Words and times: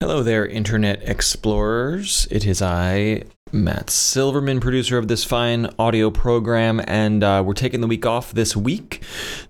Hello 0.00 0.22
there, 0.22 0.46
Internet 0.46 1.02
Explorers. 1.02 2.28
It 2.30 2.46
is 2.46 2.62
I, 2.62 3.24
Matt 3.50 3.90
Silverman, 3.90 4.60
producer 4.60 4.96
of 4.96 5.08
this 5.08 5.24
fine 5.24 5.68
audio 5.76 6.08
program, 6.08 6.80
and 6.86 7.24
uh, 7.24 7.42
we're 7.44 7.52
taking 7.52 7.80
the 7.80 7.88
week 7.88 8.06
off 8.06 8.32
this 8.32 8.56
week 8.56 9.02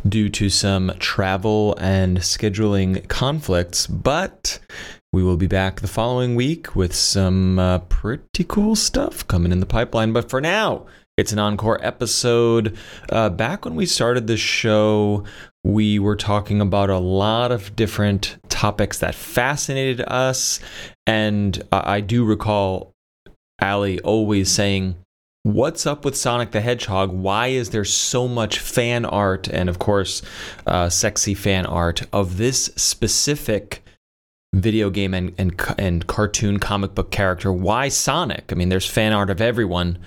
due 0.09 0.31
to 0.31 0.49
some 0.49 0.95
travel 0.99 1.77
and 1.79 2.21
scheduling 2.21 3.07
conflicts, 3.09 3.87
but 3.87 4.59
we 5.13 5.23
will 5.23 5.37
be 5.37 5.47
back 5.47 5.83
the 5.83 5.87
following 5.87 6.35
week 6.35 6.75
with 6.75 6.95
some 6.95 7.59
uh, 7.59 7.81
pretty 7.81 8.45
cool 8.49 8.75
stuff 8.75 9.29
coming 9.29 9.53
in 9.53 9.61
the 9.61 9.67
pipeline. 9.67 10.15
But 10.15 10.31
for 10.31 10.41
now, 10.41 10.87
it's 11.19 11.33
an 11.33 11.41
encore 11.41 11.85
episode. 11.85 12.77
Uh, 13.11 13.29
back 13.29 13.65
when 13.65 13.75
we 13.75 13.85
started 13.85 14.29
the 14.29 14.37
show, 14.37 15.25
we 15.65 15.99
were 15.99 16.17
talking 16.17 16.61
about 16.61 16.91
a 16.91 16.99
lot 16.99 17.53
of 17.53 17.75
different 17.77 18.39
topics 18.49 18.99
that 18.99 19.15
fascinated 19.15 20.01
us. 20.09 20.61
And 21.07 21.63
I 21.73 22.01
do 22.01 22.25
recall 22.25 22.93
Ali 23.61 24.01
always 24.01 24.51
saying, 24.51 24.97
What's 25.45 25.87
up 25.87 26.05
with 26.05 26.17
Sonic 26.17 26.51
the 26.51 26.61
Hedgehog? 26.61 27.11
Why 27.11 27.47
is 27.47 27.71
there 27.71 27.85
so 27.85 28.29
much 28.29 28.59
fan 28.59 29.05
art 29.05 29.49
and, 29.49 29.69
of 29.69 29.79
course, 29.79 30.21
uh, 30.67 30.91
sexy 30.91 31.33
fan 31.33 31.65
art 31.65 32.03
of 32.13 32.37
this 32.37 32.67
specific 32.77 33.83
video 34.55 34.91
game 34.91 35.15
and, 35.15 35.35
and 35.39 35.55
and 35.79 36.07
cartoon 36.07 36.59
comic 36.59 36.95
book 36.95 37.11
character? 37.11 37.53
Why 37.53 37.89
Sonic? 37.89 38.53
I 38.53 38.57
mean, 38.57 38.69
there's 38.69 38.91
fan 38.91 39.13
art 39.13 39.31
of 39.31 39.41
everyone, 39.41 39.99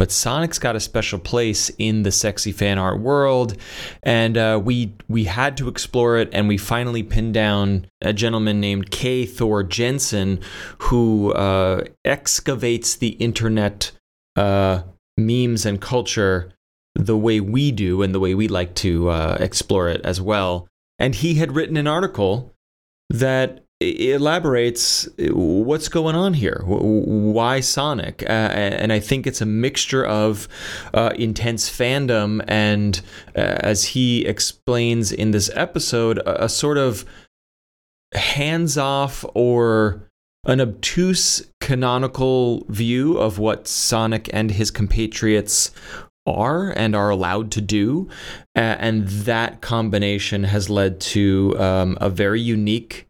but 0.00 0.10
Sonic's 0.10 0.58
got 0.58 0.76
a 0.76 0.80
special 0.80 1.18
place 1.18 1.70
in 1.76 2.04
the 2.04 2.10
sexy 2.10 2.52
fan 2.52 2.78
art 2.78 3.00
world, 3.00 3.54
and 4.02 4.38
uh, 4.38 4.58
we 4.64 4.94
we 5.08 5.24
had 5.24 5.58
to 5.58 5.68
explore 5.68 6.16
it, 6.16 6.30
and 6.32 6.48
we 6.48 6.56
finally 6.56 7.02
pinned 7.02 7.34
down 7.34 7.86
a 8.00 8.14
gentleman 8.14 8.60
named 8.60 8.90
K. 8.90 9.26
Thor 9.26 9.62
Jensen, 9.62 10.40
who 10.78 11.34
uh, 11.34 11.84
excavates 12.02 12.96
the 12.96 13.08
internet 13.08 13.92
uh, 14.36 14.84
memes 15.18 15.66
and 15.66 15.82
culture 15.82 16.50
the 16.94 17.18
way 17.18 17.38
we 17.38 17.70
do, 17.70 18.00
and 18.00 18.14
the 18.14 18.20
way 18.20 18.34
we 18.34 18.48
like 18.48 18.74
to 18.76 19.10
uh, 19.10 19.36
explore 19.38 19.90
it 19.90 20.00
as 20.00 20.18
well. 20.18 20.66
And 20.98 21.14
he 21.14 21.34
had 21.34 21.54
written 21.54 21.76
an 21.76 21.86
article 21.86 22.54
that 23.10 23.66
elaborates 23.80 25.08
what's 25.18 25.88
going 25.88 26.14
on 26.14 26.34
here. 26.34 26.62
Why 26.66 27.60
Sonic? 27.60 28.22
Uh, 28.22 28.26
and 28.32 28.92
I 28.92 29.00
think 29.00 29.26
it's 29.26 29.40
a 29.40 29.46
mixture 29.46 30.04
of 30.04 30.48
uh, 30.92 31.12
intense 31.16 31.70
fandom 31.70 32.44
and, 32.46 33.00
uh, 33.34 33.40
as 33.60 33.84
he 33.84 34.26
explains 34.26 35.12
in 35.12 35.30
this 35.30 35.50
episode, 35.54 36.18
a, 36.18 36.44
a 36.44 36.48
sort 36.48 36.76
of 36.76 37.06
hands 38.14 38.76
off 38.76 39.24
or 39.34 40.02
an 40.44 40.60
obtuse 40.60 41.46
canonical 41.60 42.66
view 42.68 43.16
of 43.16 43.38
what 43.38 43.66
Sonic 43.66 44.28
and 44.32 44.50
his 44.50 44.70
compatriots 44.70 45.70
are 46.26 46.70
and 46.70 46.94
are 46.94 47.08
allowed 47.08 47.50
to 47.52 47.60
do. 47.60 48.08
and 48.54 49.08
that 49.08 49.62
combination 49.62 50.44
has 50.44 50.68
led 50.68 51.00
to 51.00 51.56
um, 51.58 51.96
a 52.00 52.10
very 52.10 52.40
unique 52.40 53.06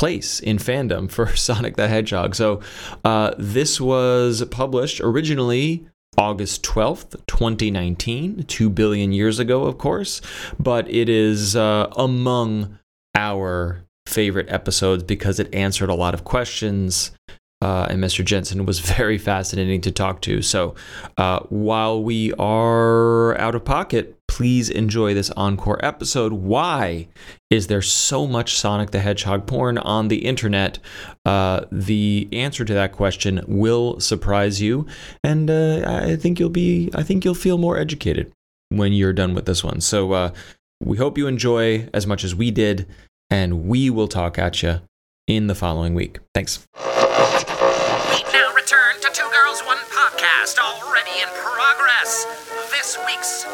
place 0.00 0.40
in 0.40 0.56
fandom 0.56 1.10
for 1.10 1.36
Sonic 1.36 1.76
the 1.76 1.86
Hedgehog. 1.86 2.34
So 2.34 2.60
uh, 3.04 3.34
this 3.36 3.78
was 3.78 4.42
published 4.46 4.98
originally 5.02 5.86
August 6.16 6.62
12th, 6.62 7.20
2019, 7.26 8.44
two 8.44 8.70
billion 8.70 9.12
years 9.12 9.38
ago, 9.38 9.64
of 9.64 9.76
course, 9.76 10.22
but 10.58 10.88
it 10.90 11.10
is 11.10 11.54
uh, 11.54 11.86
among 11.96 12.78
our 13.14 13.84
favorite 14.06 14.50
episodes 14.50 15.02
because 15.02 15.38
it 15.38 15.54
answered 15.54 15.90
a 15.90 15.94
lot 15.94 16.14
of 16.14 16.24
questions. 16.24 17.10
Uh, 17.60 17.86
and 17.90 18.02
Mr. 18.02 18.24
Jensen 18.24 18.64
was 18.64 18.80
very 18.96 19.18
fascinating 19.18 19.82
to 19.82 19.90
talk 19.90 20.22
to. 20.22 20.40
So, 20.40 20.74
uh, 21.18 21.40
while 21.50 22.02
we 22.02 22.32
are 22.38 23.36
out 23.38 23.54
of 23.54 23.66
pocket, 23.66 24.18
please 24.30 24.70
enjoy 24.70 25.12
this 25.12 25.28
encore 25.32 25.84
episode. 25.84 26.32
Why 26.32 27.08
is 27.50 27.66
there 27.66 27.82
so 27.82 28.28
much 28.28 28.56
Sonic 28.56 28.92
the 28.92 29.00
Hedgehog 29.00 29.44
porn 29.44 29.76
on 29.76 30.06
the 30.06 30.24
internet? 30.24 30.78
Uh, 31.24 31.62
the 31.72 32.28
answer 32.32 32.64
to 32.64 32.72
that 32.74 32.92
question 32.92 33.44
will 33.48 33.98
surprise 33.98 34.62
you, 34.62 34.86
and 35.24 35.50
uh, 35.50 35.82
I 35.84 36.14
think 36.14 36.38
you'll 36.38 36.48
be. 36.48 36.90
I 36.94 37.02
think 37.02 37.24
you'll 37.24 37.34
feel 37.34 37.58
more 37.58 37.76
educated 37.76 38.32
when 38.68 38.92
you're 38.92 39.12
done 39.12 39.34
with 39.34 39.46
this 39.46 39.64
one. 39.64 39.80
So 39.80 40.12
uh, 40.12 40.30
we 40.80 40.96
hope 40.96 41.18
you 41.18 41.26
enjoy 41.26 41.88
as 41.92 42.06
much 42.06 42.22
as 42.22 42.32
we 42.32 42.52
did, 42.52 42.86
and 43.30 43.64
we 43.66 43.90
will 43.90 44.08
talk 44.08 44.38
at 44.38 44.62
you 44.62 44.80
in 45.26 45.48
the 45.48 45.56
following 45.56 45.92
week. 45.92 46.20
Thanks. 46.34 46.68
We 46.78 46.84
now 48.32 48.54
return 48.54 48.94
to 49.00 49.10
Two 49.12 49.28
Girls 49.32 49.60
One 49.66 49.78
Podcast, 49.90 50.58
already 50.60 51.20
in 51.20 51.28
progress. 51.34 52.26
This 52.70 52.96
week's 53.06 53.44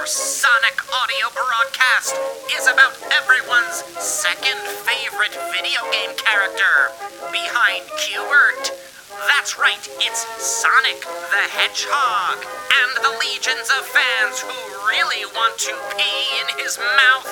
supersonic 0.00 0.80
audio 0.96 1.28
broadcast 1.36 2.16
is 2.56 2.64
about 2.72 2.96
everyone's 3.20 3.84
second 4.00 4.56
favorite 4.88 5.36
video 5.52 5.76
game 5.92 6.16
character, 6.16 6.88
behind 7.28 7.84
Q*bert. 8.00 8.72
That's 9.28 9.60
right, 9.60 9.84
it's 10.00 10.24
Sonic 10.40 11.04
the 11.04 11.44
Hedgehog, 11.52 12.40
and 12.40 12.90
the 13.04 13.12
legions 13.20 13.68
of 13.76 13.84
fans 13.92 14.40
who 14.40 14.56
really 14.88 15.28
want 15.36 15.60
to 15.68 15.76
pee 15.92 16.24
in 16.40 16.64
his 16.64 16.80
mouth. 16.80 17.28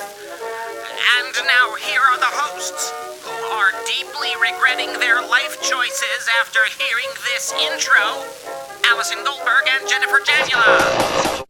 And 1.17 1.33
now 1.49 1.73
here 1.81 2.05
are 2.05 2.21
the 2.21 2.37
hosts, 2.37 2.93
who 3.25 3.33
are 3.56 3.73
deeply 3.89 4.37
regretting 4.45 4.93
their 5.00 5.25
life 5.25 5.56
choices 5.65 6.21
after 6.45 6.61
hearing 6.77 7.09
this 7.33 7.49
intro 7.65 8.29
Allison 8.93 9.25
Goldberg 9.25 9.65
and 9.73 9.89
Jennifer 9.89 10.21
Jamula. 10.21 11.47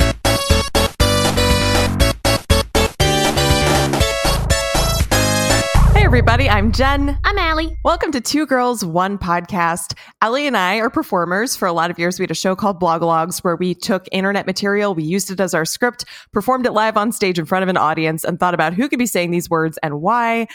Everybody, 6.08 6.48
I'm 6.48 6.72
Jen. 6.72 7.18
I'm 7.22 7.36
Allie. 7.36 7.76
Welcome 7.84 8.12
to 8.12 8.20
Two 8.22 8.46
Girls, 8.46 8.82
One 8.82 9.18
Podcast. 9.18 9.92
Allie 10.22 10.46
and 10.46 10.56
I 10.56 10.76
are 10.76 10.88
performers. 10.88 11.54
For 11.54 11.68
a 11.68 11.72
lot 11.74 11.90
of 11.90 11.98
years, 11.98 12.18
we 12.18 12.22
had 12.22 12.30
a 12.30 12.34
show 12.34 12.56
called 12.56 12.80
Blogologues 12.80 13.44
where 13.44 13.56
we 13.56 13.74
took 13.74 14.08
internet 14.10 14.46
material, 14.46 14.94
we 14.94 15.02
used 15.02 15.30
it 15.30 15.38
as 15.38 15.52
our 15.52 15.66
script, 15.66 16.06
performed 16.32 16.64
it 16.64 16.72
live 16.72 16.96
on 16.96 17.12
stage 17.12 17.38
in 17.38 17.44
front 17.44 17.62
of 17.62 17.68
an 17.68 17.76
audience, 17.76 18.24
and 18.24 18.40
thought 18.40 18.54
about 18.54 18.72
who 18.72 18.88
could 18.88 18.98
be 18.98 19.04
saying 19.04 19.32
these 19.32 19.50
words 19.50 19.78
and 19.82 20.00
why. 20.00 20.48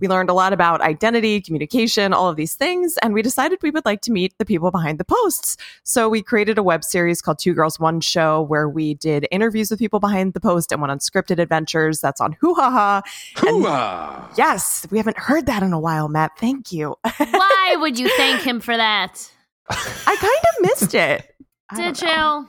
We 0.00 0.08
learned 0.08 0.30
a 0.30 0.34
lot 0.34 0.52
about 0.52 0.80
identity, 0.80 1.40
communication, 1.40 2.12
all 2.12 2.28
of 2.28 2.36
these 2.36 2.54
things, 2.54 2.96
and 3.02 3.12
we 3.14 3.22
decided 3.22 3.58
we 3.62 3.70
would 3.70 3.84
like 3.84 4.00
to 4.02 4.12
meet 4.12 4.36
the 4.38 4.44
people 4.44 4.70
behind 4.70 4.98
the 4.98 5.04
posts. 5.04 5.56
So 5.82 6.08
we 6.08 6.22
created 6.22 6.58
a 6.58 6.62
web 6.62 6.84
series 6.84 7.20
called 7.20 7.38
Two 7.38 7.54
Girls 7.54 7.78
One 7.78 8.00
Show 8.00 8.42
where 8.42 8.68
we 8.68 8.94
did 8.94 9.26
interviews 9.30 9.70
with 9.70 9.78
people 9.78 10.00
behind 10.00 10.34
the 10.34 10.40
post 10.40 10.72
and 10.72 10.80
went 10.80 10.90
on 10.90 10.98
scripted 10.98 11.38
adventures. 11.38 12.00
That's 12.00 12.20
on 12.20 12.32
Hoo 12.40 12.54
Ha 12.54 12.70
Ha. 12.70 13.02
And 13.46 14.36
Yes, 14.36 14.86
we 14.90 14.98
haven't 14.98 15.18
heard 15.18 15.46
that 15.46 15.62
in 15.62 15.72
a 15.72 15.80
while, 15.80 16.08
Matt. 16.08 16.32
Thank 16.38 16.72
you. 16.72 16.96
Why 17.16 17.76
would 17.78 17.98
you 17.98 18.08
thank 18.16 18.42
him 18.42 18.60
for 18.60 18.76
that? 18.76 19.30
I 19.68 20.16
kind 20.16 20.22
of 20.22 20.62
missed 20.62 20.94
it. 20.94 21.34
Did 21.76 22.00
you? 22.02 22.48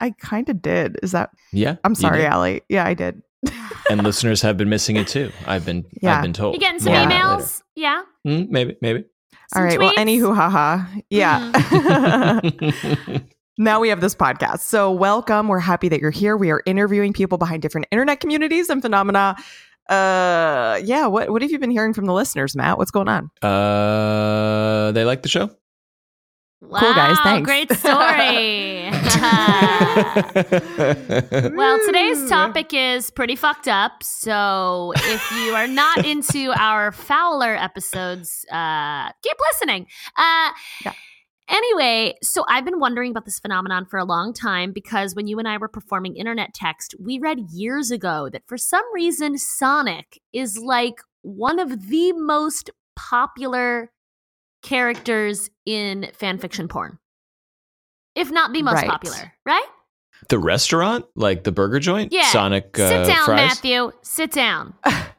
I 0.00 0.10
kind 0.18 0.48
of 0.48 0.62
did. 0.62 0.98
Is 1.02 1.12
that? 1.12 1.30
Yeah, 1.52 1.76
I'm 1.84 1.94
sorry, 1.94 2.18
did. 2.18 2.26
Allie. 2.26 2.62
Yeah, 2.68 2.84
I 2.84 2.94
did. 2.94 3.22
And 3.90 4.02
listeners 4.02 4.42
have 4.42 4.56
been 4.56 4.68
missing 4.68 4.96
it 4.96 5.08
too. 5.08 5.30
I've 5.46 5.64
been. 5.64 5.84
Yeah. 6.02 6.16
I've 6.16 6.22
been 6.22 6.32
told. 6.32 6.54
You 6.54 6.60
getting 6.60 6.80
some 6.80 6.92
Yeah. 6.92 7.08
More 7.08 7.38
emails? 7.38 7.62
Yeah. 7.74 8.02
Mm, 8.26 8.48
maybe. 8.50 8.76
Maybe. 8.80 9.04
All 9.54 9.54
Some 9.54 9.62
right. 9.64 9.78
Well, 9.78 9.92
tweets? 9.92 10.20
anywho, 10.20 10.34
haha. 10.34 10.84
Yeah. 11.10 12.40
now 13.58 13.80
we 13.80 13.88
have 13.90 14.00
this 14.00 14.14
podcast. 14.14 14.60
So, 14.60 14.90
welcome. 14.90 15.48
We're 15.48 15.58
happy 15.60 15.88
that 15.90 16.00
you're 16.00 16.10
here. 16.10 16.36
We 16.36 16.50
are 16.50 16.62
interviewing 16.66 17.12
people 17.12 17.38
behind 17.38 17.62
different 17.62 17.86
internet 17.90 18.20
communities 18.20 18.68
and 18.70 18.80
phenomena. 18.82 19.36
Uh, 19.88 20.80
yeah. 20.82 21.06
What 21.06 21.30
What 21.30 21.42
have 21.42 21.50
you 21.50 21.58
been 21.58 21.70
hearing 21.70 21.92
from 21.92 22.06
the 22.06 22.14
listeners, 22.14 22.56
Matt? 22.56 22.78
What's 22.78 22.90
going 22.90 23.08
on? 23.08 23.30
uh, 23.42 24.92
they 24.92 25.04
like 25.04 25.22
the 25.22 25.28
show. 25.28 25.50
Cool, 26.70 26.94
guys. 26.94 27.16
Wow, 27.18 27.24
Thanks. 27.24 27.46
Great 27.46 27.70
story. 27.72 28.90
well, 31.56 31.78
today's 31.86 32.28
topic 32.28 32.72
is 32.72 33.10
pretty 33.10 33.36
fucked 33.36 33.68
up. 33.68 34.02
So 34.02 34.92
if 34.96 35.32
you 35.32 35.54
are 35.54 35.66
not 35.66 36.04
into 36.06 36.52
our 36.58 36.92
fouler 36.92 37.54
episodes, 37.54 38.44
uh, 38.50 39.10
keep 39.22 39.36
listening. 39.52 39.86
Uh, 40.16 40.50
Yeah. 40.84 40.92
Anyway, 41.46 42.14
so 42.22 42.42
I've 42.48 42.64
been 42.64 42.80
wondering 42.80 43.10
about 43.10 43.26
this 43.26 43.38
phenomenon 43.38 43.84
for 43.84 43.98
a 43.98 44.04
long 44.04 44.32
time 44.32 44.72
because 44.72 45.14
when 45.14 45.26
you 45.26 45.38
and 45.38 45.46
I 45.46 45.58
were 45.58 45.68
performing 45.68 46.16
internet 46.16 46.54
text, 46.54 46.94
we 46.98 47.18
read 47.18 47.38
years 47.52 47.90
ago 47.90 48.30
that 48.32 48.44
for 48.46 48.56
some 48.56 48.84
reason 48.94 49.36
Sonic 49.36 50.22
is 50.32 50.56
like 50.56 51.02
one 51.20 51.58
of 51.58 51.90
the 51.90 52.12
most 52.12 52.70
popular 52.96 53.90
characters 54.64 55.48
in 55.64 56.10
fan 56.14 56.38
fiction 56.38 56.66
porn. 56.66 56.98
If 58.16 58.30
not 58.32 58.52
the 58.52 58.62
most 58.62 58.74
Right. 58.74 58.88
popular, 58.88 59.32
right? 59.46 59.66
the 60.30 60.38
restaurant, 60.38 61.04
like 61.16 61.44
the 61.44 61.52
burger 61.52 61.78
joint. 61.78 62.10
Yeah. 62.12 62.30
Sonic. 62.30 62.78
Uh, 62.78 62.88
Sit 62.88 63.14
down, 63.14 63.24
fries? 63.26 63.36
Matthew. 63.50 63.92
Sit 64.02 64.32
down. 64.32 64.74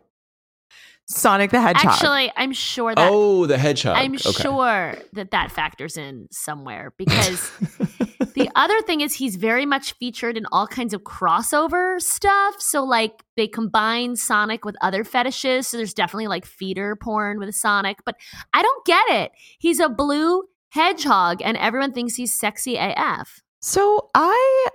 Sonic 1.08 1.52
the 1.52 1.62
Hedgehog. 1.62 1.86
Actually, 1.94 2.32
I'm 2.36 2.52
sure 2.52 2.96
that 2.96 3.10
Oh, 3.12 3.46
the 3.46 3.58
hedgehog. 3.58 3.96
I'm 3.98 4.14
Okay. 4.16 4.32
sure 4.32 4.96
that 5.14 5.32
that 5.32 5.52
factors 5.52 5.98
in 5.98 6.28
somewhere 6.32 6.94
because 6.98 7.52
the 8.34 8.50
other 8.56 8.82
thing 8.82 9.02
is 9.02 9.14
he's 9.14 9.36
very 9.36 9.66
much 9.66 9.94
featured 9.94 10.36
in 10.36 10.46
all 10.52 10.66
kinds 10.68 10.94
of 10.96 11.04
crossover 11.04 12.02
stuff. 12.02 12.56
So 12.60 12.84
like 12.84 13.24
they 13.38 13.48
combine 13.48 14.16
Sonic 14.16 14.66
with 14.66 14.76
other 14.82 15.04
fetishes. 15.04 15.68
So 15.68 15.78
there's 15.78 15.94
definitely 15.94 16.28
like 16.28 16.46
feeder 16.46 16.96
porn 16.96 17.38
with 17.40 17.54
Sonic, 17.54 18.00
but 18.06 18.16
I 18.54 18.64
don't 18.64 18.86
get 18.86 19.06
it. 19.10 19.32
He's 19.60 19.80
a 19.80 19.90
blue 19.90 20.44
hedgehog 20.70 21.42
and 21.44 21.56
everyone 21.58 21.92
thinks 21.94 22.16
he's 22.16 22.34
sexy 22.34 22.78
AF. 22.78 23.42
so 23.62 24.10
I 24.16 24.68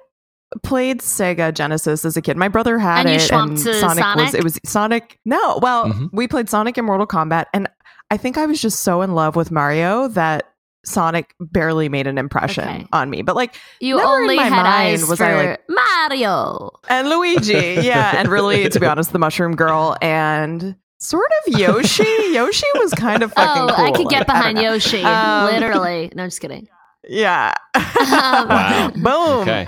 played 0.63 1.01
Sega 1.01 1.53
Genesis 1.55 2.05
as 2.05 2.17
a 2.17 2.23
kid. 2.23 2.37
My 2.37 2.49
brother 2.49 2.79
had 2.79 3.01
And 3.07 3.09
you 3.11 3.15
it, 3.17 3.31
schwamped 3.31 3.63
to 3.65 3.75
Sonic, 3.75 4.05
was 4.17 4.35
it 4.35 4.43
was 4.45 4.59
Sonic. 4.65 5.19
No, 5.25 5.59
well, 5.63 5.87
Mhm. 5.87 6.11
we 6.13 6.27
played 6.29 6.49
Sonic 6.49 6.77
in 6.79 6.85
Mortal 6.85 7.07
Kombat, 7.07 7.47
and 7.55 7.69
I 8.11 8.17
think 8.17 8.37
I 8.37 8.47
was 8.47 8.61
just 8.61 8.81
so 8.83 9.03
in 9.03 9.15
love 9.15 9.37
with 9.37 9.51
Mario 9.51 10.09
that 10.09 10.47
Sonic 10.85 11.35
barely 11.41 11.89
made 11.89 12.07
an 12.07 12.17
impression 12.19 12.67
Okay. 12.69 12.87
on 12.93 13.11
me. 13.11 13.23
But 13.23 13.37
like, 13.37 13.55
You 13.81 13.97
Never 13.99 14.09
in 14.17 14.23
only 14.23 14.37
my 14.37 14.45
had 14.45 14.51
mind 14.63 14.67
eyes 14.67 15.07
was 15.07 15.19
for 15.19 15.25
I, 15.27 15.35
like- 15.51 15.61
Mario. 15.69 16.71
and 16.89 17.09
Luigi, 17.11 17.79
yeah, 17.83 18.15
and 18.17 18.29
really, 18.29 18.69
to 18.69 18.81
be 18.81 18.87
honest, 18.87 19.13
the 19.13 19.19
Mushroom 19.19 19.55
Girl 19.55 19.97
and 20.03 20.75
sort 20.99 21.31
of 21.47 21.59
Yoshi. 21.59 22.03
Yoshi 22.33 22.67
was 22.77 22.93
kind 22.95 23.23
of 23.23 23.33
fucking 23.35 23.63
Oh, 23.71 23.75
cool. 23.77 23.85
I 23.85 23.91
could 23.93 24.09
get 24.09 24.19
Like, 24.27 24.27
behind 24.27 24.57
know. 24.57 24.73
Yoshi. 24.73 25.03
Um, 25.05 25.45
literally. 25.53 26.11
No, 26.15 26.25
just 26.27 26.41
kidding. 26.41 26.67
Yeah. 27.09 27.55
Wow. 27.75 28.91
Boom. 28.95 29.41
Okay. 29.41 29.67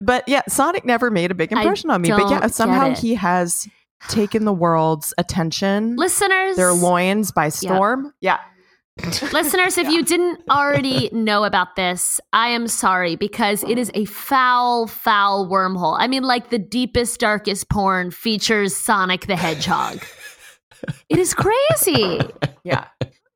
But 0.00 0.26
yeah, 0.28 0.42
Sonic 0.48 0.84
never 0.84 1.10
made 1.10 1.30
a 1.30 1.34
big 1.34 1.52
I 1.52 1.60
impression 1.60 1.90
on 1.90 2.02
me. 2.02 2.10
But 2.10 2.30
yeah, 2.30 2.46
somehow 2.46 2.94
he 2.94 3.14
has 3.14 3.68
taken 4.08 4.44
the 4.44 4.52
world's 4.52 5.12
attention, 5.18 5.96
Listeners, 5.96 6.56
their 6.56 6.72
loins 6.72 7.32
by 7.32 7.50
storm. 7.50 8.12
Yeah. 8.20 8.38
Listeners, 9.32 9.78
if 9.78 9.88
you 9.88 10.02
didn't 10.02 10.42
already 10.50 11.08
know 11.12 11.44
about 11.44 11.74
this, 11.76 12.20
I 12.34 12.48
am 12.48 12.68
sorry 12.68 13.16
because 13.16 13.62
it 13.62 13.78
is 13.78 13.90
a 13.94 14.04
foul, 14.04 14.86
foul 14.86 15.48
wormhole. 15.48 15.96
I 15.98 16.06
mean, 16.06 16.22
like 16.22 16.50
the 16.50 16.58
deepest, 16.58 17.18
darkest 17.18 17.70
porn 17.70 18.10
features 18.10 18.76
Sonic 18.76 19.26
the 19.26 19.36
Hedgehog. 19.36 20.02
It 21.10 21.18
is 21.18 21.34
crazy. 21.34 22.20
Yeah. 22.64 22.86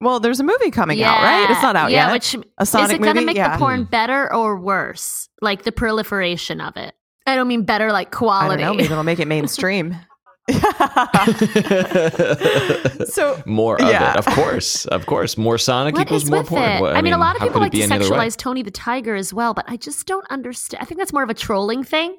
Well, 0.01 0.21
there's 0.21 0.41
a 0.41 0.45
movie 0.45 0.71
coming 0.71 1.03
out, 1.03 1.23
right? 1.23 1.51
It's 1.51 1.63
not 1.63 1.77
out 1.77 1.91
yeah, 1.91 2.07
yet. 2.07 2.13
Which 2.13 2.37
a 2.59 2.67
Sonic 2.67 2.91
is 2.91 2.95
it 2.95 3.03
going 3.03 3.17
to 3.17 3.25
make 3.25 3.37
yeah. 3.37 3.57
the 3.57 3.59
porn 3.59 3.85
better 3.85 4.33
or 4.33 4.59
worse? 4.59 5.29
Like 5.41 5.65
the 5.65 5.73
proliferation 5.73 6.61
of 6.61 6.77
it. 6.77 6.95
I 7.27 7.37
don't 7.37 7.49
mean 7.49 7.65
better 7.65 7.91
like 7.91 8.09
I 8.09 8.11
don't 8.11 8.19
quality. 8.19 8.63
know. 8.63 8.75
Maybe 8.75 8.85
it'll 8.85 9.03
make 9.03 9.19
it 9.19 9.29
mainstream. 9.29 9.97
so 13.07 13.43
more 13.47 13.81
of 13.81 13.89
Yeah. 13.89 14.13
it, 14.13 14.17
of 14.19 14.27
course, 14.27 14.85
of 14.87 15.07
course. 15.07 15.39
More 15.39 15.57
Sonic 15.57 15.95
What 15.95 16.03
equals 16.03 16.29
more 16.29 16.45
porn. 16.45 16.63
it? 16.63 16.81
What- 16.83 16.97
I, 16.97 17.01
mean, 17.01 17.15
a 17.15 17.19
lot 17.19 17.37
of 17.37 17.43
people 17.43 17.61
like 17.61 17.73
to 17.73 17.81
any 17.81 17.91
other 17.95 18.05
way? 18.11 18.11
sexualize 18.11 18.37
Tony 18.37 18.63
the 18.63 18.71
Tiger 18.71 19.15
as 19.15 19.33
well, 19.33 19.55
but 19.55 19.65
I 19.69 19.79
just 19.79 20.07
don't 20.07 20.27
understand. 20.31 20.83
I 20.83 20.85
think 20.85 20.99
that's 20.99 21.15
more 21.15 21.23
of 21.23 21.31
a 21.31 21.35
trolling 21.35 21.83
thing. 21.83 22.17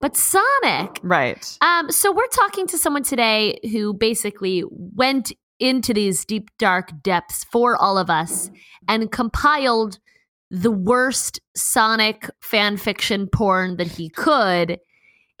But 0.00 0.16
Sonic, 0.16 0.98
right. 1.02 1.58
um, 1.60 1.90
so 1.90 2.12
we're 2.12 2.26
talking 2.28 2.66
to 2.68 2.78
someone 2.78 3.04
today 3.04 3.58
who 3.70 3.94
basically 3.94 4.64
went 4.68 5.32
into 5.58 5.94
these 5.94 6.24
deep, 6.24 6.50
dark 6.58 6.90
depths 7.02 7.44
for 7.44 7.76
all 7.76 7.98
of 7.98 8.10
us 8.10 8.50
and 8.88 9.12
compiled 9.12 9.98
the 10.50 10.70
worst 10.70 11.40
Sonic 11.56 12.28
fan 12.40 12.76
fiction 12.76 13.26
porn 13.26 13.76
that 13.78 13.86
he 13.86 14.08
could. 14.10 14.78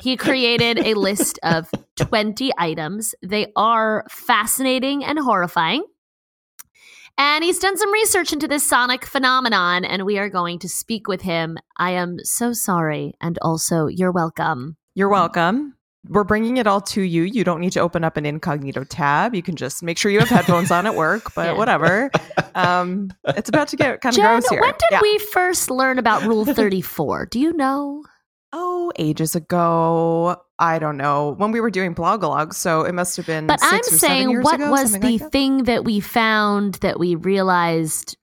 He 0.02 0.16
created 0.18 0.78
a 0.78 0.94
list 0.94 1.38
of 1.42 1.70
20 1.96 2.50
items. 2.58 3.14
They 3.22 3.52
are 3.56 4.06
fascinating 4.10 5.04
and 5.04 5.18
horrifying. 5.18 5.84
And 7.18 7.44
he's 7.44 7.58
done 7.58 7.76
some 7.76 7.92
research 7.92 8.32
into 8.32 8.48
this 8.48 8.64
sonic 8.64 9.04
phenomenon, 9.04 9.84
and 9.84 10.06
we 10.06 10.18
are 10.18 10.30
going 10.30 10.58
to 10.60 10.68
speak 10.68 11.08
with 11.08 11.20
him. 11.20 11.58
I 11.76 11.90
am 11.90 12.18
so 12.24 12.54
sorry. 12.54 13.12
And 13.20 13.38
also, 13.42 13.86
you're 13.86 14.12
welcome. 14.12 14.78
You're 14.94 15.10
welcome. 15.10 15.74
We're 16.08 16.24
bringing 16.24 16.56
it 16.56 16.66
all 16.66 16.80
to 16.80 17.02
you. 17.02 17.22
You 17.22 17.44
don't 17.44 17.60
need 17.60 17.72
to 17.72 17.80
open 17.80 18.02
up 18.02 18.16
an 18.16 18.26
incognito 18.26 18.82
tab. 18.84 19.34
You 19.36 19.42
can 19.42 19.54
just 19.54 19.82
make 19.84 19.98
sure 19.98 20.10
you 20.10 20.18
have 20.18 20.28
headphones 20.28 20.70
on 20.72 20.84
at 20.86 20.96
work, 20.96 21.32
but 21.34 21.46
Yeah. 21.46 21.52
whatever. 21.52 22.10
Um, 22.56 23.10
it's 23.28 23.48
about 23.48 23.68
to 23.68 23.76
get 23.76 24.00
kind 24.00 24.12
of 24.12 24.16
Jen, 24.16 24.26
gross 24.40 24.48
here. 24.48 24.60
when 24.60 24.72
did 24.72 24.80
Yeah. 24.90 25.00
we 25.00 25.18
first 25.18 25.70
learn 25.70 25.98
about 25.98 26.22
Rule 26.22 26.44
34? 26.44 27.26
Do 27.26 27.38
you 27.38 27.52
know? 27.52 28.02
Oh, 28.52 28.90
ages 28.98 29.34
ago. 29.36 30.36
I 30.58 30.78
don't 30.78 30.96
know. 30.96 31.34
When 31.38 31.52
we 31.52 31.60
were 31.60 31.70
doing 31.70 31.94
blogologues, 31.94 32.54
so 32.54 32.82
it 32.82 32.92
must 32.94 33.16
have 33.16 33.26
been 33.26 33.46
But 33.46 33.60
6 33.60 33.72
I'm 33.72 33.78
or 33.78 33.82
seven 33.84 33.98
saying, 33.98 34.30
years 34.30 34.44
what 34.44 34.56
ago, 34.56 34.70
was 34.70 34.92
the 34.92 34.98
like 34.98 35.20
that. 35.20 35.32
thing 35.32 35.64
that 35.64 35.84
we 35.84 36.00
found 36.00 36.74
that 36.76 36.98
we 36.98 37.14
realized? 37.14 38.16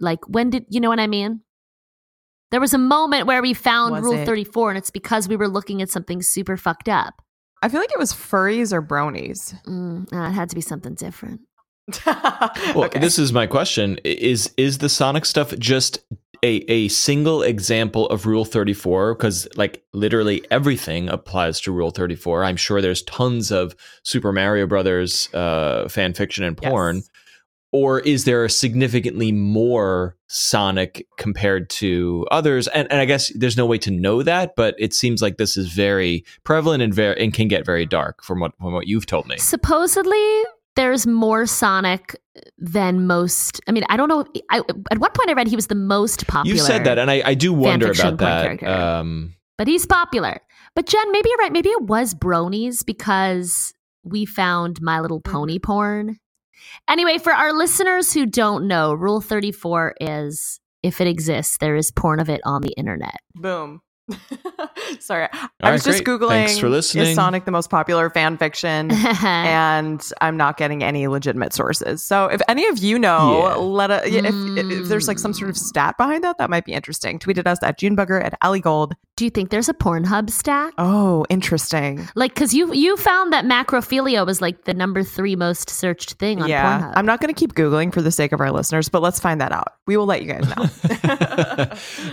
Like, 0.00 0.20
when 0.28 0.50
did 0.50 0.66
you 0.68 0.80
know 0.80 0.88
what 0.88 1.00
I 1.00 1.06
mean? 1.06 1.40
There 2.52 2.60
was 2.60 2.72
a 2.72 2.78
moment 2.78 3.26
where 3.26 3.42
we 3.42 3.52
found 3.54 3.92
Was 3.94 4.04
Rule 4.04 4.12
it- 4.20 4.26
34, 4.26 4.70
and 4.70 4.78
it's 4.78 4.90
because 4.90 5.28
we 5.28 5.34
were 5.36 5.48
looking 5.48 5.82
at 5.82 5.90
something 5.90 6.22
super 6.22 6.56
fucked 6.56 6.88
up. 6.88 7.20
I 7.62 7.68
feel 7.68 7.80
like 7.80 7.92
it 7.92 7.98
was 7.98 8.12
furries 8.12 8.72
or 8.72 8.82
bronies. 8.82 9.54
Mm, 9.64 10.12
it 10.12 10.32
had 10.32 10.48
to 10.50 10.54
be 10.54 10.60
something 10.60 10.94
different. 10.94 11.40
Well, 12.06 12.84
Okay. 12.84 13.00
this 13.00 13.18
is 13.18 13.32
my 13.32 13.46
question: 13.46 13.98
Is 14.04 14.52
is 14.56 14.78
the 14.78 14.88
Sonic 14.88 15.24
stuff 15.24 15.56
just 15.58 15.98
a 16.44 16.56
a 16.70 16.88
single 16.88 17.42
example 17.42 18.06
of 18.08 18.24
Rule 18.26 18.44
Thirty 18.44 18.72
Four? 18.72 19.14
Because 19.14 19.48
like 19.56 19.82
literally 19.92 20.44
everything 20.50 21.08
applies 21.08 21.60
to 21.62 21.72
Rule 21.72 21.90
Thirty 21.90 22.14
Four. 22.16 22.44
I'm 22.44 22.56
sure 22.56 22.80
there's 22.80 23.02
tons 23.02 23.50
of 23.50 23.74
Super 24.04 24.32
Mario 24.32 24.66
Brothers 24.66 25.32
uh, 25.34 25.88
fan 25.88 26.14
fiction 26.14 26.44
and 26.44 26.56
porn. 26.56 26.96
Yes. 26.96 27.08
Or 27.72 28.00
is 28.00 28.24
there 28.24 28.46
significantly 28.50 29.32
more 29.32 30.16
Sonic 30.28 31.06
compared 31.16 31.70
to 31.70 32.26
others? 32.30 32.68
And, 32.68 32.90
and 32.92 33.00
I 33.00 33.06
guess 33.06 33.32
there's 33.34 33.56
no 33.56 33.64
way 33.64 33.78
to 33.78 33.90
know 33.90 34.22
that, 34.22 34.52
but 34.56 34.74
it 34.78 34.92
seems 34.92 35.22
like 35.22 35.38
this 35.38 35.56
is 35.56 35.72
very 35.72 36.24
prevalent 36.44 36.82
and 36.82 36.92
very 36.92 37.18
and 37.18 37.32
can 37.32 37.48
get 37.48 37.64
very 37.64 37.86
dark 37.86 38.22
from 38.22 38.40
what 38.40 38.52
from 38.58 38.74
what 38.74 38.86
you've 38.86 39.06
told 39.06 39.26
me. 39.26 39.38
Supposedly, 39.38 40.42
there's 40.76 41.06
more 41.06 41.46
Sonic 41.46 42.16
than 42.58 43.06
most. 43.06 43.60
I 43.66 43.72
mean, 43.72 43.84
I 43.88 43.96
don't 43.96 44.08
know. 44.08 44.26
I, 44.50 44.58
at 44.90 44.98
one 44.98 45.10
point, 45.12 45.30
I 45.30 45.32
read 45.32 45.48
he 45.48 45.56
was 45.56 45.68
the 45.68 45.74
most 45.74 46.26
popular. 46.26 46.54
You 46.54 46.62
said 46.62 46.84
that, 46.84 46.98
and 46.98 47.10
I, 47.10 47.22
I 47.24 47.34
do 47.34 47.52
wonder 47.52 47.90
about 47.90 48.18
that. 48.18 48.62
Um, 48.62 49.34
but 49.58 49.66
he's 49.66 49.86
popular. 49.86 50.40
But 50.74 50.86
Jen, 50.86 51.12
maybe 51.12 51.28
you're 51.28 51.38
right. 51.38 51.52
Maybe 51.52 51.68
it 51.68 51.82
was 51.82 52.14
bronies 52.14 52.84
because 52.84 53.74
we 54.04 54.24
found 54.24 54.80
My 54.80 55.00
Little 55.00 55.20
Mm-hmm. 55.20 55.32
Pony 55.32 55.58
porn. 55.58 56.18
Anyway, 56.88 57.18
for 57.18 57.32
our 57.32 57.52
listeners 57.52 58.12
who 58.12 58.26
don't 58.26 58.66
know, 58.66 58.92
Rule 58.92 59.20
34 59.20 59.94
is 60.00 60.60
if 60.82 61.00
it 61.00 61.06
exists, 61.06 61.58
there 61.58 61.76
is 61.76 61.90
porn 61.90 62.20
of 62.20 62.28
it 62.28 62.40
on 62.44 62.62
the 62.62 62.72
internet. 62.76 63.20
Boom. 63.34 63.80
Sorry. 65.00 65.28
I 65.32 65.70
was 65.70 65.86
right, 65.86 65.92
just 65.92 66.04
great. 66.04 66.20
Googling 66.20 66.28
Thanks 66.28 66.58
for 66.58 66.68
listening. 66.68 67.06
is 67.06 67.14
Sonic 67.14 67.44
the 67.44 67.50
most 67.50 67.70
popular 67.70 68.10
fan 68.10 68.36
fiction? 68.36 68.90
and 69.22 70.02
I'm 70.20 70.36
not 70.36 70.56
getting 70.56 70.82
any 70.82 71.06
legitimate 71.06 71.52
sources. 71.52 72.02
So 72.02 72.26
if 72.26 72.40
any 72.48 72.66
of 72.66 72.78
you 72.78 72.98
know, 72.98 73.48
Yeah. 73.48 73.54
let 73.54 73.90
a, 73.90 74.06
if, 74.06 74.34
if 74.58 74.88
there's 74.88 75.08
like 75.08 75.18
some 75.18 75.32
sort 75.32 75.50
of 75.50 75.56
mm. 75.56 75.60
stat 75.60 75.96
behind 75.96 76.24
that, 76.24 76.38
that 76.38 76.50
might 76.50 76.64
be 76.64 76.72
interesting. 76.72 77.18
Tweeted 77.18 77.46
us 77.46 77.62
at 77.62 77.78
Junebugger 77.78 78.22
at 78.22 78.36
Ali 78.42 78.60
Gold. 78.60 78.94
Do 79.22 79.26
you 79.26 79.30
think 79.30 79.50
there's 79.50 79.68
a 79.68 79.74
Pornhub 79.74 80.30
stat? 80.30 80.74
Oh, 80.78 81.24
interesting. 81.30 82.08
Like, 82.16 82.34
because 82.34 82.52
you 82.52 82.74
you 82.74 82.96
found 82.96 83.32
that 83.32 83.44
macrophilia 83.44 84.26
was 84.26 84.42
like 84.42 84.64
the 84.64 84.74
number 84.74 85.04
three 85.04 85.36
most 85.36 85.70
searched 85.70 86.14
thing 86.14 86.42
on 86.42 86.48
yeah, 86.48 86.80
Pornhub. 86.80 86.92
I'm 86.96 87.06
not 87.06 87.20
going 87.20 87.32
to 87.32 87.38
keep 87.38 87.54
googling 87.54 87.94
for 87.94 88.02
the 88.02 88.10
sake 88.10 88.32
of 88.32 88.40
our 88.40 88.50
listeners, 88.50 88.88
but 88.88 89.00
let's 89.00 89.20
find 89.20 89.40
that 89.40 89.52
out. 89.52 89.74
We 89.86 89.96
will 89.96 90.06
let 90.06 90.22
you 90.22 90.32
guys 90.32 90.48
know. 90.48 90.54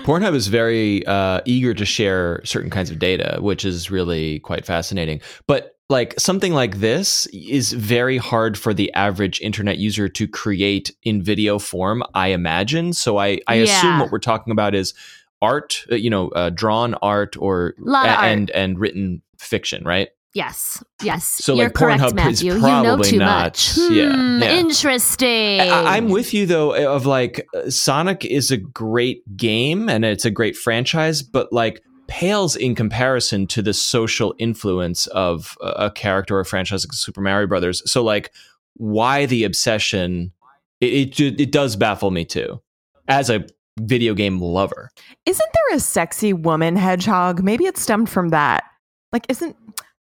Pornhub 0.05 0.35
is 0.35 0.49
very 0.49 1.03
uh, 1.07 1.41
eager 1.45 1.73
to 1.73 1.83
share 1.83 2.41
certain 2.45 2.69
kinds 2.69 2.91
of 2.91 2.99
data, 2.99 3.39
which 3.41 3.65
is 3.65 3.89
really 3.89 4.37
quite 4.41 4.63
fascinating. 4.63 5.19
But 5.47 5.79
like 5.89 6.13
something 6.19 6.53
like 6.53 6.77
this 6.79 7.25
is 7.33 7.73
very 7.73 8.17
hard 8.17 8.55
for 8.55 8.71
the 8.75 8.93
average 8.93 9.41
internet 9.41 9.79
user 9.79 10.07
to 10.07 10.27
create 10.27 10.95
in 11.01 11.23
video 11.23 11.57
form. 11.57 12.03
I 12.13 12.27
imagine. 12.27 12.93
So 12.93 13.17
I 13.17 13.39
I 13.47 13.55
assume 13.55 13.97
what 13.97 14.11
we're 14.11 14.19
talking 14.19 14.51
about 14.51 14.75
is 14.75 14.93
art, 15.41 15.86
uh, 15.91 15.96
you 15.96 16.10
know, 16.10 16.29
uh, 16.29 16.50
drawn 16.50 16.93
art 16.96 17.36
or 17.38 17.74
of 17.77 17.96
art. 17.96 18.25
and 18.25 18.50
and 18.51 18.79
written 18.79 19.22
fiction, 19.38 19.84
right? 19.86 20.10
Yes, 20.36 20.84
yes. 21.01 21.25
So, 21.25 21.55
You're 21.55 21.65
like, 21.65 21.74
correct, 21.74 22.01
Pornhub 22.03 22.08
is 22.10 22.13
Matthew. 22.13 22.53
You 22.53 22.60
know 22.60 22.67
probably 22.84 23.10
too 23.10 23.17
not- 23.17 23.43
much. 23.46 23.77
yeah, 23.89 24.13
Hmm, 24.15 24.43
yeah. 24.43 24.51
Interesting. 24.60 25.60
I- 25.62 25.98
I'm 25.98 26.10
with 26.10 26.34
you 26.36 26.46
though 26.46 26.75
of 26.93 27.05
like 27.05 27.48
uh, 27.55 27.69
Sonic 27.69 28.25
is 28.25 28.51
a 28.51 28.58
great 28.58 29.24
game 29.38 29.89
and 29.89 30.05
it's 30.05 30.25
a 30.25 30.31
great 30.31 30.55
franchise, 30.55 31.24
but 31.24 31.51
like 31.51 31.81
pales 32.08 32.55
in 32.55 32.75
comparison 32.75 33.48
to 33.48 33.62
the 33.62 33.74
social 33.74 34.36
influence 34.39 35.08
of 35.08 35.58
a 35.62 35.86
a 35.88 35.91
character 35.91 36.38
or 36.38 36.43
franchise 36.43 36.86
like 36.86 36.93
Super 36.93 37.22
Mario 37.22 37.48
Brothers. 37.48 37.81
So 37.91 38.03
like, 38.03 38.31
why 38.75 39.25
the 39.25 39.43
obsession? 39.46 40.31
It 40.79 41.19
it, 41.19 41.41
it 41.41 41.51
does 41.51 41.75
baffle 41.75 42.12
me 42.12 42.24
too, 42.24 42.62
as 43.08 43.29
a 43.31 43.46
video 43.79 44.13
game 44.13 44.39
lover. 44.41 44.89
Isn't 45.25 45.50
there 45.53 45.77
a 45.77 45.79
sexy 45.79 46.33
woman 46.33 46.75
hedgehog? 46.75 47.43
Maybe 47.43 47.65
it 47.65 47.77
stemmed 47.77 48.09
from 48.09 48.29
that. 48.29 48.63
Like, 49.12 49.25
isn't 49.29 49.55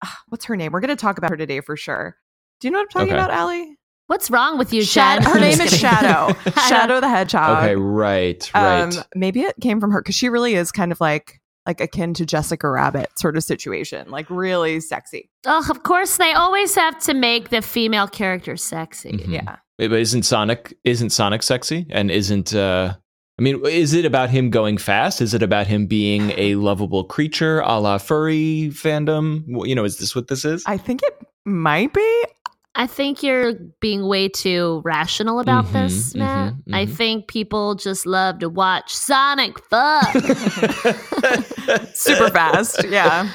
ah, 0.04 0.18
what's 0.28 0.44
her 0.46 0.56
name? 0.56 0.73
We're 0.73 0.80
going 0.80 0.88
to 0.88 0.96
talk 0.96 1.18
about 1.18 1.30
her 1.30 1.37
today 1.37 1.61
for 1.61 1.76
sure. 1.76 2.16
Do 2.61 2.68
you 2.68 2.73
know 2.73 2.78
what 2.78 2.85
I'm 2.85 2.88
talking 2.88 3.12
Okay. 3.14 3.23
about, 3.23 3.30
Allie? 3.30 3.76
What's 4.08 4.30
wrong 4.30 4.56
with 4.56 4.73
you, 4.73 4.82
Shad- 4.82 5.23
Jen? 5.23 5.32
her 5.32 5.40
name 5.40 5.61
is. 5.61 5.76
Shadow. 5.76 6.32
Shadow 6.68 7.00
the 7.00 7.08
Hedgehog. 7.08 7.58
okay, 7.64 7.75
right, 7.76 8.50
right. 8.54 8.80
Um, 8.96 9.04
maybe 9.14 9.40
it 9.42 9.56
came 9.61 9.80
from 9.80 9.90
her 9.90 10.00
because 10.00 10.14
she 10.14 10.28
really 10.28 10.54
is 10.54 10.70
kind 10.73 10.92
of 10.92 11.00
like 11.00 11.40
like 11.66 11.80
akin 11.80 12.14
to 12.14 12.25
Jessica 12.25 12.70
Rabbit 12.70 13.11
sort 13.18 13.37
of 13.37 13.42
situation, 13.42 14.08
like 14.08 14.30
really 14.30 14.78
sexy. 14.78 15.28
Oh, 15.46 15.66
of 15.68 15.82
course, 15.82 16.16
they 16.16 16.32
always 16.32 16.76
have 16.76 16.96
to 17.00 17.14
make 17.14 17.49
the 17.49 17.61
female 17.61 18.06
character 18.06 18.56
sexy. 18.56 19.11
Mhm. 19.14 19.32
Yeah. 19.32 19.56
Wait, 19.76 19.88
But 19.88 19.99
isn't 19.99 20.23
Sonic 20.23 20.78
isn't 20.85 21.11
Sonic 21.11 21.42
sexy? 21.42 21.85
And 21.90 22.08
isn't 22.12 22.54
uh 22.54 22.94
I 23.38 23.42
mean, 23.42 23.60
is 23.66 23.92
it 23.92 24.06
about 24.06 24.30
him 24.30 24.48
going 24.48 24.78
fast? 24.78 25.20
Is 25.20 25.34
it 25.34 25.42
about 25.42 25.66
him 25.66 25.86
being 25.86 26.32
a 26.38 26.54
lovable 26.54 27.04
creature, 27.04 27.60
a 27.60 27.78
la 27.78 27.98
furry 27.98 28.70
fandom? 28.72 29.44
You 29.68 29.74
know, 29.74 29.84
is 29.84 29.98
this 29.98 30.14
what 30.16 30.28
this 30.28 30.44
is? 30.46 30.64
I 30.66 30.78
think 30.78 31.02
it 31.02 31.14
might 31.44 31.92
be. 31.92 32.22
I 32.78 32.86
think 32.86 33.22
you're 33.22 33.54
being 33.80 34.06
way 34.06 34.28
too 34.28 34.80
rational 34.84 35.40
about 35.40 35.64
Mhm, 35.66 35.72
this, 35.72 36.12
mhm, 36.12 36.18
Matt. 36.18 36.54
I 36.72 36.84
mhm. 36.86 36.90
think 36.94 37.26
people 37.28 37.74
just 37.74 38.04
love 38.06 38.38
to 38.40 38.48
watch 38.48 38.94
Sonic 38.94 39.58
fuck. 39.68 40.12
Super 41.94 42.30
fast. 42.30 42.84
Yeah. 42.88 43.28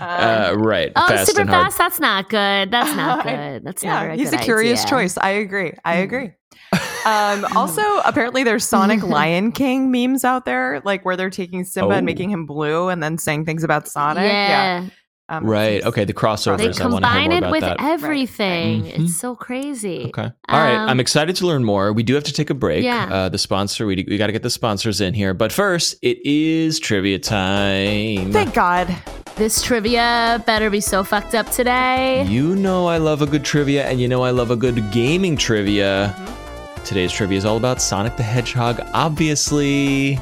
uh, 0.00 0.50
Um, 0.52 0.62
right. 0.62 0.92
oh, 0.94 1.08
fast 1.08 1.30
super 1.34 1.46
fast? 1.46 1.78
That's 1.78 1.98
not 2.00 2.28
good. 2.28 2.70
That's 2.70 2.94
not 2.96 3.24
good. 3.24 3.64
That's 3.64 3.82
never 3.82 4.06
yeah, 4.08 4.12
a 4.12 4.16
he's 4.16 4.32
a 4.32 4.38
curious 4.38 4.82
idea. 4.84 4.90
choice. 4.90 5.18
I 5.18 5.30
agree. 5.30 5.72
I 5.84 5.96
agree. 5.96 6.32
Um, 7.06 7.44
also, 7.56 7.82
apparently, 8.04 8.42
there's 8.44 8.66
Sonic 8.66 9.02
Lion 9.16 9.52
King 9.52 9.90
memes 9.90 10.24
out 10.24 10.44
there, 10.44 10.82
like 10.84 11.04
where 11.04 11.16
they're 11.16 11.30
taking 11.30 11.64
Simba 11.64 11.94
Oh. 11.94 11.96
and 11.96 12.04
making 12.06 12.30
him 12.30 12.44
blue, 12.46 12.88
and 12.88 13.02
then 13.02 13.16
saying 13.18 13.44
things 13.46 13.62
about 13.64 13.86
Sonic. 13.88 14.24
Yeah, 14.24 14.86
Um, 15.28 15.44
Right. 15.44 15.82
Okay. 15.84 16.04
The 16.04 16.12
crossovers. 16.14 16.58
they 16.58 16.64
I 16.64 16.66
want 16.66 16.76
to 16.76 16.82
hear 16.82 16.90
combine 16.90 17.28
more 17.30 17.34
it 17.36 17.38
about 17.38 17.50
with 17.52 17.60
that. 17.62 17.76
everything. 17.80 18.84
Mhm. 18.84 18.98
It's 19.04 19.16
so 19.20 19.34
crazy. 19.34 20.04
Okay. 20.08 20.30
All 20.48 20.60
right. 20.60 20.74
Um, 20.76 20.88
I'm 20.88 21.00
excited 21.00 21.34
to 21.36 21.46
learn 21.46 21.64
more. 21.64 21.92
We 21.92 22.02
do 22.04 22.14
have 22.14 22.24
to 22.24 22.32
take 22.32 22.50
a 22.50 22.54
break. 22.54 22.84
Yeah. 22.84 23.08
Uh, 23.10 23.28
the 23.28 23.38
sponsor, 23.38 23.86
we, 23.86 24.04
we 24.08 24.18
got 24.18 24.26
to 24.28 24.32
get 24.32 24.42
the 24.44 24.50
sponsors 24.50 25.00
in 25.00 25.14
here. 25.14 25.34
But 25.34 25.52
first, 25.52 25.96
it 26.02 26.18
is 26.24 26.78
trivia 26.78 27.18
time. 27.18 28.32
Thank 28.32 28.54
God. 28.54 28.94
This 29.36 29.62
trivia 29.62 30.42
better 30.46 30.70
be 30.70 30.80
so 30.80 31.02
fucked 31.04 31.34
up 31.34 31.50
today. 31.50 32.24
You 32.28 32.54
know 32.56 32.86
I 32.86 32.98
love 32.98 33.20
a 33.20 33.26
good 33.26 33.44
trivia, 33.44 33.84
and 33.86 34.00
you 34.00 34.08
know 34.08 34.22
I 34.22 34.30
love 34.30 34.50
a 34.50 34.56
good 34.56 34.90
gaming 34.92 35.36
trivia. 35.36 36.14
Today's 36.86 37.10
trivia 37.10 37.36
is 37.36 37.44
all 37.44 37.56
about 37.56 37.82
Sonic 37.82 38.16
the 38.16 38.22
Hedgehog. 38.22 38.80
Obviously, 38.94 40.20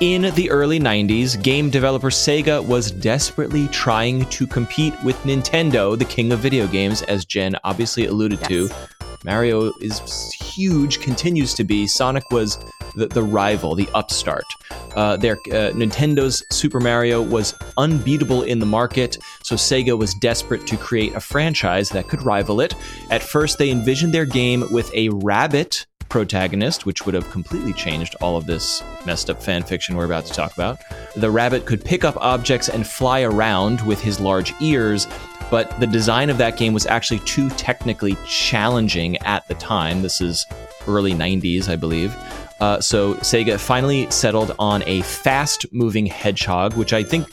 in 0.00 0.22
the 0.34 0.50
early 0.50 0.80
90s, 0.80 1.40
game 1.40 1.70
developer 1.70 2.10
Sega 2.10 2.66
was 2.66 2.90
desperately 2.90 3.68
trying 3.68 4.24
to 4.30 4.44
compete 4.44 4.92
with 5.04 5.14
Nintendo, 5.18 5.96
the 5.96 6.04
king 6.04 6.32
of 6.32 6.40
video 6.40 6.66
games, 6.66 7.02
as 7.02 7.24
Jen 7.24 7.54
obviously 7.62 8.06
alluded 8.06 8.42
to. 8.46 8.68
Mario 9.24 9.72
is 9.80 10.32
huge, 10.32 10.98
continues 10.98 11.54
to 11.54 11.62
be. 11.62 11.86
Sonic 11.86 12.28
was 12.32 12.58
the, 12.96 13.06
the 13.06 13.22
rival, 13.22 13.76
the 13.76 13.88
upstart. 13.94 14.46
Uh, 14.96 15.16
their 15.16 15.34
uh, 15.36 15.70
Nintendo's 15.70 16.44
Super 16.50 16.80
Mario 16.80 17.22
was 17.22 17.54
unbeatable 17.78 18.42
in 18.42 18.58
the 18.58 18.66
market, 18.66 19.16
so 19.44 19.54
Sega 19.54 19.96
was 19.96 20.14
desperate 20.14 20.66
to 20.66 20.76
create 20.76 21.14
a 21.14 21.20
franchise 21.20 21.88
that 21.90 22.08
could 22.08 22.22
rival 22.22 22.60
it. 22.60 22.74
At 23.10 23.22
first, 23.22 23.58
they 23.58 23.70
envisioned 23.70 24.12
their 24.12 24.24
game 24.24 24.64
with 24.72 24.92
a 24.92 25.08
rabbit 25.10 25.86
protagonist, 26.10 26.84
which 26.84 27.06
would 27.06 27.14
have 27.14 27.30
completely 27.30 27.72
changed 27.72 28.14
all 28.20 28.36
of 28.36 28.44
this 28.44 28.82
messed 29.06 29.30
up 29.30 29.42
fan 29.42 29.62
fiction 29.62 29.96
we're 29.96 30.04
about 30.04 30.26
to 30.26 30.32
talk 30.32 30.52
about. 30.52 30.80
The 31.16 31.30
rabbit 31.30 31.64
could 31.64 31.82
pick 31.82 32.04
up 32.04 32.16
objects 32.18 32.68
and 32.68 32.86
fly 32.86 33.22
around 33.22 33.80
with 33.86 34.00
his 34.00 34.20
large 34.20 34.52
ears, 34.60 35.06
but 35.50 35.78
the 35.80 35.86
design 35.86 36.28
of 36.28 36.38
that 36.38 36.58
game 36.58 36.74
was 36.74 36.86
actually 36.86 37.20
too 37.20 37.48
technically 37.50 38.16
challenging 38.26 39.16
at 39.18 39.46
the 39.48 39.54
time. 39.54 40.02
This 40.02 40.20
is 40.20 40.46
early 40.86 41.12
90s, 41.12 41.68
I 41.68 41.76
believe. 41.76 42.14
Uh, 42.60 42.80
so 42.80 43.14
Sega 43.14 43.58
finally 43.58 44.10
settled 44.10 44.54
on 44.58 44.82
a 44.86 45.00
fast-moving 45.02 46.04
hedgehog, 46.06 46.74
which 46.74 46.92
I 46.92 47.02
think 47.02 47.26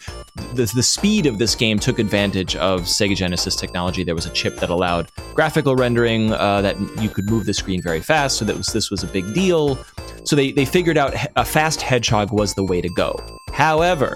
the, 0.54 0.72
the 0.74 0.84
speed 0.84 1.26
of 1.26 1.38
this 1.38 1.54
game 1.56 1.80
took 1.80 2.00
advantage 2.00 2.56
of 2.56 2.84
Sega 2.84 3.16
Genesis 3.16 3.56
technology. 3.56 4.04
There 4.04 4.16
was 4.16 4.26
a 4.26 4.32
chip 4.32 4.58
that 4.58 4.70
allowed 4.70 5.12
graphical 5.36 5.76
rendering 5.76 6.32
uh, 6.32 6.62
that 6.62 6.78
you 7.02 7.10
could 7.10 7.30
move 7.30 7.46
the 7.46 7.54
screen 7.54 7.82
very 7.82 8.00
fast, 8.00 8.38
so 8.38 8.46
that 8.46 8.56
was 8.56 8.68
this 8.68 8.90
was 8.90 9.04
a 9.04 9.08
big 9.08 9.34
deal. 9.34 9.78
So 10.24 10.36
they, 10.36 10.52
they 10.52 10.66
figured 10.66 10.98
out 10.98 11.14
a 11.36 11.44
fast 11.44 11.82
hedgehog 11.82 12.32
was 12.32 12.54
the 12.54 12.64
way 12.64 12.82
to 12.82 12.90
go. 12.90 13.20
However, 13.52 14.16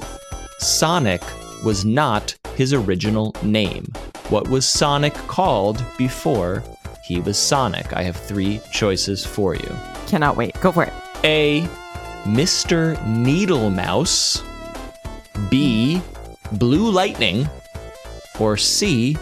Sonic 0.59 1.21
was 1.63 1.83
not 1.85 2.35
his 2.55 2.73
original 2.73 3.35
name. 3.43 3.85
What 4.29 4.47
was 4.47 4.65
Sonic 4.65 5.13
called 5.13 5.83
before 5.97 6.63
he 7.05 7.19
was 7.19 7.37
Sonic? 7.37 7.93
I 7.93 8.03
have 8.03 8.15
three 8.15 8.61
choices 8.71 9.25
for 9.25 9.55
you. 9.55 9.75
Cannot 10.11 10.35
wait. 10.35 10.59
Go 10.59 10.73
for 10.73 10.83
it. 10.83 10.91
A. 11.23 11.61
Mr. 12.25 13.01
Needle 13.07 13.69
Mouse. 13.69 14.43
B. 15.49 16.01
Blue 16.51 16.91
Lightning. 16.91 17.49
Or 18.37 18.57
C. 18.57 19.15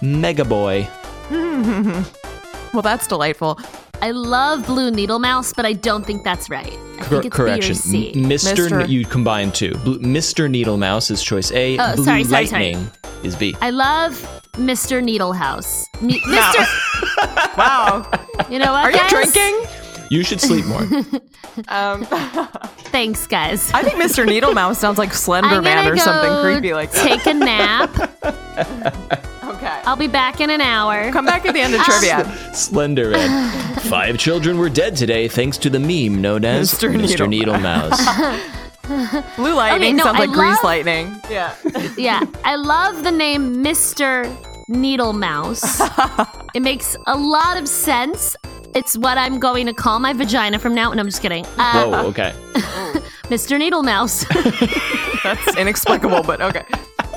Mega 0.00 0.46
Boy. 0.46 0.88
well, 1.30 2.82
that's 2.82 3.06
delightful. 3.06 3.60
I 4.00 4.12
love 4.12 4.64
Blue 4.64 4.90
Needle 4.90 5.18
Mouse, 5.18 5.52
but 5.52 5.66
I 5.66 5.74
don't 5.74 6.06
think 6.06 6.24
that's 6.24 6.48
right. 6.48 6.72
I 6.72 7.02
Cor- 7.02 7.04
think 7.04 7.24
it's 7.26 7.36
correction. 7.36 7.74
B 7.74 7.78
or 7.78 7.82
C. 7.82 8.12
M- 8.14 8.30
Mr. 8.30 8.70
Mr. 8.70 8.88
You 8.88 9.04
combine 9.04 9.52
two. 9.52 9.74
Blue- 9.84 9.98
Mr. 9.98 10.50
Needle 10.50 10.78
Mouse 10.78 11.10
is 11.10 11.22
choice 11.22 11.52
A. 11.52 11.76
Oh, 11.76 11.96
Blue 11.96 12.04
sorry, 12.06 12.24
sorry, 12.24 12.46
sorry. 12.46 12.72
Lightning 12.72 12.90
is 13.24 13.36
B. 13.36 13.54
I 13.60 13.68
love 13.68 14.14
Mr. 14.52 15.04
Needlehouse. 15.04 15.84
Ne- 16.00 16.18
Mr. 16.28 17.58
Wow. 17.58 18.10
You 18.48 18.58
know 18.58 18.72
what? 18.72 18.86
Are 18.86 18.90
you 18.90 19.08
drinking? 19.10 19.66
You 20.10 20.24
should 20.24 20.40
sleep 20.40 20.66
more. 20.66 20.86
Um, 21.68 22.04
Thanks, 22.92 23.26
guys. 23.26 23.72
I 23.72 23.82
think 23.82 23.96
Mr. 23.96 24.24
Needle 24.24 24.54
Mouse 24.54 24.78
sounds 24.78 24.98
like 24.98 25.12
Slender 25.12 25.60
Man 25.60 25.88
or 25.88 25.96
something 25.96 26.42
creepy 26.42 26.72
like 26.72 26.92
that. 26.92 27.02
Take 27.04 27.26
a 27.26 27.34
nap. 27.34 29.26
Okay. 29.50 29.82
I'll 29.84 29.96
be 29.96 30.06
back 30.06 30.40
in 30.40 30.48
an 30.48 30.60
hour. 30.62 31.10
Come 31.10 31.26
back 31.26 31.44
at 31.44 31.52
the 31.52 31.60
end 31.60 31.74
of 31.74 31.80
trivia. 31.82 32.24
Slender 32.54 33.10
Man. 33.10 33.76
Five 33.80 34.16
children 34.16 34.56
were 34.56 34.70
dead 34.70 34.96
today 34.96 35.28
thanks 35.28 35.58
to 35.58 35.68
the 35.68 35.80
meme 35.80 36.22
known 36.22 36.44
as 36.46 36.72
Mr. 36.72 36.94
Mr. 36.94 37.28
Needle 37.28 37.28
Needle 37.28 37.58
Mouse. 37.58 37.98
Blue 39.36 39.54
lightning 39.54 39.96
no, 39.96 40.04
sounds 40.04 40.20
I 40.20 40.24
like 40.26 40.30
grease 40.30 40.62
lightning. 40.64 41.14
Yeah. 41.28 41.54
Yeah, 41.98 42.24
I 42.44 42.54
love 42.54 43.02
the 43.02 43.10
name 43.10 43.62
Mr. 43.62 44.34
Needle 44.68 45.12
Mouse. 45.12 45.80
it 46.54 46.62
makes 46.62 46.96
a 47.06 47.18
lot 47.18 47.58
of 47.58 47.68
sense. 47.68 48.36
It's 48.74 48.96
what 48.96 49.18
I'm 49.18 49.38
going 49.40 49.66
to 49.66 49.72
call 49.72 49.98
my 49.98 50.12
vagina 50.12 50.58
from 50.58 50.74
now. 50.74 50.92
No, 50.92 51.00
I'm 51.00 51.06
just 51.06 51.20
kidding. 51.22 51.44
Uh, 51.58 51.86
Whoa, 51.88 52.06
okay. 52.08 52.32
Mr. 53.28 53.58
Needle 53.58 53.82
Mouse. 53.82 54.24
That's 55.24 55.56
inexplicable, 55.56 56.22
but 56.22 56.40
okay. 56.40 56.64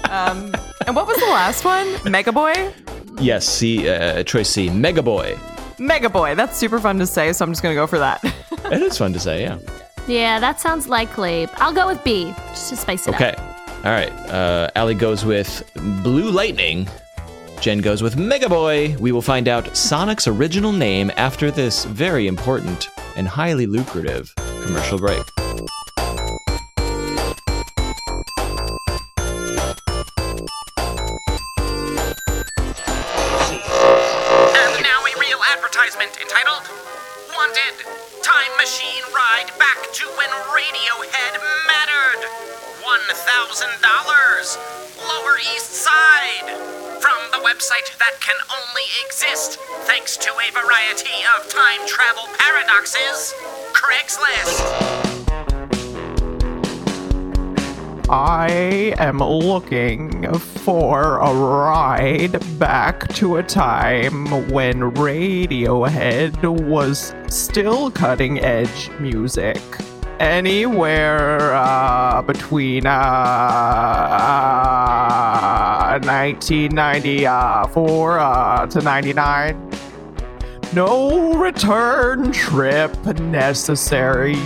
Um, 0.10 0.54
and 0.88 0.96
what 0.96 1.08
was 1.08 1.18
the 1.18 1.26
last 1.28 1.64
one? 1.64 1.96
Mega 2.10 2.32
Boy? 2.32 2.74
Yes, 3.20 3.48
C, 3.48 3.88
uh, 3.88 4.24
choice 4.24 4.50
C, 4.50 4.70
Mega 4.70 5.02
Boy. 5.04 5.38
Mega 5.80 6.10
Boy. 6.10 6.34
That's 6.36 6.58
super 6.58 6.80
fun 6.80 6.98
to 7.00 7.06
say, 7.08 7.32
so 7.34 7.46
I'm 7.46 7.52
just 7.52 7.62
going 7.62 7.74
to 7.76 7.80
go 7.80 7.88
for 7.88 8.00
that. 8.00 8.24
It 8.72 8.82
is 8.82 8.98
fun 8.98 9.14
to 9.14 9.20
say, 9.20 9.42
yeah. 9.42 9.60
yeah, 10.08 10.40
that 10.40 10.60
sounds 10.60 10.88
likely. 10.88 11.48
I'll 11.56 11.74
go 11.74 11.88
with 11.88 12.04
B, 12.04 12.34
just 12.50 12.70
to 12.70 12.76
spice 12.78 13.08
it 13.08 13.14
Okay. 13.14 13.32
up. 13.32 13.40
Okay. 13.40 13.50
All 13.86 13.92
right. 13.92 14.12
Uh, 14.30 14.70
Allie 14.76 14.96
goes 14.96 15.24
with 15.26 15.70
Blue 16.04 16.32
Lightning. 16.32 16.88
Jen 17.64 17.80
goes 17.80 18.04
with 18.04 18.18
Mega 18.18 18.50
Boy. 18.50 18.94
We 19.00 19.14
will 19.14 19.22
find 19.22 19.48
out 19.48 19.74
Sonic's 19.78 20.28
original 20.28 20.74
name 20.74 21.10
after 21.16 21.50
this 21.50 21.86
very 21.86 22.28
important 22.28 22.90
and 23.16 23.26
highly 23.26 23.68
lucrative 23.68 24.36
commercial 24.36 25.00
break. 25.00 25.24
And 25.40 25.56
now 34.84 35.00
a 35.00 35.14
real 35.18 35.40
advertisement 35.56 36.20
entitled 36.20 36.68
Wanted 37.32 37.86
Time 38.22 38.52
Machine 38.58 39.04
Ride 39.16 39.48
Back 39.58 39.90
to 39.94 40.06
When 40.18 40.28
Radiohead 40.52 41.40
Mattered. 41.68 41.93
$1,000. 42.94 44.58
Lower 45.08 45.38
East 45.40 45.72
Side. 45.74 46.50
From 47.02 47.18
the 47.32 47.40
website 47.44 47.98
that 47.98 48.22
can 48.22 48.36
only 48.54 48.84
exist 49.04 49.60
thanks 49.88 50.16
to 50.18 50.30
a 50.30 50.52
variety 50.52 51.26
of 51.36 51.50
time 51.50 51.80
travel 51.88 52.24
paradoxes 52.38 53.34
Craigslist. 53.74 54.62
I 58.10 58.94
am 59.00 59.18
looking 59.18 60.32
for 60.38 61.18
a 61.18 61.34
ride 61.34 62.38
back 62.60 63.08
to 63.16 63.38
a 63.38 63.44
time 63.44 64.28
when 64.52 64.92
Radiohead 64.92 66.44
was 66.70 67.16
still 67.28 67.90
cutting 67.90 68.40
edge 68.40 68.92
music. 69.00 69.58
Anywhere 70.20 71.54
uh, 71.54 72.22
between 72.22 72.86
uh, 72.86 72.94
1994 76.04 78.20
uh, 78.20 78.66
to 78.68 78.82
99. 78.82 79.72
No 80.74 81.34
return 81.34 82.32
trip 82.32 82.96
necessary. 83.20 84.38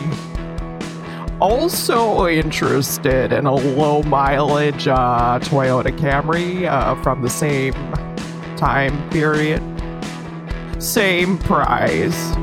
Also 1.40 2.28
interested 2.28 3.32
in 3.32 3.46
a 3.46 3.54
low 3.54 4.02
mileage 4.04 4.88
uh, 4.88 5.40
Toyota 5.40 5.96
Camry 5.98 6.68
uh, 6.68 7.02
from 7.04 7.22
the 7.22 7.30
same 7.30 7.74
time 8.58 9.10
period. 9.10 9.62
Same 10.80 11.38
price. 11.38 12.36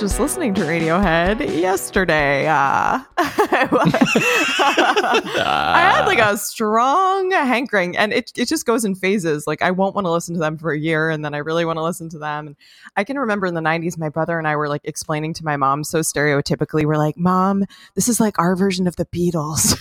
Just 0.00 0.18
listening 0.18 0.54
to 0.54 0.62
Radiohead 0.62 1.60
yesterday. 1.60 2.46
Uh, 2.46 3.00
I 3.18 3.66
had 5.94 6.06
like 6.06 6.18
a 6.18 6.38
strong 6.38 7.30
hankering, 7.32 7.98
and 7.98 8.10
it, 8.10 8.32
it 8.34 8.48
just 8.48 8.64
goes 8.64 8.86
in 8.86 8.94
phases. 8.94 9.46
Like, 9.46 9.60
I 9.60 9.70
won't 9.70 9.94
want 9.94 10.06
to 10.06 10.10
listen 10.10 10.34
to 10.36 10.40
them 10.40 10.56
for 10.56 10.72
a 10.72 10.78
year, 10.78 11.10
and 11.10 11.22
then 11.22 11.34
I 11.34 11.38
really 11.38 11.66
want 11.66 11.76
to 11.76 11.82
listen 11.82 12.08
to 12.10 12.18
them. 12.18 12.46
And 12.46 12.56
I 12.96 13.04
can 13.04 13.18
remember 13.18 13.46
in 13.46 13.52
the 13.52 13.60
90s, 13.60 13.98
my 13.98 14.08
brother 14.08 14.38
and 14.38 14.48
I 14.48 14.56
were 14.56 14.70
like 14.70 14.80
explaining 14.84 15.34
to 15.34 15.44
my 15.44 15.58
mom 15.58 15.84
so 15.84 16.00
stereotypically, 16.00 16.86
we're 16.86 16.96
like, 16.96 17.18
Mom, 17.18 17.66
this 17.94 18.08
is 18.08 18.20
like 18.20 18.38
our 18.38 18.56
version 18.56 18.86
of 18.86 18.96
the 18.96 19.04
Beatles. 19.04 19.76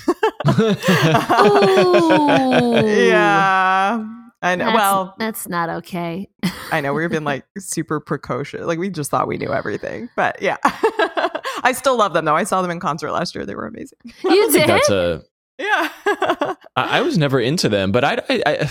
Ooh. 1.49 2.85
yeah. 3.07 4.18
I 4.41 4.55
know. 4.55 4.65
That's, 4.65 4.75
well, 4.75 5.15
that's 5.19 5.47
not 5.49 5.69
okay. 5.69 6.29
I 6.71 6.81
know 6.81 6.93
we've 6.93 7.09
been 7.09 7.25
like 7.25 7.45
super 7.57 7.99
precocious. 7.99 8.61
Like 8.61 8.79
we 8.79 8.89
just 8.89 9.11
thought 9.11 9.27
we 9.27 9.37
knew 9.37 9.51
everything. 9.51 10.09
But 10.15 10.41
yeah. 10.41 10.57
I 10.63 11.73
still 11.75 11.97
love 11.97 12.13
them 12.13 12.25
though. 12.25 12.35
I 12.35 12.45
saw 12.45 12.61
them 12.61 12.71
in 12.71 12.79
concert 12.79 13.11
last 13.11 13.35
year. 13.35 13.45
They 13.45 13.55
were 13.55 13.67
amazing. 13.67 13.99
You 14.23 14.51
did? 14.51 14.69
that's 14.69 14.89
a. 14.89 15.23
Yeah. 15.57 15.89
I, 16.05 16.55
I 16.75 17.01
was 17.01 17.17
never 17.17 17.39
into 17.39 17.67
them, 17.67 17.91
but 17.91 18.05
I, 18.05 18.13
I, 18.29 18.43
I. 18.45 18.69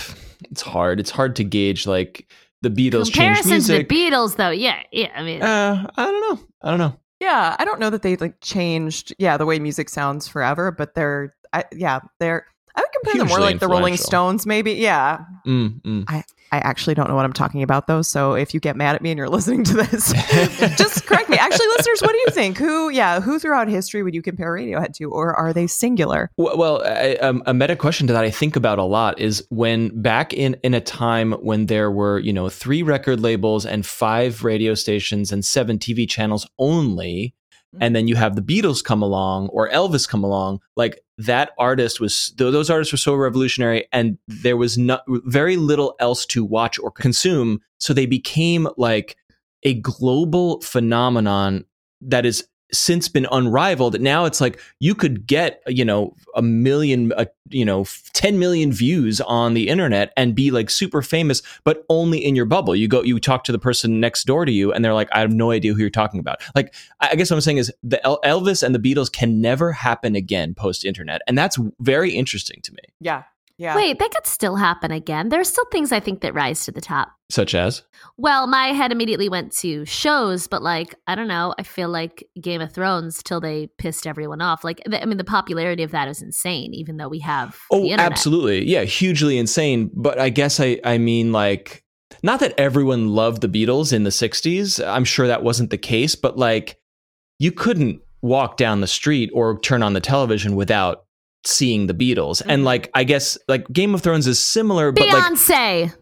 It's 0.49 0.61
hard. 0.61 0.99
It's 0.99 1.11
hard 1.11 1.35
to 1.35 1.43
gauge 1.43 1.85
like 1.85 2.31
the 2.61 2.69
Beatles 2.69 3.11
changed 3.11 3.13
Comparison 3.13 3.43
to 3.43 3.53
music. 3.53 3.89
the 3.89 3.95
Beatles, 3.95 4.35
though. 4.37 4.49
Yeah, 4.49 4.81
yeah. 4.91 5.11
I 5.15 5.23
mean, 5.23 5.43
uh, 5.43 5.87
I 5.95 6.05
don't 6.05 6.21
know. 6.21 6.47
I 6.63 6.69
don't 6.71 6.79
know. 6.79 6.99
yeah. 7.19 7.55
I 7.59 7.65
don't 7.65 7.79
know 7.79 7.91
that 7.91 8.01
they 8.01 8.15
like 8.15 8.41
changed, 8.41 9.13
yeah, 9.19 9.37
the 9.37 9.45
way 9.45 9.59
music 9.59 9.87
sounds 9.89 10.27
forever, 10.27 10.71
but 10.71 10.95
they're, 10.95 11.35
I, 11.53 11.65
yeah, 11.71 11.99
they're, 12.19 12.47
I 12.79 12.81
would 12.81 12.91
compare 12.93 13.19
them 13.19 13.27
more 13.27 13.39
like 13.39 13.59
the 13.59 13.67
Rolling. 13.67 13.97
Stones, 13.97 14.45
maybe. 14.45 14.73
Yeah. 14.73 15.19
Mm, 15.45 15.81
mm. 15.81 16.23
I 16.51 16.57
actually 16.59 16.95
don't 16.95 17.07
know 17.07 17.15
what 17.15 17.25
I'm 17.25 17.33
talking 17.33 17.61
about 17.63 17.87
though. 17.87 18.01
So 18.01 18.33
if 18.33 18.53
you 18.53 18.59
get 18.59 18.75
mad 18.75 18.95
at 18.95 19.01
me 19.01 19.11
and 19.11 19.17
you're 19.17 19.29
listening 19.39 19.63
to 19.65 19.73
this, 19.73 20.13
just 20.77 21.05
correct 21.05 21.29
me. 21.29 21.37
Actually, 21.37 21.67
listeners, 21.67 22.01
what 22.01 22.11
do 22.11 22.17
you 22.17 22.27
think? 22.31 22.57
Who, 22.57 22.89
yeah, 22.89 23.19
who 23.19 23.39
throughout 23.39 23.67
history 23.67 24.03
would 24.03 24.15
you 24.15 24.21
compare 24.21 24.53
Radiohead 24.53 24.93
to, 24.95 25.11
or 25.11 25.33
are 25.35 25.53
they 25.53 25.67
singular? 25.67 26.31
Well, 26.37 26.57
well 26.57 26.83
I, 26.83 27.15
um, 27.15 27.43
a 27.45 27.53
meta 27.53 27.75
question 27.75 28.07
to 28.07 28.13
that 28.13 28.23
I 28.23 28.31
think 28.31 28.55
about 28.55 28.79
a 28.79 28.83
lot 28.83 29.19
is 29.19 29.45
when 29.49 30.01
back 30.01 30.33
in 30.33 30.57
in 30.63 30.73
a 30.73 30.81
time 30.81 31.33
when 31.33 31.67
there 31.67 31.91
were 31.91 32.19
you 32.19 32.33
know 32.33 32.49
three 32.49 32.83
record 32.83 33.19
labels 33.19 33.65
and 33.65 33.85
five 33.85 34.43
radio 34.43 34.73
stations 34.73 35.31
and 35.31 35.45
seven 35.45 35.77
TV 35.77 36.09
channels 36.09 36.47
only, 36.57 37.35
Mm-hmm. 37.75 37.83
and 37.83 37.95
then 37.95 38.07
you 38.07 38.15
have 38.15 38.35
the 38.35 38.41
Beatles 38.41 38.83
come 38.83 39.03
along 39.03 39.49
or 39.49 39.69
Elvis 39.69 40.09
come 40.09 40.23
along, 40.23 40.59
like 40.75 40.99
that 41.19 41.51
artist 41.59 41.99
was 41.99 42.33
those 42.35 42.67
artists 42.67 42.91
were 42.91 42.97
so 42.97 43.13
revolutionary, 43.13 43.87
and 43.91 44.17
there 44.27 44.57
was 44.57 44.75
not 44.75 45.03
very 45.07 45.55
little 45.55 45.95
else 45.99 46.25
to 46.27 46.43
watch 46.43 46.79
or 46.79 46.89
consume, 46.89 47.59
so 47.77 47.93
they 47.93 48.07
became 48.07 48.67
like 48.77 49.17
a 49.61 49.75
global 49.75 50.61
phenomenon 50.61 51.63
that 52.01 52.25
is 52.25 52.47
since 52.71 53.07
been 53.07 53.27
unrivaled. 53.31 53.99
Now 53.99 54.25
it's 54.25 54.39
like 54.39 54.59
you 54.79 54.93
could 54.95 55.25
get, 55.25 55.61
you 55.67 55.83
know, 55.83 56.15
a 56.35 56.41
million, 56.41 57.11
uh, 57.13 57.25
you 57.49 57.65
know, 57.65 57.85
10 58.13 58.37
million 58.37 58.71
views 58.71 59.19
on 59.21 59.55
the 59.55 59.69
internet 59.69 60.13
and 60.15 60.35
be 60.35 60.51
like 60.51 60.69
super 60.69 61.01
famous, 61.01 61.41
but 61.63 61.83
only 61.89 62.23
in 62.23 62.35
your 62.35 62.45
bubble. 62.45 62.75
You 62.75 62.87
go, 62.87 63.01
you 63.01 63.19
talk 63.19 63.43
to 63.45 63.51
the 63.51 63.59
person 63.59 63.99
next 63.99 64.25
door 64.25 64.45
to 64.45 64.51
you 64.51 64.71
and 64.71 64.85
they're 64.85 64.93
like, 64.93 65.09
I 65.11 65.19
have 65.19 65.33
no 65.33 65.51
idea 65.51 65.73
who 65.73 65.79
you're 65.81 65.89
talking 65.89 66.19
about. 66.19 66.41
Like, 66.55 66.73
I 67.01 67.09
I 67.11 67.15
guess 67.15 67.31
what 67.31 67.37
I'm 67.37 67.41
saying 67.41 67.57
is 67.57 67.73
the 67.81 68.03
El- 68.05 68.21
Elvis 68.21 68.61
and 68.61 68.75
the 68.75 68.79
Beatles 68.79 69.11
can 69.11 69.41
never 69.41 69.71
happen 69.71 70.15
again 70.15 70.53
post 70.53 70.85
internet. 70.85 71.21
And 71.27 71.37
that's 71.37 71.57
very 71.79 72.11
interesting 72.11 72.61
to 72.61 72.71
me, 72.71 72.79
Yeah. 72.99 73.23
Yeah. 73.59 73.75
wait, 73.75 73.99
that 73.99 74.11
could 74.11 74.25
still 74.25 74.55
happen 74.55 74.89
again. 74.91 75.29
There 75.29 75.39
are 75.39 75.43
still 75.43 75.65
things 75.65 75.91
I 75.91 75.99
think 75.99 76.21
that 76.21 76.33
rise 76.33 76.63
to 76.65 76.71
the 76.71 76.81
top. 76.81 77.09
such 77.29 77.53
as. 77.53 77.83
Well, 78.17 78.47
my 78.47 78.67
head 78.67 78.91
immediately 78.91 79.29
went 79.29 79.51
to 79.57 79.85
shows, 79.85 80.47
but 80.47 80.63
like, 80.63 80.95
I 81.07 81.13
don't 81.15 81.27
know. 81.27 81.53
I 81.59 81.63
feel 81.63 81.89
like 81.89 82.27
Game 82.41 82.61
of 82.61 82.71
Thrones 82.73 83.21
till 83.21 83.39
they 83.41 83.67
pissed 83.77 84.07
everyone 84.07 84.41
off. 84.41 84.63
Like, 84.63 84.81
th- 84.89 85.03
I 85.03 85.05
mean, 85.05 85.17
the 85.17 85.23
popularity 85.25 85.83
of 85.83 85.91
that 85.91 86.07
is 86.07 86.21
insane, 86.21 86.73
even 86.73 86.97
though 86.97 87.09
we 87.09 87.19
have 87.19 87.59
Oh, 87.69 87.81
the 87.81 87.93
absolutely. 87.93 88.65
Yeah, 88.65 88.83
hugely 88.85 89.37
insane. 89.37 89.91
But 89.93 90.19
I 90.19 90.29
guess 90.29 90.59
I, 90.59 90.79
I 90.83 90.97
mean, 90.97 91.31
like, 91.33 91.83
not 92.23 92.39
that 92.39 92.57
everyone 92.57 93.09
loved 93.09 93.41
the 93.41 93.49
Beatles 93.49 93.93
in 93.93 94.03
the 94.05 94.09
60s. 94.09 94.83
I'm 94.85 95.05
sure 95.05 95.27
that 95.27 95.43
wasn't 95.43 95.69
the 95.69 95.77
case, 95.77 96.15
but 96.15 96.37
like, 96.37 96.79
you 97.37 97.51
couldn't 97.51 98.01
walk 98.21 98.57
down 98.57 98.81
the 98.81 98.87
street 98.87 99.29
or 99.33 99.59
turn 99.59 99.83
on 99.83 99.93
the 99.93 100.01
television 100.01 100.55
without 100.55 101.05
seeing 101.45 101.87
the 101.87 101.93
Beatles. 101.93 102.41
And 102.45 102.61
Mhm. 102.61 102.65
like, 102.65 102.89
I 102.93 103.03
guess, 103.03 103.37
like, 103.47 103.65
Game 103.71 103.93
of 103.95 104.01
Thrones 104.01 104.27
is 104.27 104.39
similar, 104.39 104.91
but 104.91 105.07
like, 105.07 105.23
Beyonce, 105.23 105.93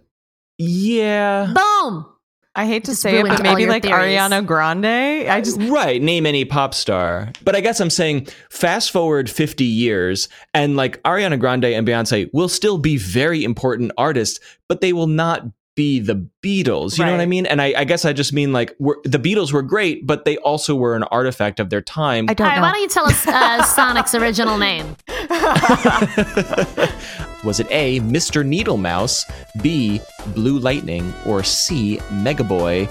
yeah. 0.57 1.53
boom. 1.53 2.05
I 2.55 2.65
hate 2.65 2.85
to 2.85 2.91
Just 2.91 3.03
say 3.03 3.19
it, 3.19 3.27
but 3.27 3.43
maybe 3.43 3.67
like 3.67 3.83
theories. 3.83 4.17
Ariana 4.17 4.43
Grande. 4.43 4.85
I 5.29 5.41
just, 5.41 5.61
right 5.61 6.01
name 6.01 6.25
any 6.25 6.43
pop 6.43 6.73
star 6.73 7.31
but 7.43 7.55
i 7.55 7.61
guess 7.61 7.79
i'm 7.79 7.91
saying 7.91 8.27
fast 8.49 8.89
forward 8.89 9.29
50 9.29 9.63
years 9.63 10.27
and 10.55 10.75
like 10.75 10.99
ariana 11.03 11.37
grande 11.39 11.65
and 11.65 11.87
beyonce 11.87 12.27
will 12.33 12.49
still 12.49 12.79
be 12.79 12.97
very 12.97 13.43
important 13.43 13.91
artists 13.95 14.39
but 14.67 14.81
they 14.81 14.91
will 14.91 15.05
not 15.05 15.43
be 15.77 15.99
the 15.99 16.27
beatles 16.41 16.97
you 16.97 17.05
know 17.05 17.11
what 17.11 17.21
i 17.21 17.25
mean 17.25 17.45
and 17.45 17.61
i, 17.61 17.71
I 17.77 17.83
guess 17.83 18.03
i 18.03 18.11
just 18.11 18.33
mean 18.33 18.51
like 18.51 18.75
we're, 18.79 18.95
the 19.03 19.19
beatles 19.19 19.53
were 19.53 19.61
great 19.61 20.07
but 20.07 20.25
they 20.25 20.35
also 20.37 20.75
were 20.75 20.95
an 20.95 21.03
artifact 21.03 21.59
of 21.59 21.69
their 21.69 21.83
time 21.83 22.25
I 22.27 22.33
don't 22.33 22.47
right, 22.47 22.55
know. 22.55 22.63
why 22.63 22.71
don't 22.71 22.81
you 22.81 22.89
tell 22.89 23.05
us 23.05 23.27
uh, 23.27 23.61
Sonic's 23.75 24.15
original 24.15 24.57
name? 24.57 24.97
was 27.43 27.59
it 27.59 27.67
a 27.69 27.99
mr 28.01 28.43
Needle 28.43 28.77
Mouse, 28.77 29.23
b 29.61 30.01
blue 30.33 30.57
lightning 30.57 31.13
or 31.27 31.43
c 31.43 32.01
Mega 32.11 32.43
Boy? 32.43 32.89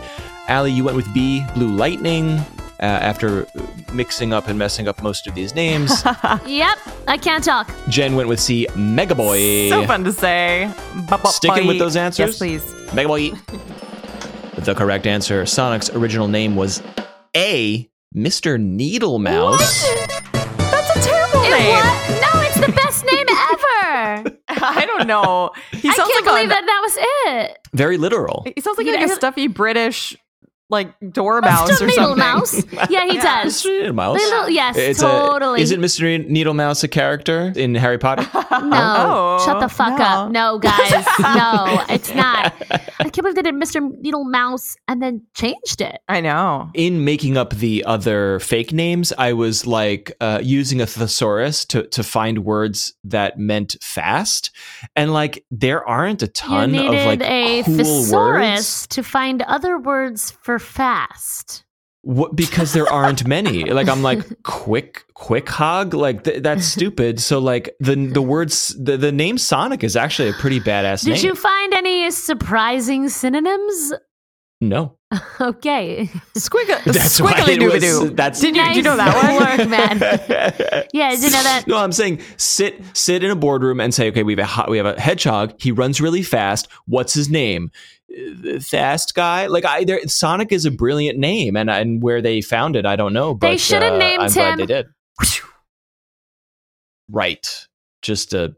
Ali, 0.49 0.71
you 0.71 0.85
went 0.85 0.97
with 0.97 1.13
b 1.13 1.45
blue 1.55 1.75
lightning 1.75 2.41
uh, 2.81 2.85
after 2.85 3.47
mixing 3.93 4.33
up 4.33 4.49
and 4.49 4.59
messing 4.59 4.87
up 4.87 5.03
most 5.03 5.27
of 5.27 5.35
these 5.35 5.55
names 5.55 6.05
Yep, 6.47 6.79
I 7.09 7.17
can't 7.17 7.43
talk. 7.43 7.71
Jen 7.89 8.15
went 8.15 8.29
with 8.29 8.39
C, 8.39 8.67
Mega 8.77 9.15
Boy. 9.15 9.69
so 9.71 9.87
fun 9.87 10.05
to 10.05 10.13
say. 10.13 10.71
Bu- 11.09 11.19
bu- 11.19 11.29
Sticking 11.29 11.67
with 11.67 11.79
those 11.79 11.97
answers? 11.97 12.29
Yes, 12.29 12.39
please. 12.39 12.76
Megaboy. 12.93 13.35
the 14.65 14.75
correct 14.75 15.07
answer. 15.07 15.45
Sonic's 15.47 15.91
original 15.91 16.29
name 16.29 16.57
was 16.57 16.83
A, 17.37 17.89
Mr. 18.15 18.61
Needle 18.61 19.19
Mouse. 19.19 19.83
That's 20.33 20.97
a 20.97 21.09
terrible 21.09 21.41
It 21.45 21.51
name. 21.51 21.75
wa- 21.75 22.33
No, 22.33 22.41
it's 22.43 22.61
the 22.61 22.73
best 22.73 23.05
name 23.05 23.27
ever. 23.29 24.39
I 24.49 24.85
don't 24.87 25.07
know. 25.07 25.51
He 25.73 25.89
I 25.89 25.95
sounds 25.95 26.11
can't 26.11 26.27
like 26.27 26.35
believe 26.35 26.47
a, 26.47 26.49
that 26.49 26.67
that 26.67 26.81
was 26.83 26.97
it. 27.51 27.59
Very 27.75 27.99
literal. 27.99 28.45
He 28.55 28.61
sounds 28.61 28.79
like, 28.79 28.87
You 28.87 28.95
like 28.95 29.07
a 29.11 29.15
stuffy 29.15 29.47
British 29.49 30.17
like 30.69 30.95
dormouse 31.13 31.71
Mr. 31.71 31.87
or 31.87 31.91
something. 31.91 32.19
Mouse. 32.19 32.65
Yeah, 32.91 33.05
he 33.05 33.15
Yeah. 33.17 33.43
does. 33.45 33.63
Mr. 33.63 33.79
Needle 33.81 33.93
Mouse. 33.95 34.19
Little, 34.19 34.49
yes, 34.51 34.77
It's 34.77 35.01
totally. 35.01 35.61
A, 35.61 35.63
isn't 35.63 35.81
Mr. 35.81 36.29
Needle 36.29 36.55
Mouse 36.55 36.83
a 36.85 36.89
character 36.89 37.53
in 37.55 37.75
Harry 37.75 37.99
Potter? 37.99 38.27
No, 38.57 39.39
Oh, 39.39 39.45
shut 39.45 39.61
the 39.61 39.69
fuck 39.69 39.99
no. 39.99 40.05
up. 40.05 40.31
No, 40.33 40.59
guys, 40.59 40.91
no, 41.21 41.85
it's 41.91 42.13
not. 42.15 42.55
I 42.71 43.05
can't 43.05 43.17
believe 43.17 43.35
they 43.35 43.43
did 43.43 43.55
Mr. 43.55 43.81
Needle 44.01 44.25
Mouse 44.25 44.77
and 44.89 45.03
then 45.03 45.23
changed 45.35 45.81
it. 45.83 46.01
I 46.09 46.21
know. 46.21 46.71
in 46.75 47.05
making 47.05 47.37
up 47.37 47.51
the 47.55 47.85
other 47.85 48.39
fake 48.41 48.73
names, 48.73 49.13
I 49.19 49.35
was 49.35 49.67
like 49.67 50.13
uh, 50.21 50.41
using 50.43 50.81
a 50.81 50.87
thesaurus 50.87 51.65
to 51.67 51.83
to 51.89 52.03
find 52.03 52.45
words 52.45 52.95
that 53.05 53.39
meant 53.39 53.77
fast, 53.83 54.51
and 54.97 55.13
like 55.13 55.45
there 55.51 55.87
aren't 55.87 56.23
a 56.23 56.29
ton 56.29 56.73
you 56.75 56.81
of 56.81 56.91
needed 56.91 57.07
like 57.07 57.21
a 57.23 57.63
cool 57.65 57.75
thesaurus 57.77 58.13
words 58.57 58.87
to 58.89 59.03
find 59.03 59.43
other 59.43 59.79
words 59.79 60.31
for 60.43 60.56
fast. 60.59 61.65
what, 62.03 62.37
because 62.37 62.73
there 62.73 62.89
aren't 62.89 63.27
many. 63.27 63.65
Like 63.71 63.89
I'm 63.89 64.03
like 64.03 64.43
quick 64.43 65.05
quick 65.15 65.49
hog, 65.49 65.93
like 65.95 66.25
th- 66.25 66.43
that's 66.43 66.65
stupid. 66.77 67.21
So 67.21 67.39
like 67.39 67.75
the 67.81 67.95
the 67.97 68.23
words 68.23 68.75
the, 68.81 68.97
the 68.97 69.13
name 69.13 69.39
Sonic 69.39 69.83
is 69.85 69.97
actually 69.97 70.29
a 70.31 70.35
pretty 70.35 70.61
badass 70.61 71.05
Did 71.05 71.15
name. 71.17 71.25
you 71.25 71.35
find 71.35 71.75
any 71.75 72.11
surprising 72.11 73.09
synonyms? 73.09 73.93
no, 74.63 74.97
Okay. 75.41 76.09
Squigga, 76.35 76.83
That's 76.85 77.21
squiggly 77.21 77.61
it 77.61 77.71
was- 77.73 77.83
doo 77.83 78.09
that's- 78.15 78.41
Did 78.41 78.57
you, 78.57 78.65
do 78.65 78.77
you 78.79 78.83
know 78.83 78.97
that 78.97 79.15
one? 79.15 79.59
work, 79.59 79.69
man. 79.69 79.99
Yeah, 80.95 81.11
did 81.11 81.23
you 81.25 81.31
know 81.31 81.43
that? 81.43 81.65
No, 81.67 81.77
I'm 81.77 81.93
saying 81.93 82.21
sit 82.39 82.81
sit 82.97 83.23
in 83.23 83.31
a 83.31 83.37
boardroom 83.37 83.81
and 83.81 83.93
say, 83.93 84.09
okay, 84.09 84.23
we 84.23 84.33
have 84.33 84.39
a 84.39 84.47
ho- 84.47 84.71
we 84.71 84.79
have 84.79 84.87
a 84.87 84.99
hedgehog. 84.99 85.55
He 85.61 85.73
runs 85.73 86.01
really 86.01 86.23
fast. 86.23 86.69
What's 86.87 87.13
his 87.13 87.29
name? 87.29 87.71
Fast 88.61 89.15
guy. 89.15 89.47
Like 89.47 89.65
I, 89.65 89.85
there, 89.85 90.01
Sonic 90.09 90.53
is 90.53 90.65
a 90.65 90.71
brilliant 90.71 91.19
name, 91.19 91.57
and 91.57 91.71
and 91.71 92.03
where 92.03 92.21
they 92.23 92.41
found 92.41 92.77
it, 92.77 92.87
I 92.87 92.97
don't 92.97 93.13
know. 93.13 93.35
But 93.35 93.49
They 93.49 93.57
should 93.59 93.83
have 93.83 93.95
uh, 93.95 93.99
named 93.99 94.23
I'm 94.23 94.31
glad 94.33 94.53
him- 94.53 94.59
they 94.59 94.67
did. 94.67 94.87
Right, 97.09 97.47
just 98.03 98.35
a 98.35 98.55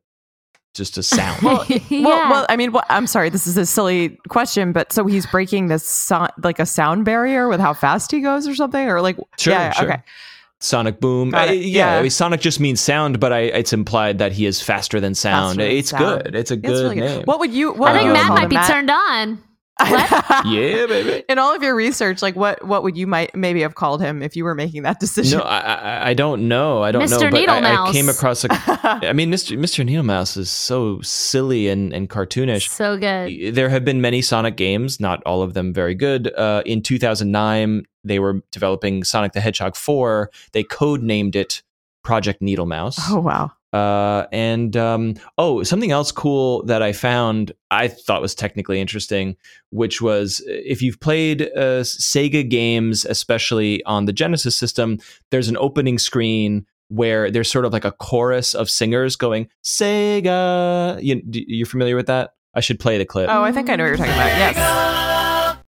just 0.74 0.96
a 0.96 1.02
sound. 1.02 1.42
Well, 1.42 1.64
yeah. 1.68 2.04
Well, 2.04 2.30
well, 2.30 2.46
I 2.48 2.56
mean, 2.56 2.72
well, 2.72 2.84
I'm 2.88 3.06
sorry, 3.06 3.30
this 3.30 3.46
is 3.46 3.56
a 3.56 3.66
silly 3.66 4.18
question, 4.28 4.72
but 4.72 4.92
so 4.92 5.06
he's 5.06 5.26
breaking 5.26 5.68
this 5.68 5.84
so- 5.86 6.28
like 6.42 6.58
a 6.58 6.66
sound 6.66 7.04
barrier 7.04 7.48
with 7.48 7.60
how 7.60 7.74
fast 7.74 8.10
he 8.10 8.20
goes, 8.20 8.46
or 8.48 8.54
something, 8.54 8.88
or 8.88 9.00
like, 9.02 9.16
Sure, 9.38 9.52
yeah, 9.52 9.72
sure. 9.72 9.92
okay, 9.92 10.02
Sonic 10.60 11.00
Boom. 11.00 11.30
Got 11.30 11.48
Uh, 11.48 11.52
yeah, 11.52 11.92
Yeah. 11.92 11.98
I 11.98 12.02
mean, 12.02 12.10
Sonic 12.10 12.40
just 12.40 12.58
means 12.60 12.80
sound, 12.80 13.20
but 13.20 13.32
I, 13.32 13.40
it's 13.40 13.72
implied 13.72 14.18
that 14.18 14.32
he 14.32 14.46
is 14.46 14.62
faster 14.62 14.98
than 15.00 15.14
sound. 15.14 15.56
Faster 15.58 15.68
than 15.68 15.76
it's 15.78 15.90
sound. 15.90 16.24
good. 16.24 16.34
It's 16.34 16.50
a 16.50 16.54
It's 16.54 16.62
good 16.62 16.96
name. 16.96 17.22
What 17.24 17.40
would 17.40 17.52
you? 17.52 17.72
What 17.72 17.90
I 17.90 17.98
think 17.98 18.08
you 18.08 18.14
have 18.14 18.28
Matt 18.34 18.38
might 18.38 18.48
be 18.50 18.72
turned 18.72 18.90
on. 18.90 19.42
yeah, 20.44 20.86
baby. 20.86 21.24
In 21.28 21.38
all 21.38 21.54
of 21.54 21.62
your 21.62 21.74
research, 21.74 22.20
like 22.20 22.34
what 22.34 22.64
what 22.64 22.82
would 22.82 22.96
you 22.96 23.06
might 23.06 23.34
maybe 23.34 23.62
have 23.62 23.74
called 23.74 24.00
him 24.00 24.22
if 24.22 24.34
you 24.34 24.44
were 24.44 24.54
making 24.54 24.82
that 24.82 24.98
decision? 25.00 25.38
No, 25.38 25.44
I, 25.44 25.58
I, 25.58 26.08
I 26.08 26.14
don't 26.14 26.48
know. 26.48 26.82
I 26.82 26.90
don't 26.90 27.02
Mr. 27.02 27.10
know. 27.10 27.30
But 27.30 27.32
Needle 27.32 27.54
I, 27.54 27.88
I 27.88 27.92
came 27.92 28.08
across 28.08 28.44
a. 28.44 28.48
I 28.50 29.12
mean, 29.12 29.30
Mr. 29.30 29.56
Mr. 29.56 29.84
Needle 29.84 30.02
Mouse 30.02 30.36
is 30.36 30.50
so 30.50 31.00
silly 31.02 31.68
and, 31.68 31.92
and 31.92 32.08
cartoonish. 32.08 32.68
So 32.68 32.96
good. 32.98 33.54
There 33.54 33.68
have 33.68 33.84
been 33.84 34.00
many 34.00 34.22
Sonic 34.22 34.56
games, 34.56 34.98
not 35.00 35.22
all 35.24 35.42
of 35.42 35.54
them 35.54 35.72
very 35.72 35.94
good. 35.94 36.32
Uh, 36.34 36.62
in 36.66 36.82
2009, 36.82 37.84
they 38.04 38.18
were 38.18 38.40
developing 38.50 39.04
Sonic 39.04 39.32
the 39.32 39.40
Hedgehog 39.40 39.76
4. 39.76 40.30
They 40.52 40.64
code 40.64 41.02
named 41.02 41.36
it 41.36 41.62
Project 42.02 42.40
Needle 42.42 42.66
Mouse. 42.66 42.98
oh 43.10 43.20
wow, 43.20 43.52
Uh, 43.72 44.26
and 44.32 44.76
um, 44.76 45.14
oh, 45.36 45.62
something 45.62 45.90
else 45.90 46.10
cool 46.10 46.62
that 46.64 46.82
I 46.82 46.92
found 46.92 47.52
I 47.70 47.88
thought 47.88 48.22
was 48.22 48.34
technically 48.34 48.80
interesting, 48.80 49.36
which 49.70 50.00
was 50.00 50.40
uh, 50.48 50.52
if 50.52 50.80
you've 50.80 51.00
played 51.00 51.42
uh, 51.42 51.82
Sega 51.82 52.48
games, 52.48 53.04
especially 53.04 53.84
on 53.84 54.06
the 54.06 54.12
Genesis 54.12 54.56
system, 54.56 54.98
there's 55.30 55.48
an 55.48 55.56
opening 55.58 55.98
screen 55.98 56.64
where 56.88 57.30
there's 57.30 57.50
sort 57.50 57.66
of 57.66 57.72
like 57.72 57.84
a 57.84 57.92
chorus 57.92 58.54
of 58.54 58.70
singers 58.70 59.16
going 59.16 59.48
Sega. 59.62 61.02
You, 61.02 61.20
you're 61.26 61.66
familiar 61.66 61.96
with 61.96 62.06
that? 62.06 62.34
I 62.54 62.60
should 62.60 62.80
play 62.80 62.96
the 62.96 63.04
clip. 63.04 63.28
oh, 63.30 63.42
I 63.42 63.52
think 63.52 63.68
I 63.68 63.76
know 63.76 63.84
what 63.84 63.88
you're 63.88 63.96
talking 63.98 64.14
about. 64.14 64.26
Yes, 64.26 65.07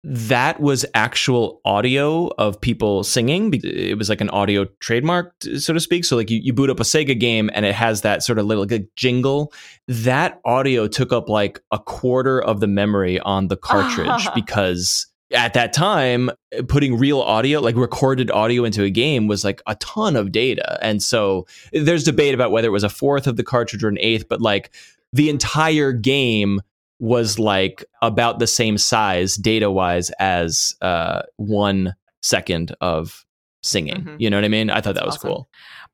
that 0.08 0.60
was 0.60 0.86
actual 0.94 1.60
audio 1.64 2.28
of 2.38 2.60
people 2.60 3.02
singing. 3.02 3.52
It 3.64 3.98
was 3.98 4.08
like 4.08 4.20
an 4.20 4.30
audio 4.30 4.66
trademark, 4.78 5.34
so 5.58 5.72
to 5.72 5.80
speak. 5.80 6.04
So 6.04 6.14
like 6.14 6.30
you, 6.30 6.38
you 6.40 6.52
boot 6.52 6.70
up 6.70 6.78
a 6.78 6.84
Sega 6.84 7.18
game 7.18 7.50
and 7.52 7.66
it 7.66 7.74
has 7.74 8.02
that 8.02 8.22
sort 8.22 8.38
of 8.38 8.46
little 8.46 8.66
like, 8.70 8.88
jingle. 8.94 9.52
That 9.88 10.40
audio 10.44 10.86
took 10.86 11.12
up 11.12 11.28
like 11.28 11.60
a 11.72 11.80
quarter 11.80 12.40
of 12.40 12.60
the 12.60 12.68
memory 12.68 13.18
on 13.18 13.48
the 13.48 13.56
cartridge 13.56 14.28
because 14.36 15.08
at 15.32 15.54
that 15.54 15.72
time 15.72 16.30
putting 16.68 16.96
real 16.96 17.20
audio 17.20 17.60
like 17.60 17.74
recorded 17.74 18.30
audio 18.30 18.64
into 18.64 18.84
a 18.84 18.90
game 18.90 19.26
was 19.26 19.44
like 19.44 19.60
a 19.66 19.74
ton 19.76 20.14
of 20.14 20.30
data 20.30 20.78
and 20.80 21.02
so 21.02 21.44
there's 21.72 22.04
debate 22.04 22.32
about 22.32 22.52
whether 22.52 22.68
it 22.68 22.70
was 22.70 22.84
a 22.84 22.88
fourth 22.88 23.26
of 23.26 23.36
the 23.36 23.42
cartridge 23.42 23.82
or 23.82 23.88
an 23.88 23.98
eighth 23.98 24.28
but 24.28 24.40
like 24.40 24.72
the 25.12 25.28
entire 25.28 25.90
game 25.90 26.60
was 26.98 27.38
like 27.38 27.84
about 28.02 28.38
the 28.38 28.46
same 28.46 28.78
size 28.78 29.36
data 29.36 29.70
wise 29.70 30.10
as 30.18 30.74
uh, 30.82 31.22
one 31.36 31.94
second 32.22 32.74
of 32.80 33.24
singing. 33.62 34.02
Mhm. 34.02 34.16
You 34.20 34.30
know 34.30 34.36
what 34.36 34.44
I 34.44 34.48
mean? 34.48 34.70
I 34.70 34.80
thought 34.80 34.94
that 34.94 35.04
was 35.06 35.16
Awesome. 35.16 35.28
cool. 35.30 35.48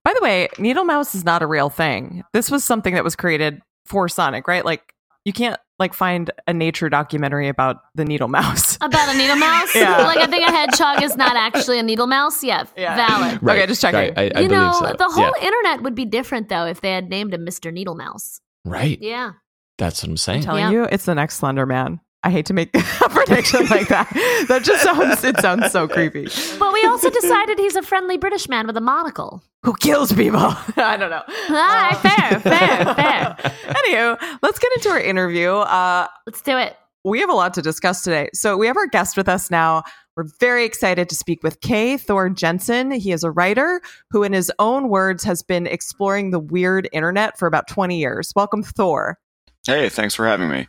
By 0.05 0.13
the 0.15 0.21
way, 0.23 0.49
Needle 0.59 0.85
Mouse 0.85 1.15
is 1.15 1.25
not 1.25 1.43
a 1.43 1.47
real 1.47 1.71
thing. 1.71 2.23
This 2.33 2.51
was 2.51 2.65
something 2.65 2.95
that 2.95 3.05
was 3.05 3.17
created 3.17 3.61
for 3.87 4.09
Sonic, 4.09 4.47
right? 4.49 4.65
Like 4.65 4.95
you 5.25 5.33
can't 5.33 5.59
like 5.79 5.95
find 5.95 6.31
a 6.47 6.53
nature 6.53 6.89
documentary 6.89 7.49
about 7.49 7.77
the 7.95 8.05
Needle 8.05 8.29
Mouse. 8.29 8.77
About 8.81 9.13
a 9.15 9.17
needle 9.19 9.37
mouse? 9.37 9.75
Yeah. 9.75 9.99
Like 10.05 10.19
I 10.19 10.27
think 10.27 10.47
a 10.49 10.51
hedgehog 10.53 11.03
is 11.03 11.17
not 11.17 11.35
actually 11.37 11.79
a 11.79 11.83
needle 11.83 12.07
mouse. 12.09 12.43
Yeah, 12.45 12.65
Yeah. 12.77 12.95
valid. 13.07 13.43
Okay, 13.49 13.67
just 13.67 13.81
checking. 13.81 13.99
Right. 13.99 14.13
I, 14.17 14.23
I 14.23 14.25
you 14.27 14.33
believe 14.49 14.51
know, 14.51 14.73
so. 14.73 14.95
the 14.99 15.09
whole 15.09 15.33
yeah. 15.39 15.45
internet 15.47 15.83
would 15.83 15.95
be 15.95 16.05
different 16.05 16.49
though 16.49 16.67
if 16.67 16.81
they 16.81 16.93
had 16.93 17.09
named 17.09 17.33
him 17.35 17.45
Mr. 17.47 17.73
Needle 17.73 17.95
Mouse. 17.95 18.41
right. 18.65 18.99
Yeah. 19.01 19.33
That's 19.79 20.03
what 20.03 20.11
I'm 20.11 20.17
saying. 20.17 20.37
I'm 20.39 20.43
saying. 20.43 20.43
telling 20.43 20.63
Yeah. 20.65 20.71
you, 20.83 20.89
it's 20.91 21.05
the 21.05 21.15
next 21.15 21.37
Slender 21.37 21.67
Man. 21.67 22.01
I 22.25 22.31
hate 22.31 22.47
to 22.47 22.55
make 22.55 22.71
a 22.77 23.09
prediction 23.09 23.67
like 23.67 23.89
that. 23.89 24.09
That 24.49 24.63
just 24.63 24.85
sounds 24.85 25.25
it 25.25 25.41
sounds 25.41 25.73
so 25.73 25.89
creepy. 25.89 26.29
But 26.59 26.73
we 26.73 26.85
also 26.85 27.11
decided 27.11 27.59
he's 27.59 27.75
a 27.75 27.83
friendly 27.83 28.17
British 28.17 28.49
man 28.49 28.67
with 28.69 28.77
a 28.77 28.81
monocle. 28.81 29.43
Who 29.65 29.75
kills 29.75 30.13
people? 30.13 30.39
I 30.77 30.97
don't 30.97 31.11
know. 31.11 31.23
Ah, 31.29 31.99
fair, 32.01 32.39
fair, 32.41 32.95
fair. 32.95 33.37
Anywho, 33.75 34.39
let's 34.43 34.59
get 34.61 34.73
into 34.77 34.91
our 34.91 35.01
interview. 35.01 35.51
Uh, 35.51 36.07
Let's 36.27 36.43
do 36.43 36.57
it. 36.59 36.77
we 37.05 37.19
have 37.21 37.31
a 37.31 37.35
lot 37.35 37.55
to 37.55 37.63
discuss 37.63 38.03
today. 38.03 38.29
So 38.35 38.57
we 38.57 38.69
have 38.69 38.77
our 38.77 38.87
guest 38.89 39.17
with 39.17 39.29
us 39.29 39.51
now. 39.51 39.83
We're 40.17 40.29
very 40.41 40.65
excited 40.65 41.09
to 41.09 41.15
speak 41.17 41.43
with 41.43 41.61
K. 41.61 41.97
Thor 41.97 42.29
Jensen. 42.29 42.91
He 42.93 43.13
is 43.13 43.25
a 43.25 43.31
writer 43.31 43.81
who, 44.11 44.23
in 44.23 44.33
his 44.33 44.53
own 44.59 44.89
words, 44.91 45.25
has 45.25 45.43
been 45.43 45.67
exploring 45.67 46.31
the 46.31 46.39
weird 46.39 46.89
internet 46.93 47.39
for 47.39 47.47
about 47.47 47.67
20 47.67 47.99
years. 47.99 48.31
Welcome, 48.37 48.63
Thor. 48.63 49.19
Hey, 49.67 49.89
thanks 49.89 50.15
for 50.15 50.27
having 50.27 50.49
me. 50.49 50.67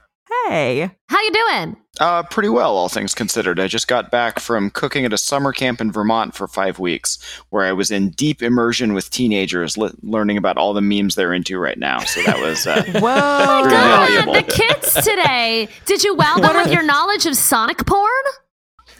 Hey. 0.47 0.91
How 1.09 1.21
you 1.21 1.31
doing? 1.31 1.77
Uh, 1.99 2.23
pretty 2.23 2.49
well, 2.49 2.75
all 2.75 2.89
things 2.89 3.15
considered. 3.15 3.59
I 3.59 3.67
just 3.67 3.87
got 3.87 4.11
back 4.11 4.39
from 4.39 4.69
cooking 4.69 5.03
at 5.05 5.13
a 5.13 5.17
summer 5.17 5.51
camp 5.51 5.81
in 5.81 5.91
Vermont 5.91 6.35
for 6.35 6.47
five 6.47 6.77
weeks, 6.79 7.17
where 7.49 7.65
I 7.65 7.71
was 7.71 7.89
in 7.91 8.09
deep 8.11 8.43
immersion 8.43 8.93
with 8.93 9.09
teenagers, 9.09 9.77
le- 9.77 9.93
learning 10.03 10.37
about 10.37 10.57
all 10.57 10.73
the 10.73 10.81
memes 10.81 11.15
they're 11.15 11.33
into 11.33 11.57
right 11.57 11.77
now. 11.77 11.99
So 11.99 12.21
that 12.23 12.39
was 12.39 12.67
uh, 12.67 12.83
Whoa. 12.95 13.01
God, 13.01 13.69
valuable. 13.69 14.33
the 14.33 14.43
kids 14.43 14.93
today. 14.93 15.69
Did 15.85 16.03
you 16.03 16.15
wow 16.15 16.37
them 16.37 16.55
with 16.55 16.71
your 16.71 16.83
knowledge 16.83 17.25
of 17.25 17.35
Sonic 17.35 17.85
porn? 17.87 18.11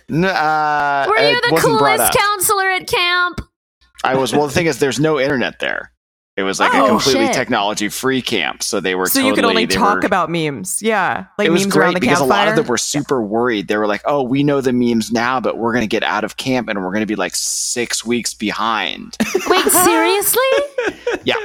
No, 0.09 0.27
uh, 0.27 1.05
Were 1.07 1.17
you 1.17 1.39
the 1.41 1.57
coolest 1.61 2.13
counselor 2.17 2.69
at 2.71 2.87
camp? 2.87 3.41
I 4.03 4.15
was. 4.15 4.33
Well, 4.33 4.47
the 4.47 4.53
thing 4.53 4.65
is, 4.65 4.79
there's 4.79 4.99
no 4.99 5.19
internet 5.19 5.59
there. 5.59 5.92
It 6.35 6.41
was 6.41 6.59
like 6.59 6.73
Oh, 6.73 6.85
a 6.85 6.89
completely 6.89 7.27
shit. 7.27 7.35
technology-free 7.35 8.23
camp, 8.23 8.63
so 8.63 8.79
they 8.79 8.95
were. 8.95 9.05
so 9.05 9.19
totally, 9.19 9.27
you 9.29 9.35
could 9.35 9.45
only 9.45 9.67
talk 9.67 9.99
were- 10.01 10.05
about 10.07 10.31
memes. 10.31 10.81
Yeah. 10.81 11.25
Like 11.37 11.47
it 11.47 11.51
was 11.51 11.61
memes 11.65 11.73
great 11.73 11.83
around 11.85 11.93
the 11.93 11.99
because 11.99 12.19
a 12.21 12.25
lot 12.25 12.47
of 12.47 12.55
them 12.55 12.65
were 12.65 12.77
super 12.79 13.21
worried. 13.21 13.67
They 13.67 13.77
were 13.77 13.85
like, 13.85 14.01
"Oh, 14.05 14.23
we 14.23 14.41
know 14.41 14.59
the 14.59 14.73
memes 14.73 15.11
now, 15.11 15.39
but 15.39 15.57
we're 15.59 15.73
going 15.73 15.83
to 15.83 15.87
get 15.87 16.01
out 16.01 16.23
of 16.23 16.37
camp 16.37 16.69
and 16.69 16.79
we're 16.79 16.89
going 16.91 17.01
to 17.01 17.05
be 17.05 17.15
like 17.15 17.35
six 17.35 18.03
weeks 18.03 18.33
behind." 18.33 19.15
Wait, 19.47 19.65
seriously? 19.65 20.41
yeah, 21.23 21.35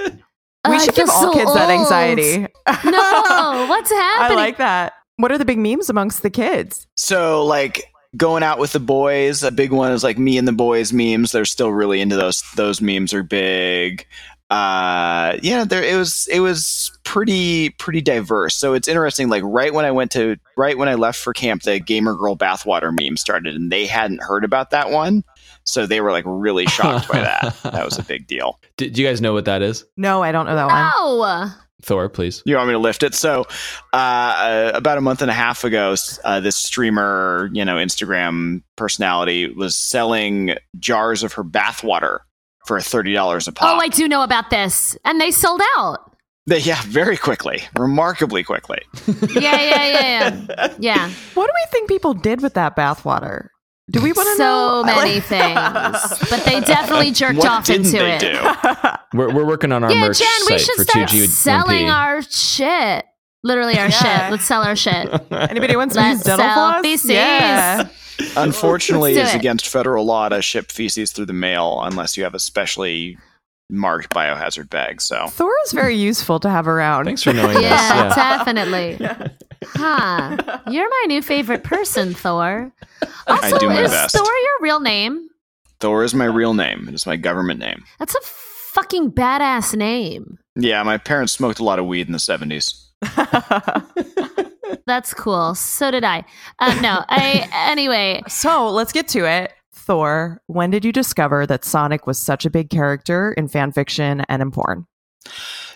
we 0.66 0.76
I 0.76 0.78
should 0.78 0.94
give 0.94 1.10
all 1.10 1.20
so 1.20 1.38
kids 1.38 1.52
that 1.52 1.68
anxiety. 1.68 2.38
No, 2.38 2.46
what's 3.68 3.90
happening? 3.90 3.92
I 3.92 4.16
happening? 4.22 4.36
like 4.38 4.56
that. 4.56 4.94
What 5.16 5.30
are 5.32 5.36
the 5.38 5.44
big 5.44 5.58
memes 5.58 5.90
amongst 5.90 6.22
the 6.22 6.30
kids? 6.30 6.86
So 6.96 7.44
like 7.44 7.82
going 8.16 8.42
out 8.42 8.58
with 8.58 8.72
the 8.72 8.80
boys, 8.80 9.42
a 9.42 9.50
big 9.50 9.70
one 9.70 9.92
is 9.92 10.02
like 10.02 10.16
me 10.16 10.38
and 10.38 10.48
the 10.48 10.52
boys 10.52 10.94
memes. 10.94 11.32
They're 11.32 11.44
still 11.44 11.72
really 11.72 12.00
into 12.00 12.16
those. 12.16 12.42
Those 12.56 12.80
memes 12.80 13.12
are 13.12 13.22
big. 13.22 14.06
Uh, 14.50 15.36
yeah, 15.42 15.64
there 15.64 15.82
it 15.82 15.96
was. 15.96 16.26
It 16.28 16.40
was 16.40 16.90
pretty 17.04 17.70
pretty 17.70 18.00
diverse. 18.00 18.54
So 18.54 18.72
it's 18.72 18.88
interesting. 18.88 19.28
Like 19.28 19.42
right 19.44 19.72
when 19.74 19.84
I 19.84 19.90
went 19.90 20.10
to 20.12 20.36
right 20.56 20.76
when 20.78 20.88
I 20.88 20.94
left 20.94 21.18
for 21.18 21.34
camp, 21.34 21.62
the 21.62 21.78
gamer 21.78 22.14
girl 22.14 22.36
bathwater 22.36 22.90
meme 22.98 23.18
started, 23.18 23.54
and 23.54 23.70
they 23.70 23.86
hadn't 23.86 24.22
heard 24.22 24.44
about 24.44 24.70
that 24.70 24.90
one. 24.90 25.22
So 25.64 25.84
they 25.84 26.00
were 26.00 26.12
like 26.12 26.24
really 26.26 26.66
shocked 26.66 27.08
by 27.08 27.20
that. 27.20 27.54
That 27.62 27.84
was 27.84 27.98
a 27.98 28.02
big 28.02 28.26
deal. 28.26 28.58
Do, 28.78 28.88
do 28.88 29.02
you 29.02 29.06
guys 29.06 29.20
know 29.20 29.34
what 29.34 29.44
that 29.44 29.60
is? 29.60 29.84
No, 29.96 30.22
I 30.22 30.32
don't 30.32 30.46
know 30.46 30.56
that 30.56 30.66
one. 30.66 31.50
No. 31.50 31.52
Thor, 31.82 32.08
please. 32.08 32.42
You 32.44 32.56
want 32.56 32.68
me 32.68 32.72
to 32.72 32.78
lift 32.78 33.02
it? 33.02 33.14
So, 33.14 33.46
uh, 33.92 34.72
about 34.74 34.98
a 34.98 35.00
month 35.00 35.22
and 35.22 35.30
a 35.30 35.34
half 35.34 35.62
ago, 35.62 35.94
uh, 36.24 36.40
this 36.40 36.56
streamer, 36.56 37.50
you 37.52 37.64
know, 37.64 37.76
Instagram 37.76 38.62
personality 38.74 39.52
was 39.52 39.76
selling 39.76 40.54
jars 40.78 41.22
of 41.22 41.34
her 41.34 41.44
bathwater 41.44 42.20
for 42.68 42.80
thirty 42.80 43.12
dollars 43.12 43.48
a 43.48 43.52
pop. 43.52 43.76
Oh, 43.76 43.80
I 43.80 43.88
do 43.88 44.06
know 44.06 44.22
about 44.22 44.50
this. 44.50 44.96
And 45.04 45.20
they 45.20 45.32
sold 45.32 45.60
out. 45.78 45.98
They- 46.46 46.60
yeah, 46.60 46.80
very 46.86 47.16
quickly, 47.16 47.62
remarkably 47.76 48.44
quickly. 48.44 48.78
Yeah, 49.28 49.60
yeah, 49.60 49.86
yeah, 49.86 50.46
yeah. 50.48 50.74
Yeah. 50.78 51.10
What 51.34 51.46
do 51.46 51.52
we 51.54 51.66
think 51.72 51.88
people 51.88 52.14
did 52.14 52.40
with 52.42 52.54
that 52.54 52.76
bathwater? 52.76 53.48
Do 53.90 54.00
we 54.02 54.12
want 54.12 54.28
to 54.28 54.36
So 54.36 54.42
know? 54.44 54.84
So 54.86 54.96
many 54.96 55.20
things. 55.34 56.30
But 56.30 56.44
they 56.44 56.60
definitely 56.60 57.10
jerked 57.10 57.38
what 57.38 57.48
off 57.48 57.64
didn't 57.64 57.86
into 57.86 57.98
they 57.98 58.16
it. 58.16 58.20
do? 58.20 58.38
We're, 59.18 59.32
we're 59.34 59.46
working 59.46 59.72
on 59.72 59.82
our 59.82 59.90
Yeah, 59.90 60.00
merch 60.08 60.18
Jen, 60.18 60.28
we 60.50 60.58
should 60.58 60.76
for 60.76 60.84
start 60.84 61.08
2G 61.08 61.26
selling 61.28 61.86
1P. 61.86 61.92
our 61.94 62.20
shit. 62.22 63.04
Literally 63.42 63.78
our 63.78 63.86
Yeah. 63.88 64.22
shit. 64.24 64.30
Let's 64.32 64.44
sell 64.44 64.62
our 64.62 64.76
shit. 64.76 65.08
Anybody 65.32 65.76
wants 65.76 65.94
to 65.94 66.00
Let's 66.00 66.18
use 66.18 66.24
dental 66.24 66.44
sell 66.44 66.54
floss? 66.72 66.82
feces. 66.82 67.10
Yeah. 67.10 67.88
Unfortunately, 68.36 69.14
it's 69.16 69.34
it. 69.34 69.36
against 69.38 69.68
federal 69.68 70.04
law 70.04 70.28
to 70.28 70.42
ship 70.42 70.70
feces 70.72 71.12
through 71.12 71.26
the 71.26 71.32
mail 71.32 71.80
unless 71.82 72.16
you 72.16 72.24
have 72.24 72.34
a 72.34 72.38
specially 72.38 73.16
marked 73.70 74.10
biohazard 74.14 74.70
bag. 74.70 75.00
So 75.02 75.26
Thor 75.28 75.52
is 75.66 75.72
very 75.72 75.94
useful 75.94 76.40
to 76.40 76.48
have 76.48 76.66
around. 76.66 77.04
Thanks 77.04 77.22
for 77.22 77.32
knowing 77.32 77.60
Yeah, 77.62 78.08
this. 78.08 78.16
Yeah. 78.16 78.44
definitely. 78.44 78.98
Huh. 79.74 80.36
You're 80.70 80.88
my 80.88 81.04
new 81.08 81.20
favorite 81.20 81.64
person, 81.64 82.14
Thor. 82.14 82.70
Also, 83.26 83.58
do 83.58 83.66
my 83.68 83.82
is 83.82 83.90
best. 83.90 84.14
Thor 84.16 84.24
your 84.24 84.52
real 84.60 84.78
name? 84.78 85.28
Thor 85.80 86.04
is 86.04 86.14
my 86.14 86.26
real 86.26 86.54
name. 86.54 86.86
It 86.88 86.94
is 86.94 87.06
my 87.06 87.16
government 87.16 87.58
name. 87.58 87.82
That's 87.98 88.14
a 88.14 88.20
fucking 88.22 89.10
badass 89.12 89.74
name. 89.76 90.38
Yeah, 90.54 90.80
my 90.84 90.96
parents 90.96 91.32
smoked 91.32 91.58
a 91.58 91.64
lot 91.64 91.80
of 91.80 91.86
weed 91.86 92.06
in 92.06 92.12
the 92.12 92.20
seventies. 92.20 92.86
That's 94.86 95.14
cool. 95.14 95.54
So 95.54 95.90
did 95.90 96.04
I. 96.04 96.24
Uh, 96.58 96.78
no, 96.80 97.04
I 97.08 97.48
anyway. 97.70 98.22
So 98.28 98.70
let's 98.70 98.92
get 98.92 99.08
to 99.08 99.28
it. 99.28 99.52
Thor, 99.72 100.42
when 100.46 100.70
did 100.70 100.84
you 100.84 100.92
discover 100.92 101.46
that 101.46 101.64
Sonic 101.64 102.06
was 102.06 102.18
such 102.18 102.44
a 102.44 102.50
big 102.50 102.68
character 102.68 103.32
in 103.32 103.48
fan 103.48 103.72
fiction 103.72 104.22
and 104.28 104.42
in 104.42 104.50
porn? 104.50 104.86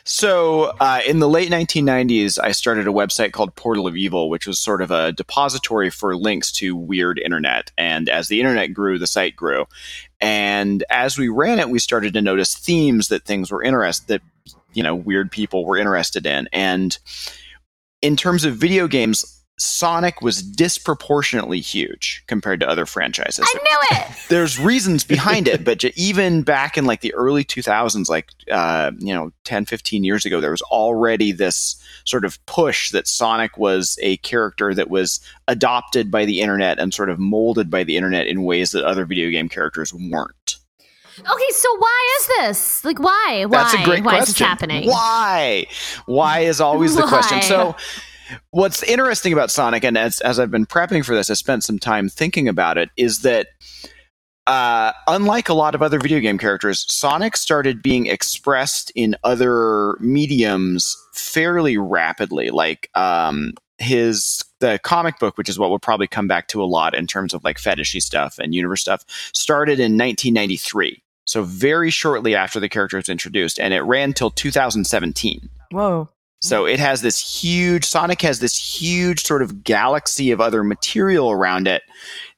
So, 0.04 0.74
uh, 0.80 1.00
in 1.06 1.20
the 1.20 1.28
late 1.28 1.50
1990s, 1.50 2.36
I 2.42 2.50
started 2.50 2.88
a 2.88 2.92
website 2.92 3.32
called 3.32 3.54
Portal 3.54 3.86
of 3.86 3.96
Evil, 3.96 4.28
which 4.28 4.48
was 4.48 4.58
sort 4.58 4.82
of 4.82 4.90
a 4.90 5.12
depository 5.12 5.90
for 5.90 6.16
links 6.16 6.50
to 6.52 6.74
weird 6.74 7.20
internet. 7.20 7.70
And 7.78 8.08
as 8.08 8.26
the 8.26 8.40
internet 8.40 8.74
grew, 8.74 8.98
the 8.98 9.06
site 9.06 9.36
grew. 9.36 9.66
And 10.20 10.82
as 10.90 11.16
we 11.16 11.28
ran 11.28 11.60
it, 11.60 11.70
we 11.70 11.78
started 11.78 12.14
to 12.14 12.20
notice 12.20 12.54
themes 12.54 13.08
that 13.08 13.24
things 13.24 13.52
were 13.52 13.62
interested 13.62 14.08
that 14.08 14.22
you 14.72 14.82
know 14.82 14.94
weird 14.94 15.30
people 15.30 15.64
were 15.64 15.76
interested 15.76 16.26
in. 16.26 16.48
And 16.52 16.98
in 18.02 18.16
terms 18.16 18.44
of 18.44 18.56
video 18.56 18.86
games, 18.86 19.42
Sonic 19.58 20.22
was 20.22 20.42
disproportionately 20.42 21.60
huge 21.60 22.24
compared 22.26 22.58
to 22.60 22.68
other 22.68 22.84
franchises. 22.84 23.46
I 23.46 23.58
knew 23.58 23.98
it. 23.98 24.16
There's 24.28 24.58
reasons 24.58 25.04
behind 25.04 25.46
it, 25.46 25.64
but 25.64 25.84
even 25.96 26.42
back 26.42 26.76
in 26.76 26.84
like 26.84 27.00
the 27.00 27.14
early 27.14 27.44
2000s, 27.44 28.08
like, 28.08 28.30
uh, 28.50 28.90
you 28.98 29.14
know, 29.14 29.30
10, 29.44 29.66
15 29.66 30.02
years 30.02 30.26
ago, 30.26 30.40
there 30.40 30.50
was 30.50 30.62
already 30.62 31.30
this 31.30 31.80
sort 32.04 32.24
of 32.24 32.44
push 32.46 32.90
that 32.90 33.06
Sonic 33.06 33.56
was 33.56 33.98
a 34.02 34.16
character 34.18 34.74
that 34.74 34.90
was 34.90 35.20
adopted 35.46 36.10
by 36.10 36.24
the 36.24 36.40
internet 36.40 36.80
and 36.80 36.92
sort 36.92 37.10
of 37.10 37.20
molded 37.20 37.70
by 37.70 37.84
the 37.84 37.96
internet 37.96 38.26
in 38.26 38.42
ways 38.42 38.72
that 38.72 38.84
other 38.84 39.04
video 39.04 39.30
game 39.30 39.48
characters 39.48 39.94
weren't. 39.94 40.56
Okay, 41.18 41.50
so 41.50 41.76
why 41.78 42.16
is 42.18 42.26
this? 42.26 42.84
Like, 42.84 42.98
why? 42.98 43.44
Why? 43.46 43.58
That's 43.58 43.74
a 43.74 43.84
great 43.84 44.04
why 44.04 44.12
question. 44.12 44.22
is 44.22 44.28
this 44.28 44.38
happening? 44.38 44.88
Why? 44.88 45.66
Why 46.06 46.40
is 46.40 46.60
always 46.60 46.94
the 46.96 47.02
question. 47.02 47.42
So, 47.42 47.76
what's 48.50 48.82
interesting 48.82 49.32
about 49.32 49.50
Sonic, 49.50 49.84
and 49.84 49.98
as, 49.98 50.20
as 50.20 50.38
I've 50.38 50.50
been 50.50 50.66
prepping 50.66 51.04
for 51.04 51.14
this, 51.14 51.30
I 51.30 51.34
spent 51.34 51.64
some 51.64 51.78
time 51.78 52.08
thinking 52.08 52.48
about 52.48 52.78
it, 52.78 52.90
is 52.96 53.20
that 53.22 53.48
uh, 54.46 54.92
unlike 55.06 55.48
a 55.48 55.54
lot 55.54 55.74
of 55.74 55.82
other 55.82 55.98
video 55.98 56.18
game 56.18 56.38
characters, 56.38 56.86
Sonic 56.92 57.36
started 57.36 57.82
being 57.82 58.06
expressed 58.06 58.90
in 58.94 59.14
other 59.22 59.96
mediums 60.00 60.96
fairly 61.12 61.76
rapidly. 61.76 62.50
Like 62.50 62.90
um, 62.94 63.52
his 63.82 64.44
the 64.60 64.78
comic 64.82 65.18
book, 65.18 65.36
which 65.36 65.48
is 65.48 65.58
what 65.58 65.70
we'll 65.70 65.78
probably 65.78 66.06
come 66.06 66.28
back 66.28 66.48
to 66.48 66.62
a 66.62 66.64
lot 66.64 66.94
in 66.94 67.06
terms 67.06 67.34
of 67.34 67.44
like 67.44 67.58
fetishy 67.58 68.00
stuff 68.00 68.38
and 68.38 68.54
universe 68.54 68.80
stuff, 68.80 69.04
started 69.32 69.78
in 69.78 69.98
1993. 69.98 71.02
So 71.24 71.42
very 71.42 71.90
shortly 71.90 72.34
after 72.34 72.60
the 72.60 72.68
character 72.68 72.96
was 72.96 73.08
introduced, 73.08 73.60
and 73.60 73.74
it 73.74 73.82
ran 73.82 74.12
till 74.12 74.30
2017. 74.30 75.48
Whoa. 75.70 76.08
So 76.40 76.66
it 76.66 76.80
has 76.80 77.02
this 77.02 77.42
huge 77.42 77.84
Sonic 77.84 78.20
has 78.22 78.40
this 78.40 78.56
huge 78.56 79.20
sort 79.20 79.42
of 79.42 79.62
galaxy 79.62 80.32
of 80.32 80.40
other 80.40 80.64
material 80.64 81.30
around 81.30 81.68
it 81.68 81.82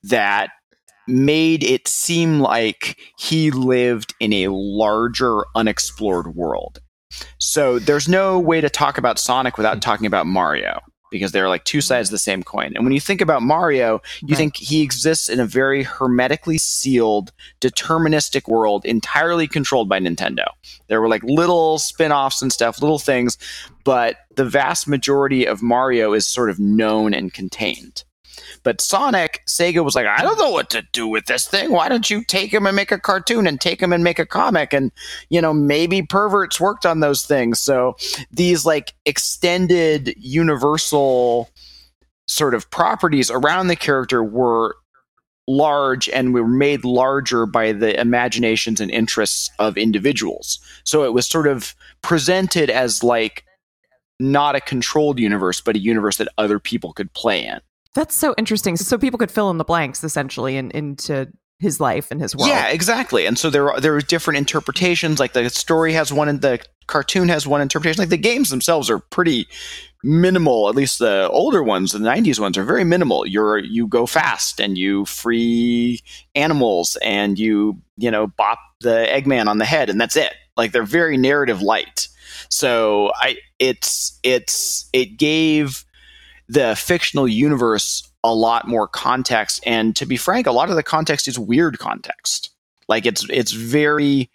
that 0.03 0.51
made 1.07 1.63
it 1.63 1.89
seem 1.89 2.41
like 2.41 2.99
he 3.19 3.51
lived 3.51 4.15
in 4.21 4.33
a 4.33 4.49
larger 4.49 5.45
unexplored 5.55 6.35
world. 6.35 6.81
So 7.39 7.79
there's 7.79 8.09
no 8.09 8.39
way 8.39 8.61
to 8.61 8.69
talk 8.69 8.99
about 8.99 9.19
Sonic 9.19 9.57
without 9.57 9.81
talking 9.81 10.07
about 10.07 10.27
Mario 10.27 10.81
because 11.15 11.31
they're 11.31 11.49
like 11.49 11.63
two 11.63 11.81
sides 11.81 12.09
of 12.09 12.11
the 12.11 12.19
same 12.19 12.43
coin. 12.43 12.73
And 12.75 12.85
when 12.85 12.93
you 12.93 12.99
think 13.01 13.21
about 13.21 13.41
Mario, 13.41 14.03
you 14.21 14.31
Right. 14.31 14.37
think 14.37 14.57
he 14.57 14.83
exists 14.83 15.29
in 15.29 15.39
a 15.39 15.47
very 15.47 15.85
hermetically 15.85 16.59
sealed, 16.59 17.31
deterministic 17.61 18.49
world 18.49 18.85
entirely 18.85 19.47
controlled 19.47 19.89
by 19.89 20.01
Nintendo. 20.01 20.47
There 20.89 21.01
were 21.01 21.09
like 21.09 21.23
little 21.23 21.79
spin-offs 21.79 22.43
and 22.43 22.53
stuff, 22.53 22.83
little 22.83 22.99
things, 22.99 23.39
but 23.85 24.17
the 24.35 24.45
vast 24.45 24.89
majority 24.89 25.47
of 25.47 25.63
Mario 25.63 26.15
is 26.15 26.27
sort 26.27 26.51
of 26.51 26.59
known 26.59 27.15
and 27.15 27.33
contained. 27.33 28.03
But 28.65 28.81
Sonic, 28.81 29.43
Sega 29.47 29.85
was 29.85 29.95
like, 29.95 30.07
I 30.07 30.23
don't 30.23 30.39
know 30.39 30.51
what 30.51 30.71
to 30.71 30.83
do 30.93 31.07
with 31.07 31.27
this 31.27 31.47
thing. 31.47 31.71
Why 31.71 31.89
don't 31.89 32.09
you 32.09 32.25
take 32.25 32.53
him 32.53 32.67
and 32.67 32.75
make 32.75 32.91
a 32.91 32.99
cartoon 32.99 33.47
and 33.47 33.61
take 33.61 33.81
him 33.81 33.93
and 33.93 34.03
make 34.03 34.19
a 34.19 34.27
comic? 34.27 34.73
And, 34.73 34.91
you 35.29 35.41
know, 35.41 35.53
maybe 35.53 36.03
perverts 36.03 36.59
worked 36.59 36.87
on 36.87 37.01
those 37.01 37.25
things. 37.25 37.61
So 37.61 37.97
these 38.31 38.65
like 38.65 38.95
extended 39.05 40.15
universal 40.19 41.51
sort 42.27 42.55
of 42.55 42.71
properties 42.71 43.31
around 43.31 43.69
the 43.69 43.77
character 43.77 44.25
were 44.25 44.77
large 45.47 46.09
and 46.09 46.33
were 46.33 46.49
made 46.49 46.87
larger 46.87 47.45
by 47.45 47.73
the 47.73 48.01
imaginations 48.01 48.81
and 48.81 48.91
interests 48.91 49.51
of 49.59 49.77
individuals. 49.77 50.59
So 50.85 51.05
it 51.05 51.13
was 51.13 51.27
sort 51.27 51.47
of 51.47 51.75
presented 52.01 52.71
as 52.71 53.05
like 53.05 53.45
not 54.19 54.57
a 54.57 54.61
controlled 54.61 55.19
universe, 55.19 55.61
but 55.61 55.77
a 55.77 55.81
universe 55.81 56.17
that 56.17 56.29
other 56.39 56.59
people 56.59 56.95
could 56.95 57.13
play 57.13 57.45
in. 57.45 57.61
That's 57.95 58.15
so 58.15 58.35
interesting. 58.37 58.77
So 58.77 58.99
people 58.99 59.19
could 59.19 59.31
fill 59.31 59.51
in 59.51 59.59
the 59.59 59.65
blanks 59.65 60.03
essentially 60.03 60.57
in, 60.57 60.71
into 60.73 61.29
his 61.61 61.81
life 61.81 62.11
and 62.11 62.21
his 62.21 62.35
world. 62.35 62.49
Yeah, 62.49 62.69
exactly. 62.69 63.27
And 63.27 63.39
so 63.39 63.51
there 63.51 63.71
are, 63.73 63.81
there 63.81 63.95
are 63.95 64.01
different 64.01 64.39
interpretations. 64.39 65.21
Like 65.21 65.33
the 65.33 65.49
story 65.51 65.93
has 65.93 66.13
one, 66.13 66.29
and 66.29 66.41
the 66.41 66.61
cartoon 66.87 67.29
has 67.29 67.47
one 67.47 67.61
interpretation. 67.61 68.01
Like 68.01 68.09
the 68.09 68.17
games 68.17 68.51
themselves 68.51 68.91
are 68.91 68.99
pretty 68.99 69.47
minimal. 70.03 70.69
At 70.69 70.75
least 70.75 70.99
the 70.99 71.29
older 71.31 71.63
ones, 71.63 71.93
the 71.93 71.99
'90s 71.99 72.41
ones, 72.41 72.59
are 72.59 72.65
very 72.65 72.85
minimal. 72.85 73.27
You're 73.27 73.59
you 73.59 73.87
go 73.87 74.07
fast 74.07 74.61
and 74.61 74.77
you 74.77 75.05
free 75.05 76.01
animals 76.35 76.97
and 77.03 77.39
you 77.39 77.81
you 77.97 78.11
know 78.11 78.27
bop 78.27 78.59
the 78.81 79.07
Eggman 79.11 79.47
on 79.47 79.59
the 79.59 79.65
head 79.65 79.89
and 79.89 80.01
that's 80.01 80.17
it. 80.17 80.35
Like 80.57 80.73
they're 80.73 80.83
very 80.83 81.17
narrative 81.17 81.63
light. 81.63 82.09
So 82.51 83.13
I 83.15 83.37
it's 83.59 84.19
it's 84.23 84.89
it 84.93 85.17
gave 85.17 85.84
the 86.49 86.75
fictional 86.77 87.27
universe 87.29 88.09
a 88.23 88.35
lot 88.35 88.67
more 88.69 88.87
context 88.89 89.61
and 89.67 89.95
to 89.97 90.07
be 90.07 90.17
frank 90.17 90.47
a 90.47 90.53
lot 90.53 90.71
of 90.71 90.77
the 90.77 90.83
context 90.83 91.27
is 91.29 91.39
weird 91.39 91.79
context 91.79 92.51
like 92.89 93.07
it's 93.07 93.27
it's 93.31 93.53
very 93.53 94.31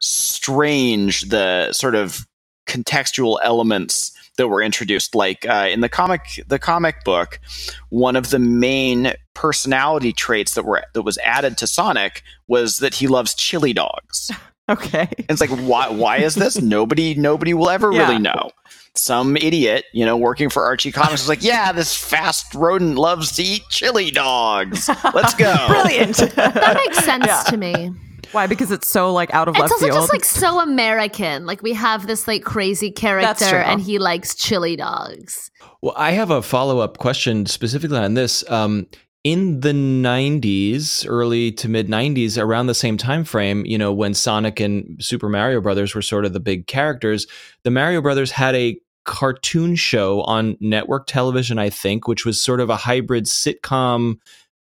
strange 0.00 1.22
the 1.22 1.72
sort 1.72 1.94
of 1.94 2.26
contextual 2.66 3.38
elements 3.42 4.12
that 4.36 4.48
were 4.48 4.62
introduced 4.62 5.14
like 5.14 5.46
uh, 5.48 5.66
in 5.70 5.80
the 5.80 5.88
comic 5.88 6.44
the 6.46 6.58
comic 6.58 7.02
book 7.04 7.40
one 7.88 8.14
of 8.14 8.30
the 8.30 8.38
main 8.38 9.12
personality 9.34 10.12
traits 10.12 10.54
that 10.54 10.64
were 10.64 10.82
that 10.94 11.02
was 11.02 11.18
added 11.18 11.56
to 11.58 11.66
sonic 11.66 12.22
was 12.46 12.78
that 12.78 12.94
he 12.94 13.06
loves 13.08 13.34
chili 13.34 13.72
dogs 13.72 14.30
Okay. 14.70 15.08
and 15.16 15.30
it's 15.30 15.40
like, 15.40 15.48
why? 15.48 15.88
Why 15.88 16.18
is 16.18 16.34
this? 16.34 16.60
Nobody, 16.62 17.14
nobody 17.14 17.54
will 17.54 17.70
ever 17.70 17.90
Yeah. 17.90 18.06
really 18.06 18.18
know. 18.18 18.50
Some 18.94 19.36
idiot, 19.36 19.84
you 19.92 20.04
know, 20.04 20.16
working 20.16 20.48
for 20.50 20.64
Archie 20.64 20.90
Comics 20.92 21.22
is 21.22 21.28
like, 21.28 21.42
yeah, 21.44 21.70
this 21.72 21.96
fast 21.96 22.54
rodent 22.54 22.96
loves 22.96 23.32
to 23.36 23.42
eat 23.42 23.62
chili 23.70 24.10
dogs. 24.10 24.88
Let's 25.14 25.34
go. 25.34 25.54
Brilliant. 25.68 26.16
That 26.36 26.80
makes 26.84 27.04
sense 27.04 27.24
Yeah. 27.26 27.42
to 27.48 27.56
me. 27.56 27.92
Why? 28.32 28.46
Because 28.46 28.70
it's 28.70 28.88
so 28.88 29.12
like 29.12 29.32
out 29.32 29.48
of 29.48 29.54
It's 29.54 29.60
left 29.60 29.72
also 29.72 29.86
field. 29.86 29.96
just 29.98 30.12
like 30.12 30.24
so 30.24 30.60
American. 30.60 31.46
Like 31.46 31.62
we 31.62 31.72
have 31.72 32.06
this 32.06 32.26
like 32.28 32.44
crazy 32.44 32.90
character 32.90 33.56
and 33.56 33.80
he 33.80 33.98
likes 33.98 34.34
chili 34.34 34.76
dogs. 34.76 35.50
Well, 35.80 35.94
I 35.96 36.10
have 36.10 36.30
a 36.30 36.42
follow 36.42 36.80
up 36.80 36.98
question 36.98 37.46
specifically 37.46 37.96
on 37.98 38.14
this. 38.14 38.48
Um, 38.50 38.86
in 39.24 39.60
the 39.60 39.72
90s, 39.72 41.04
early 41.08 41.52
to 41.52 41.68
mid 41.68 41.88
90s, 41.88 42.40
around 42.40 42.66
the 42.66 42.74
same 42.74 42.96
time 42.96 43.24
frame, 43.24 43.64
you 43.66 43.76
know, 43.76 43.92
when 43.92 44.14
Sonic 44.14 44.60
and 44.60 44.96
Super 45.02 45.28
Mario 45.28 45.60
Brothers 45.60 45.94
were 45.94 46.02
sort 46.02 46.24
of 46.24 46.32
the 46.32 46.40
big 46.40 46.66
characters, 46.66 47.26
the 47.64 47.70
Mario 47.70 48.00
Brothers 48.00 48.30
had 48.30 48.54
a 48.54 48.78
cartoon 49.04 49.74
show 49.74 50.20
on 50.22 50.56
network 50.60 51.06
television, 51.06 51.58
I 51.58 51.70
think, 51.70 52.06
which 52.06 52.24
was 52.24 52.42
sort 52.42 52.60
of 52.60 52.70
a 52.70 52.76
hybrid 52.76 53.24
sitcom 53.24 54.18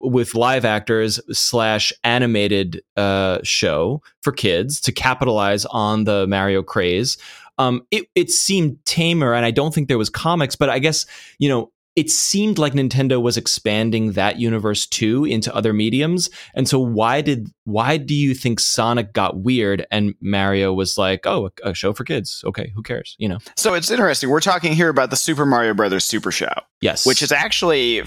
with 0.00 0.34
live 0.34 0.64
actors 0.64 1.20
slash 1.30 1.92
animated 2.04 2.82
uh, 2.96 3.38
show 3.42 4.02
for 4.22 4.32
kids 4.32 4.80
to 4.80 4.92
capitalize 4.92 5.66
on 5.66 6.04
the 6.04 6.26
Mario 6.26 6.62
craze. 6.62 7.18
Um, 7.58 7.82
it 7.90 8.06
it 8.14 8.30
seemed 8.30 8.82
tamer, 8.86 9.34
and 9.34 9.44
I 9.44 9.50
don't 9.50 9.74
think 9.74 9.88
there 9.88 9.98
was 9.98 10.08
comics, 10.08 10.56
but 10.56 10.70
I 10.70 10.78
guess 10.78 11.04
you 11.38 11.48
know 11.48 11.70
it 12.00 12.10
seemed 12.10 12.58
like 12.58 12.72
Nintendo 12.72 13.20
was 13.20 13.36
expanding 13.36 14.12
that 14.12 14.38
universe 14.38 14.86
too 14.86 15.24
into 15.24 15.54
other 15.54 15.72
mediums. 15.72 16.30
And 16.54 16.68
so 16.68 16.78
why 16.80 17.20
did 17.20 17.48
why 17.64 17.96
do 17.98 18.14
you 18.14 18.34
think 18.34 18.58
Sonic 18.60 19.12
got 19.12 19.38
weird 19.40 19.86
and 19.90 20.14
Mario 20.20 20.72
was 20.72 20.96
like, 20.98 21.26
oh, 21.26 21.50
a, 21.64 21.70
a 21.70 21.74
show 21.74 21.92
for 21.92 22.04
kids? 22.04 22.42
Okay, 22.46 22.72
who 22.74 22.82
cares? 22.82 23.16
You 23.18 23.28
know? 23.28 23.38
So 23.56 23.74
it's 23.74 23.90
interesting. 23.90 24.30
We're 24.30 24.40
talking 24.40 24.72
here 24.72 24.88
about 24.88 25.10
the 25.10 25.16
Super 25.16 25.44
Mario 25.46 25.74
Brothers 25.74 26.04
Super 26.04 26.32
Show, 26.32 26.52
Yes, 26.80 27.04
which 27.06 27.22
is 27.22 27.32
actually 27.32 28.02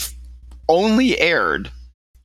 only 0.70 1.20
aired 1.20 1.70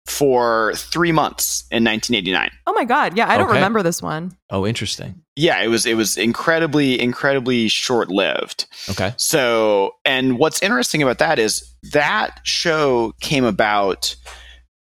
for 0.07 0.72
three 0.74 1.12
months 1.12 1.64
in 1.70 1.85
1989. 1.85 2.50
oh 2.66 2.72
my 2.72 2.85
god. 2.85 3.14
Yeah, 3.16 3.28
I 3.28 3.37
don't 3.37 3.48
Okay. 3.48 3.57
remember 3.57 3.83
this 3.83 4.00
one. 4.02 4.33
oh, 4.50 4.66
interesting. 4.66 5.20
Yeah, 5.38 5.62
it 5.62 5.68
was 5.68 5.87
it 5.87 5.94
was 5.94 6.16
incredibly 6.18 7.01
incredibly 7.01 7.68
short 7.68 8.09
lived. 8.09 8.66
Okay, 8.90 9.14
So, 9.16 9.94
and 10.05 10.37
what's 10.37 10.61
interesting 10.62 11.01
about 11.01 11.18
that 11.18 11.38
is 11.38 11.72
that 11.92 12.40
show 12.42 13.14
came 13.20 13.44
about 13.44 14.16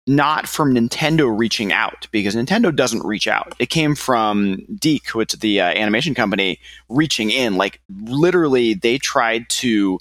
not 0.07 0.49
from 0.49 0.75
Nintendo 0.75 1.37
reaching 1.37 1.73
out 1.73 2.09
because 2.11 2.35
Nintendo 2.35 2.75
doesn't 2.75 3.05
reach 3.05 3.29
out. 3.29 3.55
It 3.59 3.67
came 3.67 3.95
from 3.95 4.65
DIC, 4.79 5.15
which 5.15 5.35
is 5.35 5.41
the 5.41 5.61
uh, 5.61 5.67
animation 5.67 6.15
company, 6.15 6.59
reaching 6.89 7.31
in. 7.31 7.57
Like 7.57 7.83
literally, 7.91 8.73
they 8.73 8.97
tried 8.97 9.51
to 9.51 9.99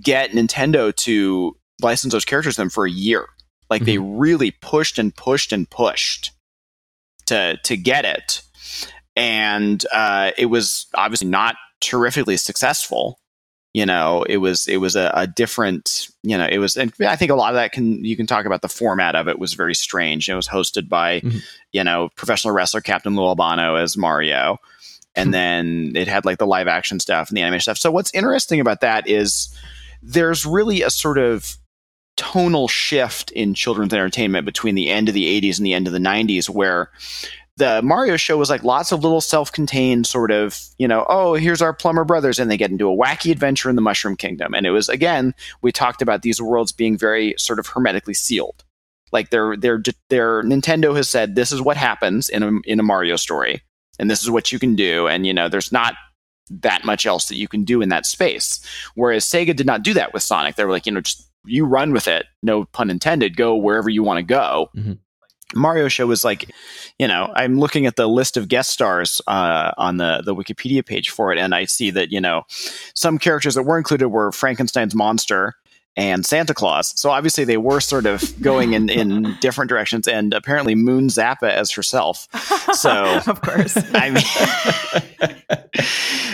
get 0.00 0.30
Nintendo 0.30 0.96
to 0.96 1.56
license 1.82 2.12
those 2.12 2.24
characters 2.24 2.54
to 2.54 2.62
them 2.62 2.70
for 2.70 2.86
a 2.86 2.90
year. 2.90 3.28
Like 3.68 3.84
they 3.84 3.98
really 3.98 4.50
pushed 4.50 4.98
and 4.98 5.14
pushed 5.14 5.52
and 5.52 5.68
pushed 5.68 6.30
to 7.26 7.58
to 7.64 7.76
get 7.76 8.06
it, 8.06 8.40
and 9.18 9.84
uh, 9.92 10.30
it 10.38 10.46
was 10.46 10.86
obviously 10.94 11.28
not 11.28 11.56
terrifically 11.80 12.36
successful. 12.36 13.18
You 13.74 13.84
know, 13.84 14.22
it 14.22 14.38
was 14.38 14.66
it 14.66 14.78
was 14.78 14.96
a, 14.96 15.10
a 15.14 15.26
different. 15.26 16.08
You 16.22 16.38
know, 16.38 16.46
it 16.46 16.58
was, 16.58 16.76
and 16.76 16.92
I 17.00 17.16
think 17.16 17.30
a 17.30 17.34
lot 17.34 17.50
of 17.50 17.56
that 17.56 17.72
can 17.72 18.04
you 18.04 18.16
can 18.16 18.26
talk 18.26 18.46
about 18.46 18.62
the 18.62 18.68
format 18.68 19.14
of 19.14 19.28
it 19.28 19.38
was 19.38 19.54
very 19.54 19.74
strange. 19.74 20.28
It 20.28 20.34
was 20.34 20.48
hosted 20.48 20.88
by, 20.88 21.20
Mhm. 21.20 21.42
you 21.72 21.84
know, 21.84 22.08
professional 22.16 22.54
wrestler 22.54 22.80
Captain 22.80 23.14
Lou 23.14 23.24
Albano 23.26 23.74
as 23.76 23.96
Mario, 23.96 24.56
and 25.14 25.34
then 25.34 25.92
it 25.96 26.08
had 26.08 26.24
like 26.24 26.38
the 26.38 26.46
live 26.46 26.66
action 26.66 26.98
stuff 26.98 27.28
and 27.28 27.36
the 27.36 27.42
animation 27.42 27.62
stuff. 27.62 27.78
So 27.78 27.90
what's 27.90 28.12
interesting 28.14 28.58
about 28.60 28.80
that 28.80 29.06
is 29.06 29.54
there's 30.02 30.46
really 30.46 30.82
a 30.82 30.90
sort 30.90 31.18
of 31.18 31.56
tonal 32.16 32.68
shift 32.68 33.30
in 33.32 33.54
children's 33.54 33.92
entertainment 33.92 34.44
between 34.46 34.74
the 34.74 34.88
end 34.90 35.08
of 35.08 35.14
the 35.14 35.40
80s 35.40 35.58
and 35.58 35.66
the 35.66 35.74
end 35.74 35.86
of 35.86 35.92
the 35.92 36.00
90s 36.00 36.48
where 36.48 36.90
the 37.58 37.82
Mario 37.82 38.16
show 38.16 38.36
was 38.36 38.50
like 38.50 38.62
lots 38.62 38.92
of 38.92 39.02
little 39.02 39.20
self-contained 39.20 40.06
sort 40.06 40.30
of, 40.30 40.58
you 40.78 40.86
know, 40.86 41.04
oh, 41.08 41.34
here's 41.34 41.60
our 41.60 41.72
plumber 41.72 42.04
brothers 42.04 42.38
and 42.38 42.50
they 42.50 42.56
get 42.56 42.70
into 42.70 42.88
a 42.88 42.96
wacky 42.96 43.32
adventure 43.32 43.68
in 43.68 43.76
the 43.76 43.82
Mushroom 43.82 44.16
Kingdom. 44.16 44.54
And 44.54 44.64
it 44.64 44.70
was 44.70 44.88
again, 44.88 45.34
we 45.60 45.72
talked 45.72 46.00
about 46.00 46.22
these 46.22 46.40
worlds 46.40 46.72
being 46.72 46.96
very 46.96 47.34
sort 47.36 47.58
of 47.58 47.66
hermetically 47.66 48.14
sealed. 48.14 48.64
Like 49.10 49.30
they're 49.30 49.56
they're 49.56 49.80
Nintendo 50.42 50.94
has 50.96 51.08
said 51.08 51.34
this 51.34 51.50
is 51.50 51.60
what 51.60 51.76
happens 51.76 52.28
in 52.28 52.42
a 52.42 52.52
in 52.64 52.78
a 52.78 52.84
Mario 52.84 53.16
story 53.16 53.62
and 53.98 54.08
this 54.10 54.22
is 54.22 54.30
what 54.30 54.52
you 54.52 54.58
can 54.58 54.76
do 54.76 55.08
and 55.08 55.26
you 55.26 55.34
know, 55.34 55.48
there's 55.48 55.72
not 55.72 55.94
that 56.50 56.84
much 56.84 57.06
else 57.06 57.28
that 57.28 57.36
you 57.36 57.48
can 57.48 57.64
do 57.64 57.82
in 57.82 57.88
that 57.88 58.06
space. 58.06 58.64
Whereas 58.94 59.24
Sega 59.24 59.54
did 59.54 59.66
not 59.66 59.82
do 59.82 59.94
that 59.94 60.14
with 60.14 60.22
Sonic. 60.22 60.56
They 60.56 60.64
were 60.64 60.72
like, 60.72 60.86
you 60.86 60.92
know, 60.92 61.00
just 61.00 61.28
you 61.44 61.64
run 61.64 61.92
with 61.92 62.06
it, 62.06 62.26
no 62.42 62.66
pun 62.66 62.90
intended, 62.90 63.36
go 63.36 63.56
wherever 63.56 63.90
you 63.90 64.02
want 64.02 64.18
to 64.18 64.22
go. 64.22 64.70
Mhm. 64.76 64.98
Mario 65.54 65.88
Show 65.88 66.06
was 66.06 66.24
like, 66.24 66.50
you 66.98 67.08
know, 67.08 67.32
I'm 67.34 67.58
looking 67.58 67.86
at 67.86 67.96
the 67.96 68.06
list 68.06 68.36
of 68.36 68.48
guest 68.48 68.70
stars 68.70 69.20
uh, 69.26 69.72
on 69.78 69.96
the 69.96 70.22
the 70.24 70.34
Wikipedia 70.34 70.84
page 70.84 71.10
for 71.10 71.32
it, 71.32 71.38
and 71.38 71.54
I 71.54 71.64
see 71.64 71.90
that 71.90 72.12
you 72.12 72.20
know 72.20 72.42
some 72.94 73.18
characters 73.18 73.54
that 73.54 73.62
were 73.62 73.78
included 73.78 74.08
were 74.08 74.32
Frankenstein's 74.32 74.94
monster 74.94 75.54
and 75.98 76.24
Santa 76.24 76.54
Claus. 76.54 76.98
So 76.98 77.10
obviously 77.10 77.44
they 77.44 77.56
were 77.56 77.80
sort 77.80 78.06
of 78.06 78.40
going 78.40 78.72
in 78.72 78.88
in 78.88 79.36
different 79.40 79.68
directions, 79.68 80.06
and 80.06 80.32
apparently 80.32 80.74
Moon 80.76 81.08
Zappa 81.08 81.50
as 81.50 81.72
herself. 81.72 82.28
So 82.74 83.20
of 83.26 83.40
course. 83.42 83.76
I 83.92 84.10
mean, 84.10 85.84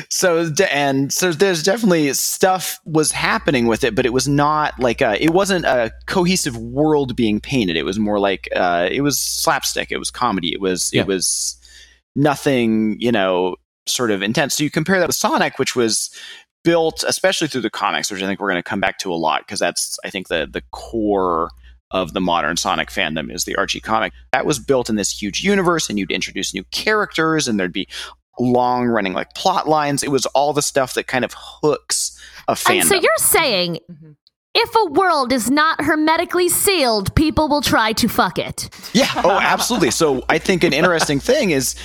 so 0.10 0.50
and 0.70 1.12
so 1.12 1.32
there's 1.32 1.62
definitely 1.62 2.12
stuff 2.12 2.78
was 2.84 3.10
happening 3.10 3.66
with 3.66 3.84
it, 3.84 3.94
but 3.94 4.04
it 4.06 4.12
was 4.12 4.28
not 4.28 4.78
like 4.78 5.00
a, 5.00 5.22
it 5.22 5.30
wasn't 5.30 5.64
a 5.64 5.92
cohesive 6.06 6.56
world 6.56 7.16
being 7.16 7.40
painted. 7.40 7.76
It 7.76 7.84
was 7.84 7.98
more 7.98 8.18
like 8.18 8.48
uh, 8.54 8.88
it 8.92 9.00
was 9.00 9.18
slapstick. 9.18 9.90
It 9.90 9.98
was 9.98 10.10
comedy. 10.10 10.52
It 10.52 10.60
was 10.60 10.90
Yeah. 10.92 11.00
it 11.02 11.06
was 11.06 11.56
nothing, 12.14 12.96
you 13.00 13.10
know, 13.10 13.56
sort 13.86 14.10
of 14.10 14.22
intense. 14.22 14.56
So 14.56 14.64
you 14.64 14.70
compare 14.70 14.98
that 15.00 15.06
with 15.08 15.16
Sonic, 15.16 15.58
which 15.58 15.74
was 15.74 16.10
built 16.64 17.04
especially 17.06 17.46
through 17.48 17.60
the 17.60 17.70
comics, 17.70 18.10
which 18.10 18.22
I 18.22 18.26
think 18.26 18.40
we're 18.40 18.50
going 18.50 18.62
to 18.62 18.68
come 18.68 18.80
back 18.80 18.98
to 18.98 19.12
a 19.12 19.14
lot 19.14 19.42
because 19.42 19.60
that's 19.60 19.98
I 20.04 20.10
think 20.10 20.28
the 20.28 20.48
the 20.50 20.62
core 20.72 21.50
of 21.90 22.12
the 22.12 22.20
modern 22.20 22.56
Sonic 22.56 22.88
fandom 22.88 23.32
is 23.32 23.44
the 23.44 23.54
Archie 23.56 23.78
comic. 23.80 24.12
That 24.32 24.46
was 24.46 24.58
built 24.58 24.88
in 24.90 24.96
this 24.96 25.22
huge 25.22 25.44
universe, 25.44 25.88
and 25.88 25.98
you'd 25.98 26.10
introduce 26.10 26.52
new 26.52 26.64
characters, 26.72 27.46
and 27.46 27.60
there'd 27.60 27.72
be 27.72 27.86
long 28.40 28.86
running 28.86 29.12
like 29.12 29.32
plot 29.34 29.68
lines. 29.68 30.02
It 30.02 30.10
was 30.10 30.26
all 30.26 30.52
the 30.52 30.62
stuff 30.62 30.94
that 30.94 31.06
kind 31.06 31.24
of 31.24 31.32
hooks 31.36 32.20
a 32.48 32.56
fan. 32.56 32.80
And 32.80 32.88
so 32.88 32.96
you're 32.96 33.10
saying 33.18 33.78
Mhm. 33.88 34.16
if 34.54 34.74
a 34.74 34.86
world 34.90 35.32
is 35.32 35.52
not 35.52 35.80
hermetically 35.82 36.48
sealed, 36.48 37.14
people 37.14 37.46
will 37.48 37.60
try 37.62 37.92
to 37.92 38.08
fuck 38.08 38.38
it. 38.38 38.68
Yeah. 38.92 39.08
Oh, 39.22 39.38
absolutely. 39.40 39.92
So 39.92 40.24
I 40.28 40.38
think 40.38 40.64
an 40.64 40.72
interesting 40.72 41.20
thing 41.20 41.50
is 41.50 41.76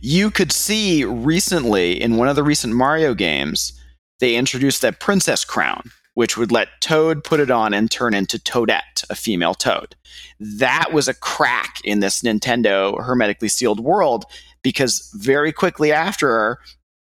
you 0.00 0.30
could 0.30 0.50
see 0.50 1.04
recently 1.04 2.00
in 2.00 2.16
one 2.16 2.28
of 2.28 2.36
the 2.36 2.42
recent 2.42 2.72
Mario 2.74 3.12
games, 3.12 3.74
they 4.20 4.36
introduced 4.36 4.82
the 4.82 4.92
princess 4.92 5.44
crown, 5.44 5.90
which 6.14 6.36
would 6.36 6.52
let 6.52 6.80
Toad 6.80 7.22
put 7.24 7.40
it 7.40 7.50
on 7.50 7.72
and 7.72 7.90
turn 7.90 8.14
into 8.14 8.38
Toadette, 8.38 9.04
a 9.10 9.14
female 9.14 9.54
Toad. 9.54 9.94
That 10.40 10.92
was 10.92 11.08
a 11.08 11.14
crack 11.14 11.80
in 11.84 12.00
this 12.00 12.22
Nintendo 12.22 13.02
hermetically 13.02 13.48
sealed 13.48 13.80
world 13.80 14.24
because 14.62 15.10
very 15.14 15.52
quickly 15.52 15.92
after, 15.92 16.58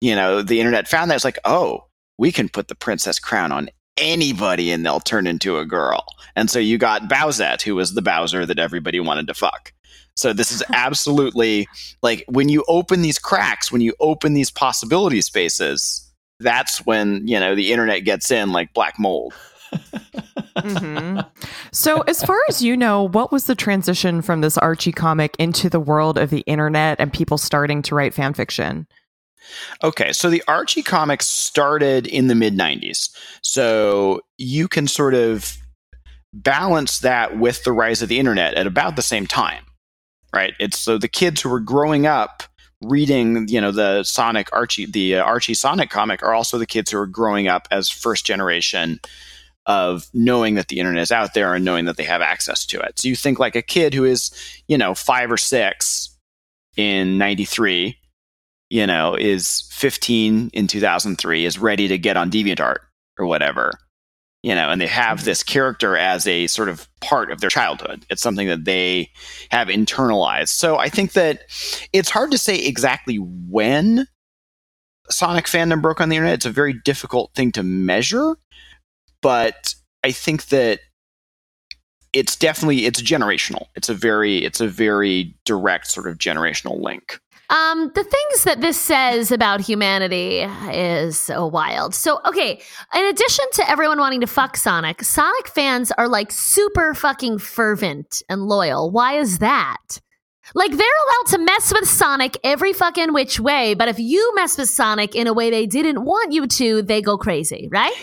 you 0.02 0.16
know, 0.16 0.42
the 0.42 0.60
internet 0.60 0.88
found 0.88 1.10
that 1.10 1.16
it's 1.16 1.26
like, 1.26 1.40
oh, 1.46 1.86
we 2.18 2.32
can 2.32 2.50
put 2.50 2.68
the 2.68 2.76
princess 2.76 3.20
crown 3.20 3.52
on 3.52 3.70
anybody 3.98 4.72
and 4.72 4.86
they'll 4.86 5.00
turn 5.00 5.28
into 5.28 5.58
a 5.58 5.66
girl. 5.66 6.06
And 6.36 6.50
so 6.50 6.60
you 6.60 6.78
got 6.78 7.10
Bowsette, 7.10 7.62
who 7.62 7.76
was 7.76 7.94
the 7.94 8.02
Bowser 8.02 8.46
that 8.46 8.60
everybody 8.60 9.00
wanted 9.00 9.28
to 9.28 9.34
fuck. 9.34 9.74
So 10.16 10.34
this 10.34 10.52
is 10.52 10.64
absolutely 10.74 11.68
like 12.02 12.26
when 12.28 12.50
you 12.50 12.64
open 12.68 13.02
these 13.02 13.20
cracks, 13.20 13.72
when 13.72 13.82
you 13.82 13.94
open 14.00 14.34
these 14.34 14.52
possibility 14.52 15.22
spaces, 15.22 16.09
that's 16.40 16.86
when, 16.86 17.28
you 17.28 17.40
know, 17.40 17.56
the 17.56 17.72
internet 17.72 18.06
gets 18.06 18.32
in 18.32 18.52
like 18.52 18.74
black 18.74 18.98
mold. 18.98 19.34
Mhm. 20.58 21.26
So, 21.72 22.02
as 22.02 22.24
far 22.24 22.40
as 22.50 22.62
you 22.62 22.76
know, 22.76 23.04
what 23.08 23.32
was 23.32 23.46
the 23.46 23.56
transition 23.56 24.22
from 24.22 24.42
this 24.42 24.58
Archie 24.58 24.92
comic 24.92 25.36
into 25.38 25.70
the 25.70 25.80
world 25.80 26.18
of 26.18 26.30
the 26.32 26.42
internet 26.42 27.00
and 27.00 27.14
people 27.14 27.38
starting 27.38 27.82
to 27.84 27.96
write 27.96 28.14
fan 28.14 28.34
fiction? 28.34 28.88
Okay, 29.84 30.12
so 30.12 30.30
the 30.30 30.44
Archie 30.48 30.84
comics 30.84 31.28
started 31.28 32.08
in 32.08 32.28
the 32.28 32.36
mid 32.36 32.56
90s. 32.58 33.10
So 33.42 34.22
you 34.38 34.68
can 34.68 34.88
sort 34.88 35.14
of 35.14 35.58
balance 36.34 37.00
that 37.00 37.38
with 37.38 37.64
the 37.64 37.72
rise 37.72 38.02
of 38.02 38.10
the 38.10 38.20
internet 38.20 38.54
at 38.56 38.68
about 38.68 38.96
the 38.96 39.02
same 39.02 39.26
time, 39.26 39.64
right? 40.34 40.54
It's 40.60 40.78
so 40.78 40.98
the 40.98 41.08
kids 41.08 41.42
who 41.42 41.50
were 41.50 41.60
growing 41.60 42.06
up 42.06 42.44
reading, 42.82 43.48
you 43.48 43.60
know, 43.60 43.72
the 43.72 44.04
Sonic 44.04 44.50
Archie, 44.54 44.86
the 44.86 45.16
uh, 45.16 45.24
Archie 45.24 45.54
Sonic 45.54 45.90
comic 45.90 46.24
are 46.24 46.34
also 46.34 46.58
the 46.58 46.66
kids 46.66 46.92
who 46.92 46.98
are 46.98 47.08
growing 47.08 47.48
up 47.48 47.68
as 47.72 47.90
first 47.90 48.26
generation 48.26 49.00
of 49.66 50.08
knowing 50.14 50.56
that 50.56 50.70
the 50.70 50.80
internet 50.80 51.04
is 51.04 51.12
out 51.12 51.34
there 51.34 51.54
and 51.54 51.66
knowing 51.66 51.86
that 51.86 51.98
they 51.98 52.04
have 52.04 52.22
access 52.22 52.66
to 52.66 52.80
it. 52.80 52.98
So 52.98 53.08
you 53.08 53.16
think 53.16 53.38
like 53.38 53.56
a 53.56 53.62
kid 53.62 53.94
who 53.94 54.06
is, 54.06 54.32
you 54.68 54.78
know, 54.78 54.96
five 54.96 55.32
or 55.32 55.38
six 55.38 56.18
in 56.78 57.18
93 57.18 58.00
you 58.70 58.86
know, 58.86 59.16
is 59.16 59.68
15 59.72 60.52
in 60.54 60.68
2003, 60.68 61.46
is 61.46 61.58
ready 61.58 61.88
to 61.88 61.98
get 61.98 62.18
on 62.18 62.30
DeviantArt 62.30 62.78
or 63.18 63.26
whatever, 63.26 63.74
you 64.42 64.56
know, 64.56 64.70
and 64.70 64.80
they 64.80 64.88
have 64.88 65.18
mm-hmm. 65.18 65.26
this 65.26 65.44
character 65.44 65.98
as 65.98 66.26
a 66.28 66.48
sort 66.48 66.70
of 66.70 66.88
part 67.02 67.32
of 67.32 67.42
their 67.42 67.50
childhood. 67.50 68.06
It's 68.10 68.22
something 68.22 68.48
that 68.48 68.66
they 68.66 69.10
have 69.52 69.68
internalized. 69.68 70.50
So 70.50 70.78
I 70.78 70.90
think 70.90 71.14
that 71.14 71.42
it's 71.94 72.10
hard 72.10 72.32
to 72.32 72.38
say 72.38 72.58
exactly 72.58 73.18
when 73.18 74.08
Sonic 75.10 75.46
fandom 75.46 75.82
broke 75.82 76.00
on 76.02 76.10
the 76.10 76.16
internet. 76.16 76.36
It's 76.36 76.46
a 76.46 76.52
very 76.52 76.74
difficult 76.86 77.34
thing 77.34 77.52
to 77.54 77.64
measure, 77.64 78.38
but 79.22 79.76
I 80.04 80.12
think 80.12 80.48
that 80.48 80.80
it's 82.14 82.36
definitely 82.36 82.86
it's 82.86 83.02
generational. 83.02 83.66
It's 83.76 83.90
a 83.90 83.94
very 83.94 84.44
it's 84.44 84.62
a 84.62 84.68
very 84.68 85.36
direct 85.46 85.88
sort 85.88 86.08
of 86.08 86.18
generational 86.18 86.80
link. 86.82 87.20
Um, 87.50 87.92
the 87.96 88.04
things 88.04 88.44
that 88.44 88.62
this 88.62 88.80
says 88.80 89.32
about 89.32 89.60
humanity 89.60 90.42
is 90.72 91.18
so 91.18 91.48
wild. 91.48 91.96
So, 91.96 92.20
okay, 92.26 92.62
in 92.94 93.06
addition 93.06 93.46
to 93.54 93.70
everyone 93.70 94.00
wanting 94.00 94.22
to 94.22 94.28
fuck 94.28 94.56
Sonic, 94.56 95.04
Sonic 95.04 95.48
fans 95.48 95.92
are 95.94 96.08
like 96.08 96.32
super 96.32 96.94
fucking 96.94 97.40
fervent 97.40 98.22
and 98.30 98.48
loyal. 98.48 98.92
Why 98.92 99.14
is 99.18 99.40
that? 99.40 100.00
Like 100.56 100.72
they're 100.72 100.80
allowed 100.80 101.32
to 101.32 101.38
mess 101.40 101.74
with 101.74 101.88
Sonic 101.88 102.38
every 102.44 102.74
fucking 102.74 103.14
which 103.14 103.40
way, 103.40 103.74
but 103.74 103.88
if 103.88 104.00
you 104.00 104.34
mess 104.36 104.58
with 104.58 104.70
Sonic 104.70 105.16
in 105.16 105.28
a 105.28 105.34
way 105.34 105.50
they 105.50 105.66
didn't 105.66 106.04
want 106.04 106.32
you 106.32 106.48
to, 106.48 106.82
they 106.82 107.02
go 107.02 107.18
crazy, 107.18 107.68
right? 107.72 107.94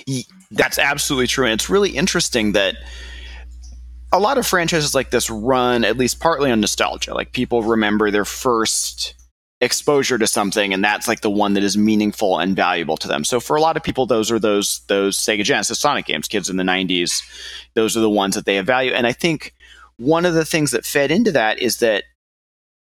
That's 0.51 0.79
absolutely 0.79 1.27
true. 1.27 1.45
And 1.45 1.55
it's 1.55 1.69
really 1.69 1.91
interesting 1.91 2.53
that 2.53 2.77
a 4.13 4.21
lot 4.21 4.39
of 4.39 4.47
franchises 4.47 4.95
like 4.95 5.11
this 5.11 5.29
run 5.29 5.85
at 5.85 5.97
least 5.97 6.21
partly 6.21 6.51
on 6.51 6.61
nostalgia. 6.61 7.15
Like 7.15 7.33
people 7.33 7.63
remember 7.63 8.11
their 8.13 8.25
first 8.25 9.15
exposure 9.61 10.19
to 10.19 10.27
something 10.27 10.75
and 10.75 10.85
that's 10.85 11.09
like 11.09 11.23
the 11.23 11.31
one 11.31 11.55
that 11.55 11.63
is 11.63 11.79
meaningful 11.79 12.39
and 12.39 12.55
valuable 12.55 12.97
to 12.99 13.09
them. 13.09 13.25
So 13.25 13.41
for 13.41 13.57
a 13.57 13.61
lot 13.61 13.77
of 13.77 13.83
people 13.83 14.07
those 14.07 14.31
are 14.31 14.39
those 14.39 14.81
those 14.89 15.19
Sega 15.19 15.45
Genesis 15.45 15.79
Sonic 15.79 16.07
games, 16.07 16.29
kids 16.29 16.51
in 16.51 16.57
the 16.57 16.63
90s, 16.63 17.23
those 17.75 17.97
are 17.97 18.01
the 18.01 18.11
ones 18.11 18.35
that 18.35 18.45
they 18.45 18.57
have 18.57 18.67
value. 18.67 18.93
And 18.93 19.07
I 19.07 19.13
think 19.13 19.55
one 19.97 20.27
of 20.27 20.35
the 20.35 20.45
things 20.45 20.73
that 20.73 20.85
fed 20.85 21.11
into 21.11 21.33
that 21.33 21.59
is 21.59 21.79
that 21.79 22.05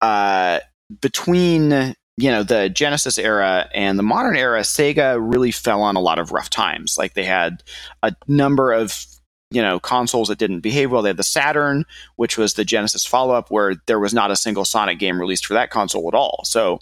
uh 0.03 0.61
between 1.01 1.95
you 2.19 2.31
know 2.31 2.43
the 2.43 2.69
Genesis 2.69 3.16
era 3.16 3.71
and 3.73 3.99
the 3.99 4.03
modern 4.03 4.37
era, 4.37 4.61
Sega 4.61 5.16
really 5.21 5.53
fell 5.53 5.83
on 5.83 5.97
a 5.97 6.01
lot 6.01 6.19
of 6.19 6.33
rough 6.33 6.51
times. 6.51 6.99
Like 6.99 7.14
they 7.14 7.25
had 7.25 7.62
a 8.03 8.14
number 8.27 8.73
of 8.73 9.07
you 9.51 9.63
know 9.63 9.79
consoles 9.81 10.29
that 10.29 10.39
didn't 10.39 10.61
behave 10.61 10.91
well. 10.91 11.03
They 11.03 11.11
had 11.11 11.17
the 11.17 11.23
Saturn, 11.23 11.85
which 12.17 12.37
was 12.37 12.55
the 12.55 12.65
Genesis 12.65 13.05
follow 13.07 13.35
up, 13.35 13.51
where 13.51 13.75
there 13.87 13.99
was 14.01 14.13
not 14.15 14.31
a 14.31 14.37
single 14.37 14.65
Sonic 14.65 14.99
game 14.99 15.21
released 15.21 15.47
for 15.47 15.55
that 15.55 15.71
console 15.71 16.07
at 16.09 16.15
all. 16.15 16.41
So 16.45 16.81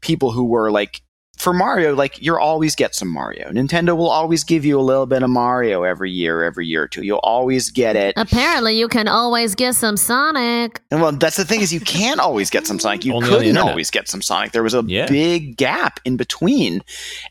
people 0.00 0.32
who 0.32 0.44
were 0.44 0.70
like 0.70 1.02
for 1.36 1.52
Mario, 1.52 1.94
like 1.94 2.20
you'll 2.20 2.36
always 2.38 2.74
get 2.74 2.96
some 2.96 3.06
Mario. 3.06 3.48
Nintendo 3.52 3.96
will 3.96 4.08
always 4.10 4.42
give 4.42 4.64
you 4.64 4.80
a 4.80 4.82
little 4.82 5.06
bit 5.06 5.22
of 5.22 5.30
Mario 5.30 5.84
every 5.84 6.10
year, 6.10 6.42
every 6.42 6.66
year 6.66 6.82
or 6.82 6.88
two. 6.88 7.02
You'll 7.02 7.18
always 7.22 7.70
get 7.70 7.94
it. 7.94 8.14
Apparently, 8.16 8.76
you 8.76 8.88
can 8.88 9.06
always 9.06 9.54
get 9.54 9.76
some 9.76 9.96
Sonic. 9.96 10.80
And 10.90 11.00
well, 11.00 11.12
that's 11.12 11.36
the 11.36 11.44
thing 11.44 11.60
is 11.60 11.72
you 11.72 11.78
can't 11.78 12.18
always 12.18 12.50
get 12.50 12.66
some 12.66 12.80
Sonic. 12.80 13.04
You 13.04 13.14
Only 13.14 13.28
couldn't 13.28 13.56
always 13.58 13.92
get 13.92 14.08
some 14.08 14.20
Sonic. 14.22 14.50
There 14.50 14.64
was 14.64 14.74
a 14.74 14.82
Yeah. 14.84 15.06
big 15.06 15.56
gap 15.56 16.00
in 16.04 16.16
between. 16.16 16.82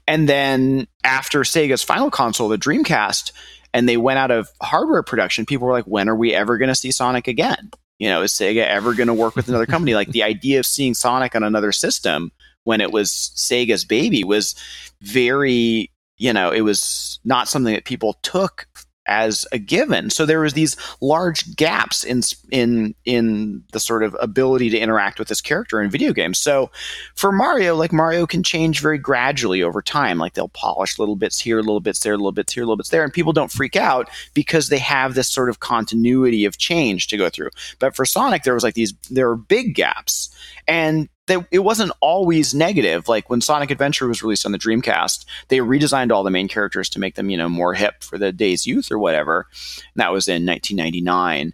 And 0.08 0.30
then 0.30 0.88
after 1.04 1.42
Sega's 1.42 1.84
final 1.84 2.10
console, 2.10 2.48
the 2.48 2.58
Dreamcast, 2.58 3.34
and 3.78 3.88
they 3.88 3.95
went 3.95 4.17
out 4.17 4.32
of 4.32 4.49
hardware 4.59 5.03
production, 5.03 5.45
people 5.45 5.67
were 5.67 5.73
like, 5.73 5.86
when 5.86 6.09
are 6.09 6.15
we 6.15 6.34
ever 6.34 6.57
going 6.57 6.67
to 6.67 6.73
see 6.73 6.91
Sonic 6.91 7.28
again? 7.28 7.69
You 7.99 8.09
know, 8.09 8.23
is 8.23 8.32
Sega 8.32 8.65
ever 8.65 8.95
going 8.95 9.05
to 9.05 9.13
work 9.13 9.36
with 9.36 9.49
another 9.49 9.67
company? 9.67 9.93
like 9.93 10.07
the 10.07 10.23
idea 10.23 10.57
of 10.57 10.65
seeing 10.65 10.95
Sonic 10.95 11.36
on 11.36 11.43
another 11.43 11.71
system 11.71 12.32
when 12.63 12.82
it 12.82 12.91
was 12.91 13.32
Sega's 13.36 13.86
baby 13.86 14.23
was 14.23 14.55
very, 15.01 15.91
you 16.17 16.34
know, 16.34 16.49
it 16.49 16.61
was 16.61 17.19
not 17.23 17.47
something 17.47 17.75
that 17.75 17.86
people 17.86 18.13
took 18.23 18.67
as 19.08 19.45
a 19.51 19.58
given. 19.58 20.10
So 20.10 20.26
there 20.26 20.39
was 20.39 20.53
these 20.53 20.76
large 21.01 21.55
gaps 21.55 22.03
in 22.03 22.22
in 22.51 22.95
in 23.05 23.64
the 23.72 23.80
sort 23.80 24.03
of 24.03 24.16
ability 24.20 24.70
to 24.72 24.78
interact 24.78 25.20
with 25.20 25.28
this 25.28 25.41
character 25.41 25.82
in 25.82 25.89
video 25.89 26.14
games. 26.14 26.39
So 26.39 26.70
for 27.16 27.32
Mario, 27.32 27.76
like 27.76 27.93
Mario 27.93 28.26
can 28.26 28.43
change 28.43 28.82
very 28.82 28.97
gradually 28.97 29.64
over 29.64 29.82
time. 29.82 30.18
Like 30.18 30.34
they'll 30.34 30.49
polish 30.49 30.99
little 30.99 31.16
bits 31.16 31.39
here, 31.39 31.58
little 31.58 31.80
bits 31.80 31.99
there, 32.01 32.18
little 32.18 32.32
bits 32.32 32.53
here, 32.53 32.64
little 32.64 32.78
bits 32.78 32.89
there, 32.89 33.03
and 33.03 33.14
people 33.14 33.34
don't 33.34 33.51
freak 33.51 33.76
out 33.76 34.10
because 34.34 34.70
they 34.70 34.80
have 34.80 35.14
this 35.14 35.30
sort 35.30 35.49
of 35.49 35.60
continuity 35.60 36.45
of 36.45 36.58
change 36.58 37.08
to 37.08 37.18
go 37.18 37.30
through. 37.30 37.49
But 37.80 37.95
for 37.95 38.05
Sonic, 38.05 38.43
there 38.43 38.53
was 38.53 38.64
like 38.64 38.76
these 38.76 38.93
there 39.10 39.28
were 39.28 39.38
big 39.38 39.76
gaps, 39.76 40.30
and 40.68 41.10
they, 41.28 41.38
it 41.51 41.59
wasn't 41.59 41.91
always 42.01 42.53
negative. 42.53 43.07
Like 43.07 43.30
when 43.30 43.41
Sonic 43.41 43.69
Adventure 43.71 44.07
was 44.07 44.23
released 44.23 44.45
on 44.45 44.51
the 44.51 44.57
Dreamcast, 44.57 45.25
they 45.49 45.57
redesigned 45.59 46.11
all 46.11 46.23
the 46.23 46.32
main 46.32 46.47
characters 46.47 46.89
to 46.89 46.99
make 46.99 47.15
them, 47.15 47.30
you 47.30 47.38
know, 47.38 47.49
more 47.49 47.73
hip 47.73 48.03
for 48.03 48.17
the 48.17 48.32
day's 48.32 48.65
youth 48.65 48.91
or 48.91 48.97
whatever. 48.97 49.47
And 49.93 50.01
that 50.01 50.11
was 50.11 50.28
in 50.28 50.45
1999, 50.45 51.53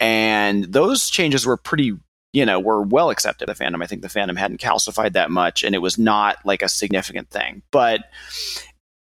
and 0.00 0.64
those 0.64 1.10
changes 1.10 1.46
were 1.46 1.56
pretty, 1.56 1.92
you 2.32 2.44
know, 2.44 2.58
were 2.58 2.82
well 2.82 3.10
accepted. 3.10 3.48
The 3.48 3.54
fandom, 3.54 3.82
I 3.82 3.86
think, 3.86 4.02
the 4.02 4.08
fandom 4.08 4.36
hadn't 4.36 4.60
calcified 4.60 5.12
that 5.12 5.30
much, 5.30 5.62
and 5.62 5.74
it 5.74 5.78
was 5.78 5.98
not 5.98 6.38
like 6.44 6.62
a 6.62 6.68
significant 6.68 7.30
thing. 7.30 7.62
But 7.70 8.04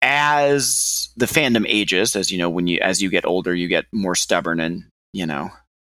as 0.02 1.10
the 1.18 1.26
fandom 1.26 1.66
ages, 1.68 2.16
as 2.16 2.32
you 2.32 2.38
know, 2.38 2.50
when 2.50 2.68
you 2.68 2.80
as 2.80 3.02
you 3.02 3.10
get 3.10 3.26
older, 3.26 3.54
you 3.54 3.68
get 3.68 3.86
more 3.92 4.16
stubborn 4.16 4.60
and 4.60 4.86
you 5.14 5.26
know 5.26 5.50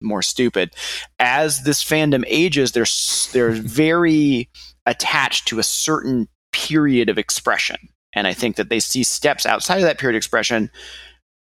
more 0.01 0.23
stupid. 0.23 0.75
As 1.19 1.63
this 1.63 1.83
fandom 1.83 2.25
ages, 2.27 2.73
they're 2.73 2.87
they're 3.33 3.61
very 3.61 4.49
attached 4.87 5.49
to 5.49 5.59
a 5.59 5.63
certain 5.63 6.29
period 6.53 7.09
of 7.09 7.19
expression, 7.19 7.77
and 8.15 8.27
I 8.27 8.33
think 8.33 8.57
that 8.57 8.69
they 8.69 8.81
see 8.81 9.03
steps 9.03 9.47
outside 9.47 9.77
of 9.77 9.83
that 9.83 9.99
period 9.99 10.15
of 10.17 10.19
expression 10.19 10.71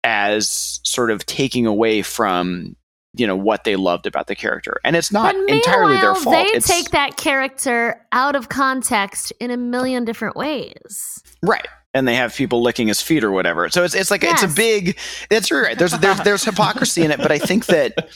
as 0.03 0.79
sort 0.83 1.11
of 1.11 1.25
taking 1.25 1.65
away 1.65 2.01
from 2.01 2.75
you 3.15 3.25
know 3.25 3.35
what 3.35 3.63
they 3.63 3.75
loved 3.75 4.05
about 4.05 4.27
the 4.27 4.35
character, 4.35 4.77
and 4.83 4.95
it's 4.95 5.11
not 5.11 5.35
entirely 5.49 5.97
their 5.97 6.15
fault. 6.15 6.35
They 6.35 6.45
It's- 6.45 6.67
take 6.67 6.91
that 6.91 7.17
character 7.17 8.05
out 8.11 8.35
of 8.35 8.49
context 8.49 9.33
in 9.39 9.51
a 9.51 9.57
million 9.57 10.05
different 10.05 10.35
ways. 10.35 11.21
Right. 11.41 11.67
And 11.93 12.07
they 12.07 12.15
have 12.15 12.35
people 12.35 12.61
licking 12.61 12.87
his 12.87 13.01
feet 13.01 13.23
or 13.23 13.31
whatever. 13.31 13.67
So 13.69 13.83
it's 13.83 13.95
it's 13.95 14.11
like 14.11 14.23
it's 14.23 14.43
a 14.43 14.47
big. 14.47 14.97
That's 15.29 15.51
right. 15.51 15.77
There's 15.77 15.91
there's 15.93 16.19
there's 16.21 16.43
hypocrisy 16.43 17.03
in 17.03 17.11
it, 17.11 17.17
but 17.17 17.31
I 17.31 17.39
think 17.39 17.65
that 17.67 18.09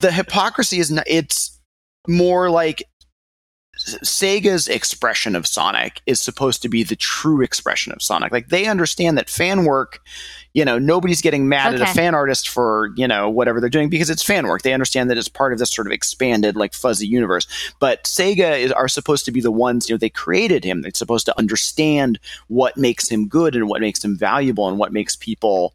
the 0.00 0.10
hypocrisy 0.10 0.80
is 0.80 0.90
not. 0.90 1.04
It's 1.06 1.60
more 2.08 2.50
like 2.50 2.82
Sega's 3.84 4.66
expression 4.66 5.36
of 5.36 5.46
Sonic 5.46 6.00
is 6.06 6.20
supposed 6.20 6.62
to 6.62 6.68
be 6.68 6.82
the 6.82 6.96
true 6.96 7.42
expression 7.42 7.92
of 7.92 8.02
Sonic. 8.02 8.32
Like 8.32 8.48
they 8.48 8.66
understand 8.66 9.18
that 9.18 9.28
fan 9.28 9.64
work, 9.64 10.00
you 10.54 10.64
know, 10.64 10.78
nobody's 10.78 11.20
getting 11.20 11.48
mad 11.48 11.74
at 11.74 11.80
a 11.80 11.86
fan 11.86 12.14
artist 12.14 12.48
for, 12.48 12.92
you 12.96 13.06
know, 13.06 13.28
whatever 13.28 13.60
they're 13.60 13.68
doing 13.68 13.90
because 13.90 14.08
it's 14.08 14.22
fan 14.22 14.46
work. 14.46 14.62
They 14.62 14.72
understand 14.72 15.10
that 15.10 15.18
it's 15.18 15.28
part 15.28 15.52
of 15.52 15.58
this 15.58 15.70
sort 15.70 15.86
of 15.86 15.92
expanded 15.92 16.56
like 16.56 16.72
fuzzy 16.72 17.06
universe. 17.06 17.46
But 17.78 18.04
Sega 18.04 18.58
is 18.58 18.72
are 18.72 18.88
supposed 18.88 19.26
to 19.26 19.32
be 19.32 19.40
the 19.40 19.52
ones, 19.52 19.88
you 19.88 19.94
know, 19.94 19.98
they 19.98 20.10
created 20.10 20.64
him. 20.64 20.80
They're 20.80 20.92
supposed 20.94 21.26
to 21.26 21.38
understand 21.38 22.18
what 22.48 22.76
makes 22.76 23.08
him 23.08 23.28
good 23.28 23.54
and 23.54 23.68
what 23.68 23.82
makes 23.82 24.02
him 24.02 24.16
valuable 24.16 24.68
and 24.68 24.78
what 24.78 24.92
makes 24.92 25.16
people, 25.16 25.74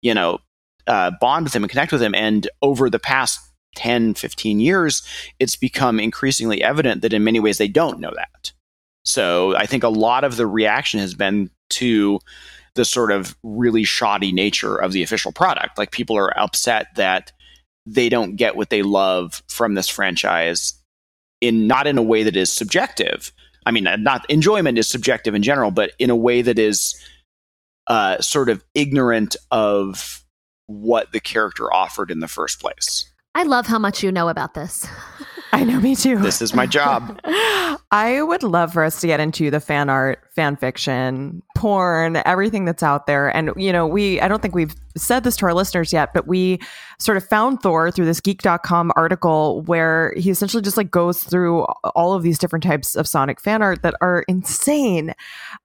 you 0.00 0.14
know, 0.14 0.38
uh, 0.86 1.10
bond 1.20 1.44
with 1.44 1.54
him 1.54 1.62
and 1.62 1.70
connect 1.70 1.92
with 1.92 2.02
him. 2.02 2.14
And 2.14 2.48
over 2.62 2.88
the 2.88 2.98
past 2.98 3.49
10, 3.76 4.14
15 4.14 4.60
years, 4.60 5.02
it's 5.38 5.56
become 5.56 6.00
increasingly 6.00 6.62
evident 6.62 7.02
that 7.02 7.12
in 7.12 7.24
many 7.24 7.40
ways 7.40 7.58
they 7.58 7.68
don't 7.68 8.00
know 8.00 8.12
that. 8.14 8.52
So 9.04 9.56
I 9.56 9.66
think 9.66 9.82
a 9.82 9.88
lot 9.88 10.24
of 10.24 10.36
the 10.36 10.46
reaction 10.46 11.00
has 11.00 11.14
been 11.14 11.50
to 11.70 12.20
the 12.74 12.84
sort 12.84 13.10
of 13.10 13.36
really 13.42 13.84
shoddy 13.84 14.32
nature 14.32 14.76
of 14.76 14.92
the 14.92 15.02
official 15.02 15.32
product. 15.32 15.78
Like 15.78 15.90
people 15.90 16.16
are 16.16 16.38
upset 16.38 16.88
that 16.96 17.32
they 17.86 18.08
don't 18.08 18.36
get 18.36 18.56
what 18.56 18.70
they 18.70 18.82
love 18.82 19.42
from 19.48 19.74
this 19.74 19.88
franchise 19.88 20.74
in 21.40 21.66
not 21.66 21.86
in 21.86 21.98
a 21.98 22.02
way 22.02 22.22
that 22.22 22.36
is 22.36 22.52
subjective. 22.52 23.32
I 23.66 23.70
mean, 23.70 23.86
not 23.98 24.28
enjoyment 24.28 24.78
is 24.78 24.88
subjective 24.88 25.34
in 25.34 25.42
general, 25.42 25.70
but 25.70 25.92
in 25.98 26.10
a 26.10 26.16
way 26.16 26.42
that 26.42 26.58
is 26.58 26.94
uh, 27.86 28.20
sort 28.20 28.48
of 28.48 28.64
ignorant 28.74 29.36
of 29.50 30.24
what 30.66 31.12
the 31.12 31.20
character 31.20 31.72
offered 31.72 32.10
in 32.10 32.20
the 32.20 32.28
first 32.28 32.60
place. 32.60 33.10
I 33.34 33.44
love 33.44 33.66
how 33.66 33.78
much 33.78 34.02
you 34.02 34.10
know 34.10 34.28
about 34.28 34.54
this. 34.54 34.86
I 35.52 35.64
know, 35.64 35.80
me 35.80 35.96
too. 35.96 36.18
This 36.18 36.40
is 36.42 36.54
my 36.54 36.66
job. 36.66 37.20
I 37.24 38.22
would 38.22 38.42
love 38.42 38.72
for 38.72 38.84
us 38.84 39.00
to 39.00 39.06
get 39.06 39.20
into 39.20 39.50
the 39.50 39.60
fan 39.60 39.88
art, 39.88 40.20
fan 40.40 40.56
fiction, 40.56 41.42
porn, 41.54 42.22
everything 42.24 42.64
that's 42.64 42.82
out 42.82 43.06
there. 43.06 43.28
And, 43.36 43.50
you 43.56 43.74
know, 43.74 43.86
we, 43.86 44.18
I 44.22 44.26
don't 44.26 44.40
think 44.40 44.54
we've 44.54 44.74
said 44.96 45.22
this 45.22 45.36
to 45.36 45.44
our 45.44 45.52
listeners 45.52 45.92
yet, 45.92 46.14
but 46.14 46.26
we 46.26 46.58
sort 46.98 47.18
of 47.18 47.28
found 47.28 47.60
Thor 47.60 47.90
through 47.90 48.06
this 48.06 48.20
geek.com 48.20 48.90
article 48.96 49.60
where 49.64 50.14
he 50.16 50.30
essentially 50.30 50.62
just 50.62 50.78
like 50.78 50.90
goes 50.90 51.22
through 51.22 51.64
all 51.94 52.14
of 52.14 52.22
these 52.22 52.38
different 52.38 52.62
types 52.62 52.96
of 52.96 53.06
Sonic 53.06 53.38
fan 53.38 53.60
art 53.60 53.82
that 53.82 53.94
are 54.00 54.24
insane. 54.28 55.12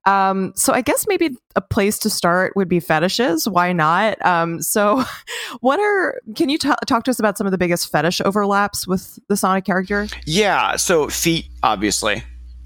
Um, 0.04 0.52
so 0.58 0.74
I 0.74 0.82
guess 0.82 1.06
maybe 1.08 1.38
a 1.56 1.62
place 1.62 1.98
to 2.00 2.10
start 2.10 2.52
would 2.58 2.68
be 2.68 2.82
fetishes. 2.82 3.48
Why 3.48 3.72
not? 3.72 4.24
Um, 4.26 4.62
so 4.62 5.06
what 5.62 5.80
are, 5.80 6.20
can 6.36 6.50
you 6.50 6.58
t- 6.58 6.70
talk 6.86 7.06
to 7.06 7.12
us 7.12 7.20
about 7.20 7.38
some 7.38 7.48
of 7.48 7.52
the 7.52 7.58
biggest 7.58 7.90
fetish 7.90 8.20
overlaps 8.26 8.86
with 8.86 9.20
the 9.30 9.38
Sonic 9.38 9.64
character? 9.64 10.10
Yeah, 10.26 10.76
so 10.76 11.08
feet, 11.08 11.46
obviously, 11.64 12.24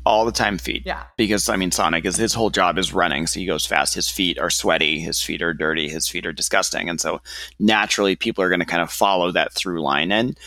all 0.09 0.25
the 0.25 0.31
time 0.31 0.57
feet. 0.57 0.83
Yeah. 0.85 1.03
Because 1.17 1.47
I 1.47 1.55
mean, 1.55 1.71
Sonic 1.71 2.03
is 2.03 2.17
his 2.17 2.33
whole 2.33 2.49
job 2.49 2.77
is 2.77 2.93
running, 2.93 3.27
so 3.27 3.39
he 3.39 3.45
goes 3.45 3.65
fast. 3.65 3.93
His 3.93 4.09
feet 4.09 4.39
are 4.39 4.49
sweaty, 4.49 4.99
his 4.99 5.21
feet 5.21 5.41
are 5.41 5.53
dirty, 5.53 5.87
his 5.87 6.09
feet 6.09 6.25
are 6.25 6.33
disgusting, 6.33 6.89
and 6.89 6.99
so 6.99 7.21
naturally, 7.59 8.15
people 8.15 8.43
are 8.43 8.49
going 8.49 8.59
to 8.59 8.65
kind 8.65 8.81
of 8.81 8.91
follow 8.91 9.31
that 9.31 9.53
through 9.53 9.81
line. 9.81 10.11
And 10.11 10.37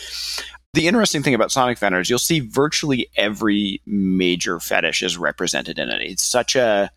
the 0.73 0.87
interesting 0.87 1.23
thing 1.23 1.33
about 1.33 1.51
Sonic 1.51 1.81
is 1.81 2.09
you'll 2.09 2.19
see 2.19 2.41
virtually 2.41 3.07
every 3.15 3.81
major 3.85 4.59
fetish 4.59 5.01
is 5.01 5.17
represented 5.17 5.79
in 5.79 5.89
it. 5.89 6.01
It's 6.01 6.23
such 6.23 6.55
a 6.55 6.91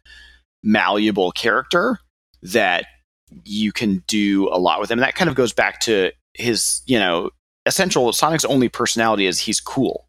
malleable 0.63 1.31
character 1.31 2.01
that 2.43 2.87
you 3.45 3.73
can 3.73 4.03
do 4.07 4.49
a 4.49 4.59
lot 4.59 4.81
with 4.81 4.91
him. 4.91 4.99
And 4.99 5.05
that 5.05 5.15
kind 5.15 5.29
of 5.29 5.37
goes 5.37 5.53
back 5.53 5.81
to 5.81 6.11
his, 6.35 6.83
you 6.87 6.99
know, 6.99 7.31
essential 7.67 8.13
Sonic's 8.13 8.45
only 8.45 8.69
personality 8.69 9.27
is 9.27 9.39
he's 9.41 9.61
cool. 9.61 10.06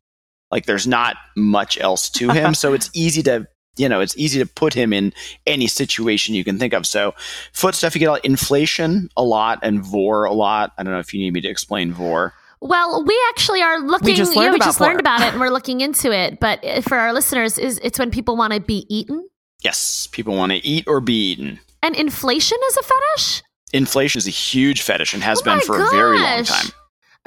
Like 0.51 0.65
there's 0.65 0.87
not 0.87 1.17
much 1.35 1.77
else 1.79 2.09
to 2.11 2.29
him, 2.29 2.53
so 2.53 2.73
it's 2.73 2.89
easy 2.93 3.21
to 3.23 3.47
you 3.75 3.87
know 3.89 3.99
it's 4.01 4.17
easy 4.17 4.39
to 4.39 4.45
put 4.45 4.73
him 4.73 4.93
in 4.93 5.13
any 5.45 5.67
situation 5.67 6.33
you 6.35 6.43
can 6.43 6.57
think 6.57 6.73
of. 6.73 6.85
So 6.85 7.13
foot 7.53 7.75
stuff 7.75 7.95
you 7.95 7.99
get 7.99 8.07
a 8.07 8.11
lot, 8.13 8.25
inflation 8.25 9.09
a 9.17 9.23
lot 9.23 9.59
and 9.61 9.83
vore 9.83 10.25
a 10.25 10.33
lot. 10.33 10.71
I 10.77 10.83
don't 10.83 10.93
know 10.93 10.99
if 10.99 11.13
you 11.13 11.19
need 11.19 11.33
me 11.33 11.41
to 11.41 11.49
explain 11.49 11.91
vore. 11.93 12.33
Well, 12.59 13.03
we 13.05 13.15
actually 13.29 13.61
are 13.61 13.79
looking. 13.79 14.15
just 14.15 14.33
yeah, 14.33 14.41
learned 14.41 14.53
we 14.53 14.57
about 14.57 14.65
just 14.65 14.81
learned 14.81 14.99
about 14.99 15.21
it, 15.21 15.27
and 15.33 15.39
we're 15.39 15.49
looking 15.57 15.81
into 15.81 16.11
it. 16.11 16.39
But 16.39 16.63
uh, 16.65 16.81
for 16.81 16.97
our 16.97 17.13
listeners, 17.13 17.57
is 17.59 17.79
it's 17.83 17.99
when 17.99 18.09
people 18.09 18.35
want 18.35 18.53
to 18.53 18.59
be 18.59 18.85
eaten, 18.89 19.27
Yes, 19.63 20.07
people 20.11 20.35
want 20.35 20.51
to 20.53 20.57
eat 20.65 20.85
or 20.87 20.99
be 21.01 21.31
eaten. 21.31 21.59
and 21.83 21.95
inflation 21.95 22.57
is 22.69 22.77
a 22.77 22.83
fetish. 22.83 23.43
Inflation 23.73 24.17
is 24.19 24.27
a 24.27 24.31
huge 24.31 24.81
fetish 24.81 25.13
and 25.13 25.21
has 25.23 25.39
Oh 25.41 25.43
been 25.43 25.57
my 25.57 25.63
for 25.63 25.75
a 25.85 25.89
very 25.91 26.17
long 26.19 26.43
time. 26.45 26.67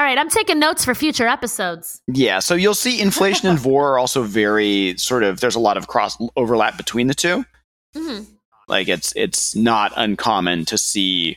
All 0.00 0.06
right, 0.06 0.16
I'm 0.16 0.30
taking 0.30 0.58
notes 0.58 0.82
for 0.82 0.94
future 0.94 1.28
episodes. 1.28 2.00
Yeah, 2.06 2.38
so 2.38 2.54
you'll 2.54 2.72
see 2.72 3.02
inflation 3.02 3.50
and 3.50 3.58
vore 3.58 3.92
are 3.92 3.98
also 3.98 4.22
very 4.22 4.94
sort 4.96 5.22
of. 5.22 5.40
There's 5.40 5.56
a 5.56 5.60
lot 5.60 5.76
of 5.76 5.88
cross 5.88 6.16
overlap 6.36 6.78
between 6.78 7.06
the 7.06 7.14
two. 7.14 7.44
hmm 7.94 8.20
Like 8.66 8.88
it's 8.88 9.12
it's 9.14 9.54
not 9.54 9.92
uncommon 9.96 10.64
to 10.64 10.78
see, 10.78 11.36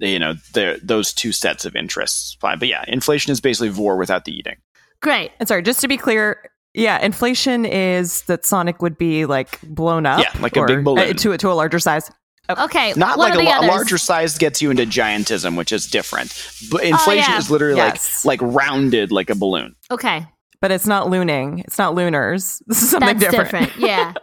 you 0.00 0.18
know, 0.18 0.32
the, 0.52 0.80
those 0.82 1.12
two 1.12 1.30
sets 1.30 1.64
of 1.64 1.76
interests. 1.76 2.36
Fine, 2.40 2.58
but 2.58 2.66
yeah, 2.66 2.84
inflation 2.88 3.30
is 3.30 3.40
basically 3.40 3.68
vore 3.68 3.96
without 3.96 4.24
the 4.24 4.32
eating. 4.32 4.56
Great. 5.00 5.30
And 5.38 5.48
sorry, 5.48 5.62
just 5.62 5.80
to 5.82 5.86
be 5.86 5.96
clear, 5.96 6.50
yeah, 6.74 6.98
inflation 7.00 7.64
is 7.64 8.22
that 8.22 8.44
Sonic 8.44 8.82
would 8.82 8.98
be 8.98 9.26
like 9.26 9.60
blown 9.62 10.06
up, 10.06 10.18
Yeah, 10.18 10.40
like 10.42 10.56
a 10.56 10.66
big 10.66 10.82
balloon. 10.82 11.08
uh, 11.10 11.12
to 11.12 11.36
to 11.36 11.52
a 11.52 11.54
larger 11.54 11.78
size. 11.78 12.10
Okay. 12.50 12.92
Not 12.96 13.18
what 13.18 13.30
like 13.30 13.38
are 13.38 13.40
a, 13.42 13.44
the 13.44 13.50
others? 13.50 13.68
larger 13.70 13.98
size 13.98 14.36
gets 14.36 14.60
you 14.60 14.70
into 14.70 14.84
giantism, 14.84 15.56
which 15.56 15.72
is 15.72 15.86
different. 15.86 16.32
But 16.70 16.84
inflation 16.84 17.30
yeah. 17.32 17.38
is 17.38 17.50
literally 17.50 17.76
Yes. 17.76 18.24
like 18.24 18.40
like 18.42 18.54
rounded 18.54 19.12
like 19.12 19.30
a 19.30 19.34
balloon. 19.34 19.74
Okay. 19.90 20.26
but 20.60 20.70
it's 20.70 20.86
not 20.86 21.08
looning. 21.08 21.60
It's 21.64 21.78
not 21.78 21.94
looners. 21.94 22.62
This 22.66 22.82
is 22.82 22.90
something 22.90 23.18
That's 23.18 23.30
different. 23.34 23.66
different. 23.72 23.88
Yeah. 23.90 24.14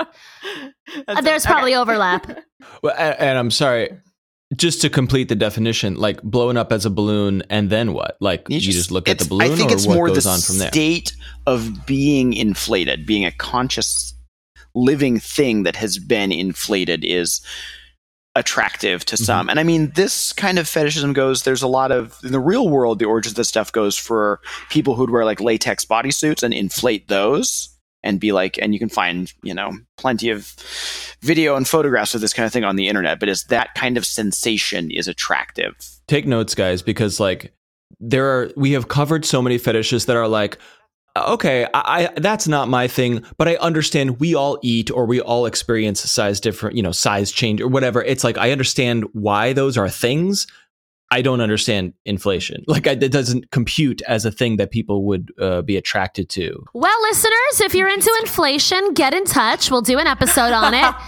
Uh, 1.07 1.21
There's 1.21 1.45
probably 1.45 1.75
overlap. 1.75 2.25
Well, 2.81 2.95
and, 2.97 3.15
and 3.19 3.37
I'm 3.37 3.51
sorry. 3.51 3.89
Just 4.55 4.81
to 4.81 4.89
complete 4.89 5.29
the 5.29 5.35
definition, 5.35 5.95
like 5.95 6.19
blowing 6.23 6.57
up 6.57 6.71
as 6.71 6.83
a 6.85 6.89
balloon, 6.89 7.43
and 7.51 7.69
then 7.69 7.93
what? 7.93 8.17
Like 8.19 8.47
you, 8.49 8.59
just, 8.59 8.89
look 8.91 9.07
at 9.07 9.19
the 9.19 9.25
balloon, 9.25 9.51
I 9.51 9.55
think 9.55 9.69
or 9.69 9.75
it's 9.75 9.85
what 9.85 9.93
more 9.93 10.07
goes 10.07 10.23
the 10.23 10.31
on 10.31 10.39
from 10.39 10.57
there? 10.57 10.69
state 10.69 11.15
of 11.45 11.85
being 11.85 12.33
inflated, 12.33 13.05
being 13.05 13.23
a 13.23 13.31
conscious 13.31 14.15
living 14.73 15.19
thing 15.19 15.61
that 15.63 15.75
has 15.75 15.99
been 15.99 16.31
inflated 16.31 17.05
is 17.05 17.39
attractive 18.35 19.03
to 19.05 19.17
some. 19.17 19.41
Mm-hmm. 19.41 19.49
And 19.49 19.59
I 19.59 19.63
mean, 19.63 19.91
this 19.95 20.33
kind 20.33 20.59
of 20.59 20.67
fetishism 20.67 21.13
goes, 21.13 21.43
there's 21.43 21.63
a 21.63 21.67
lot 21.67 21.91
of, 21.91 22.17
in 22.23 22.31
the 22.31 22.39
real 22.39 22.69
world, 22.69 22.99
the 22.99 23.05
origins 23.05 23.33
of 23.33 23.37
this 23.37 23.49
stuff 23.49 23.71
goes 23.71 23.97
for 23.97 24.39
people 24.69 24.95
who'd 24.95 25.09
wear 25.09 25.25
like 25.25 25.41
latex 25.41 25.83
bodysuits 25.83 26.43
and 26.43 26.53
inflate 26.53 27.07
those 27.07 27.75
and 28.03 28.19
be 28.19 28.31
like, 28.31 28.57
and 28.61 28.71
you 28.73 28.79
can 28.79 28.87
find, 28.87 29.33
you 29.43 29.53
know, 29.53 29.71
plenty 29.97 30.29
of 30.29 30.55
video 31.21 31.55
and 31.55 31.67
photographs 31.67 32.15
of 32.15 32.21
this 32.21 32.33
kind 32.33 32.45
of 32.45 32.53
thing 32.53 32.63
on 32.63 32.75
the 32.75 32.87
internet, 32.87 33.19
but 33.19 33.27
it's 33.27 33.45
that 33.45 33.73
kind 33.73 33.97
of 33.97 34.05
sensation 34.05 34.89
is 34.91 35.07
attractive. 35.07 35.75
Take 36.07 36.25
notes, 36.25 36.55
guys, 36.55 36.81
because 36.81 37.19
like 37.19 37.53
there 37.99 38.25
are 38.25 38.51
we 38.55 38.71
have 38.71 38.87
covered 38.87 39.25
so 39.25 39.41
many 39.41 39.57
fetishes 39.57 40.05
that 40.05 40.15
are 40.15 40.27
like. 40.27 40.57
Okay, 41.27 41.67
I, 41.73 42.09
I 42.15 42.19
that's 42.19 42.47
not 42.47 42.67
my 42.67 42.87
thing, 42.87 43.23
but 43.37 43.47
I 43.47 43.55
understand 43.57 44.19
we 44.19 44.35
all 44.35 44.57
eat 44.61 44.91
or 44.91 45.05
we 45.05 45.21
all 45.21 45.45
experience 45.45 46.01
size 46.01 46.39
different, 46.39 46.75
you 46.75 46.83
know, 46.83 46.91
size 46.91 47.31
change 47.31 47.61
or 47.61 47.67
whatever. 47.67 48.01
It's 48.03 48.23
like 48.23 48.37
I 48.37 48.51
understand 48.51 49.05
why 49.13 49.53
those 49.53 49.77
are 49.77 49.89
things. 49.89 50.47
I 51.11 51.21
don't 51.23 51.41
understand 51.41 51.93
inflation. 52.05 52.63
Like 52.67 52.85
I, 52.85 52.91
it 52.91 53.11
doesn't 53.11 53.49
compute 53.51 54.01
as 54.03 54.25
a 54.25 54.31
thing 54.31 54.57
that 54.57 54.69
people 54.69 55.05
would 55.05 55.31
uh, 55.39 55.63
be 55.63 55.75
attracted 55.75 56.29
to. 56.29 56.63
Well, 56.73 57.01
listeners, 57.03 57.61
if 57.61 57.73
you're 57.73 57.87
into 57.89 58.11
inflation, 58.21 58.93
get 58.93 59.13
in 59.13 59.25
touch. 59.25 59.71
We'll 59.71 59.81
do 59.81 59.97
an 59.97 60.07
episode 60.07 60.53
on 60.53 60.73
it. 60.73 60.95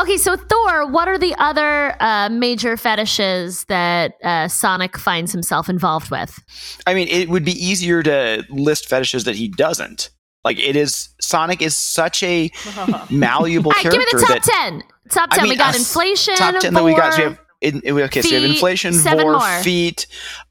Okay, 0.00 0.16
so 0.18 0.34
Thor, 0.36 0.84
what 0.90 1.06
are 1.06 1.16
the 1.16 1.32
other 1.38 1.94
uh, 2.00 2.28
major 2.28 2.76
fetishes 2.76 3.64
that 3.66 4.14
uh, 4.24 4.48
Sonic 4.48 4.96
finds 4.98 5.30
himself 5.30 5.68
involved 5.68 6.10
with? 6.10 6.42
I 6.88 6.94
mean, 6.94 7.06
it 7.06 7.28
would 7.28 7.44
be 7.44 7.52
easier 7.52 8.02
to 8.02 8.44
list 8.50 8.88
fetishes 8.88 9.24
that 9.24 9.36
he 9.36 9.46
doesn't. 9.46 10.10
Like 10.44 10.58
it 10.58 10.74
is 10.74 11.10
Sonic 11.20 11.62
is 11.62 11.76
such 11.76 12.22
a 12.24 12.50
malleable 13.10 13.70
All 13.70 13.82
right, 13.82 13.92
give 13.92 13.98
me 13.98 14.04
the 14.10 14.18
top 14.18 14.28
that 14.28 14.42
10. 14.42 14.82
Top 15.10 15.28
I 15.32 15.36
10. 15.36 15.42
mean, 15.44 15.50
we 15.50 15.56
got 15.56 15.76
inflation. 15.76 16.34
top 16.34 16.60
ten 16.60 16.74
that 16.74 16.82
we 16.82 16.94
got. 16.94 17.14
So 17.14 17.18
we 17.18 17.24
have 17.28 17.38
in, 17.60 17.80
in- 17.80 18.00
okay, 18.00 18.22
so 18.22 18.28
you 18.28 18.40
have 18.40 18.50
inflation, 18.50 18.94
vore, 18.94 19.32
more. 19.32 19.62
feet, 19.62 20.06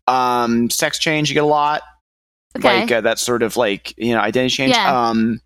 um, 0.07 0.69
sex 0.69 0.99
change. 0.99 1.29
You 1.29 1.33
get 1.33 1.43
a 1.43 1.47
lot. 1.47 1.81
Okay. 2.57 2.81
Like 2.81 2.91
uh, 2.91 3.01
that 3.01 3.19
sort 3.19 3.43
of 3.43 3.57
like 3.57 3.93
you 3.97 4.13
know 4.13 4.19
identity 4.19 4.55
change. 4.55 4.73
Yeah. 4.73 5.09
Um, 5.09 5.41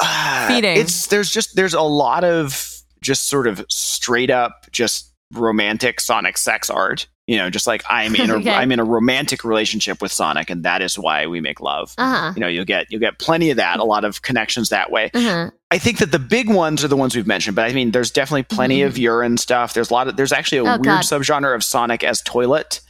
uh, 0.00 0.48
Feeding. 0.48 0.76
It's 0.76 1.06
there's 1.06 1.30
just 1.30 1.56
there's 1.56 1.74
a 1.74 1.82
lot 1.82 2.24
of 2.24 2.70
just 3.02 3.28
sort 3.28 3.46
of 3.46 3.64
straight 3.68 4.30
up 4.30 4.66
just 4.70 5.12
romantic 5.32 6.00
Sonic 6.00 6.38
sex 6.38 6.70
art. 6.70 7.08
You 7.28 7.36
know, 7.36 7.50
just 7.50 7.66
like 7.66 7.82
I'm 7.90 8.16
in 8.16 8.30
a 8.30 8.34
Okay. 8.38 8.48
am 8.50 8.72
in 8.72 8.80
a 8.80 8.84
romantic 8.84 9.44
relationship 9.44 10.00
with 10.00 10.10
Sonic, 10.10 10.48
and 10.48 10.64
that 10.64 10.80
is 10.80 10.98
why 10.98 11.26
we 11.26 11.40
make 11.42 11.60
love. 11.60 11.94
uh-huh. 11.98 12.32
You 12.34 12.40
know, 12.40 12.48
you'll 12.48 12.64
get 12.64 12.86
you'll 12.90 13.00
get 13.00 13.18
plenty 13.18 13.50
of 13.50 13.58
that, 13.58 13.78
a 13.80 13.84
lot 13.84 14.04
of 14.06 14.22
connections 14.22 14.70
that 14.70 14.90
way. 14.90 15.10
Uh-huh. 15.12 15.50
I 15.70 15.76
think 15.78 15.98
that 15.98 16.10
the 16.10 16.18
big 16.18 16.48
ones 16.48 16.82
are 16.82 16.88
the 16.88 16.96
ones 16.96 17.14
we've 17.14 17.26
mentioned, 17.26 17.54
but 17.54 17.68
I 17.70 17.74
mean, 17.74 17.90
there's 17.90 18.10
definitely 18.10 18.44
plenty 18.44 18.80
of 18.80 18.96
urine 18.96 19.36
stuff. 19.36 19.74
There's 19.74 19.90
a 19.90 19.92
lot 19.92 20.08
of 20.08 20.16
there's 20.16 20.32
actually 20.32 20.58
a 20.58 20.62
Mm-hmm. 20.64 20.70
Oh, 20.70 20.76
weird 20.76 20.84
God. 20.84 21.04
subgenre 21.04 21.54
of 21.54 21.62
Sonic 21.62 22.02
as 22.02 22.22
toilet. 22.22 22.80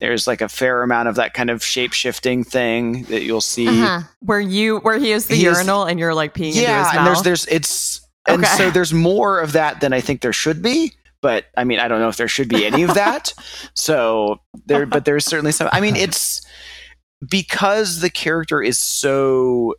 There's 0.00 0.26
like 0.26 0.40
a 0.40 0.48
fair 0.48 0.82
amount 0.82 1.08
of 1.08 1.14
that 1.14 1.32
kind 1.32 1.48
of 1.48 1.62
shape 1.64 1.92
shifting 1.92 2.42
thing 2.42 3.04
that 3.04 3.22
you'll 3.22 3.40
see. 3.40 3.68
Uh-huh. 3.68 4.00
Where 4.20 4.40
you 4.40 4.78
where 4.78 4.98
he 4.98 5.12
is 5.12 5.26
the 5.26 5.36
He 5.36 5.46
is- 5.46 5.56
urinal 5.56 5.84
and 5.84 6.00
you're 6.00 6.14
like 6.14 6.34
peeing 6.34 6.48
into 6.48 6.58
his 6.58 6.62
Yeah, 6.62 6.82
mouth. 6.82 6.94
and 6.96 7.06
there's 7.06 7.22
there's 7.22 7.46
it's 7.46 8.00
and 8.26 8.44
so 8.44 8.70
there's 8.70 8.92
more 8.92 9.38
of 9.38 9.52
that 9.52 9.80
than 9.80 9.92
I 9.92 10.00
think 10.00 10.20
there 10.22 10.32
should 10.32 10.62
be. 10.62 10.92
But 11.24 11.46
I 11.56 11.64
mean, 11.64 11.78
I 11.78 11.88
don't 11.88 12.00
know 12.00 12.10
if 12.10 12.18
there 12.18 12.28
should 12.28 12.50
be 12.50 12.66
any 12.66 12.82
of 12.82 12.92
that. 12.92 13.32
so 13.74 14.40
there, 14.66 14.84
but 14.84 15.06
there's 15.06 15.24
certainly 15.24 15.52
some. 15.52 15.70
I 15.72 15.80
mean, 15.80 15.96
it's 15.96 16.46
because 17.26 18.00
the 18.00 18.10
character 18.10 18.60
is 18.60 18.76
so 18.76 19.74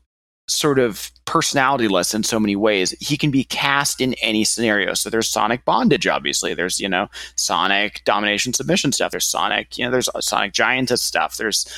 sort 0.48 0.80
of 0.80 1.12
personalityless 1.28 2.16
in 2.16 2.24
so 2.24 2.40
many 2.40 2.56
ways. 2.56 2.96
He 3.00 3.16
can 3.16 3.30
be 3.30 3.44
cast 3.44 4.02
in 4.02 4.16
any 4.24 4.44
scenario. 4.44 4.96
So 4.96 5.12
there's 5.12 5.30
Sonic 5.30 5.66
bondage, 5.66 6.08
obviously. 6.08 6.56
There's 6.56 6.80
you 6.80 6.90
know 6.90 7.10
Sonic 7.36 8.02
domination 8.06 8.52
submission 8.54 8.92
stuff. 8.92 9.12
There's 9.12 9.28
Sonic, 9.28 9.78
you 9.78 9.86
know, 9.86 9.92
there's 9.92 10.10
Sonic 10.22 10.52
giantess 10.52 11.04
stuff. 11.04 11.38
There's 11.38 11.72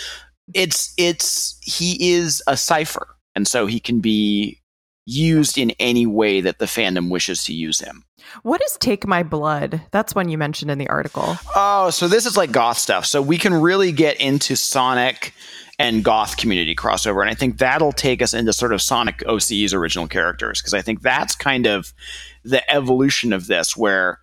it's 0.54 0.94
it's 0.98 1.58
he 1.62 2.14
is 2.14 2.42
a 2.48 2.56
cipher, 2.56 3.06
and 3.36 3.46
so 3.46 3.66
he 3.66 3.82
can 3.82 4.00
be 4.00 4.62
used 5.08 5.58
in 5.58 5.72
any 5.80 6.06
way 6.06 6.42
that 6.42 6.60
the 6.60 6.66
fandom 6.66 7.10
wishes 7.10 7.46
to 7.46 7.54
use 7.54 7.80
him. 7.80 8.04
what 8.44 8.62
is 8.62 8.78
Take 8.78 9.08
My 9.08 9.24
Blood? 9.24 9.82
That's 9.92 10.14
one 10.14 10.28
you 10.30 10.38
mentioned 10.38 10.70
in 10.70 10.78
the 10.78 10.90
article. 10.90 11.38
Oh, 11.56 11.90
so 11.90 12.08
this 12.08 12.26
is 12.26 12.36
like 12.36 12.52
goth 12.52 12.78
stuff. 12.78 13.06
So 13.06 13.22
we 13.22 13.38
can 13.38 13.54
really 13.54 13.94
get 13.94 14.20
into 14.20 14.56
Sonic 14.56 15.34
and 15.80 16.04
goth 16.04 16.38
community 16.38 16.76
crossover. 16.76 17.22
And 17.22 17.30
I 17.30 17.36
think 17.36 17.58
that'll 17.60 17.94
take 17.94 18.22
us 18.22 18.34
into 18.34 18.52
sort 18.52 18.74
of 18.74 18.82
Sonic 18.82 19.20
OCs 19.20 19.74
original 19.74 20.08
characters, 20.08 20.62
because 20.62 20.74
I 20.74 20.82
think 20.82 21.02
that's 21.02 21.36
kind 21.36 21.68
of 21.68 21.94
the 22.44 22.70
evolution 22.70 23.32
of 23.32 23.48
this, 23.48 23.78
where 23.78 24.20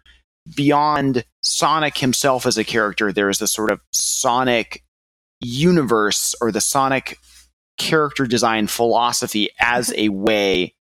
beyond 0.55 1.25
Sonic 1.43 1.97
himself 1.97 2.45
as 2.45 2.59
a 2.59 2.65
character, 2.65 3.11
there 3.11 3.31
is 3.31 3.39
this 3.39 3.53
sort 3.53 3.71
of 3.71 3.81
Sonic 3.93 4.83
universe 5.41 6.35
or 6.43 6.53
the 6.53 6.61
Sonic 6.61 7.19
character 7.77 8.27
design 8.27 8.67
philosophy 8.67 9.49
as 9.61 9.89
mm-hmm. 9.91 10.01
a 10.01 10.09
way 10.11 10.75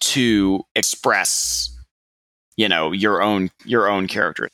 to 0.00 0.64
express 0.74 1.68
you 2.56 2.68
know 2.68 2.92
your 2.92 3.22
own 3.22 3.50
your 3.64 3.88
own 3.88 4.06
character. 4.06 4.48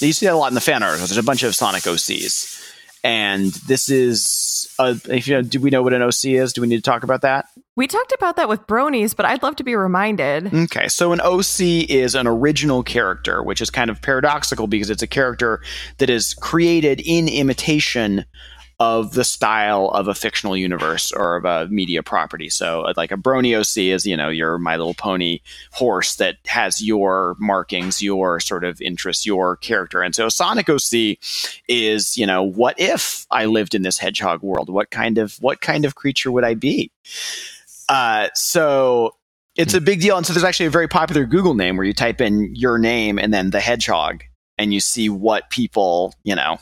You 0.00 0.12
see 0.12 0.26
that 0.26 0.34
a 0.34 0.36
lot 0.36 0.48
in 0.48 0.54
the 0.54 0.60
fan 0.60 0.82
articles. 0.82 1.10
There's 1.10 1.18
a 1.18 1.22
bunch 1.22 1.42
of 1.42 1.54
sonic 1.54 1.84
ocs 1.84 2.60
and 3.04 3.52
this 3.66 3.88
is 3.88 4.72
a, 4.78 4.98
if 5.08 5.26
you 5.26 5.34
know 5.34 5.42
do 5.42 5.60
we 5.60 5.70
know 5.70 5.82
what 5.82 5.92
an 5.92 6.02
oc 6.02 6.24
is? 6.24 6.52
Do 6.52 6.60
we 6.60 6.68
need 6.68 6.76
to 6.76 6.82
talk 6.82 7.02
about 7.02 7.22
that? 7.22 7.46
We 7.74 7.86
talked 7.86 8.12
about 8.12 8.36
that 8.36 8.48
with 8.48 8.66
bronies, 8.66 9.16
but 9.16 9.24
I'd 9.24 9.42
love 9.42 9.56
to 9.56 9.64
be 9.64 9.74
reminded. 9.74 10.52
Okay, 10.52 10.88
so 10.88 11.12
an 11.12 11.22
OC 11.22 11.88
is 11.88 12.14
an 12.14 12.26
original 12.26 12.82
character, 12.82 13.42
which 13.42 13.62
is 13.62 13.70
kind 13.70 13.90
of 13.90 14.02
paradoxical 14.02 14.66
because 14.66 14.90
it's 14.90 15.02
a 15.02 15.06
character 15.06 15.62
that 15.96 16.10
is 16.10 16.34
created 16.34 17.00
in 17.00 17.28
imitation 17.28 18.26
of 18.82 19.12
the 19.12 19.22
style 19.22 19.90
of 19.90 20.08
a 20.08 20.14
fictional 20.14 20.56
universe 20.56 21.12
or 21.12 21.36
of 21.36 21.44
a 21.44 21.68
media 21.68 22.02
property. 22.02 22.48
So, 22.48 22.82
uh, 22.82 22.94
like 22.96 23.12
a 23.12 23.16
Brony 23.16 23.56
OC 23.56 23.94
is, 23.94 24.04
you 24.04 24.16
know, 24.16 24.28
your 24.28 24.58
My 24.58 24.76
Little 24.76 24.92
Pony 24.92 25.38
horse 25.70 26.16
that 26.16 26.38
has 26.46 26.82
your 26.82 27.36
markings, 27.38 28.02
your 28.02 28.40
sort 28.40 28.64
of 28.64 28.80
interests, 28.80 29.24
your 29.24 29.54
character. 29.54 30.02
And 30.02 30.16
so, 30.16 30.28
Sonic 30.28 30.68
OC 30.68 31.16
is, 31.68 32.16
you 32.16 32.26
know, 32.26 32.42
what 32.42 32.74
if 32.80 33.24
I 33.30 33.44
lived 33.44 33.76
in 33.76 33.82
this 33.82 33.98
hedgehog 33.98 34.42
world? 34.42 34.68
What 34.68 34.90
kind 34.90 35.16
of 35.16 35.36
what 35.36 35.60
kind 35.60 35.84
of 35.84 35.94
creature 35.94 36.32
would 36.32 36.42
I 36.42 36.54
be? 36.54 36.90
Uh, 37.88 38.30
so 38.34 39.14
it's 39.54 39.74
a 39.74 39.80
big 39.80 40.00
deal. 40.00 40.16
And 40.16 40.26
so 40.26 40.32
there's 40.32 40.42
actually 40.42 40.66
a 40.66 40.70
very 40.70 40.88
popular 40.88 41.24
Google 41.24 41.54
name 41.54 41.76
where 41.76 41.86
you 41.86 41.94
type 41.94 42.20
in 42.20 42.52
your 42.56 42.78
name 42.78 43.16
and 43.16 43.32
then 43.32 43.50
the 43.50 43.60
hedgehog 43.60 44.24
and 44.58 44.74
you 44.74 44.80
see 44.80 45.08
what 45.08 45.50
people, 45.50 46.14
you 46.24 46.34
know, 46.34 46.58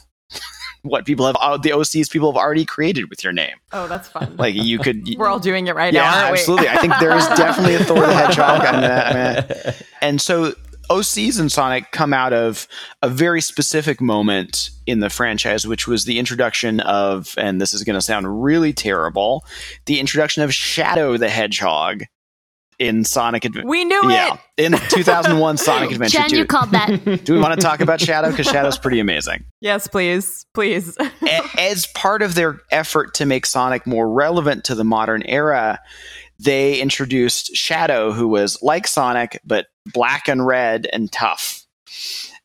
what 0.82 1.04
people 1.04 1.26
have, 1.26 1.36
uh, 1.40 1.56
the 1.56 1.70
OCs 1.70 2.10
people 2.10 2.32
have 2.32 2.40
already 2.40 2.64
created 2.64 3.10
with 3.10 3.22
your 3.22 3.32
name. 3.32 3.56
Oh, 3.72 3.86
that's 3.86 4.08
fun. 4.08 4.36
Like 4.40 4.54
you 4.54 4.78
could. 4.78 5.16
We're 5.18 5.28
all 5.28 5.38
doing 5.38 5.66
it 5.66 5.74
right 5.74 5.92
yeah, 5.92 6.02
now, 6.02 6.24
aren't 6.24 6.38
absolutely. 6.38 6.68
I 6.68 6.76
think 6.78 6.94
there 6.98 7.16
is 7.16 7.26
definitely 7.36 7.74
a 7.74 7.84
Thor 7.84 8.00
the 8.00 8.14
Hedgehog. 8.14 8.62
I'm 8.62 8.80
gonna- 8.80 9.64
I'm 9.66 9.74
and 10.00 10.20
so 10.20 10.54
OCs 10.90 11.38
in 11.38 11.48
Sonic 11.48 11.92
come 11.92 12.12
out 12.12 12.32
of 12.32 12.66
a 13.00 13.08
very 13.08 13.40
specific 13.40 14.00
moment 14.00 14.70
in 14.86 14.98
the 14.98 15.08
franchise, 15.08 15.64
which 15.64 15.86
was 15.86 16.04
the 16.04 16.18
introduction 16.18 16.80
of, 16.80 17.32
and 17.38 17.60
this 17.60 17.72
is 17.72 17.84
going 17.84 17.94
to 17.94 18.02
sound 18.02 18.42
really 18.42 18.72
terrible, 18.72 19.44
the 19.86 20.00
introduction 20.00 20.42
of 20.42 20.52
Shadow 20.52 21.16
the 21.16 21.28
Hedgehog 21.28 22.04
in 22.80 23.04
Sonic 23.04 23.44
Adventure. 23.44 23.68
We 23.68 23.84
knew 23.84 24.10
Yeah, 24.10 24.38
it. 24.56 24.64
in 24.64 24.72
2001 24.72 25.56
Sonic 25.58 25.92
Adventure 25.92 26.18
Jen, 26.18 26.30
2. 26.30 26.36
you 26.38 26.46
called 26.46 26.70
that. 26.70 27.20
Do 27.24 27.34
we 27.34 27.38
want 27.38 27.54
to 27.54 27.60
talk 27.60 27.80
about 27.80 28.00
Shadow? 28.00 28.30
Because 28.30 28.46
Shadow's 28.46 28.78
pretty 28.78 28.98
amazing. 28.98 29.44
Yes, 29.60 29.86
please, 29.86 30.46
please. 30.54 30.96
A- 30.98 31.60
as 31.60 31.86
part 31.88 32.22
of 32.22 32.34
their 32.34 32.60
effort 32.72 33.14
to 33.14 33.26
make 33.26 33.44
Sonic 33.46 33.86
more 33.86 34.10
relevant 34.10 34.64
to 34.64 34.74
the 34.74 34.82
modern 34.84 35.22
era, 35.26 35.78
they 36.38 36.80
introduced 36.80 37.54
Shadow, 37.54 38.12
who 38.12 38.26
was 38.26 38.58
like 38.62 38.86
Sonic, 38.86 39.38
but 39.44 39.66
black 39.92 40.26
and 40.26 40.44
red 40.46 40.88
and 40.92 41.12
tough. 41.12 41.64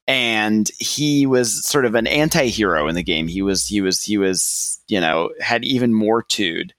And 0.07 0.69
he 0.77 1.25
was 1.25 1.65
sort 1.65 1.85
of 1.85 1.95
an 1.95 2.05
anti-hero 2.05 2.87
in 2.87 2.93
the 2.93 3.01
game. 3.01 3.27
He 3.27 3.41
was 3.41 3.65
he 3.65 3.81
was 3.81 4.03
he 4.03 4.17
was, 4.19 4.79
you 4.87 4.99
know, 5.01 5.31
had 5.41 5.65
even 5.65 5.93
more 5.93 6.21
tude. 6.21 6.73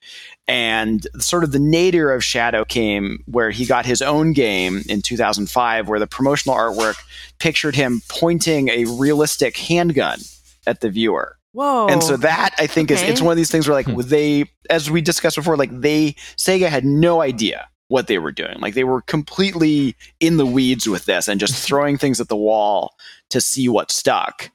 And 0.48 1.06
sort 1.18 1.42
of 1.42 1.50
the 1.50 1.58
nadir 1.58 2.12
of 2.12 2.22
Shadow 2.22 2.64
came 2.64 3.18
where 3.26 3.50
he 3.50 3.66
got 3.66 3.84
his 3.84 4.00
own 4.00 4.32
game 4.32 4.82
in 4.88 5.02
2005, 5.02 5.88
where 5.88 5.98
the 5.98 6.06
promotional 6.06 6.56
artwork 6.56 6.96
pictured 7.40 7.74
him 7.74 8.00
pointing 8.08 8.68
a 8.68 8.84
realistic 8.84 9.56
handgun 9.56 10.20
at 10.66 10.80
the 10.80 10.88
viewer. 10.90 11.36
Whoa. 11.52 11.88
And 11.88 12.02
so 12.02 12.16
that 12.18 12.54
I 12.58 12.66
think 12.66 12.90
is 12.90 13.00
it's 13.02 13.22
one 13.22 13.32
of 13.32 13.36
these 13.38 13.50
things 13.50 13.66
where 13.66 13.74
like 13.74 13.86
Hmm. 13.86 14.00
they 14.02 14.44
as 14.68 14.90
we 14.90 15.00
discussed 15.00 15.36
before, 15.36 15.56
like 15.56 15.70
they 15.80 16.12
Sega 16.36 16.68
had 16.68 16.84
no 16.84 17.22
idea 17.22 17.68
what 17.88 18.08
they 18.08 18.18
were 18.18 18.32
doing. 18.32 18.58
Like 18.60 18.74
they 18.74 18.84
were 18.84 19.00
completely 19.02 19.96
in 20.20 20.36
the 20.36 20.46
weeds 20.46 20.86
with 20.86 21.06
this 21.06 21.28
and 21.28 21.40
just 21.40 21.54
throwing 21.66 21.96
things 21.96 22.20
at 22.20 22.28
the 22.28 22.36
wall 22.36 22.94
to 23.30 23.40
see 23.40 23.68
what 23.68 23.90
stuck. 23.90 24.50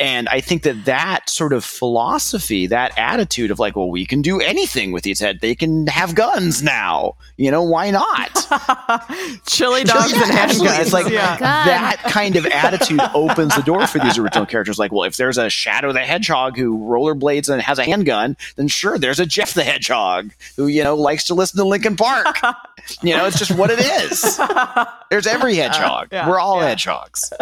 And 0.00 0.28
I 0.28 0.40
think 0.40 0.64
that 0.64 0.84
that 0.86 1.30
sort 1.30 1.52
of 1.52 1.64
philosophy, 1.64 2.66
that 2.66 2.98
attitude 2.98 3.52
of 3.52 3.60
like, 3.60 3.76
well, 3.76 3.88
we 3.90 4.04
can 4.04 4.22
do 4.22 4.40
anything 4.40 4.90
with 4.90 5.04
these 5.04 5.20
head. 5.20 5.38
They 5.40 5.54
can 5.54 5.86
have 5.86 6.16
guns 6.16 6.62
now. 6.64 7.14
You 7.36 7.50
know, 7.52 7.62
why 7.62 7.92
not? 7.92 8.28
chili 9.46 9.84
dogs 9.84 10.12
Yeah, 10.12 10.22
and 10.24 10.32
handguns. 10.32 10.80
It's 10.80 10.92
like 10.92 11.08
yeah. 11.12 11.36
That 11.38 11.98
kind 12.04 12.34
of 12.34 12.44
attitude 12.46 13.00
opens 13.14 13.54
the 13.54 13.62
door 13.62 13.86
for 13.86 14.00
these 14.00 14.18
original 14.18 14.46
characters. 14.46 14.78
Like, 14.80 14.90
well, 14.90 15.04
if 15.04 15.16
there's 15.16 15.38
a 15.38 15.48
Shadow 15.48 15.92
the 15.92 16.00
Hedgehog 16.00 16.56
who 16.56 16.76
rollerblades 16.76 17.48
and 17.48 17.62
has 17.62 17.78
a 17.78 17.84
handgun, 17.84 18.36
then 18.56 18.66
sure, 18.66 18.98
there's 18.98 19.20
a 19.20 19.26
Jeff 19.26 19.54
the 19.54 19.64
Hedgehog 19.64 20.32
who 20.56 20.66
you 20.66 20.82
know 20.82 20.96
likes 20.96 21.24
to 21.24 21.34
listen 21.34 21.56
to 21.58 21.64
Linkin 21.64 21.94
Park. 21.96 22.36
you 23.02 23.16
know, 23.16 23.26
it's 23.26 23.38
just 23.38 23.52
what 23.56 23.70
it 23.70 23.78
is. 23.80 24.38
There's 25.10 25.26
every 25.26 25.60
uh, 25.60 25.68
hedgehog. 25.68 26.08
yeah, 26.12 26.28
We're 26.28 26.40
all 26.40 26.60
yeah. 26.60 26.68
hedgehogs. 26.68 27.32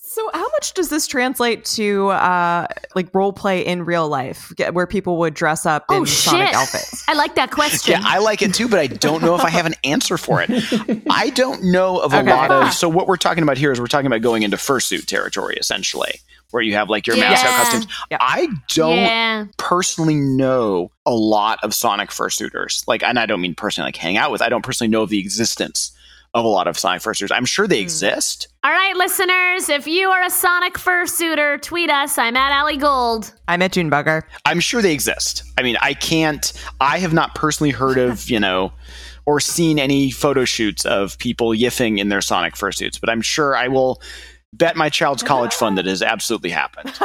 So, 0.00 0.30
how 0.32 0.48
much 0.52 0.72
does 0.72 0.88
this 0.88 1.06
translate 1.06 1.64
to 1.66 2.08
uh, 2.08 2.66
like 2.94 3.14
role 3.14 3.32
play 3.32 3.64
in 3.64 3.84
real 3.84 4.08
life, 4.08 4.52
get- 4.56 4.72
where 4.72 4.86
people 4.86 5.18
would 5.18 5.34
dress 5.34 5.66
up 5.66 5.84
in 5.90 5.98
Oh 5.98 6.04
Sonic 6.06 6.46
shit! 6.48 6.56
outfits? 6.56 7.04
I 7.06 7.12
like 7.14 7.34
that 7.34 7.50
question. 7.50 7.92
Yeah, 7.92 8.02
I 8.04 8.18
like 8.18 8.40
it 8.40 8.54
too, 8.54 8.68
but 8.68 8.78
I 8.80 8.86
don't 8.86 9.22
know 9.22 9.34
if 9.34 9.42
I 9.42 9.50
have 9.50 9.66
an 9.66 9.74
answer 9.84 10.16
for 10.16 10.40
it. 10.42 10.50
I 11.10 11.28
don't 11.30 11.64
know 11.64 11.98
of 11.98 12.14
a 12.14 12.20
Okay. 12.20 12.30
lot 12.30 12.50
of. 12.50 12.72
So 12.72 12.88
what 12.88 13.06
we're 13.06 13.16
talking 13.18 13.42
about 13.42 13.58
here 13.58 13.70
is 13.70 13.78
we're 13.78 13.86
talking 13.86 14.06
about 14.06 14.22
going 14.22 14.42
into 14.42 14.56
fursuit 14.56 15.04
territory, 15.04 15.56
essentially, 15.60 16.14
where 16.52 16.62
you 16.62 16.74
have 16.74 16.88
like 16.88 17.06
your 17.06 17.16
mascot 17.16 17.50
costumes. 17.50 17.86
Yeah. 18.10 18.16
I 18.20 18.48
don't 18.70 18.96
yeah. 18.96 19.44
personally 19.58 20.16
know 20.16 20.90
a 21.04 21.12
lot 21.12 21.58
of 21.62 21.74
Sonic 21.74 22.08
fursuiters. 22.08 22.82
Like, 22.88 23.02
and 23.02 23.18
I 23.18 23.26
don't 23.26 23.42
mean 23.42 23.54
personally 23.54 23.88
like 23.88 23.96
hang 23.96 24.16
out 24.16 24.32
with. 24.32 24.40
I 24.42 24.48
don't 24.48 24.64
personally 24.64 24.90
know 24.90 25.02
of 25.02 25.10
the 25.10 25.20
existence 25.20 25.92
of 26.34 26.44
a 26.44 26.48
lot 26.48 26.66
of 26.66 26.78
Sonic 26.78 27.02
fursuiters. 27.02 27.30
I'm 27.32 27.44
sure 27.44 27.66
they 27.66 27.80
exist. 27.80 28.48
All 28.62 28.70
right, 28.70 28.96
listeners, 28.96 29.68
if 29.68 29.86
you 29.86 30.10
are 30.10 30.22
a 30.22 30.30
Sonic 30.30 30.74
fursuiter, 30.74 31.60
tweet 31.60 31.90
us. 31.90 32.18
I'm 32.18 32.36
at 32.36 32.52
Allie 32.52 32.76
Gold. 32.76 33.32
I'm 33.48 33.62
at 33.62 33.72
June 33.72 33.90
Bugger. 33.90 34.22
I'm 34.44 34.60
sure 34.60 34.82
they 34.82 34.92
exist. 34.92 35.42
I 35.56 35.62
mean, 35.62 35.76
I 35.80 35.94
can't. 35.94 36.52
I 36.80 36.98
have 36.98 37.12
not 37.12 37.34
personally 37.34 37.70
heard 37.70 37.98
of 37.98 38.28
you 38.30 38.40
know. 38.40 38.72
Or 39.26 39.40
seen 39.40 39.78
any 39.78 40.10
photo 40.10 40.46
shoots 40.46 40.86
of 40.86 41.18
people 41.18 41.50
yiffing 41.50 41.98
in 41.98 42.08
their 42.08 42.22
Sonic 42.22 42.54
fursuits, 42.54 42.98
but 42.98 43.10
I'm 43.10 43.20
sure 43.20 43.54
I 43.54 43.68
will 43.68 44.00
bet 44.52 44.76
my 44.76 44.88
child's 44.88 45.22
college 45.22 45.52
fund 45.54 45.76
that 45.78 45.86
it 45.86 45.90
has 45.90 46.02
absolutely 46.02 46.50
happened. 46.50 46.94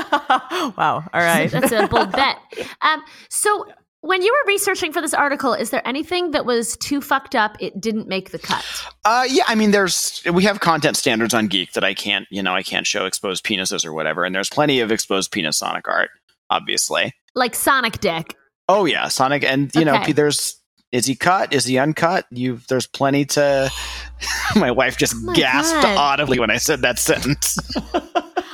wow. 0.78 1.04
All 1.14 1.22
right. 1.22 1.52
That's 1.52 1.72
a 1.72 1.88
bold 1.88 2.12
bet. 2.14 2.38
Um, 2.82 3.04
so, 3.30 3.68
when 4.04 4.22
you 4.22 4.34
were 4.34 4.52
researching 4.52 4.92
for 4.92 5.00
this 5.00 5.14
article, 5.14 5.54
is 5.54 5.70
there 5.70 5.82
anything 5.88 6.32
that 6.32 6.46
was 6.46 6.76
too 6.76 7.00
fucked 7.00 7.36
up 7.36 7.56
it 7.62 7.80
didn't 7.80 8.06
make 8.06 8.32
the 8.32 8.38
cut? 8.38 8.66
Uh, 9.06 9.26
yeah, 9.30 9.46
I 9.48 9.56
mean, 9.56 9.72
there's 9.72 10.22
we 10.32 10.44
have 10.44 10.60
content 10.60 10.98
standards 10.98 11.34
on 11.34 11.48
Geek 11.48 11.72
that 11.72 11.86
I 11.86 11.94
can't, 11.94 12.28
you 12.30 12.44
know, 12.44 12.54
I 12.54 12.64
can't 12.64 12.86
show 12.86 13.06
exposed 13.06 13.46
penises 13.46 13.86
or 13.86 13.94
whatever, 13.94 14.26
and 14.26 14.36
there's 14.36 14.50
plenty 14.50 14.82
of 14.82 14.92
exposed 14.92 15.32
penis 15.32 15.58
Sonic 15.58 15.88
art, 15.88 16.10
obviously. 16.50 17.14
Like 17.34 17.56
Sonic 17.56 18.02
Dick. 18.02 18.36
Oh 18.68 18.84
yeah, 18.84 19.08
Sonic, 19.08 19.46
and 19.46 19.74
you 19.74 19.86
know, 19.86 20.04
there's 20.14 20.62
is 20.92 21.06
he 21.06 21.16
cut? 21.16 21.54
Is 21.54 21.64
he 21.64 21.80
uncut? 21.80 22.26
You 22.30 22.60
there's 22.68 22.88
plenty 22.88 23.24
to. 23.26 23.72
my 24.58 24.72
wife 24.72 24.98
just 24.98 25.16
my 25.16 25.34
gasped 25.34 25.82
God. 25.82 25.98
audibly 25.98 26.40
when 26.40 26.52
I 26.52 26.58
said 26.58 26.82
that 26.82 27.00
sentence. 27.00 27.58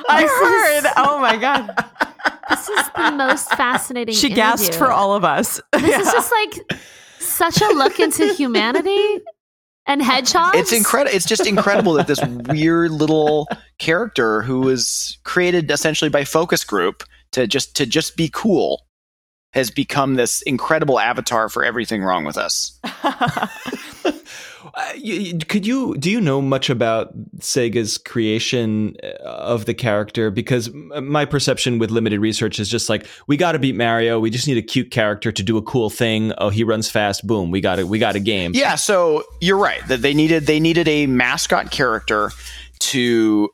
I 0.10 0.24
heard. 0.24 0.94
Oh 0.98 1.20
my 1.20 1.38
god. 1.38 1.89
This 2.76 2.86
is 2.88 2.92
the 2.96 3.12
most 3.12 3.50
fascinating. 3.56 4.16
She 4.16 4.30
gasped 4.30 4.76
for 4.76 4.92
all 4.92 5.16
of 5.16 5.24
us. 5.24 5.60
This 5.80 6.06
is 6.08 6.12
just 6.12 6.32
like 6.32 6.82
such 7.20 7.62
a 7.62 7.68
look 7.70 8.00
into 8.00 8.34
humanity 8.36 9.20
and 9.86 10.02
hedgehogs. 10.02 10.58
it's 10.58 10.72
incredible. 10.72 11.16
It's 11.16 11.26
just 11.26 11.48
incredible 11.48 11.94
that 11.94 12.08
this 12.08 12.20
weird 12.24 12.92
little 12.92 13.48
character 13.80 14.42
who 14.44 14.62
was 14.62 15.18
created 15.24 15.70
essentially 15.72 16.10
by 16.10 16.24
focus 16.24 16.64
group 16.64 17.04
to 17.32 17.48
just 17.48 17.76
to 17.78 17.86
just 17.86 18.16
be 18.16 18.30
cool 18.32 18.86
has 19.54 19.72
become 19.72 20.16
this 20.16 20.42
incredible 20.44 21.00
avatar 21.00 21.50
for 21.50 21.64
everything 21.64 22.04
wrong 22.04 22.24
with 22.26 22.38
us. 22.38 22.80
Uh, 24.76 24.92
you- 24.96 25.16
you- 25.16 25.38
could 25.40 25.66
you 25.66 25.96
do 25.98 26.12
you 26.12 26.22
know 26.22 26.42
much 26.42 26.70
about 26.70 27.12
Sega's 27.40 27.98
creation 27.98 28.96
uh, 29.04 29.08
of 29.26 29.66
the 29.66 29.74
character? 29.74 30.30
Because 30.30 30.70
my 30.74 31.26
perception 31.26 31.80
with 31.80 31.90
limited 31.92 32.20
research 32.20 32.60
is 32.60 32.70
just 32.70 32.88
like 32.90 33.08
we 33.28 33.36
got 33.36 33.54
to 33.54 33.60
beat 33.60 33.76
Mario. 33.76 34.20
We 34.20 34.30
just 34.30 34.48
need 34.48 34.58
a 34.58 34.62
cute 34.62 34.92
character 34.92 35.32
to 35.32 35.44
do 35.44 35.58
a 35.58 35.62
cool 35.62 35.90
thing. 35.90 36.34
Oh, 36.38 36.50
he 36.50 36.64
runs 36.64 36.90
fast. 36.90 37.26
Boom, 37.26 37.52
we 37.52 37.62
got 37.62 37.80
it. 37.80 37.88
We 37.88 38.00
got 38.00 38.16
a 38.16 38.20
game. 38.20 38.52
Yeah, 38.54 38.76
so 38.76 39.24
you're 39.42 39.58
right 39.58 39.86
that 39.88 40.02
they 40.02 40.14
needed 40.14 40.46
they 40.46 40.60
needed 40.60 40.88
a 40.88 41.08
mascot 41.08 41.72
character 41.72 42.32
to 42.80 43.50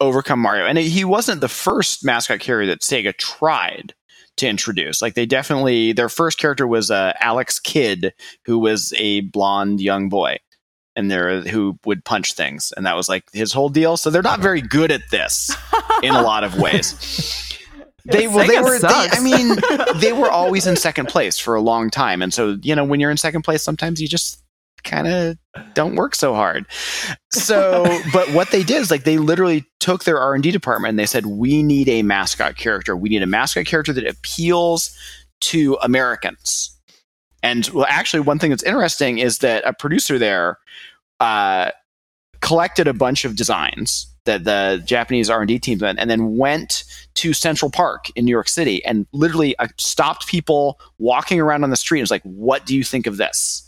overcome 0.00 0.40
Mario, 0.40 0.66
and 0.66 0.78
he 0.78 1.04
wasn't 1.04 1.40
the 1.42 1.48
first 1.48 2.04
mascot 2.04 2.40
character 2.40 2.66
that 2.66 2.80
Sega 2.80 3.16
tried 3.16 3.94
to 4.36 4.48
introduce. 4.48 5.02
Like 5.02 5.14
they 5.14 5.26
definitely 5.26 5.92
their 5.92 6.08
first 6.08 6.38
character 6.38 6.66
was 6.66 6.90
uh, 6.90 7.12
Alex 7.20 7.58
Kidd, 7.58 8.12
who 8.44 8.58
was 8.58 8.92
a 8.96 9.20
blonde 9.20 9.80
young 9.80 10.08
boy, 10.08 10.38
and 10.94 11.10
there 11.10 11.42
who 11.42 11.78
would 11.84 12.04
punch 12.04 12.34
things, 12.34 12.72
and 12.76 12.86
that 12.86 12.96
was 12.96 13.08
like 13.08 13.24
his 13.32 13.52
whole 13.52 13.68
deal. 13.68 13.96
So 13.96 14.10
they're 14.10 14.22
not 14.22 14.40
very 14.40 14.60
good 14.60 14.90
at 14.90 15.10
this 15.10 15.54
in 16.02 16.14
a 16.14 16.22
lot 16.22 16.44
of 16.44 16.58
ways. 16.58 17.42
They 18.08 18.28
well, 18.28 18.46
they 18.46 18.60
were. 18.60 18.78
They. 18.78 18.86
I 18.88 19.20
mean, 19.20 19.56
they 19.96 20.12
were 20.12 20.30
always 20.30 20.66
in 20.66 20.76
second 20.76 21.06
place 21.08 21.38
for 21.38 21.56
a 21.56 21.60
long 21.60 21.90
time, 21.90 22.22
and 22.22 22.32
so 22.32 22.56
you 22.62 22.72
know 22.76 22.84
when 22.84 23.00
you're 23.00 23.10
in 23.10 23.16
second 23.16 23.42
place, 23.42 23.64
sometimes 23.64 24.00
you 24.00 24.06
just 24.06 24.40
kind 24.86 25.06
of 25.06 25.36
don't 25.74 25.96
work 25.96 26.14
so 26.14 26.34
hard. 26.34 26.64
So, 27.30 27.84
but 28.12 28.30
what 28.30 28.50
they 28.50 28.62
did 28.62 28.80
is 28.80 28.90
like 28.90 29.04
they 29.04 29.18
literally 29.18 29.66
took 29.80 30.04
their 30.04 30.18
R 30.18 30.34
and 30.34 30.42
D 30.42 30.50
department 30.50 30.90
and 30.90 30.98
they 30.98 31.06
said, 31.06 31.26
"We 31.26 31.62
need 31.62 31.88
a 31.88 32.02
mascot 32.02 32.56
character. 32.56 32.96
We 32.96 33.10
need 33.10 33.22
a 33.22 33.26
mascot 33.26 33.66
character 33.66 33.92
that 33.92 34.06
appeals 34.06 34.96
to 35.42 35.76
Americans." 35.82 36.74
And 37.42 37.68
well, 37.68 37.86
actually, 37.88 38.20
one 38.20 38.38
thing 38.38 38.50
that's 38.50 38.62
interesting 38.62 39.18
is 39.18 39.38
that 39.38 39.62
a 39.66 39.72
producer 39.72 40.18
there 40.18 40.58
uh, 41.20 41.70
collected 42.40 42.88
a 42.88 42.94
bunch 42.94 43.24
of 43.24 43.36
designs 43.36 44.06
that 44.24 44.44
the 44.44 44.82
Japanese 44.84 45.30
R 45.30 45.40
and 45.40 45.48
D 45.48 45.58
team 45.58 45.78
did, 45.78 45.98
and 45.98 46.10
then 46.10 46.36
went 46.36 46.84
to 47.14 47.32
Central 47.32 47.70
Park 47.70 48.06
in 48.16 48.24
New 48.24 48.30
York 48.30 48.48
City 48.48 48.84
and 48.84 49.06
literally 49.12 49.56
uh, 49.58 49.68
stopped 49.78 50.26
people 50.26 50.80
walking 50.98 51.40
around 51.40 51.64
on 51.64 51.70
the 51.70 51.76
street. 51.76 52.00
and 52.00 52.04
was 52.04 52.10
like, 52.10 52.22
"What 52.22 52.66
do 52.66 52.76
you 52.76 52.84
think 52.84 53.06
of 53.06 53.16
this? 53.16 53.65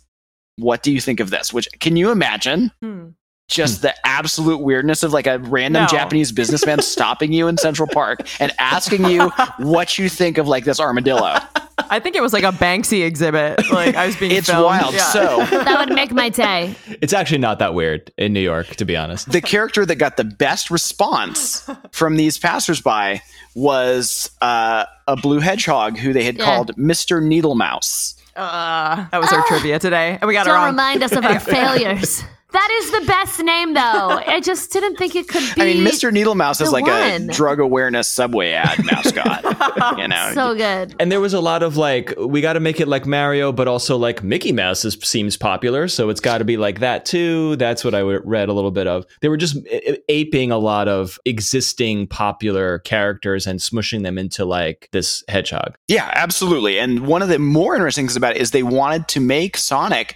What 0.59 0.83
do 0.83 0.93
you 0.93 1.01
think 1.01 1.21
of 1.21 1.31
this?" 1.31 1.53
Which 1.53 1.69
can 1.81 1.97
you 1.97 2.11
imagine? 2.11 2.71
Hmm. 2.83 3.09
Just 3.49 3.81
the 3.81 3.95
absolute 4.07 4.59
weirdness 4.59 5.03
of 5.03 5.15
like 5.15 5.27
a 5.27 5.39
random 5.39 5.85
No. 5.85 5.89
Japanese 5.89 6.33
businessman 6.33 6.83
stopping 6.83 7.33
you 7.33 7.49
in 7.49 7.57
Central 7.57 7.89
Park 7.89 8.29
and 8.41 8.53
asking 8.59 9.07
you 9.07 9.31
what 9.57 9.99
you 9.99 10.11
think 10.11 10.37
of 10.37 10.47
like 10.47 10.67
this 10.67 10.79
armadillo. 10.79 11.39
I 11.91 11.99
think 11.99 12.15
it 12.15 12.21
was 12.21 12.35
like 12.35 12.43
a 12.45 12.51
Banksy 12.53 13.07
exhibit. 13.07 13.71
Like 13.71 13.95
I 13.95 14.05
was 14.05 14.17
being 14.17 14.33
It's 14.33 14.51
filmed. 14.51 14.67
wild. 14.67 14.93
Yeah. 14.93 15.05
So 15.05 15.39
that 15.51 15.79
would 15.79 15.95
make 15.95 16.13
my 16.13 16.29
day. 16.29 16.75
It's 17.01 17.15
actually 17.15 17.39
not 17.39 17.59
that 17.61 17.73
weird 17.73 18.13
in 18.19 18.35
New 18.35 18.41
York, 18.41 18.67
to 18.77 18.85
be 18.85 18.95
honest. 18.99 19.33
the 19.33 19.41
character 19.41 19.87
that 19.87 19.97
got 19.97 20.19
the 20.19 20.25
best 20.25 20.71
response 20.71 21.67
from 21.93 22.17
these 22.17 22.37
passersby 22.37 23.23
was 23.55 24.31
uh, 24.43 24.85
a 25.07 25.17
blue 25.17 25.39
hedgehog 25.41 25.97
who 25.97 26.13
they 26.13 26.25
had 26.25 26.37
Yeah. 26.37 26.45
called 26.45 26.77
Mr. 26.77 27.23
Needle 27.23 27.55
Mouse. 27.55 28.15
Uh, 28.39 29.07
that 29.11 29.21
was 29.21 29.33
our 29.33 29.45
trivia 29.49 29.79
today, 29.79 30.17
and 30.21 30.29
we 30.29 30.33
got 30.35 30.47
it 30.47 30.51
Don't 30.51 30.57
wrong. 30.59 30.67
remind 30.71 31.03
us 31.03 31.13
of 31.13 31.25
our 31.25 31.41
failures. 31.57 32.23
That 32.51 32.71
is 32.83 32.91
the 32.93 33.07
best 33.07 33.41
name, 33.41 33.75
though. 33.75 33.81
I 34.27 34.41
just 34.41 34.73
didn't 34.73 34.97
think 34.97 35.15
it 35.15 35.29
could 35.29 35.43
be. 35.55 35.61
I 35.61 35.65
mean, 35.67 35.85
Mr. 35.85 36.11
Needle 36.11 36.35
Mouse 36.35 36.61
is 36.63 36.73
like 36.73 36.87
one. 36.87 37.29
a 37.31 37.33
drug 37.33 37.61
awareness 37.61 38.09
subway 38.09 38.53
ad 38.53 38.83
mascot. 38.85 39.99
you 39.99 40.09
know, 40.09 40.31
So 40.33 40.55
good. 40.55 40.95
And 40.99 41.13
there 41.13 41.21
was 41.21 41.35
a 41.35 41.41
lot 41.41 41.63
of 41.63 41.77
like, 41.77 42.15
we 42.19 42.41
got 42.41 42.55
to 42.55 42.61
make 42.61 42.81
it 42.81 42.89
like 42.89 43.07
Mario, 43.07 43.53
but 43.53 43.69
also 43.69 43.99
like 43.99 44.23
Mickey 44.23 44.53
Mouse 44.53 44.85
is, 44.87 44.95
seems 45.03 45.37
popular, 45.37 45.89
so 45.89 46.09
it's 46.09 46.21
got 46.21 46.39
to 46.39 46.45
be 46.45 46.57
like 46.57 46.81
that 46.81 47.05
too. 47.05 47.57
That's 47.57 47.85
what 47.85 47.95
I 47.95 48.01
read 48.01 48.49
a 48.49 48.53
little 48.55 48.71
bit 48.71 48.87
of. 48.87 49.05
They 49.21 49.29
were 49.29 49.37
just 49.37 49.57
aping 50.09 50.51
a 50.51 50.59
lot 50.59 50.89
of 50.89 51.19
existing 51.27 52.07
popular 52.07 52.79
characters 52.81 53.47
and 53.47 53.61
smushing 53.61 54.03
them 54.05 54.17
into 54.17 54.47
like 54.47 54.89
this 54.93 55.23
hedgehog. 55.29 55.77
Yeah, 55.87 56.11
absolutely. 56.15 56.79
And 56.79 57.07
one 57.07 57.21
of 57.21 57.29
the 57.29 57.39
more 57.39 57.75
interesting 57.75 58.07
things 58.07 58.17
about 58.17 58.37
it 58.37 58.41
is 58.43 58.53
they 58.53 58.63
wanted 58.63 59.07
to 59.09 59.21
make 59.21 59.57
Sonic 59.59 60.15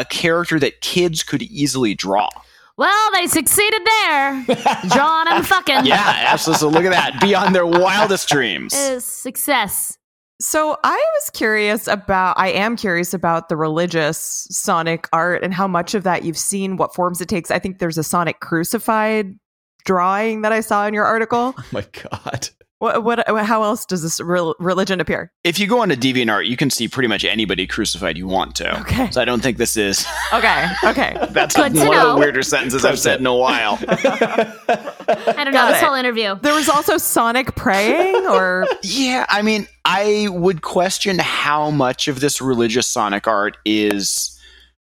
a 0.00 0.04
character 0.04 0.58
that 0.58 0.80
kids 0.80 1.22
could 1.22 1.42
easily 1.42 1.94
draw. 1.94 2.28
Well, 2.76 3.10
they 3.12 3.26
succeeded 3.26 3.82
there. 3.84 4.44
Drawing 4.88 5.28
and 5.28 5.46
fucking. 5.46 5.84
Yeah, 5.84 6.24
absolutely. 6.28 6.60
So 6.60 6.68
look 6.70 6.84
at 6.84 6.92
that. 6.92 7.20
Beyond 7.20 7.54
their 7.54 7.66
wildest 7.66 8.28
dreams. 8.30 8.72
Is 8.74 9.04
success. 9.04 9.98
So 10.40 10.78
I 10.82 10.96
was 11.14 11.30
curious 11.34 11.86
about. 11.86 12.38
I 12.38 12.48
am 12.48 12.76
curious 12.76 13.12
about 13.12 13.50
the 13.50 13.56
religious 13.56 14.46
Sonic 14.50 15.08
art 15.12 15.44
and 15.44 15.52
how 15.52 15.68
much 15.68 15.94
of 15.94 16.04
that 16.04 16.24
you've 16.24 16.38
seen, 16.38 16.78
what 16.78 16.94
forms 16.94 17.20
it 17.20 17.28
takes. 17.28 17.50
I 17.50 17.58
think 17.58 17.80
there's 17.80 17.98
a 17.98 18.02
Sonic 18.02 18.40
crucified 18.40 19.38
drawing 19.84 20.40
that 20.42 20.52
I 20.52 20.60
saw 20.60 20.86
in 20.86 20.94
your 20.94 21.04
article. 21.04 21.54
Oh 21.58 21.64
my 21.72 21.84
god. 21.92 22.48
What, 22.80 23.04
what? 23.04 23.28
How 23.28 23.62
else 23.62 23.84
does 23.84 24.02
this 24.02 24.20
rel- 24.20 24.54
religion 24.58 25.00
appear? 25.00 25.30
If 25.44 25.58
you 25.58 25.66
go 25.66 25.80
on 25.80 25.90
to 25.90 25.96
DeviantArt, 25.96 26.48
you 26.48 26.56
can 26.56 26.70
see 26.70 26.88
pretty 26.88 27.08
much 27.08 27.24
anybody 27.26 27.66
crucified 27.66 28.16
you 28.16 28.26
want 28.26 28.54
to. 28.56 28.80
Okay. 28.80 29.10
So 29.10 29.20
I 29.20 29.26
don't 29.26 29.42
think 29.42 29.56
this 29.58 29.76
is. 29.76 30.06
Okay. 30.32 30.66
Okay. 30.84 31.16
That's 31.30 31.54
Good 31.56 31.62
one 31.62 31.72
to 31.74 31.92
of 31.98 32.14
the 32.14 32.16
weirder 32.20 32.42
sentences 32.42 32.84
I've 32.84 32.98
said 33.00 33.18
in 33.20 33.26
a 33.26 33.34
while. 33.36 33.78
I 33.88 34.54
don't 35.36 35.46
know 35.46 35.52
Got 35.52 35.72
this 35.72 35.82
it. 35.82 35.84
whole 35.84 35.94
interview. 35.94 36.36
there 36.40 36.54
was 36.54 36.68
also 36.68 36.96
Sonic 36.98 37.54
praying, 37.56 38.26
or 38.26 38.64
Yeah, 38.82 39.26
I 39.28 39.42
mean, 39.42 39.66
I 39.84 40.28
would 40.30 40.62
question 40.62 41.18
how 41.18 41.70
much 41.70 42.06
of 42.08 42.20
this 42.20 42.40
religious 42.40 42.86
Sonic 42.86 43.26
art 43.26 43.56
is 43.64 44.38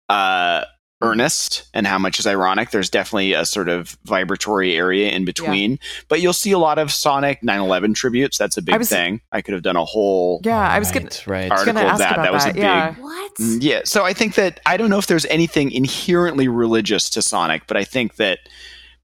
uh, 0.10 0.64
earnest 1.02 1.68
and 1.76 1.86
how 1.86 2.00
much 2.00 2.18
is 2.20 2.26
ironic. 2.26 2.72
There's 2.72 2.90
definitely 2.90 3.34
a 3.34 3.46
sort 3.46 3.70
of 3.70 3.98
vibratory 4.06 4.76
area 4.76 5.10
in 5.12 5.26
between, 5.26 5.78
but 6.08 6.22
you'll 6.22 6.34
see 6.34 6.52
a 6.52 6.58
lot 6.58 6.80
of 6.80 6.92
Sonic 6.92 7.42
9/11 7.44 7.94
tributes. 7.96 8.38
That's 8.38 8.58
a 8.58 8.62
big 8.64 8.74
I 8.76 8.78
was- 8.80 8.90
thing. 8.90 9.22
I 9.32 9.42
could 9.42 9.54
have 9.54 9.62
done 9.64 9.76
a 9.76 9.86
whole 9.86 10.42
yeah, 10.44 10.58
I 10.58 10.80
was 10.80 10.92
gonna. 10.92 11.06
right, 11.28 11.50
right. 11.50 11.52
was 11.52 11.66
gonna 11.66 11.82
article 11.82 11.82
of 11.82 11.88
ask 11.88 12.00
that. 12.00 12.14
about 12.14 12.24
That 12.24 12.34
was 12.34 12.46
a 12.46 12.54
that, 12.54 12.96
big 12.96 13.04
what? 13.04 13.36
Mm, 13.36 13.58
Yeah, 13.62 13.82
so 13.86 14.06
I 14.06 14.14
think 14.14 14.36
that 14.36 14.60
I 14.66 14.76
don't 14.78 14.90
know 14.90 14.98
if 14.98 15.06
there's 15.08 15.26
anything 15.26 15.72
inherently 15.72 16.48
religious 16.48 17.10
to 17.12 17.22
Sonic, 17.22 17.68
but 17.68 17.78
I 17.78 17.84
think 17.84 18.16
that 18.16 18.40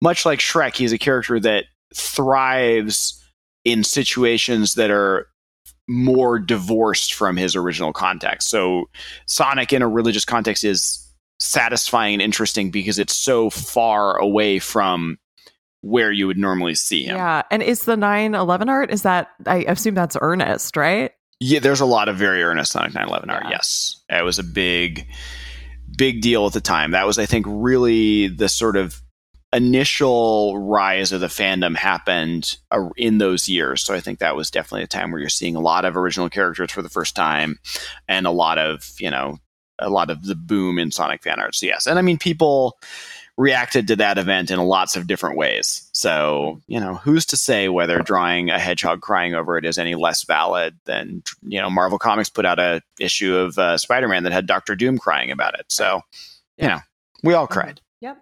much 0.02 0.26
like 0.26 0.40
Shrek, 0.40 0.76
he's 0.76 0.92
a 0.94 0.98
character 0.98 1.40
that 1.42 1.66
thrives 1.96 3.24
in 3.66 3.84
situations 3.84 4.74
that 4.74 4.90
are 4.90 5.28
more 5.88 6.40
divorced 6.40 7.14
from 7.14 7.38
his 7.38 7.56
original 7.56 7.94
context. 7.94 8.50
So 8.50 8.90
Sonic 9.28 9.72
in 9.74 9.82
a 9.82 9.88
religious 9.88 10.26
context 10.26 10.64
is 10.64 11.00
satisfying 11.40 12.14
and 12.14 12.22
interesting 12.22 12.72
because 12.72 13.00
it's 13.00 13.16
so 13.16 13.50
far 13.50 14.18
away 14.18 14.60
from 14.60 15.18
where 15.82 16.12
you 16.12 16.28
would 16.28 16.38
normally 16.38 16.76
see 16.76 17.04
him. 17.04 17.18
Yeah, 17.18 17.42
and 17.52 17.62
is 17.62 17.84
the 17.84 17.98
9/11 17.98 18.70
art? 18.70 18.92
Is 18.92 19.02
that? 19.02 19.30
I 19.46 19.66
assume 19.68 19.96
that's 19.96 20.16
earnest, 20.22 20.78
right? 20.78 21.12
Yeah, 21.40 21.60
there's 21.60 21.82
a 21.82 21.86
lot 21.86 22.08
of 22.08 22.16
very 22.16 22.42
earnest 22.42 22.72
Sonic 22.72 22.94
911 22.94 23.30
art. 23.30 23.46
Yes, 23.50 24.02
it 24.10 24.24
was 24.24 24.40
a 24.40 24.44
big, 24.44 25.06
big 25.98 26.22
deal 26.22 26.46
at 26.46 26.54
the 26.54 26.62
time. 26.62 26.92
That 26.92 27.06
was, 27.06 27.20
I 27.20 27.26
think, 27.26 27.46
really 27.50 28.30
the 28.30 28.48
sort 28.48 28.78
of 28.78 29.02
initial 29.52 30.58
rise 30.58 31.12
of 31.12 31.20
the 31.20 31.28
fandom 31.28 31.76
happened 31.76 32.56
in 32.96 33.18
those 33.18 33.50
years. 33.50 33.82
So 33.84 33.94
I 33.94 34.00
think 34.00 34.20
that 34.20 34.38
was 34.38 34.50
definitely 34.50 34.84
a 34.84 34.88
time 34.88 35.12
where 35.12 35.20
you're 35.20 35.30
seeing 35.30 35.56
a 35.56 35.62
lot 35.62 35.86
of 35.86 35.98
original 35.98 36.30
characters 36.30 36.72
for 36.72 36.82
the 36.82 36.88
first 36.88 37.14
time, 37.14 37.60
and 38.08 38.26
a 38.26 38.32
lot 38.32 38.58
of 38.58 38.94
you 39.00 39.12
know, 39.12 39.38
a 39.84 39.90
lot 39.90 40.10
of 40.10 40.26
the 40.26 40.36
boom 40.36 40.80
in 40.80 40.92
Sonic 40.92 41.22
fan 41.22 41.40
art. 41.40 41.56
So 41.56 41.66
yes, 41.66 41.86
and 41.86 42.00
I 42.00 42.02
mean 42.02 42.18
people 42.18 42.78
reacted 43.38 43.88
to 43.88 43.96
that 43.96 44.18
event 44.18 44.52
in 44.52 44.60
lots 44.60 44.96
of 44.96 45.08
different 45.08 45.38
ways. 45.38 45.90
So, 45.92 46.62
you 46.68 46.80
know, 46.80 46.96
who's 46.96 47.26
to 47.28 47.38
say 47.38 47.68
whether 47.68 48.00
drawing 48.00 48.52
a 48.52 48.60
hedgehog 48.60 49.02
crying 49.02 49.34
over 49.34 49.58
it 49.58 49.66
is 49.66 49.80
any 49.80 49.96
less 49.96 50.24
valid 50.24 50.78
than, 50.86 51.24
you 51.42 51.60
know, 51.60 51.70
Marvel 51.70 51.98
Comics 51.98 52.30
put 52.30 52.46
out 52.46 52.60
a 52.60 52.82
issue 53.00 53.36
of 53.36 53.58
uh, 53.58 53.78
Spider-Man 53.78 54.24
that 54.24 54.34
had 54.34 54.46
Doctor 54.46 54.76
Doom 54.76 55.00
crying 55.00 55.32
about 55.32 55.58
it. 55.60 55.66
So, 55.70 56.02
you 56.58 56.68
know, 56.68 56.80
we 57.24 57.34
all 57.34 57.48
cried. 57.48 57.82
Yep. 58.02 58.22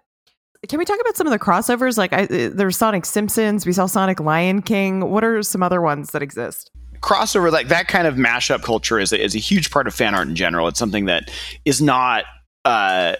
Can 0.68 0.78
we 0.78 0.86
talk 0.86 1.00
about 1.00 1.16
some 1.16 1.26
of 1.26 1.32
the 1.32 1.38
crossovers? 1.38 1.98
Like, 1.98 2.14
I, 2.14 2.22
uh, 2.22 2.50
there's 2.54 2.78
Sonic 2.78 3.04
Simpsons. 3.04 3.66
We 3.66 3.74
saw 3.74 3.84
Sonic 3.84 4.18
Lion 4.18 4.62
King. 4.62 5.10
What 5.10 5.24
are 5.24 5.42
some 5.42 5.62
other 5.62 5.82
ones 5.82 6.12
that 6.12 6.22
exist? 6.22 6.70
Crossover 7.02 7.50
like 7.50 7.68
that 7.68 7.88
kind 7.88 8.06
of 8.06 8.14
mashup 8.14 8.62
culture 8.62 8.98
is 8.98 9.12
a, 9.12 9.22
is 9.22 9.34
a 9.34 9.38
huge 9.38 9.70
part 9.70 9.86
of 9.86 9.94
fan 9.94 10.14
art 10.14 10.28
in 10.28 10.36
general. 10.36 10.68
It's 10.68 10.78
something 10.78 11.06
that 11.06 11.30
is 11.64 11.82
not 11.82 12.24
uh, 12.64 13.16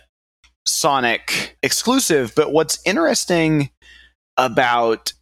Sonic 0.66 1.56
exclusive, 1.62 2.32
but 2.36 2.52
what's 2.52 2.78
interesting 2.86 3.70
about 4.36 5.12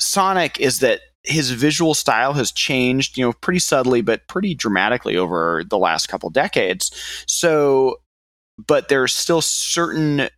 Sonic 0.00 0.58
is 0.58 0.80
that 0.80 1.00
his 1.24 1.50
visual 1.50 1.94
style 1.94 2.32
has 2.32 2.50
changed, 2.50 3.16
you 3.16 3.24
know, 3.24 3.32
pretty 3.32 3.60
subtly 3.60 4.00
but 4.00 4.26
pretty 4.26 4.54
dramatically 4.54 5.16
over 5.16 5.62
the 5.68 5.78
last 5.78 6.08
couple 6.08 6.30
decades. 6.30 6.90
So, 7.28 8.00
but 8.66 8.88
there's 8.88 9.12
still 9.12 9.40
certain 9.40 10.28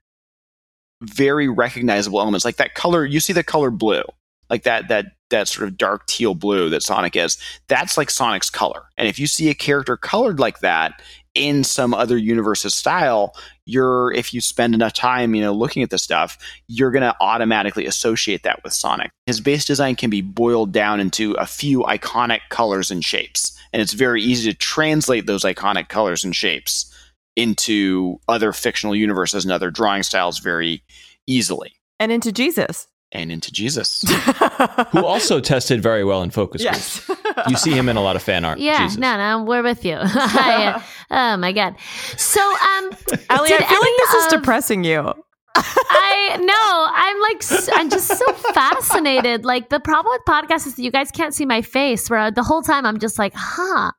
very 1.03 1.49
recognizable 1.49 2.21
elements 2.21 2.45
like 2.45 2.57
that 2.57 2.75
color. 2.75 3.05
You 3.05 3.21
see 3.21 3.33
the 3.33 3.43
color 3.43 3.71
blue, 3.71 4.03
like 4.51 4.65
that 4.65 4.89
that 4.89 5.14
that 5.35 5.49
sort 5.49 5.69
of 5.69 5.77
dark 5.77 6.07
teal 6.07 6.35
blue 6.35 6.71
that 6.71 6.83
Sonic 6.83 7.17
is. 7.17 7.39
That's 7.69 7.97
like 7.97 8.11
Sonic's 8.11 8.51
color. 8.51 8.85
And 8.97 9.09
if 9.09 9.19
you 9.19 9.27
see 9.27 9.51
a 9.51 9.55
character 9.55 9.97
colored 9.97 10.39
like 10.39 10.61
that 10.61 11.03
in 11.35 11.65
some 11.65 11.93
other 11.93 12.17
universe's 12.17 12.75
style, 12.75 13.35
you're 13.67 14.13
if 14.13 14.33
you 14.33 14.41
spend 14.41 14.75
enough 14.75 14.93
time, 14.93 15.35
you 15.35 15.43
know, 15.43 15.53
looking 15.53 15.83
at 15.83 15.91
this 15.91 16.03
stuff, 16.03 16.39
you're 16.69 16.91
to 17.03 17.15
automatically 17.21 17.87
associate 17.87 18.45
that 18.45 18.63
with 18.63 18.73
Sonic. 18.73 19.11
His 19.27 19.41
base 19.41 19.65
design 19.65 19.97
can 19.97 20.11
be 20.11 20.21
boiled 20.21 20.73
down 20.73 21.01
into 21.01 21.33
a 21.33 21.47
few 21.47 21.81
iconic 21.81 22.41
colors 22.51 22.91
and 22.91 23.05
shapes, 23.05 23.59
and 23.73 23.83
it's 23.83 23.93
very 23.93 24.23
easy 24.23 24.51
to 24.53 24.57
translate 24.57 25.27
those 25.27 25.43
iconic 25.43 25.89
colors 25.89 26.25
and 26.25 26.37
shapes 26.37 26.93
into 27.37 28.21
other 28.29 28.53
fictional 28.53 28.95
universes 28.95 29.45
and 29.45 29.53
other 29.53 29.71
drawing 29.71 30.05
styles 30.05 30.39
very 30.39 30.83
easily 31.27 31.73
And 31.99 32.13
into 32.13 32.31
Jesus. 32.31 32.87
And 33.15 33.31
into 33.31 33.51
Jesus. 33.53 34.03
Who 34.91 35.05
also 35.05 35.41
tested 35.41 35.83
very 35.83 36.05
well 36.05 36.23
in 36.23 36.31
focus 36.31 36.63
group. 36.63 36.75
yes. 36.75 37.11
You 37.49 37.57
see 37.57 37.71
him 37.71 37.89
in 37.89 37.97
a 37.97 38.03
lot 38.03 38.17
of 38.17 38.23
fan 38.23 38.45
art. 38.45 38.59
Yeah, 38.59 38.85
Jesus. 38.85 38.99
no, 38.99 39.17
no, 39.17 39.45
we're 39.45 39.63
with 39.63 39.85
you. 39.85 39.97
I, 40.01 40.83
uh, 41.11 41.35
oh 41.35 41.37
my 41.37 41.53
god. 41.53 41.77
So, 42.17 42.41
um, 42.41 42.91
Ellie, 43.31 43.53
I 43.53 43.59
feel 43.59 43.59
like 43.59 43.71
any 43.71 43.97
this 43.99 44.15
is 44.15 44.27
depressing 44.33 44.85
you. 44.85 45.13
I 45.57 46.37
know. 46.41 46.87
I'm 46.93 47.21
like, 47.21 47.79
I'm 47.79 47.89
just 47.89 48.09
so 48.09 48.33
fascinated. 48.53 49.45
Like 49.45 49.69
the 49.69 49.79
problem 49.79 50.13
with 50.13 50.23
podcasts 50.27 50.67
is 50.67 50.75
that 50.75 50.83
you 50.83 50.91
guys 50.91 51.13
can't 51.13 51.33
see 51.33 51.47
my 51.47 51.63
face. 51.63 52.11
Where 52.11 52.31
the 52.33 52.43
whole 52.43 52.63
time 52.63 52.85
I'm 52.85 52.99
just 52.99 53.19
like, 53.19 53.33
huh. 53.37 53.93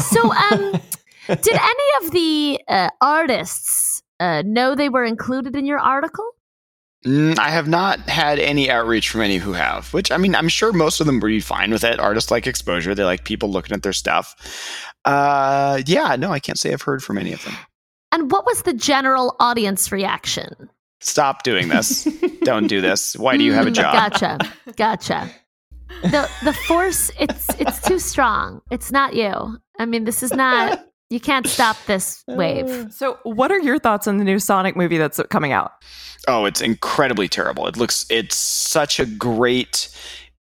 so, 0.00 0.32
um, 0.32 0.80
did 1.26 1.48
any 1.48 2.06
of 2.06 2.10
the 2.10 2.60
uh, 2.68 2.88
artists 3.02 4.02
uh, 4.18 4.42
know 4.46 4.74
they 4.74 4.88
were 4.88 5.04
included 5.04 5.54
in 5.56 5.66
your 5.66 5.78
article? 5.78 6.24
Mm, 7.06 7.38
I 7.38 7.50
have 7.50 7.68
not 7.68 8.00
had 8.08 8.38
any 8.40 8.68
outreach 8.70 9.08
from 9.10 9.20
any 9.20 9.36
who 9.36 9.52
have, 9.52 9.92
which 9.94 10.10
I 10.10 10.16
mean, 10.16 10.34
I'm 10.34 10.48
sure 10.48 10.72
most 10.72 11.00
of 11.00 11.06
them 11.06 11.20
would 11.20 11.28
be 11.28 11.40
fine 11.40 11.70
with 11.70 11.84
it. 11.84 12.00
Artists 12.00 12.30
like 12.32 12.46
exposure, 12.46 12.94
they 12.94 13.04
like 13.04 13.24
people 13.24 13.48
looking 13.50 13.74
at 13.74 13.82
their 13.84 13.92
stuff. 13.92 14.34
Uh, 15.04 15.80
yeah, 15.86 16.16
no, 16.16 16.32
I 16.32 16.40
can't 16.40 16.58
say 16.58 16.72
I've 16.72 16.82
heard 16.82 17.02
from 17.04 17.16
any 17.18 17.32
of 17.32 17.44
them. 17.44 17.54
And 18.12 18.30
what 18.32 18.44
was 18.44 18.62
the 18.62 18.72
general 18.72 19.36
audience 19.38 19.92
reaction? 19.92 20.68
Stop 21.00 21.42
doing 21.44 21.68
this. 21.68 22.04
Don't 22.42 22.66
do 22.66 22.80
this. 22.80 23.14
Why 23.16 23.36
do 23.36 23.44
you 23.44 23.52
have 23.52 23.66
a 23.66 23.70
Mm, 23.70 23.74
job? 23.74 23.92
Gotcha. 24.12 24.38
Gotcha. 24.76 25.30
The 26.02 26.28
the 26.42 26.52
force 26.52 27.12
it's 27.20 27.48
it's 27.60 27.80
too 27.86 27.98
strong. 28.00 28.60
It's 28.72 28.90
not 28.90 29.14
you. 29.14 29.58
I 29.78 29.84
mean, 29.86 30.04
this 30.04 30.22
is 30.24 30.32
not 30.32 30.84
you 31.10 31.20
can't 31.20 31.46
stop 31.46 31.76
this 31.86 32.24
wave. 32.26 32.88
So, 32.92 33.18
what 33.24 33.50
are 33.50 33.60
your 33.60 33.78
thoughts 33.78 34.06
on 34.06 34.18
the 34.18 34.24
new 34.24 34.38
Sonic 34.38 34.76
movie 34.76 34.98
that's 34.98 35.20
coming 35.30 35.52
out? 35.52 35.72
Oh, 36.28 36.44
it's 36.44 36.60
incredibly 36.60 37.28
terrible. 37.28 37.66
It 37.66 37.76
looks 37.76 38.06
it's 38.10 38.36
such 38.36 38.98
a 38.98 39.06
great 39.06 39.88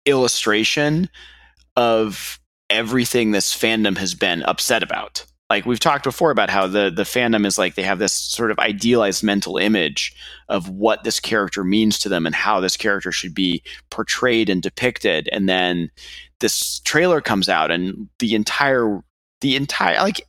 illustration 0.06 1.08
of 1.76 2.38
everything 2.70 3.30
this 3.30 3.56
fandom 3.56 3.96
has 3.98 4.14
been 4.14 4.42
upset 4.44 4.82
about. 4.82 5.24
Like 5.50 5.66
we've 5.66 5.80
talked 5.80 6.04
before 6.04 6.30
about 6.30 6.50
how 6.50 6.66
the 6.66 6.90
the 6.90 7.02
fandom 7.02 7.44
is 7.44 7.58
like 7.58 7.74
they 7.74 7.82
have 7.82 7.98
this 7.98 8.12
sort 8.12 8.50
of 8.50 8.58
idealized 8.58 9.22
mental 9.22 9.58
image 9.58 10.14
of 10.48 10.68
what 10.68 11.04
this 11.04 11.20
character 11.20 11.64
means 11.64 11.98
to 12.00 12.08
them 12.08 12.24
and 12.26 12.34
how 12.34 12.60
this 12.60 12.76
character 12.76 13.12
should 13.12 13.34
be 13.34 13.62
portrayed 13.90 14.48
and 14.48 14.62
depicted 14.62 15.28
and 15.30 15.48
then 15.48 15.90
this 16.40 16.80
trailer 16.80 17.20
comes 17.20 17.50
out 17.50 17.70
and 17.70 18.08
the 18.18 18.34
entire 18.34 19.00
the 19.42 19.54
entire 19.54 20.00
like 20.00 20.22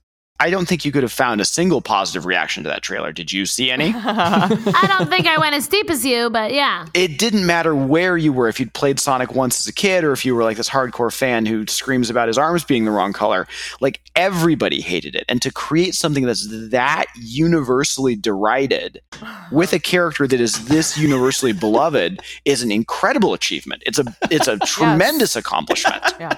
I 0.43 0.49
don't 0.49 0.67
think 0.67 0.83
you 0.83 0.91
could 0.91 1.03
have 1.03 1.11
found 1.13 1.39
a 1.39 1.45
single 1.45 1.79
positive 1.79 2.25
reaction 2.25 2.63
to 2.63 2.69
that 2.69 2.81
trailer. 2.81 3.13
Did 3.13 3.31
you 3.31 3.45
see 3.45 3.71
any? 3.71 3.93
I 3.95 4.85
don't 4.89 5.09
think 5.09 5.25
I 5.25 5.37
went 5.37 5.55
as 5.55 5.69
deep 5.69 5.89
as 5.89 6.05
you, 6.05 6.29
but 6.29 6.51
yeah. 6.53 6.85
it 6.93 7.17
didn't 7.17 7.45
matter 7.45 7.73
where 7.73 8.17
you 8.17 8.33
were 8.33 8.49
if 8.49 8.59
you'd 8.59 8.73
played 8.73 8.99
Sonic 8.99 9.33
once 9.33 9.61
as 9.61 9.67
a 9.67 9.73
kid 9.73 10.03
or 10.03 10.11
if 10.11 10.25
you 10.25 10.35
were 10.35 10.43
like 10.43 10.57
this 10.57 10.67
hardcore 10.69 11.13
fan 11.13 11.45
who 11.45 11.65
screams 11.67 12.09
about 12.09 12.27
his 12.27 12.37
arms 12.37 12.65
being 12.65 12.83
the 12.83 12.91
wrong 12.91 13.13
color. 13.13 13.47
Like 13.79 14.01
everybody 14.17 14.81
hated 14.81 15.15
it. 15.15 15.23
And 15.29 15.41
to 15.41 15.49
create 15.49 15.95
something 15.95 16.25
that's 16.25 16.45
that 16.71 17.05
universally 17.15 18.17
derided 18.17 19.01
with 19.49 19.71
a 19.71 19.79
character 19.79 20.27
that 20.27 20.41
is 20.41 20.65
this 20.65 20.97
universally 20.97 21.53
beloved 21.67 22.21
is 22.43 22.61
an 22.61 22.69
incredible 22.69 23.33
achievement. 23.33 23.81
It's 23.85 23.97
a 23.97 24.03
it's 24.29 24.49
a 24.49 24.57
tremendous 24.65 25.37
accomplishment. 25.37 26.03
Yeah. 26.19 26.37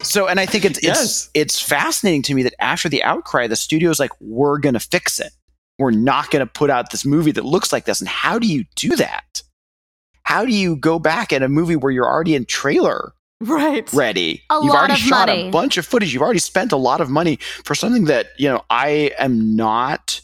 So 0.00 0.28
and 0.28 0.40
I 0.40 0.46
think 0.46 0.64
it's 0.64 0.82
Yes. 0.82 1.02
it's 1.04 1.30
it's 1.34 1.60
fascinating 1.60 2.22
to 2.22 2.34
me 2.34 2.42
that 2.44 2.54
after 2.58 2.88
the 2.88 3.02
outcry 3.18 3.46
the 3.46 3.56
studio's 3.56 3.98
like 3.98 4.12
we're 4.20 4.58
going 4.58 4.74
to 4.74 4.80
fix 4.80 5.18
it. 5.20 5.32
We're 5.78 5.90
not 5.90 6.30
going 6.30 6.44
to 6.44 6.50
put 6.50 6.70
out 6.70 6.90
this 6.90 7.04
movie 7.04 7.32
that 7.32 7.44
looks 7.44 7.72
like 7.72 7.84
this. 7.84 8.00
And 8.00 8.08
how 8.08 8.38
do 8.38 8.46
you 8.46 8.64
do 8.74 8.96
that? 8.96 9.42
How 10.24 10.44
do 10.44 10.52
you 10.52 10.76
go 10.76 10.98
back 10.98 11.32
at 11.32 11.42
a 11.42 11.48
movie 11.48 11.76
where 11.76 11.92
you're 11.92 12.06
already 12.06 12.34
in 12.34 12.44
trailer 12.44 13.12
right. 13.40 13.90
ready? 13.92 14.42
A 14.50 14.54
You've 14.56 14.64
lot 14.66 14.76
already 14.76 14.92
of 14.94 14.98
shot 14.98 15.28
money. 15.28 15.48
a 15.48 15.50
bunch 15.50 15.76
of 15.76 15.86
footage. 15.86 16.12
You've 16.12 16.22
already 16.22 16.40
spent 16.40 16.72
a 16.72 16.76
lot 16.76 17.00
of 17.00 17.08
money 17.10 17.36
for 17.64 17.74
something 17.74 18.06
that, 18.06 18.28
you 18.38 18.48
know, 18.48 18.64
I 18.68 19.12
am 19.18 19.54
not 19.56 20.20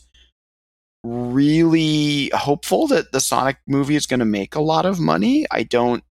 really 1.04 2.30
hopeful 2.34 2.86
that 2.88 3.12
the 3.12 3.20
Sonic 3.20 3.58
movie 3.66 3.96
is 3.96 4.06
going 4.06 4.20
to 4.20 4.26
make 4.26 4.54
a 4.54 4.60
lot 4.60 4.86
of 4.86 4.98
money. 4.98 5.46
I 5.50 5.62
don't 5.62 6.02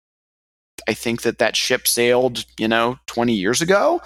I 0.88 0.94
think 0.94 1.22
that 1.22 1.38
that 1.38 1.56
ship 1.56 1.86
sailed, 1.86 2.44
you 2.58 2.68
know, 2.68 2.98
20 3.06 3.32
years 3.32 3.60
ago. 3.60 4.00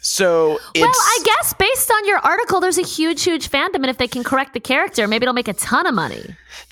So 0.00 0.58
it's. 0.74 0.80
Well, 0.80 0.90
I 0.94 1.18
guess 1.24 1.52
based 1.54 1.90
on 1.90 2.06
your 2.06 2.18
article, 2.18 2.60
there's 2.60 2.78
a 2.78 2.82
huge, 2.82 3.22
huge 3.22 3.50
fandom, 3.50 3.76
and 3.76 3.86
if 3.86 3.98
they 3.98 4.08
can 4.08 4.24
correct 4.24 4.54
the 4.54 4.60
character, 4.60 5.06
maybe 5.08 5.24
it'll 5.24 5.34
make 5.34 5.48
a 5.48 5.52
ton 5.54 5.86
of 5.86 5.94
money. 5.94 6.22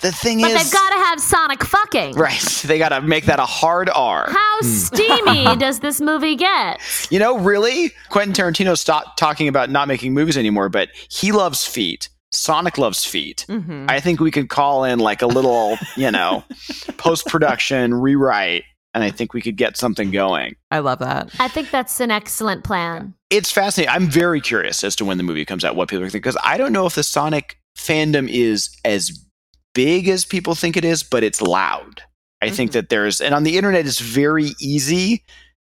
the 0.01 0.11
thing 0.11 0.41
But 0.41 0.51
is. 0.51 0.53
But 0.57 0.63
they've 0.63 0.71
got 0.73 0.89
to 0.89 0.95
have 1.05 1.19
Sonic 1.21 1.63
fucking. 1.63 2.15
Right. 2.15 2.57
They 2.71 2.77
got 2.77 2.89
to 2.89 3.01
make 3.01 3.25
that 3.25 3.39
a 3.39 3.45
hard 3.45 3.89
R. 3.93 4.29
How 4.29 4.61
steamy 4.61 5.55
does 5.57 5.79
this 5.79 5.99
movie 5.99 6.35
get? 6.35 6.79
You 7.09 7.19
know, 7.19 7.37
really? 7.39 7.91
Quentin 8.09 8.33
Tarantino 8.33 8.77
stopped 8.77 9.17
talking 9.17 9.47
about 9.47 9.69
not 9.69 9.87
making 9.87 10.13
movies 10.13 10.37
anymore, 10.37 10.69
but 10.69 10.89
he 11.09 11.31
loves 11.31 11.65
feet. 11.65 12.07
Sonic 12.31 12.77
loves 12.77 13.03
feet. 13.03 13.45
Mhm. 13.49 13.89
I 13.89 13.99
think 13.99 14.21
we 14.21 14.31
could 14.31 14.47
call 14.47 14.85
in 14.85 14.99
like 14.99 15.21
a 15.21 15.27
little, 15.27 15.77
you 15.97 16.11
know, 16.11 16.45
post 16.97 17.25
production 17.27 17.93
rewrite, 17.93 18.63
and 18.93 19.03
I 19.03 19.11
think 19.11 19.33
we 19.33 19.41
could 19.41 19.55
get 19.57 19.77
something 19.77 20.11
going. 20.11 20.55
I 20.69 20.79
love 20.79 20.99
that. 20.99 21.29
I 21.39 21.47
think 21.47 21.71
that's 21.71 21.99
an 21.99 22.11
excellent 22.11 22.63
plan. 22.63 23.13
It's 23.29 23.51
fascinating. 23.51 23.93
I'm 23.93 24.07
very 24.07 24.41
curious 24.41 24.83
as 24.83 24.95
to 24.97 25.05
when 25.05 25.17
the 25.17 25.23
movie 25.23 25.45
comes 25.45 25.63
out, 25.63 25.75
what 25.75 25.89
people 25.89 26.03
think, 26.03 26.13
because 26.13 26.37
I 26.43 26.57
don't 26.57 26.73
know 26.73 26.85
if 26.85 26.95
the 26.95 27.03
Sonic 27.03 27.57
fandom 27.77 28.29
is 28.29 28.69
as 28.83 29.25
big 29.73 30.09
as 30.09 30.25
people 30.25 30.55
think 30.55 30.75
it 30.75 30.83
is, 30.83 31.03
but 31.03 31.23
it's 31.23 31.41
loud. 31.41 32.01
I 32.41 32.49
think 32.49 32.71
Mhm. 32.71 32.73
that 32.73 32.89
there's, 32.89 33.21
and 33.21 33.33
on 33.35 33.43
the 33.43 33.55
internet, 33.57 33.85
it's 33.85 33.99
very 33.99 34.51
easy 34.59 35.23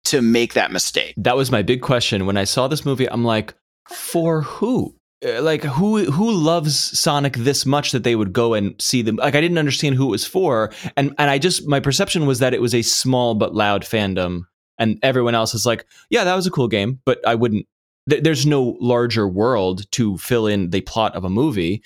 to 0.06 0.20
make 0.20 0.52
that 0.54 0.70
mistake. 0.72 1.14
That 1.16 1.36
was 1.36 1.50
my 1.50 1.62
big 1.62 1.80
question 1.80 2.26
when 2.26 2.36
I 2.36 2.44
saw 2.44 2.68
this 2.68 2.84
movie. 2.84 3.08
I'm 3.08 3.24
like, 3.24 3.54
for 3.88 4.42
who? 4.42 4.94
Uh, 5.22 5.42
Like 5.42 5.62
who 5.62 6.10
who 6.10 6.30
loves 6.32 6.98
Sonic 6.98 7.34
this 7.36 7.66
much 7.66 7.92
that 7.92 8.02
they 8.04 8.16
would 8.16 8.32
go 8.32 8.54
and 8.54 8.74
see 8.80 9.02
them? 9.02 9.16
Like 9.16 9.34
I 9.34 9.40
didn't 9.40 9.58
understand 9.58 9.96
who 9.96 10.06
it 10.06 10.10
was 10.10 10.26
for, 10.26 10.72
and 10.96 11.14
and 11.18 11.30
I 11.30 11.38
just 11.38 11.66
my 11.66 11.80
perception 11.80 12.26
was 12.26 12.38
that 12.38 12.54
it 12.54 12.60
was 12.60 12.74
a 12.74 12.82
small 12.82 13.34
but 13.34 13.54
loud 13.54 13.82
fandom, 13.82 14.46
and 14.78 14.98
everyone 15.02 15.34
else 15.34 15.54
is 15.54 15.66
like, 15.66 15.86
yeah, 16.10 16.24
that 16.24 16.34
was 16.36 16.46
a 16.46 16.50
cool 16.50 16.68
game, 16.68 17.00
but 17.04 17.26
I 17.26 17.34
wouldn't. 17.34 17.66
th- 18.10 18.22
There's 18.22 18.46
no 18.46 18.76
larger 18.80 19.28
world 19.28 19.90
to 19.92 20.16
fill 20.18 20.46
in 20.46 20.70
the 20.70 20.80
plot 20.82 21.14
of 21.14 21.24
a 21.24 21.30
movie, 21.30 21.82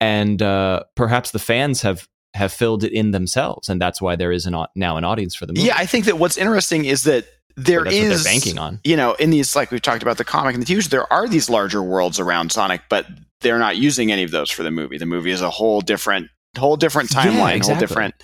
and 0.00 0.42
uh, 0.42 0.84
perhaps 0.94 1.30
the 1.30 1.38
fans 1.38 1.82
have 1.82 2.08
have 2.34 2.52
filled 2.52 2.84
it 2.84 2.92
in 2.92 3.12
themselves, 3.12 3.68
and 3.68 3.80
that's 3.80 4.00
why 4.02 4.16
there 4.16 4.32
is 4.32 4.46
an 4.46 4.56
now 4.74 4.96
an 4.96 5.04
audience 5.04 5.34
for 5.34 5.46
the 5.46 5.52
movie. 5.52 5.66
Yeah, 5.68 5.76
I 5.76 5.86
think 5.86 6.04
that 6.06 6.18
what's 6.18 6.36
interesting 6.36 6.84
is 6.84 7.04
that 7.04 7.26
there 7.56 7.80
Or 7.82 7.84
that's 7.84 7.96
is 7.96 8.02
what 8.02 8.24
they're 8.24 8.32
banking 8.32 8.58
on. 8.58 8.80
you 8.82 8.96
know, 8.96 9.14
in 9.14 9.30
these 9.30 9.54
like 9.54 9.70
we've 9.70 9.80
talked 9.82 10.02
about 10.02 10.18
the 10.18 10.24
comic 10.24 10.54
and 10.54 10.64
the 10.66 10.74
TV 10.74 10.82
show, 10.82 10.88
there 10.88 11.12
are 11.12 11.28
these 11.28 11.48
larger 11.48 11.82
worlds 11.82 12.18
around 12.18 12.50
Sonic, 12.52 12.82
but 12.88 13.06
they're 13.40 13.58
not 13.60 13.76
using 13.76 14.10
any 14.10 14.24
of 14.24 14.30
those 14.32 14.50
for 14.50 14.62
the 14.64 14.70
movie. 14.72 14.98
The 14.98 15.06
movie 15.06 15.30
is 15.30 15.40
a 15.40 15.50
whole 15.50 15.80
different, 15.80 16.28
whole 16.58 16.76
different 16.76 17.12
Yeah, 17.14 17.24
timeline, 17.26 17.64
whole 17.64 17.76
different. 17.76 18.14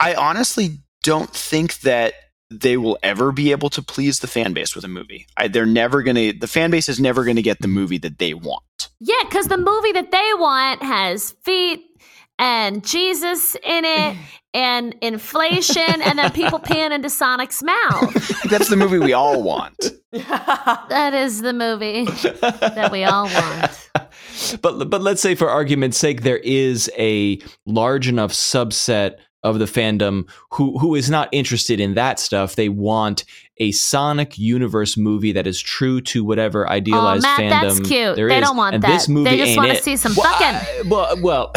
I 0.00 0.14
honestly 0.14 0.78
don't 1.04 1.30
think 1.32 1.80
that 1.80 2.14
they 2.50 2.76
will 2.76 2.98
ever 3.02 3.32
be 3.32 3.50
able 3.52 3.68
to 3.70 3.82
please 3.82 4.20
the 4.20 4.26
fan 4.28 4.52
base 4.52 4.74
with 4.74 4.84
a 4.84 4.88
movie. 4.88 5.26
I, 5.36 5.46
they're 5.48 5.66
never 5.66 6.02
gonna. 6.02 6.32
The 6.32 6.46
fan 6.48 6.70
base 6.72 6.88
is 6.88 6.98
never 6.98 7.24
gonna 7.24 7.42
get 7.42 7.60
the 7.60 7.68
movie 7.68 7.98
that 7.98 8.18
they 8.18 8.34
want. 8.34 8.62
Yeah, 8.98 9.14
because 9.28 9.46
the 9.48 9.56
movie 9.58 9.92
that 9.92 10.10
they 10.10 10.30
want 10.38 10.82
has 10.82 11.32
feet 11.44 11.84
and 12.38 12.84
Jesus 12.86 13.54
in 13.62 13.84
it 13.84 14.16
and 14.54 14.94
inflation 15.02 16.02
and 16.02 16.18
then 16.18 16.30
people 16.32 16.58
peeing 16.64 16.90
into 16.92 17.10
Sonic's 17.10 17.62
mouth. 17.62 18.42
That's 18.50 18.68
the 18.68 18.76
movie 18.76 18.98
we 18.98 19.12
all 19.12 19.42
want. 19.42 19.76
That 20.12 21.12
is 21.12 21.42
the 21.42 21.52
movie 21.52 22.04
that 22.06 22.88
we 22.90 23.04
all 23.04 23.24
want. 23.26 23.88
but 24.62 24.88
but 24.88 25.02
let's 25.02 25.20
say 25.20 25.34
for 25.34 25.50
argument's 25.50 25.98
sake 25.98 26.22
there 26.22 26.38
is 26.38 26.90
a 26.96 27.38
large 27.66 28.08
enough 28.08 28.32
subset 28.32 29.16
of 29.42 29.58
the 29.58 29.66
fandom 29.66 30.26
who 30.52 30.78
who 30.78 30.94
is 30.94 31.10
not 31.10 31.28
interested 31.32 31.80
in 31.80 31.94
that 31.94 32.18
stuff 32.18 32.54
they 32.56 32.70
want 32.70 33.24
a 33.58 33.72
sonic 33.72 34.38
universe 34.38 34.96
movie 34.96 35.32
that 35.32 35.46
is 35.46 35.60
true 35.60 36.00
to 36.00 36.24
whatever 36.24 36.66
Oh, 36.66 36.72
idealized 36.72 37.22
Matt, 37.22 37.40
fandom 37.40 37.50
that's 37.50 37.80
cute. 37.80 38.16
there 38.16 38.28
They 38.28 38.38
is. 38.38 38.44
don't 38.44 38.56
want 38.56 38.74
and 38.76 38.84
that. 38.84 38.88
this 38.88 39.08
movie 39.08 39.30
they 39.30 39.36
just 39.36 39.56
want 39.58 39.70
to 39.72 39.82
see 39.82 39.96
some 39.98 40.14
well, 40.16 40.32
fucking. 40.32 40.46
I- 40.46 40.82
well, 40.88 41.20
well 41.20 41.52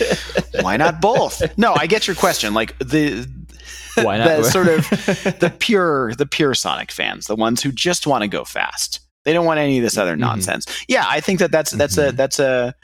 Why 0.60 0.76
not 0.76 1.00
both? 1.00 1.42
No, 1.58 1.74
I 1.74 1.86
get 1.86 2.06
your 2.06 2.16
question. 2.16 2.54
Like 2.54 2.78
the 2.78 3.28
why 4.02 4.18
not 4.18 4.28
the 4.28 4.44
sort 4.44 4.68
of 4.68 4.88
the 5.40 5.52
pure 5.58 6.14
the 6.14 6.26
pure 6.26 6.54
Sonic 6.54 6.92
fans, 6.92 7.26
the 7.26 7.34
ones 7.36 7.62
who 7.62 7.72
just 7.72 8.06
want 8.06 8.22
to 8.22 8.28
go 8.28 8.44
fast. 8.44 9.00
They 9.24 9.32
don't 9.32 9.44
want 9.46 9.58
any 9.58 9.78
of 9.78 9.82
this 9.82 9.98
other 9.98 10.14
Mhm. 10.16 10.20
nonsense. 10.20 10.66
Yeah, 10.88 11.04
I 11.08 11.20
think 11.20 11.40
that 11.40 11.50
that's 11.50 11.72
that's 11.72 11.98
a 11.98 12.12
Mhm. 12.12 12.16
that's 12.16 12.38
a 12.38 12.74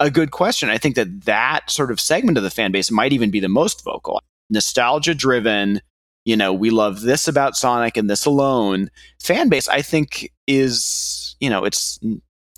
a 0.00 0.10
good 0.10 0.30
question. 0.30 0.68
I 0.70 0.78
think 0.78 0.94
that 0.96 1.24
that 1.24 1.70
sort 1.70 1.90
of 1.90 2.00
segment 2.00 2.36
of 2.38 2.44
the 2.44 2.50
fan 2.50 2.72
base 2.72 2.90
might 2.90 3.12
even 3.12 3.30
be 3.30 3.40
the 3.40 3.48
most 3.48 3.82
vocal. 3.84 4.20
Nostalgia 4.50 5.14
driven, 5.14 5.80
you 6.24 6.36
know, 6.36 6.52
we 6.52 6.70
love 6.70 7.00
this 7.02 7.28
about 7.28 7.56
Sonic 7.56 7.96
and 7.96 8.08
this 8.10 8.24
alone. 8.26 8.90
Fan 9.22 9.48
base 9.48 9.68
I 9.68 9.82
think 9.82 10.30
is, 10.46 11.36
you 11.40 11.48
know, 11.50 11.64
it's 11.64 11.98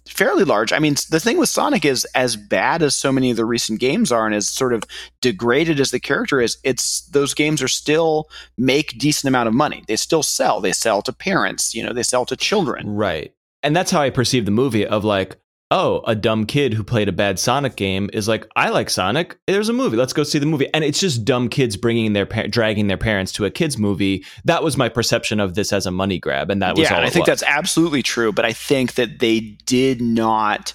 fairly 0.08 0.44
large. 0.44 0.72
I 0.72 0.78
mean, 0.78 0.94
the 1.10 1.20
thing 1.20 1.38
with 1.38 1.48
Sonic 1.48 1.84
is 1.84 2.04
as 2.14 2.36
bad 2.36 2.82
as 2.82 2.94
so 2.96 3.12
many 3.12 3.30
of 3.30 3.36
the 3.36 3.44
recent 3.44 3.80
games 3.80 4.10
are 4.12 4.26
and 4.26 4.34
as 4.34 4.48
sort 4.48 4.72
of 4.72 4.84
degraded 5.20 5.80
as 5.80 5.90
the 5.90 6.00
character 6.00 6.40
is, 6.40 6.58
it's 6.64 7.02
those 7.08 7.34
games 7.34 7.62
are 7.62 7.68
still 7.68 8.28
make 8.56 8.98
decent 8.98 9.28
amount 9.28 9.48
of 9.48 9.54
money. 9.54 9.84
They 9.86 9.96
still 9.96 10.22
sell. 10.22 10.60
They 10.60 10.72
sell 10.72 11.02
to 11.02 11.12
parents, 11.12 11.74
you 11.74 11.82
know, 11.82 11.92
they 11.92 12.02
sell 12.02 12.26
to 12.26 12.36
children. 12.36 12.94
right 12.94 13.32
and 13.62 13.74
that's 13.74 13.90
how 13.90 14.00
i 14.00 14.08
perceive 14.10 14.44
the 14.44 14.50
movie 14.52 14.86
of 14.86 15.04
like 15.04 15.36
oh 15.70 16.00
a 16.06 16.14
dumb 16.14 16.46
kid 16.46 16.72
who 16.72 16.82
played 16.82 17.08
a 17.08 17.12
bad 17.12 17.38
sonic 17.38 17.76
game 17.76 18.08
is 18.14 18.26
like 18.26 18.46
i 18.56 18.70
like 18.70 18.88
sonic 18.88 19.38
there's 19.46 19.68
a 19.68 19.72
movie 19.72 19.96
let's 19.98 20.14
go 20.14 20.22
see 20.22 20.38
the 20.38 20.46
movie 20.46 20.66
and 20.72 20.82
it's 20.82 20.98
just 20.98 21.24
dumb 21.26 21.46
kids 21.48 21.76
bringing 21.76 22.14
their 22.14 22.24
par- 22.24 22.48
dragging 22.48 22.86
their 22.86 22.96
parents 22.96 23.32
to 23.32 23.44
a 23.44 23.50
kids 23.50 23.76
movie 23.76 24.24
that 24.46 24.62
was 24.62 24.76
my 24.78 24.88
perception 24.88 25.40
of 25.40 25.54
this 25.54 25.70
as 25.72 25.84
a 25.84 25.90
money 25.90 26.18
grab 26.18 26.50
and 26.50 26.62
that 26.62 26.74
was 26.76 26.88
yeah, 26.88 26.96
all 26.96 27.02
I 27.04 27.10
think 27.10 27.26
was. 27.26 27.40
that's 27.40 27.52
absolutely 27.52 28.02
true, 28.02 28.32
but 28.32 28.44
I 28.46 28.52
think 28.54 28.94
that 28.94 29.18
they 29.18 29.40
did 29.66 30.00
not 30.00 30.72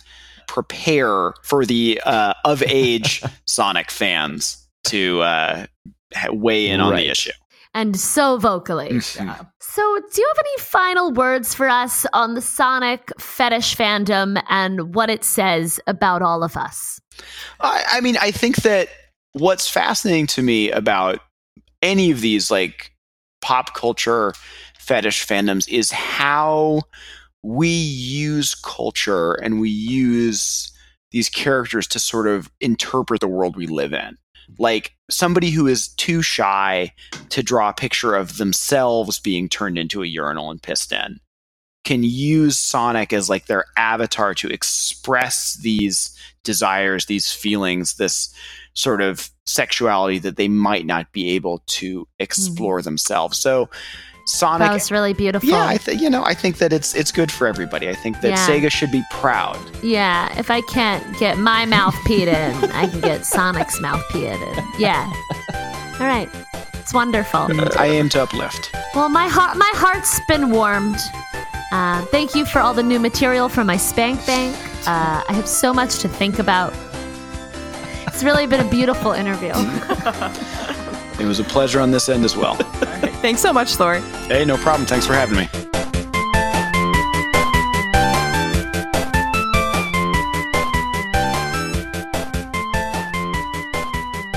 prepare 0.47 1.33
for 1.43 1.65
the 1.65 1.99
uh, 2.05 2.33
of 2.45 2.61
age 2.63 3.23
Sonic 3.45 3.89
fans 3.89 4.67
to 4.85 5.21
uh, 5.21 5.65
weigh 6.29 6.67
in 6.67 6.79
on 6.81 6.91
Right. 6.91 7.05
the 7.05 7.09
issue. 7.09 7.31
And 7.73 7.99
so 7.99 8.37
vocally. 8.37 8.89
Mhm. 8.93 9.47
So, 9.59 9.81
do 10.13 10.21
you 10.21 10.31
have 10.35 10.45
any 10.45 10.61
final 10.61 11.11
words 11.11 11.53
for 11.55 11.67
us 11.67 12.05
on 12.13 12.35
the 12.35 12.41
Sonic 12.41 13.11
fetish 13.19 13.75
fandom 13.75 14.41
and 14.49 14.93
what 14.93 15.09
it 15.09 15.23
says 15.23 15.79
about 15.87 16.21
all 16.21 16.43
of 16.43 16.55
us? 16.55 16.99
I, 17.59 17.83
I 17.93 18.01
mean, 18.01 18.17
I 18.21 18.31
think 18.31 18.57
that 18.57 18.89
what's 19.31 19.67
fascinating 19.67 20.27
to 20.27 20.43
me 20.43 20.69
about 20.69 21.19
any 21.81 22.11
of 22.11 22.21
these 22.21 22.51
like 22.51 22.91
pop 23.41 23.73
culture 23.73 24.33
fetish 24.77 25.25
fandoms 25.25 25.67
is 25.69 25.91
how 25.91 26.81
we 27.41 27.69
use 27.69 28.55
culture 28.55 29.33
and 29.33 29.59
we 29.59 29.69
use 29.69 30.71
these 31.11 31.29
characters 31.29 31.87
to 31.87 31.99
sort 31.99 32.27
of 32.27 32.49
interpret 32.61 33.21
the 33.21 33.27
world 33.27 33.55
we 33.55 33.67
live 33.67 33.93
in. 33.93 34.17
Like 34.57 34.93
somebody 35.09 35.49
who 35.51 35.67
is 35.67 35.89
too 35.89 36.21
shy 36.21 36.93
to 37.29 37.43
draw 37.43 37.69
a 37.69 37.73
picture 37.73 38.15
of 38.15 38.37
themselves 38.37 39.19
being 39.19 39.49
turned 39.49 39.77
into 39.77 40.03
a 40.03 40.07
urinal 40.07 40.51
and 40.51 40.61
pissed 40.61 40.91
in 40.91 41.19
can 41.83 42.03
use 42.03 42.57
Sonic 42.57 43.11
as 43.11 43.29
like 43.29 43.47
their 43.47 43.65
avatar 43.77 44.33
to 44.35 44.47
express 44.47 45.55
these 45.55 46.17
desires, 46.43 47.05
these 47.05 47.31
feelings, 47.31 47.95
this 47.95 48.33
sort 48.73 49.01
of 49.01 49.29
sexuality 49.45 50.17
that 50.19 50.37
they 50.37 50.47
might 50.47 50.85
not 50.85 51.11
be 51.11 51.31
able 51.31 51.61
to 51.67 52.01
mm-hmm. 52.01 52.23
explore 52.23 52.81
themselves. 52.81 53.37
So 53.37 53.69
Sonic 54.25 54.67
That 54.67 54.73
was 54.73 54.89
really 54.91 55.13
beautiful. 55.13 55.49
yeah, 55.49 55.67
I 55.67 55.77
th- 55.77 55.99
you 55.99 56.09
know, 56.09 56.23
I 56.23 56.33
think 56.33 56.57
that 56.59 56.71
it's 56.71 56.95
it's 56.95 57.11
good 57.11 57.29
for 57.31 57.45
everybody. 57.45 57.89
I 57.89 57.93
think 57.93 58.21
that 58.21 58.29
Yeah. 58.29 58.47
Sega 58.47 58.71
should 58.71 58.91
be 58.91 59.03
proud. 59.11 59.59
Yeah, 59.83 60.33
if 60.39 60.49
I 60.49 60.61
can't 60.61 61.03
get 61.19 61.37
my 61.37 61.65
mouth 61.65 61.93
peed 62.05 62.27
in, 62.27 62.71
I 62.71 62.87
can 62.87 63.01
get 63.01 63.25
Sonic's 63.25 63.81
mouth 63.81 64.01
peed 64.11 64.35
in. 64.57 64.65
Yeah. 64.79 65.11
All 65.99 66.07
right. 66.07 66.29
It's 66.75 66.93
wonderful. 66.93 67.47
I 67.77 67.87
aim 67.87 68.09
to 68.09 68.23
uplift. 68.23 68.71
Well, 68.95 69.09
my 69.09 69.27
heart, 69.27 69.57
my 69.57 69.71
heart's 69.75 70.19
been 70.27 70.51
warmed. 70.51 70.97
Uh, 71.71 72.01
thank 72.05 72.35
you 72.35 72.45
for 72.45 72.59
all 72.59 72.73
the 72.73 72.83
new 72.83 72.99
material 72.99 73.49
from 73.49 73.67
my 73.67 73.77
spank 73.77 74.25
bank. 74.25 74.55
Uh, 74.87 75.23
I 75.27 75.33
have 75.33 75.47
so 75.47 75.73
much 75.73 75.99
to 75.99 76.07
think 76.09 76.39
about. 76.39 76.73
It's 78.07 78.23
really 78.23 78.45
been 78.47 78.65
a 78.65 78.69
beautiful 78.69 79.11
interview. 79.11 79.53
It 81.19 81.25
was 81.25 81.39
a 81.39 81.43
pleasure 81.43 81.79
on 81.79 81.91
this 81.91 82.09
end 82.09 82.25
as 82.25 82.35
well. 82.35 82.55
Thanks 83.21 83.41
so 83.41 83.53
much, 83.53 83.75
Thor. 83.75 83.95
hey, 84.27 84.43
no 84.45 84.57
problem. 84.57 84.85
Thanks 84.85 85.05
for 85.07 85.13
having 85.13 85.37
me. 85.37 85.47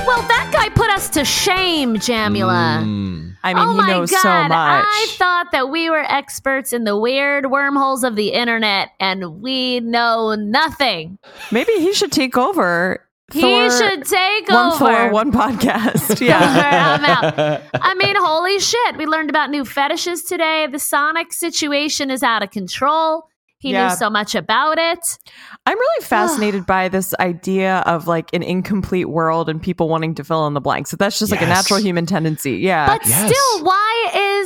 well, 0.06 0.22
that 0.28 0.50
guy 0.52 0.68
put 0.70 0.88
us 0.90 1.08
to 1.10 1.24
shame, 1.24 1.96
Jamula. 1.96 2.84
Mm. 2.84 3.36
I 3.42 3.54
mean, 3.54 3.64
oh 3.64 3.70
he 3.72 3.76
my 3.78 3.86
knows 3.88 4.10
God. 4.10 4.22
so 4.22 4.28
much. 4.48 4.84
I 4.88 5.06
thought 5.16 5.52
that 5.52 5.68
we 5.70 5.90
were 5.90 6.04
experts 6.04 6.72
in 6.72 6.84
the 6.84 6.96
weird 6.96 7.50
wormholes 7.50 8.04
of 8.04 8.14
the 8.16 8.28
internet, 8.32 8.90
and 9.00 9.40
we 9.40 9.80
know 9.80 10.34
nothing. 10.34 11.18
Maybe 11.50 11.72
he 11.74 11.92
should 11.92 12.12
take 12.12 12.36
over 12.36 13.05
He 13.32 13.40
Thor- 13.40 13.70
should 13.70 14.04
take 14.04 14.48
one 14.48 14.66
over. 14.72 14.76
Thor, 14.78 15.10
one 15.10 15.32
podcast. 15.32 16.20
Yeah. 16.26 16.98
I'm 17.00 17.04
out. 17.04 17.62
I 17.74 17.94
mean, 17.94 18.14
holy 18.16 18.58
shit. 18.60 18.96
We 18.96 19.06
learned 19.06 19.30
about 19.30 19.50
new 19.50 19.64
fetishes 19.64 20.22
today. 20.22 20.66
The 20.70 20.78
Sonic 20.78 21.32
situation 21.32 22.10
is 22.10 22.22
out 22.22 22.42
of 22.44 22.50
control. 22.50 23.24
He 23.58 23.72
Yeah. 23.72 23.88
knew 23.88 23.96
so 23.96 24.10
much 24.10 24.34
about 24.36 24.78
it. 24.78 25.18
I'm 25.64 25.76
really 25.78 26.04
fascinated 26.04 26.66
by 26.66 26.88
this 26.88 27.14
idea 27.18 27.78
of 27.78 28.06
like 28.06 28.32
an 28.32 28.42
incomplete 28.44 29.08
world 29.08 29.48
and 29.48 29.60
people 29.60 29.88
wanting 29.88 30.14
to 30.16 30.24
fill 30.24 30.46
in 30.46 30.54
the 30.54 30.60
blanks. 30.60 30.90
So 30.90 30.96
that's 30.96 31.18
just 31.18 31.32
like 31.32 31.42
a 31.42 31.46
natural 31.46 31.80
human 31.80 32.06
tendency. 32.06 32.58
Yeah. 32.58 32.86
But 32.86 33.06
Yes. 33.08 33.28
still, 33.32 33.64
why 33.64 33.85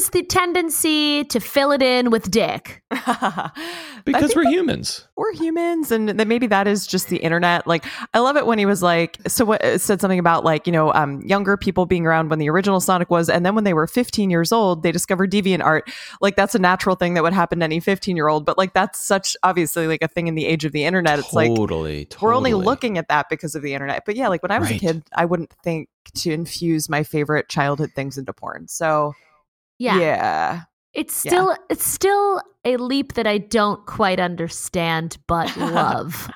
is 0.01 0.11
the 0.11 0.23
tendency 0.23 1.25
to 1.25 1.41
fill 1.41 1.73
it 1.73 1.83
in 1.83 2.11
with 2.11 2.31
dick? 2.31 2.83
because 4.05 4.35
we're 4.35 4.49
humans. 4.49 5.07
we're 5.17 5.33
humans 5.35 5.93
and 5.93 6.09
that 6.09 6.27
maybe 6.27 6.47
that 6.47 6.67
is 6.67 6.87
just 6.87 7.09
the 7.09 7.19
internet 7.19 7.67
like 7.67 7.85
i 8.15 8.19
love 8.19 8.37
it 8.37 8.47
when 8.47 8.59
he 8.59 8.67
was 8.67 8.83
like 8.83 9.19
so 9.29 9.45
what 9.45 9.63
said 9.81 10.01
something 10.01 10.19
about 10.19 10.45
like 10.45 10.67
you 10.67 10.73
know 10.73 10.93
um, 10.95 11.21
younger 11.23 11.57
people 11.57 11.87
being 11.87 12.07
around 12.07 12.31
when 12.31 12.39
the 12.39 12.49
original 12.49 12.81
sonic 12.81 13.11
was 13.11 13.29
and 13.29 13.45
then 13.45 13.55
when 13.55 13.65
they 13.65 13.75
were 13.75 13.87
15 13.87 14.31
years 14.31 14.51
old 14.53 14.83
they 14.83 14.91
discovered 14.91 15.31
deviant 15.31 15.63
art 15.63 15.89
like 16.21 16.35
that's 16.35 16.55
a 16.55 16.59
natural 16.59 16.97
thing 16.97 17.15
that 17.15 17.23
would 17.23 17.33
happen 17.33 17.59
to 17.61 17.65
any 17.65 17.79
15 17.79 18.17
year 18.17 18.29
old 18.29 18.45
but 18.45 18.57
like 18.59 18.73
that's 18.73 18.99
such 18.99 19.37
obviously 19.43 19.87
like 19.87 20.03
a 20.03 20.09
thing 20.09 20.27
in 20.27 20.35
the 20.35 20.47
age 20.47 20.65
of 20.65 20.73
the 20.73 20.85
internet 20.85 21.19
it's 21.19 21.33
like 21.33 21.55
totally, 21.55 22.09
we're 22.21 22.35
only 22.35 22.55
looking 22.55 22.99
at 22.99 23.09
that 23.09 23.29
because 23.29 23.55
of 23.55 23.63
the 23.63 23.75
internet 23.75 24.03
but 24.07 24.17
yeah 24.17 24.29
like 24.29 24.43
when 24.43 24.51
i 24.51 24.59
was 24.59 24.69
Right. 24.71 24.77
a 24.83 24.87
kid 24.87 25.03
i 25.15 25.25
wouldn't 25.25 25.53
think 25.63 25.89
to 26.15 26.33
infuse 26.33 26.89
my 26.89 27.03
favorite 27.05 27.49
childhood 27.49 27.91
things 27.95 28.17
into 28.19 28.33
porn 28.33 28.67
so 28.67 29.15
Yeah. 29.81 29.99
yeah 29.99 30.61
It's 30.95 31.24
Yeah. 31.24 31.31
still 31.31 31.57
it's 31.70 31.87
still 31.87 32.41
a 32.64 32.76
leap 32.76 33.14
that 33.14 33.26
I 33.26 33.39
don't 33.39 33.85
quite 33.87 34.20
understand 34.20 35.16
but 35.26 35.57
love. 35.57 36.31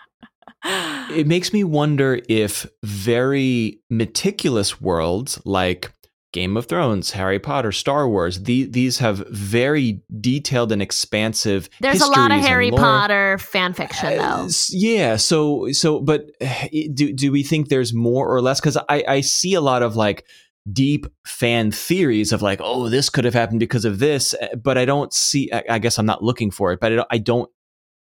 It 1.10 1.26
makes 1.26 1.52
me 1.52 1.62
wonder 1.62 2.20
if 2.28 2.66
very 2.82 3.80
meticulous 3.90 4.80
worlds 4.80 5.38
like 5.44 5.92
Game 6.32 6.56
of 6.56 6.66
Thrones, 6.66 7.10
Harry 7.12 7.38
Potter, 7.38 7.70
Star 7.70 8.08
Wars, 8.08 8.42
the, 8.42 8.64
these 8.64 8.98
have 8.98 9.18
very 9.28 10.02
detailed 10.20 10.72
and 10.72 10.82
expansive. 10.82 11.68
There's 11.80 12.00
a 12.00 12.08
lot 12.08 12.32
of 12.32 12.40
Harry. 12.40 12.70
Potter 12.72 13.38
fan 13.38 13.72
fiction 13.74 14.18
Uh, 14.18 14.36
though. 14.38 14.44
s- 14.46 14.70
yeah. 14.74 15.14
So 15.16 15.70
so, 15.72 16.00
but 16.00 16.30
uh, 16.40 16.66
do 16.94 17.12
do 17.12 17.30
we 17.30 17.42
think 17.44 17.68
there's 17.68 17.92
more 17.94 18.26
or 18.34 18.40
less? 18.42 18.58
Because 18.60 18.76
I 18.88 19.04
I 19.06 19.20
see 19.20 19.54
a 19.54 19.60
lot 19.60 19.82
of 19.84 19.94
like 19.94 20.24
deep 20.72 21.06
fan 21.26 21.70
theories 21.70 22.32
of 22.32 22.42
like, 22.42 22.60
oh, 22.62 22.88
this 22.88 23.10
could 23.10 23.24
have 23.24 23.34
happened 23.34 23.60
because 23.60 23.84
of 23.84 23.98
this, 23.98 24.34
uh, 24.34 24.56
but 24.56 24.78
I 24.78 24.84
don't 24.84 25.12
see. 25.12 25.50
I, 25.52 25.64
I 25.70 25.78
guess 25.78 25.98
I'm 25.98 26.06
not 26.06 26.22
looking 26.22 26.50
for 26.50 26.72
it, 26.72 26.80
but 26.80 26.92
I 26.92 26.96
don't. 26.96 27.08
I 27.10 27.18
don't, 27.18 27.50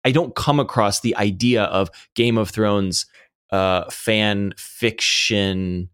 I 0.05 0.13
don't 0.13 0.35
come 0.35 0.61
across 0.61 1.01
the 1.01 1.17
idea 1.17 1.65
of 1.65 1.91
Game 2.15 2.39
of 2.39 2.51
Thrones 2.51 3.07
uh, 3.51 3.91
fan 3.91 4.55
fiction 4.57 5.91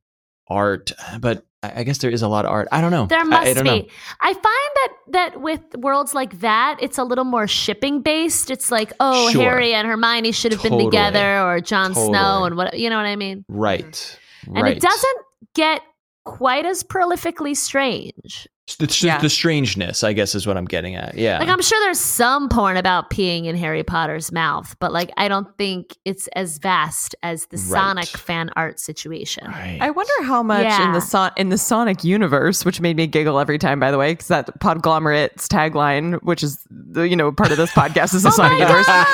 art, 0.49 0.93
but. 1.21 1.39
I 1.39 1.43
I 1.65 1.85
guess 1.85 1.99
there 1.99 2.11
is 2.11 2.23
a 2.23 2.29
lot 2.29 2.45
of 2.45 2.51
art. 2.51 2.67
I 2.73 2.81
don't 2.81 2.91
know. 2.91 3.07
There 3.07 3.25
must 3.25 3.47
I, 3.47 3.55
don't 3.55 3.63
be. 3.63 3.71
know. 3.71 3.87
I 4.21 4.33
find 4.33 4.45
that 4.45 4.89
that 5.13 5.41
with 5.41 5.61
worlds 5.77 6.13
like 6.13 6.41
that, 6.41 6.77
it's 6.81 6.99
a 6.99 7.05
little 7.05 7.23
more 7.23 7.47
shipping 7.47 8.03
based. 8.03 8.51
It's 8.51 8.73
like, 8.73 8.93
oh, 8.99 9.31
Sure. 9.31 9.43
Harry 9.43 9.73
and 9.73 9.87
Hermione 9.87 10.33
should 10.33 10.51
have 10.51 10.61
been 10.61 10.77
together, 10.77 11.41
or 11.41 11.61
Jon 11.61 11.95
Snow, 11.95 12.43
and 12.43 12.57
what 12.57 12.77
you 12.77 12.91
know 12.91 12.97
what 12.97 13.07
I 13.07 13.15
mean. 13.15 13.45
Right. 13.47 14.19
And 14.47 14.61
right. 14.61 14.77
it 14.77 14.83
doesn't 14.83 15.19
get 15.55 15.83
quite 16.25 16.65
as 16.67 16.83
prolifically 16.83 17.57
strange. 17.57 18.49
The, 18.79 18.87
the, 18.87 18.97
Yeah. 19.07 19.19
the 19.19 19.29
strangeness, 19.29 20.05
I 20.05 20.13
guess, 20.13 20.37
is 20.37 20.47
what 20.47 20.57
I'm 20.57 20.67
getting 20.67 20.95
at. 20.95 21.17
Yeah. 21.17 21.41
Like 21.41 21.49
I'm 21.49 21.61
sure 21.61 21.77
there's 21.85 21.99
some 21.99 22.49
porn 22.49 22.77
about 22.77 23.11
peeing 23.11 23.47
in 23.47 23.57
Harry 23.57 23.83
Potter's 23.83 24.31
mouth, 24.31 24.77
but 24.79 24.93
like 24.93 25.11
I 25.17 25.27
don't 25.27 25.49
think 25.59 25.97
it's 26.05 26.29
as 26.37 26.59
vast 26.59 27.17
as 27.25 27.47
the 27.47 27.57
Right. 27.57 27.67
Sonic 27.67 28.07
fan 28.07 28.51
art 28.55 28.79
situation. 28.79 29.49
Right. 29.49 29.79
I 29.81 29.91
wonder 29.91 30.13
how 30.23 30.45
much 30.45 30.65
in 30.81 30.93
the 30.93 31.01
son- 31.01 31.33
in 31.37 31.49
the 31.49 31.59
Sonic 31.59 32.05
universe, 32.05 32.65
which 32.65 32.81
made 32.81 32.97
me 32.97 33.09
giggle 33.09 33.41
every 33.41 33.59
time, 33.59 33.81
by 33.81 33.91
the 33.91 33.99
way, 33.99 34.13
because 34.13 34.29
that 34.29 34.61
Podglomerate's 34.61 35.49
tagline, 35.49 36.23
which 36.23 36.45
is 36.45 36.65
the 36.71 37.03
you 37.09 37.17
know 37.17 37.33
part 37.33 37.51
of 37.51 37.57
this 37.57 37.71
podcast, 37.73 38.15
is 38.15 38.23
the 38.23 38.29
Oh 38.29 38.33
Sonic 38.33 38.61
my 38.61 38.65
universe. 38.65 38.87
gosh! 38.87 39.09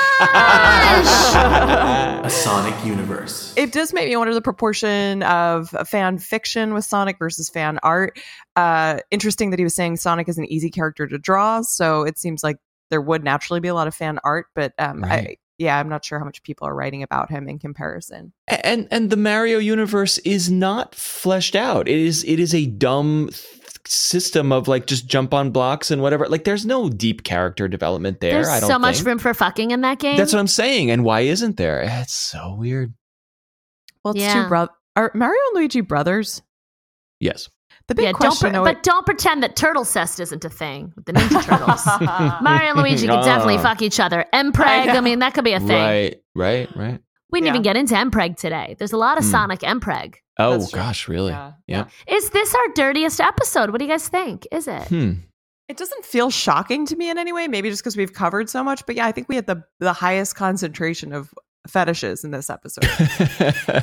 A 2.25 2.29
Sonic 2.29 2.85
universe. 2.85 3.53
It 3.57 3.71
does 3.71 3.93
make 3.93 4.07
me 4.09 4.15
wonder 4.15 4.33
the 4.33 4.41
proportion 4.41 5.23
of 5.23 5.69
fan 5.85 6.17
fiction 6.19 6.73
with 6.73 6.85
Sonic 6.85 7.17
versus 7.17 7.49
fan 7.49 7.79
art. 7.83 8.19
Uh, 8.59 8.99
interesting 9.11 9.49
that 9.51 9.59
he 9.59 9.63
was 9.63 9.75
saying 9.75 9.97
Sonic 9.97 10.27
is 10.27 10.37
an 10.37 10.45
easy 10.45 10.69
character 10.69 11.07
to 11.07 11.17
draw, 11.17 11.61
so 11.61 12.03
it 12.03 12.17
seems 12.19 12.43
like 12.43 12.57
there 12.89 13.01
would 13.01 13.23
naturally 13.23 13.59
be 13.59 13.67
a 13.67 13.73
lot 13.73 13.87
of 13.87 13.95
fan 13.95 14.19
art, 14.23 14.47
but 14.55 14.73
um, 14.79 15.03
I, 15.05 15.37
yeah, 15.57 15.77
I'm 15.79 15.87
not 15.89 16.03
sure 16.03 16.19
how 16.19 16.25
much 16.25 16.41
people 16.43 16.67
are 16.67 16.73
writing 16.75 17.03
about 17.03 17.29
him 17.29 17.47
in 17.47 17.59
comparison. 17.59 18.33
and 18.47 18.87
and 18.91 19.09
the 19.09 19.17
Mario 19.17 19.59
universe 19.59 20.17
is 20.19 20.49
not 20.51 20.95
fleshed 20.95 21.55
out. 21.55 21.87
It 21.87 21.97
is 21.99 22.23
it 22.23 22.39
is 22.39 22.53
a 22.53 22.65
dumb 22.65 23.29
system 23.85 24.51
of 24.51 24.67
like 24.67 24.85
just 24.87 25.07
jump 25.07 25.33
on 25.33 25.51
blocks 25.51 25.89
and 25.91 26.01
whatever. 26.01 26.27
Like 26.27 26.43
there's 26.43 26.65
no 26.65 26.89
deep 26.89 27.23
character 27.23 27.67
development 27.67 28.19
there. 28.19 28.33
There's 28.33 28.47
I 28.47 28.59
don't 28.59 28.69
so 28.69 28.79
much 28.79 28.95
think. 28.97 29.07
room 29.07 29.19
for 29.19 29.33
fucking 29.33 29.71
in 29.71 29.81
that 29.81 29.99
game. 29.99 30.17
That's 30.17 30.33
what 30.33 30.39
I'm 30.39 30.47
saying. 30.47 30.91
And 30.91 31.03
why 31.03 31.21
isn't 31.21 31.57
there? 31.57 31.81
It's 31.81 32.13
so 32.13 32.55
weird. 32.55 32.93
Well, 34.03 34.13
it's 34.13 34.21
Yeah. 34.23 34.43
two 34.43 34.49
brothers. 34.49 34.75
Are 34.95 35.11
Mario 35.13 35.39
and 35.49 35.55
Luigi 35.59 35.81
brothers? 35.81 36.41
Yes. 37.19 37.49
The 37.89 37.95
big 37.95 38.03
yeah, 38.03 38.11
don't 38.11 38.19
question, 38.21 38.49
pre- 38.49 38.57
though, 38.59 38.63
but 38.63 38.83
don't 38.83 39.05
pretend 39.05 39.43
that 39.43 39.55
turtle 39.55 39.83
cest 39.83 40.19
isn't 40.19 40.45
a 40.45 40.49
thing 40.49 40.93
with 40.95 41.05
the 41.05 41.13
Ninja 41.13 41.43
Turtles. 41.43 41.85
Mario 42.41 42.69
and 42.71 42.79
Luigi 42.79 43.07
could 43.07 43.21
definitely 43.23 43.57
Ah. 43.57 43.61
fuck 43.63 43.81
each 43.81 43.99
other. 43.99 44.25
Mpreg, 44.33 44.65
I, 44.65 44.85
know. 44.85 45.01
mean, 45.01 45.19
that 45.19 45.33
could 45.33 45.43
be 45.43 45.53
a 45.53 45.59
thing. 45.59 45.69
Right. 45.69 46.21
Right. 46.35 46.69
Right. 46.75 46.99
We 47.31 47.39
didn't 47.41 47.47
Yeah. 47.47 47.51
even 47.53 47.61
get 47.63 47.77
into 47.77 47.95
Mpreg 47.95 48.37
today. 48.37 48.75
There's 48.79 48.93
a 48.93 48.97
lot 48.97 49.17
of 49.17 49.23
Hmm. 49.25 49.31
Sonic 49.31 49.59
Mpreg. 49.59 50.15
Oh 50.37 50.65
gosh, 50.71 51.07
really? 51.09 51.31
Yeah, 51.31 51.51
Yeah. 51.67 51.85
Is 52.07 52.29
this 52.29 52.55
our 52.55 52.67
dirtiest 52.75 53.19
episode? 53.19 53.71
What 53.71 53.79
do 53.79 53.85
you 53.85 53.91
guys 53.91 54.07
think? 54.07 54.47
Is 54.51 54.67
it? 54.67 54.83
Hmm. 54.87 55.11
It 55.67 55.77
doesn't 55.77 56.05
feel 56.05 56.29
shocking 56.31 56.85
to 56.87 56.95
me 56.95 57.09
in 57.11 57.17
any 57.19 57.33
way. 57.33 57.47
Maybe 57.47 57.69
just 57.69 57.83
because 57.83 57.97
we've 57.97 58.13
covered 58.13 58.49
so 58.49 58.63
much, 58.63 58.85
but 58.87 58.95
yeah, 58.95 59.05
I 59.05 59.11
think 59.11 59.27
we 59.29 59.35
had 59.35 59.47
the 59.47 59.63
the 59.79 59.93
highest 59.93 60.35
concentration 60.35 61.11
of 61.13 61.33
fetishes 61.69 62.23
in 62.23 62.31
this 62.31 62.49
episode. 62.49 62.87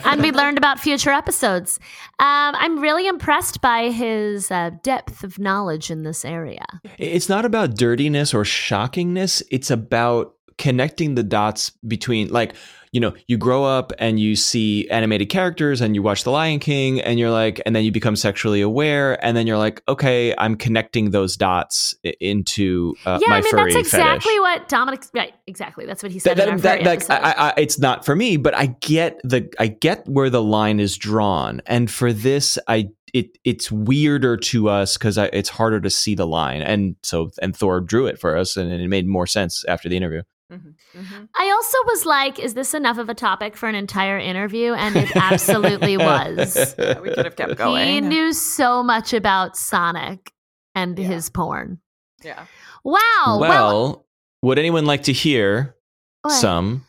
and 0.05 0.23
we 0.23 0.33
learned 0.33 0.59
about 0.59 0.81
future 0.81 1.11
episodes. 1.11 1.79
Um, 2.19 2.55
I'm 2.57 2.81
really 2.81 3.07
impressed 3.07 3.61
by 3.61 3.91
his 3.91 4.51
uh, 4.51 4.71
depth 4.83 5.25
of 5.25 5.39
knowledge 5.39 5.91
in 5.91 6.03
this 6.03 6.25
area. 6.25 6.65
It's 6.99 7.29
not 7.29 7.45
about 7.45 7.77
dirtiness 7.77 8.35
or 8.35 8.45
shockingness. 8.45 9.43
It's 9.51 9.71
about 9.71 10.35
connecting 10.59 11.15
the 11.15 11.23
dots 11.23 11.71
between, 11.87 12.29
like, 12.29 12.55
you 12.97 13.01
know, 13.01 13.13
you 13.27 13.37
grow 13.37 13.63
up 13.63 13.93
and 13.99 14.19
you 14.19 14.35
see 14.35 14.89
animated 14.89 15.29
characters 15.29 15.83
and 15.83 15.95
you 15.95 16.01
watch 16.01 16.25
The 16.25 16.31
Lion 16.31 16.59
King 16.59 16.99
and 17.03 17.19
you're 17.19 17.31
like, 17.31 17.61
and 17.67 17.77
then 17.77 17.85
you 17.85 17.93
become 17.93 18.17
sexually 18.17 18.63
aware. 18.63 19.23
And 19.23 19.37
then 19.37 19.47
you're 19.47 19.59
like, 19.59 19.83
okay, 19.87 20.35
I'm 20.39 20.57
connecting 20.57 21.11
those 21.11 21.37
dots 21.37 21.95
into 22.21 22.95
uh, 23.05 23.19
yeah, 23.21 23.29
my 23.29 23.37
I 23.37 23.41
mean 23.43 23.51
furry 23.51 23.75
that's 23.75 23.89
exactly 23.89 24.31
fetish. 24.31 24.41
what 24.41 24.69
Dominic. 24.71 25.05
Right, 25.13 25.35
exactly. 25.47 25.85
That's 25.85 26.03
what 26.03 26.11
he 26.11 26.19
said 26.19 26.39
That, 26.39 26.63
that, 26.63 26.85
that. 26.85 27.11
I, 27.11 27.49
I, 27.51 27.55
it's 27.59 27.79
not 27.79 28.07
for 28.07 28.17
me, 28.17 28.39
but 28.39 28.55
I 28.55 28.69
get 28.81 29.21
the 29.23 29.47
I 29.59 29.67
get 29.67 30.09
where 30.09 30.31
the 30.31 30.43
line 30.43 30.81
is 30.81 30.97
drawn, 30.97 31.61
and 31.67 31.91
for 31.91 32.15
this, 32.15 32.59
I 32.67 32.89
it 33.13 33.37
it's 33.45 33.71
weirder 33.71 34.39
to 34.39 34.71
us 34.71 34.97
because 34.97 35.19
it's 35.19 35.51
harder 35.51 35.83
to 35.83 35.91
see 35.91 36.15
the 36.15 36.27
line, 36.27 36.63
and 36.63 36.97
so 37.03 37.29
and 37.43 37.55
Thor 37.55 37.83
drew 37.83 38.07
it 38.07 38.19
for 38.19 38.39
us, 38.39 38.57
and 38.57 38.73
it 38.73 38.89
made 38.89 39.07
more 39.07 39.27
sense 39.27 39.67
after 39.69 39.91
the 39.91 39.99
interview. 39.99 40.23
Mm-hmm. 40.53 40.99
Mm-hmm. 41.01 41.25
I 41.37 41.51
also 41.51 41.77
was 41.87 42.07
like, 42.07 42.39
is 42.39 42.55
this 42.55 42.73
enough 42.73 42.99
of 42.99 43.09
a 43.09 43.15
topic 43.15 43.57
for 43.57 43.69
an 43.69 43.75
entire 43.75 44.19
interview? 44.19 44.75
And 44.75 44.97
it 44.97 45.15
absolutely 45.17 45.97
was. 45.97 46.75
we 46.79 47.11
could 47.11 47.25
have 47.25 47.37
kept 47.37 47.57
going. 47.57 47.89
He 47.89 48.01
knew 48.01 48.33
so 48.33 48.83
much 48.83 49.13
about 49.13 49.57
Sonic 49.57 50.33
and 50.75 50.97
his 50.97 51.31
porn. 51.31 51.81
yeah. 52.23 52.47
Wow. 52.85 53.01
well, 53.27 53.39
Well, 53.41 54.07
would 54.43 54.59
anyone 54.61 54.87
like 54.87 55.03
to 55.05 55.13
hear 55.13 55.75
what? 56.23 56.31
some 56.31 56.85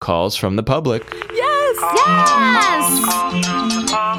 calls 0.00 0.36
from 0.36 0.56
the 0.56 0.62
public? 0.62 1.02
Yes. 1.32 1.76
Yes. 1.96 4.10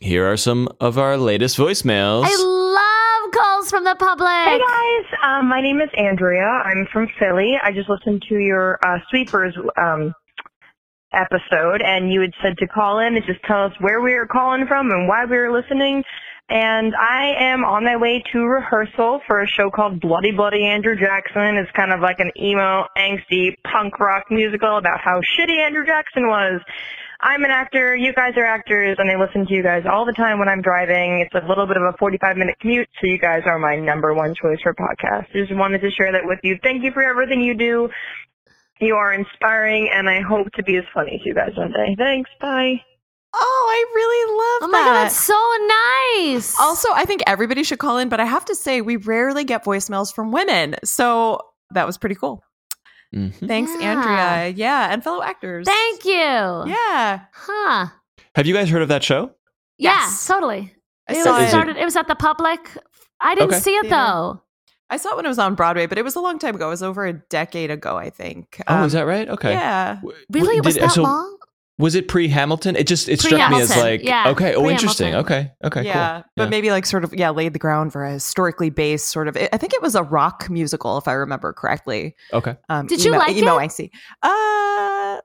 Here 0.00 0.30
are 0.30 0.36
some 0.36 0.68
of 0.80 0.98
our 0.98 1.16
latest 1.16 1.56
voicemails. 1.56 2.24
I 2.26 2.36
love 2.36 2.36
calls 2.36 2.65
from 3.76 3.84
the 3.84 3.94
public. 3.98 4.48
Hey 4.48 4.58
guys, 4.58 5.04
um, 5.22 5.50
my 5.50 5.60
name 5.60 5.82
is 5.82 5.90
Andrea. 5.98 6.48
I'm 6.64 6.88
from 6.90 7.08
Philly. 7.20 7.58
I 7.62 7.72
just 7.72 7.90
listened 7.90 8.24
to 8.30 8.36
your 8.36 8.78
uh, 8.82 9.00
sweepers 9.10 9.54
um, 9.76 10.14
episode, 11.12 11.82
and 11.84 12.10
you 12.10 12.22
had 12.22 12.30
said 12.42 12.56
to 12.56 12.66
call 12.68 13.00
in 13.00 13.16
and 13.16 13.26
just 13.26 13.42
tell 13.44 13.64
us 13.64 13.72
where 13.80 14.00
we 14.00 14.14
were 14.14 14.26
calling 14.26 14.64
from 14.66 14.90
and 14.90 15.06
why 15.06 15.26
we 15.26 15.36
were 15.36 15.52
listening. 15.52 16.02
And 16.48 16.94
I 16.96 17.34
am 17.52 17.66
on 17.66 17.84
my 17.84 17.98
way 17.98 18.24
to 18.32 18.38
rehearsal 18.38 19.20
for 19.26 19.42
a 19.42 19.46
show 19.46 19.68
called 19.68 20.00
Bloody 20.00 20.32
Bloody 20.32 20.64
Andrew 20.64 20.96
Jackson. 20.96 21.58
It's 21.58 21.70
kind 21.72 21.92
of 21.92 22.00
like 22.00 22.16
an 22.18 22.30
emo, 22.40 22.86
angsty 22.96 23.56
punk 23.70 24.00
rock 24.00 24.24
musical 24.30 24.78
about 24.78 25.00
how 25.04 25.20
shitty 25.20 25.58
Andrew 25.58 25.84
Jackson 25.84 26.28
was. 26.28 26.62
I'm 27.20 27.44
an 27.44 27.50
actor, 27.50 27.96
you 27.96 28.12
guys 28.12 28.32
are 28.36 28.44
actors, 28.44 28.96
and 28.98 29.10
I 29.10 29.16
listen 29.18 29.46
to 29.46 29.54
you 29.54 29.62
guys 29.62 29.84
all 29.90 30.04
the 30.04 30.12
time 30.12 30.38
when 30.38 30.48
I'm 30.48 30.60
driving. 30.60 31.20
It's 31.20 31.34
a 31.34 31.46
little 31.48 31.66
bit 31.66 31.76
of 31.78 31.82
a 31.82 31.96
45 31.98 32.36
minute 32.36 32.56
commute, 32.60 32.88
so 33.00 33.06
you 33.06 33.18
guys 33.18 33.42
are 33.46 33.58
my 33.58 33.76
number 33.76 34.12
one 34.14 34.34
choice 34.34 34.58
for 34.62 34.74
podcast. 34.74 35.32
Just 35.32 35.54
wanted 35.54 35.80
to 35.80 35.90
share 35.90 36.12
that 36.12 36.22
with 36.24 36.38
you. 36.42 36.58
Thank 36.62 36.84
you 36.84 36.92
for 36.92 37.02
everything 37.02 37.40
you 37.40 37.56
do. 37.56 37.88
You 38.80 38.94
are 38.96 39.14
inspiring, 39.14 39.88
and 39.92 40.08
I 40.10 40.20
hope 40.20 40.52
to 40.56 40.62
be 40.62 40.76
as 40.76 40.84
funny 40.92 41.12
as 41.14 41.20
you 41.24 41.34
guys 41.34 41.52
one 41.56 41.72
day. 41.72 41.94
Thanks. 41.96 42.28
Bye. 42.40 42.82
Oh, 43.38 43.66
I 43.70 43.92
really 43.94 44.32
love 44.32 44.68
Oh 44.68 44.72
my 44.72 44.78
that. 44.78 44.84
god, 44.84 45.04
that's 45.04 45.20
so 45.20 46.32
nice. 46.36 46.54
Also, 46.60 46.88
I 46.94 47.04
think 47.06 47.22
everybody 47.26 47.64
should 47.64 47.78
call 47.78 47.96
in, 47.98 48.08
but 48.10 48.20
I 48.20 48.24
have 48.26 48.44
to 48.46 48.54
say, 48.54 48.82
we 48.82 48.96
rarely 48.96 49.44
get 49.44 49.64
voicemails 49.64 50.12
from 50.14 50.32
women. 50.32 50.76
So 50.84 51.40
that 51.72 51.86
was 51.86 51.96
pretty 51.98 52.14
cool. 52.14 52.42
Mhm. 53.14 53.46
Thanks, 53.48 53.70
Yeah. 53.80 53.92
Andrea. 53.92 54.48
Yeah, 54.48 54.92
and 54.92 55.02
fellow 55.02 55.22
actors. 55.22 55.66
thank 55.66 56.04
you. 56.04 56.12
Yeah. 56.12 57.20
Huh. 57.32 57.86
Have 58.34 58.46
you 58.46 58.54
guys 58.54 58.68
heard 58.68 58.82
of 58.82 58.88
that 58.88 59.02
show? 59.04 59.30
Yeah, 59.78 59.92
Yes. 60.00 60.26
totally. 60.26 60.74
I 61.08 61.12
It 61.14 61.22
saw 61.24 61.36
was 61.38 61.46
it. 61.46 61.48
started. 61.50 61.76
It 61.76 61.84
was 61.84 61.96
at 61.96 62.08
the 62.08 62.14
public. 62.16 62.60
I 63.20 63.34
didn't 63.34 63.50
Okay. 63.50 63.60
see 63.60 63.74
it 63.76 63.82
Theater. 63.82 63.96
though. 63.96 64.42
I 64.90 64.98
saw 64.98 65.10
it 65.12 65.16
when 65.16 65.24
it 65.24 65.28
was 65.28 65.38
on 65.38 65.54
Broadway, 65.54 65.86
but 65.86 65.98
it 65.98 66.04
was 66.04 66.14
a 66.16 66.20
long 66.20 66.38
time 66.38 66.54
ago. 66.54 66.66
It 66.66 66.70
was 66.70 66.82
over 66.82 67.06
a 67.06 67.12
decade 67.12 67.70
ago, 67.70 67.96
I 67.96 68.10
think. 68.10 68.60
Oh, 68.68 68.74
Um, 68.76 68.84
is 68.84 68.92
that 68.92 69.06
right? 69.06 69.28
Okay. 69.28 69.50
Yeah. 69.52 69.96
W- 69.96 70.16
Really, 70.30 70.46
w- 70.46 70.58
it 70.58 70.64
was 70.64 70.74
did- 70.74 70.82
that 70.84 70.92
so 70.92 71.02
long? 71.02 71.35
Was 71.78 71.94
it 71.94 72.08
pre 72.08 72.28
Hamilton? 72.28 72.74
It 72.74 72.86
just 72.86 73.08
it 73.08 73.20
struck 73.20 73.50
me 73.50 73.60
as 73.60 73.76
like 73.76 74.02
yeah, 74.02 74.28
okay, 74.30 74.54
oh 74.54 74.68
interesting. 74.68 75.14
Okay, 75.14 75.52
okay, 75.62 75.84
yeah, 75.84 76.20
cool. 76.22 76.24
but 76.36 76.50
maybe 76.50 76.70
like 76.70 76.86
sort 76.86 77.04
of 77.04 77.12
yeah 77.14 77.28
laid 77.30 77.52
the 77.52 77.58
ground 77.58 77.92
for 77.92 78.04
a 78.04 78.12
historically 78.12 78.70
based 78.70 79.08
sort 79.08 79.28
of. 79.28 79.36
I 79.36 79.56
think 79.58 79.74
it 79.74 79.82
was 79.82 79.94
a 79.94 80.02
rock 80.02 80.48
musical, 80.48 80.96
if 80.96 81.06
I 81.06 81.12
remember 81.12 81.52
correctly. 81.52 82.16
okay. 82.32 82.56
Um, 82.70 82.86
Did 82.86 83.04
you 83.04 83.10
emo, 83.10 83.18
like 83.18 83.36
emo 83.36 83.58
it? 83.58 83.64
icy. 83.64 83.92
Uh, 84.22 85.18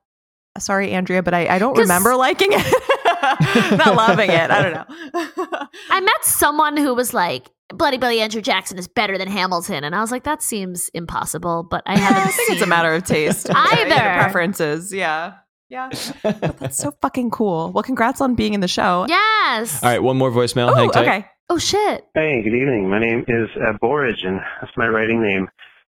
sorry, 0.59 0.91
Andrea, 0.91 1.23
but 1.23 1.33
I, 1.33 1.47
I 1.55 1.59
don't 1.59 1.77
remember 1.77 2.15
liking 2.15 2.49
it. 2.51 3.77
Not 3.77 3.95
loving 3.95 4.29
it. 4.29 4.51
I 4.51 4.61
don't 4.61 4.73
know. 4.73 4.85
I 5.89 6.01
met 6.01 6.23
someone 6.25 6.75
who 6.75 6.93
was 6.93 7.13
like, 7.13 7.49
"Bloody 7.73 7.97
Billy 7.97 8.19
Andrew 8.19 8.41
Jackson 8.41 8.77
is 8.77 8.87
better 8.89 9.17
than 9.17 9.29
Hamilton," 9.29 9.83
and 9.83 9.95
I 9.95 10.01
was 10.01 10.11
like, 10.11 10.23
"That 10.23 10.41
seems 10.43 10.89
impossible." 10.93 11.63
But 11.63 11.83
I 11.85 11.97
haven't 11.97 12.23
I 12.23 12.31
think 12.31 12.47
seen 12.47 12.57
it's 12.57 12.61
a 12.65 12.67
matter 12.67 12.93
of 12.93 13.03
taste. 13.05 13.49
and, 13.49 13.57
you 13.57 13.85
know, 13.87 13.95
Either. 13.95 14.13
preferences. 14.23 14.91
Yeah. 14.91 15.33
Yeah. 15.71 15.89
But 16.21 16.57
that's 16.59 16.77
so 16.77 16.91
fucking 17.01 17.31
cool. 17.31 17.71
Well, 17.71 17.81
congrats 17.83 18.19
on 18.19 18.35
being 18.35 18.53
in 18.53 18.59
the 18.59 18.67
show. 18.67 19.05
Yes. 19.07 19.81
All 19.81 19.89
right, 19.89 20.03
one 20.03 20.17
more 20.17 20.29
voicemail. 20.29 20.69
Oh, 20.69 20.75
Hang 20.75 20.89
tight. 20.91 21.07
okay. 21.07 21.25
Oh 21.49 21.57
shit. 21.57 22.05
Hey, 22.13 22.41
good 22.43 22.53
evening. 22.53 22.89
My 22.89 22.99
name 22.99 23.23
is 23.27 23.47
Aborigen. 23.55 24.43
That's 24.59 24.75
my 24.75 24.87
writing 24.87 25.21
name. 25.21 25.47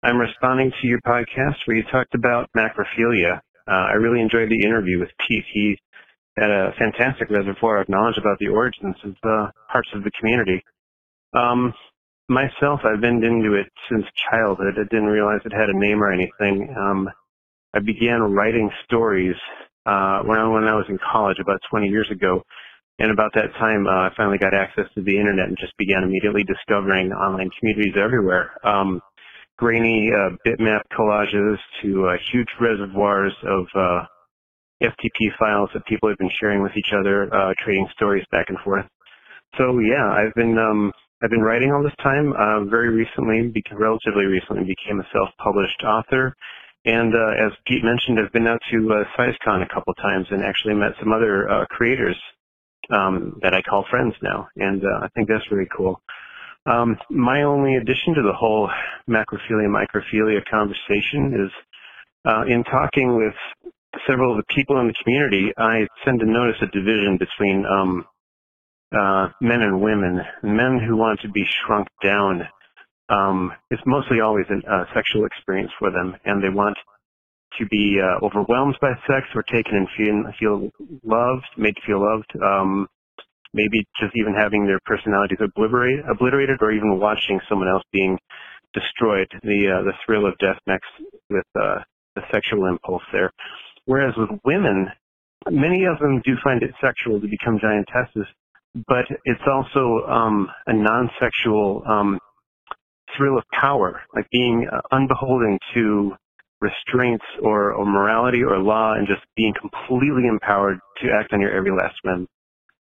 I'm 0.05 0.17
responding 0.19 0.71
to 0.81 0.87
your 0.87 1.01
podcast 1.01 1.57
where 1.65 1.77
you 1.77 1.83
talked 1.91 2.15
about 2.15 2.49
macrophilia. 2.57 3.41
Uh, 3.67 3.71
I 3.91 3.95
really 3.95 4.21
enjoyed 4.21 4.49
the 4.49 4.63
interview 4.65 5.01
with 5.01 5.11
Pete. 5.27 5.45
He 5.53 5.77
had 6.37 6.51
a 6.51 6.73
fantastic 6.79 7.29
reservoir 7.31 7.81
of 7.81 7.89
knowledge 7.89 8.19
about 8.19 8.39
the 8.39 8.49
origins 8.49 8.97
of 9.05 9.17
the 9.25 9.51
parts 9.73 9.89
of 9.93 10.05
the 10.05 10.11
community. 10.21 10.63
Um, 11.33 11.75
myself, 12.29 12.81
I've 12.85 13.01
been 13.01 13.25
into 13.25 13.55
it 13.55 13.67
since 13.91 14.05
childhood. 14.31 14.75
I 14.79 14.85
didn't 14.85 15.07
realize 15.09 15.41
it 15.45 15.53
had 15.53 15.69
a 15.69 15.79
name 15.79 16.01
or 16.03 16.13
anything. 16.13 16.73
Um, 16.79 17.09
I 17.75 17.81
began 17.81 18.21
writing 18.23 18.71
stories 18.85 19.35
uh, 19.87 20.21
when, 20.25 20.39
I, 20.39 20.49
when 20.49 20.65
I 20.65 20.75
was 20.75 20.87
in 20.89 20.99
college 20.99 21.39
about 21.41 21.61
20 21.71 21.89
years 21.89 22.09
ago. 22.11 22.43
And 22.99 23.11
about 23.11 23.33
that 23.35 23.53
time, 23.59 23.87
uh, 23.89 24.07
I 24.07 24.11
finally 24.17 24.39
got 24.39 24.55
access 24.55 24.87
to 24.95 25.03
the 25.03 25.19
internet 25.19 25.49
and 25.49 25.59
just 25.59 25.77
began 25.77 26.05
immediately 26.05 26.45
discovering 26.45 27.13
online 27.13 27.51
communities 27.59 27.95
everywhere. 27.99 28.53
Um, 28.65 29.01
grainy 29.59 30.11
uh, 30.15 30.37
bitmap 30.47 30.83
collages 30.97 31.57
to 31.83 32.09
uh, 32.09 32.17
huge 32.33 32.49
reservoirs 32.61 33.33
of 33.43 33.67
uh, 33.75 34.05
FTP 34.83 35.35
files 35.39 35.71
that 35.75 35.85
people 35.87 36.09
have 36.09 36.19
been 36.19 36.31
sharing 36.41 36.63
with 36.63 36.73
each 36.77 36.93
other, 36.99 37.33
uh, 37.35 37.53
trading 37.65 37.89
stories 37.97 38.25
back 38.31 38.47
and 38.49 38.59
forth. 38.65 38.85
So 39.59 39.79
yeah, 39.79 40.11
I've 40.11 40.35
been 40.35 40.59
um, 40.59 40.93
I've 41.23 41.31
been 41.31 41.43
writing 41.43 41.73
all 41.73 41.83
this 41.83 41.95
time. 42.03 42.33
Uh, 42.33 42.65
very 42.65 42.91
recently, 42.91 43.53
relatively 43.73 44.27
recently, 44.27 44.65
became 44.65 45.01
a 45.01 45.09
self-published 45.13 45.83
author. 45.85 46.35
And 46.85 47.15
uh, 47.15 47.47
as 47.47 47.53
Pete 47.67 47.83
mentioned, 47.83 48.19
I've 48.19 48.33
been 48.33 48.47
out 48.47 48.61
to 48.71 48.93
uh, 48.93 49.05
SciSCon 49.19 49.63
a 49.63 49.73
couple 49.73 49.95
times 49.95 50.27
and 50.31 50.43
actually 50.43 50.75
met 50.75 50.93
some 51.01 51.13
other 51.13 51.49
uh, 51.49 51.67
creators 51.67 52.17
um, 52.91 53.39
that 53.43 53.55
I 53.55 53.63
call 53.63 53.87
friends 53.89 54.15
now, 54.23 54.49
and 54.57 54.83
uh, 54.85 55.05
I 55.05 55.09
think 55.15 55.29
that's 55.29 55.51
really 55.51 55.69
cool. 55.75 56.01
Um, 56.67 56.97
my 57.11 57.43
only 57.43 57.77
addition 57.77 58.15
to 58.15 58.23
the 58.23 58.33
whole 58.33 58.71
macrophilia 59.09 59.69
microphilia 59.69 60.41
conversation 60.51 61.47
is 61.47 61.53
uh, 62.27 62.45
in 62.49 62.65
talking 62.65 63.17
with 63.17 63.35
several 64.07 64.33
of 64.33 64.39
the 64.39 64.55
people 64.55 64.81
in 64.81 64.89
the 64.89 64.95
community, 65.03 65.53
I 65.57 65.87
tend 66.05 66.21
to 66.21 66.27
notice 66.27 66.57
a 66.63 66.67
division 66.67 67.19
between 67.19 67.65
um, 67.67 68.05
uh, 68.97 69.29
men 69.41 69.63
and 69.63 69.81
women. 69.81 70.21
Men 70.43 70.79
who 70.79 70.97
want 70.97 71.21
to 71.21 71.29
be 71.29 71.45
shrunk 71.45 71.89
down. 72.03 72.43
Um, 73.09 73.53
it's 73.71 73.83
mostly 73.87 74.21
always 74.21 74.47
a 74.51 74.73
uh, 74.73 74.85
sexual 74.95 75.27
experience 75.27 75.71
for 75.79 75.91
them, 75.91 76.17
and 76.25 76.43
they 76.43 76.49
want 76.49 76.77
to 77.59 77.67
be 77.67 78.01
uh, 78.03 78.25
overwhelmed 78.25 78.77
by 78.81 78.93
sex 79.07 79.27
or 79.35 79.43
taken 79.43 79.77
and 79.77 79.89
feel, 79.97 80.33
feel 80.41 80.71
loved, 81.05 81.47
made 81.57 81.77
to 81.77 81.83
feel 81.87 82.03
loved. 82.03 82.33
Um, 82.43 82.89
maybe 83.53 83.87
just 84.01 84.13
even 84.17 84.35
having 84.35 84.67
their 84.67 84.81
personalities 84.85 85.39
obliterate, 85.41 86.01
obliterated, 86.11 86.59
or 86.61 86.73
even 86.73 86.99
watching 86.99 87.39
someone 87.49 87.69
else 87.69 87.85
being 87.93 88.19
destroyed. 88.73 89.29
The 89.43 89.79
uh, 89.79 89.83
the 89.85 89.93
thrill 90.05 90.27
of 90.27 90.37
death 90.39 90.59
next 90.67 90.91
with 91.31 91.47
uh, 91.55 91.79
the 92.17 92.23
sexual 92.33 92.67
impulse 92.67 93.03
there. 93.13 93.31
Whereas 93.87 94.15
with 94.17 94.31
women, 94.45 94.89
many 95.51 95.85
of 95.85 95.99
them 96.01 96.21
do 96.25 96.35
find 96.43 96.63
it 96.63 96.71
sexual 96.83 97.21
to 97.21 97.29
become 97.29 97.59
giantesses, 97.59 98.27
but 98.89 99.05
it's 99.25 99.47
also 99.47 100.07
um, 100.09 100.49
a 100.67 100.73
non-sexual 100.73 101.83
um, 101.87 102.19
thrill 103.17 103.39
of 103.39 103.45
power, 103.59 104.03
like 104.15 104.27
being 104.31 104.69
uh, 104.71 104.81
unbeholden 104.93 105.59
to 105.75 106.13
restraints 106.61 107.25
or, 107.43 107.73
or 107.73 107.85
morality 107.85 108.43
or 108.43 108.59
law 108.59 108.95
and 108.95 109.07
just 109.07 109.21
being 109.37 109.53
completely 109.61 110.27
empowered 110.29 110.79
to 111.03 111.09
act 111.13 111.33
on 111.33 111.41
your 111.41 111.53
every 111.55 111.71
last 111.71 111.95
whim. 112.05 112.27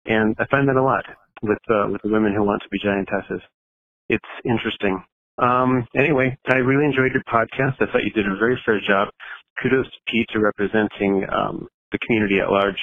And 0.06 0.36
I 0.40 0.46
find 0.48 0.68
that 0.68 0.76
a 0.76 0.84
lot 0.84 1.06
with 1.42 1.60
uh, 1.70 1.88
with 1.92 2.02
the 2.04 2.10
women 2.10 2.34
who 2.36 2.44
want 2.44 2.62
to 2.64 2.70
be 2.70 2.80
giantesses. 2.80 3.42
It's 4.10 4.24
interesting. 4.46 5.04
Um, 5.38 5.88
anyway, 5.96 6.38
I 6.52 6.58
really 6.58 6.86
enjoyed 6.86 7.14
your 7.14 7.24
podcast. 7.24 7.82
I 7.82 7.92
thought 7.92 8.04
you 8.04 8.12
did 8.12 8.28
a 8.28 8.38
very 8.38 8.60
fair 8.66 8.80
job. 8.86 9.10
Kudos 9.62 9.86
to 9.86 10.00
Pete 10.08 10.28
to 10.34 10.40
representing 10.40 11.26
um, 11.34 11.68
the 11.92 12.00
community 12.06 12.40
at 12.40 12.50
large, 12.50 12.78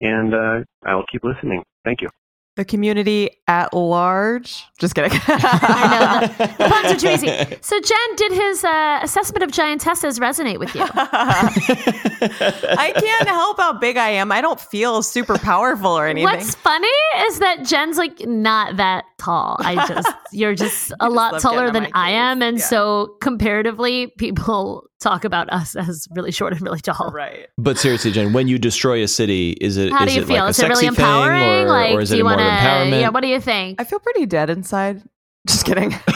and 0.00 0.34
uh, 0.34 0.64
I 0.84 0.94
will 0.94 1.06
keep 1.10 1.22
listening. 1.24 1.62
Thank 1.84 2.02
you. 2.02 2.08
The 2.56 2.64
community 2.64 3.30
at 3.48 3.74
large. 3.74 4.64
Just 4.78 4.94
kidding. 4.94 5.10
I 5.26 6.20
know 6.20 6.26
the, 6.28 6.46
the 6.56 6.68
puns 6.68 6.92
are 6.92 6.96
too 6.96 7.08
easy. 7.08 7.56
So 7.62 7.80
Jen, 7.80 8.16
did 8.16 8.32
his 8.32 8.62
uh, 8.62 9.00
assessment 9.02 9.42
of 9.42 9.50
giantesses 9.50 10.20
resonate 10.20 10.58
with 10.60 10.72
you? 10.74 10.82
I 10.94 12.92
can't 12.94 13.28
help 13.28 13.56
how 13.58 13.72
big 13.78 13.96
I 13.96 14.10
am. 14.10 14.30
I 14.30 14.40
don't 14.40 14.60
feel 14.60 15.02
super 15.02 15.36
powerful 15.38 15.90
or 15.90 16.06
anything. 16.06 16.24
What's 16.32 16.54
funny 16.54 16.86
is 17.26 17.38
that 17.40 17.64
Jen's 17.64 17.96
like 17.98 18.20
not 18.26 18.76
that 18.76 19.04
tall. 19.18 19.56
I 19.60 19.86
just 19.86 20.12
you're 20.32 20.54
just 20.54 20.92
a 21.00 21.08
lot 21.08 21.40
taller 21.40 21.70
than 21.70 21.88
I 21.94 22.10
am, 22.10 22.42
and 22.42 22.58
Yeah. 22.58 22.64
so 22.64 23.16
comparatively, 23.20 24.08
people 24.18 24.84
talk 25.04 25.24
about 25.24 25.52
us 25.52 25.76
as 25.76 26.08
really 26.10 26.32
short 26.32 26.52
and 26.52 26.62
really 26.62 26.80
tall. 26.80 27.10
right. 27.14 27.46
But 27.58 27.78
seriously, 27.78 28.10
Jen, 28.10 28.32
when 28.32 28.48
you 28.48 28.58
destroy 28.58 29.02
a 29.04 29.08
city, 29.08 29.52
is 29.60 29.76
it 29.76 29.92
How 29.92 30.04
is 30.04 30.10
do 30.12 30.16
you 30.16 30.22
it 30.22 30.26
feel? 30.26 30.36
like 30.38 30.46
a 30.46 30.48
is 30.48 30.58
it 30.58 30.62
really 30.68 30.74
sexy 30.74 30.86
empowering? 30.86 31.42
thing, 31.42 31.64
or, 31.66 31.68
like, 31.68 31.94
or 31.94 32.00
is 32.00 32.08
do 32.08 32.14
it 32.16 32.18
you 32.18 32.24
more 32.24 32.32
want 32.36 32.40
of 32.42 32.46
to? 32.48 32.52
empowerment? 32.66 33.00
Yeah. 33.00 33.08
What 33.10 33.20
do 33.20 33.28
you 33.28 33.40
think? 33.40 33.80
I 33.80 33.84
feel 33.84 34.00
pretty 34.00 34.26
dead 34.26 34.50
inside. 34.50 35.02
Just 35.46 35.64
kidding. 35.64 35.92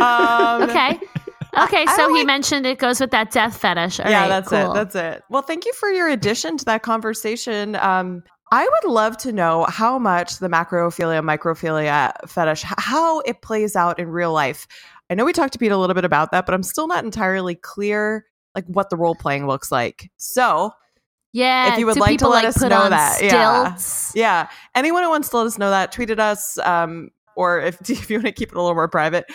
um, 0.00 0.62
okay. 0.64 0.98
Okay, 1.58 1.84
I 1.88 1.96
so 1.96 2.08
he 2.08 2.16
like- 2.18 2.26
mentioned 2.26 2.66
it 2.66 2.78
goes 2.78 3.00
with 3.00 3.10
that 3.12 3.30
death 3.32 3.56
fetish. 3.56 4.00
All 4.00 4.10
yeah, 4.10 4.22
right, 4.22 4.28
that's 4.28 4.48
cool. 4.50 4.72
it. 4.72 4.74
That's 4.74 4.94
it. 4.94 5.22
Well, 5.30 5.42
thank 5.42 5.64
you 5.64 5.72
for 5.72 5.88
your 5.90 6.08
addition 6.08 6.56
to 6.58 6.64
that 6.66 6.82
conversation. 6.82 7.74
Um, 7.76 8.22
I 8.52 8.64
would 8.64 8.90
love 8.92 9.16
to 9.18 9.32
know 9.32 9.64
how 9.68 9.98
much 9.98 10.38
the 10.38 10.48
macrophilia, 10.48 11.22
microphilia 11.22 12.12
fetish, 12.28 12.62
how 12.64 13.20
it 13.20 13.42
plays 13.42 13.76
out 13.76 13.98
in 13.98 14.08
real 14.08 14.32
life. 14.32 14.66
I 15.10 15.14
know 15.14 15.24
we 15.24 15.32
talked 15.32 15.54
to 15.54 15.58
Pete 15.58 15.72
a 15.72 15.76
little 15.76 15.94
bit 15.94 16.04
about 16.04 16.30
that, 16.32 16.46
but 16.46 16.54
I'm 16.54 16.62
still 16.62 16.86
not 16.86 17.04
entirely 17.04 17.54
clear 17.54 18.26
like 18.54 18.66
what 18.66 18.90
the 18.90 18.96
role 18.96 19.14
playing 19.14 19.46
looks 19.46 19.72
like. 19.72 20.10
So, 20.16 20.72
yeah. 21.32 21.72
if 21.72 21.78
you 21.78 21.86
would 21.86 21.98
like 21.98 22.18
to 22.18 22.28
let 22.28 22.44
like, 22.44 22.56
us 22.56 22.60
know 22.60 22.88
that, 22.88 23.18
yeah. 23.22 23.74
stilts? 23.74 24.12
yeah, 24.14 24.48
anyone 24.74 25.02
who 25.02 25.10
wants 25.10 25.28
to 25.30 25.38
let 25.38 25.46
us 25.46 25.58
know 25.58 25.70
that, 25.70 25.92
tweeted 25.92 26.18
us, 26.18 26.58
um, 26.58 27.10
or 27.36 27.60
if, 27.60 27.80
if 27.90 28.10
you 28.10 28.18
want 28.18 28.26
to 28.26 28.32
keep 28.32 28.50
it 28.50 28.56
a 28.56 28.60
little 28.60 28.74
more 28.74 28.88
private, 28.88 29.26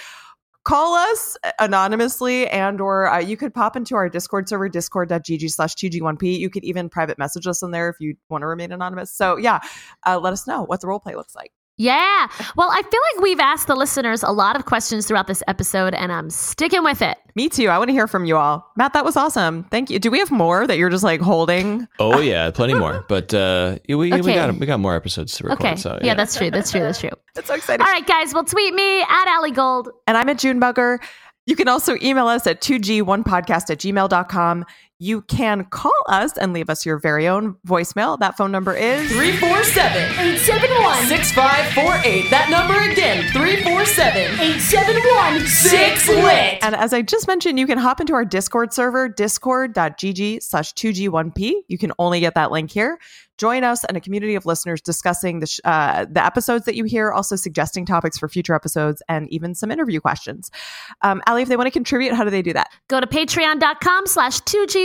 call 0.63 0.95
us 0.95 1.37
anonymously 1.59 2.47
and 2.47 2.79
or 2.79 3.09
uh, 3.09 3.19
you 3.19 3.35
could 3.35 3.53
pop 3.53 3.75
into 3.75 3.95
our 3.95 4.07
discord 4.07 4.47
server 4.47 4.69
discord.gg 4.69 5.51
slash 5.51 5.75
tg1p 5.75 6.39
you 6.39 6.49
could 6.49 6.63
even 6.63 6.87
private 6.87 7.17
message 7.17 7.45
us 7.47 7.61
in 7.61 7.71
there 7.71 7.89
if 7.89 7.97
you 7.99 8.15
want 8.29 8.41
to 8.41 8.47
remain 8.47 8.71
anonymous 8.71 9.13
so 9.13 9.35
yeah 9.35 9.59
uh, 10.07 10.17
let 10.17 10.31
us 10.31 10.47
know 10.47 10.63
what 10.63 10.79
the 10.79 10.87
role 10.87 11.01
play 11.01 11.15
looks 11.15 11.35
like 11.35 11.51
Yeah. 11.77 12.27
Well, 12.55 12.69
I 12.71 12.81
feel 12.83 13.01
like 13.15 13.23
we've 13.23 13.39
asked 13.39 13.67
the 13.67 13.75
listeners 13.75 14.21
a 14.21 14.31
lot 14.31 14.55
of 14.55 14.65
questions 14.65 15.07
throughout 15.07 15.25
this 15.27 15.41
episode, 15.47 15.93
and 15.95 16.11
I'm 16.11 16.29
sticking 16.29 16.83
with 16.83 17.01
it. 17.01 17.17
me 17.35 17.49
too 17.49 17.67
i 17.67 17.77
want 17.79 17.87
to 17.89 17.93
hear 17.93 18.07
from 18.07 18.25
you 18.25 18.37
all 18.37 18.71
matt 18.77 18.93
that 18.93 19.03
was 19.03 19.17
awesome 19.17 19.63
thank 19.71 19.89
you 19.89 19.97
do 19.97 20.11
we 20.11 20.19
have 20.19 20.29
more 20.29 20.67
that 20.67 20.77
you're 20.77 20.89
just 20.91 21.03
like 21.03 21.19
holding 21.19 21.87
Oh 21.99 22.19
yeah, 22.19 22.51
plenty 22.51 22.75
more. 22.75 23.03
But 23.09 23.33
uh, 23.33 23.79
we 23.89 23.95
we 23.95 24.09
got 24.11 24.55
we 24.55 24.65
got 24.67 24.79
more 24.79 24.95
episodes 24.95 25.35
to 25.37 25.45
record. 25.45 25.65
Okay. 25.65 25.75
So 25.75 25.97
yeah. 26.03 26.13
that's 26.13 26.35
true. 26.37 26.51
That's 26.51 26.69
true. 26.69 26.81
That's 26.81 26.99
true. 26.99 27.09
that's 27.35 27.47
so 27.47 27.55
exciting 27.55 27.83
All 27.85 27.91
right, 27.91 28.05
guys. 28.05 28.33
Well, 28.33 28.43
tweet 28.43 28.73
me 28.73 29.01
at 29.01 29.25
Allie 29.27 29.51
Gold. 29.51 29.89
and 30.07 30.15
i'm 30.15 30.29
at 30.29 30.37
june 30.37 30.59
bugger 30.61 30.99
you 31.45 31.55
can 31.57 31.67
also 31.67 31.97
email 32.01 32.27
us 32.27 32.47
at 32.47 32.61
2g1podcast 32.61 33.69
at 33.69 33.79
gmail.com 33.79 34.65
You 34.99 35.21
can 35.21 35.65
call 35.65 35.91
us 36.07 36.37
and 36.37 36.53
leave 36.53 36.69
us 36.69 36.85
your 36.85 36.97
very 36.97 37.27
own 37.27 37.55
voicemail. 37.67 38.17
That 38.19 38.37
phone 38.37 38.51
number 38.51 38.73
is 38.73 39.11
347 39.11 39.97
871 39.97 41.07
6548. 41.07 42.29
That 42.29 42.49
number 42.49 42.79
again 42.89 43.23
347 43.31 44.21
871 44.39 45.47
6 45.47 46.07
lit. 46.09 46.63
And 46.63 46.75
as 46.75 46.93
I 46.93 47.01
just 47.01 47.27
mentioned, 47.27 47.59
you 47.59 47.67
can 47.67 47.77
hop 47.77 47.99
into 47.99 48.13
our 48.13 48.23
Discord 48.23 48.71
server, 48.71 49.09
discord.gg 49.09 50.41
slash 50.43 50.73
2G1P. 50.73 51.53
You 51.67 51.77
can 51.77 51.91
only 51.99 52.19
get 52.19 52.35
that 52.35 52.51
link 52.51 52.71
here. 52.71 52.97
Join 53.39 53.63
us 53.63 53.83
and 53.83 53.97
a 53.97 53.99
community 53.99 54.35
of 54.35 54.45
listeners 54.45 54.79
discussing 54.79 55.39
the, 55.39 55.47
sh- 55.47 55.59
uh, 55.65 56.05
the 56.09 56.23
episodes 56.23 56.65
that 56.65 56.75
you 56.75 56.83
hear, 56.83 57.11
also 57.11 57.35
suggesting 57.35 57.83
topics 57.85 58.17
for 58.17 58.29
future 58.29 58.53
episodes, 58.53 59.01
and 59.09 59.27
even 59.33 59.55
some 59.55 59.71
interview 59.71 59.99
questions. 59.99 60.51
Um, 61.01 61.21
Ali, 61.25 61.41
if 61.41 61.49
they 61.49 61.57
want 61.57 61.65
to 61.65 61.71
contribute, 61.71 62.13
how 62.13 62.23
do 62.23 62.29
they 62.29 62.43
do 62.43 62.53
that? 62.53 62.69
Go 62.89 63.01
to 63.01 63.07
patreon.com 63.07 64.05
slash 64.05 64.39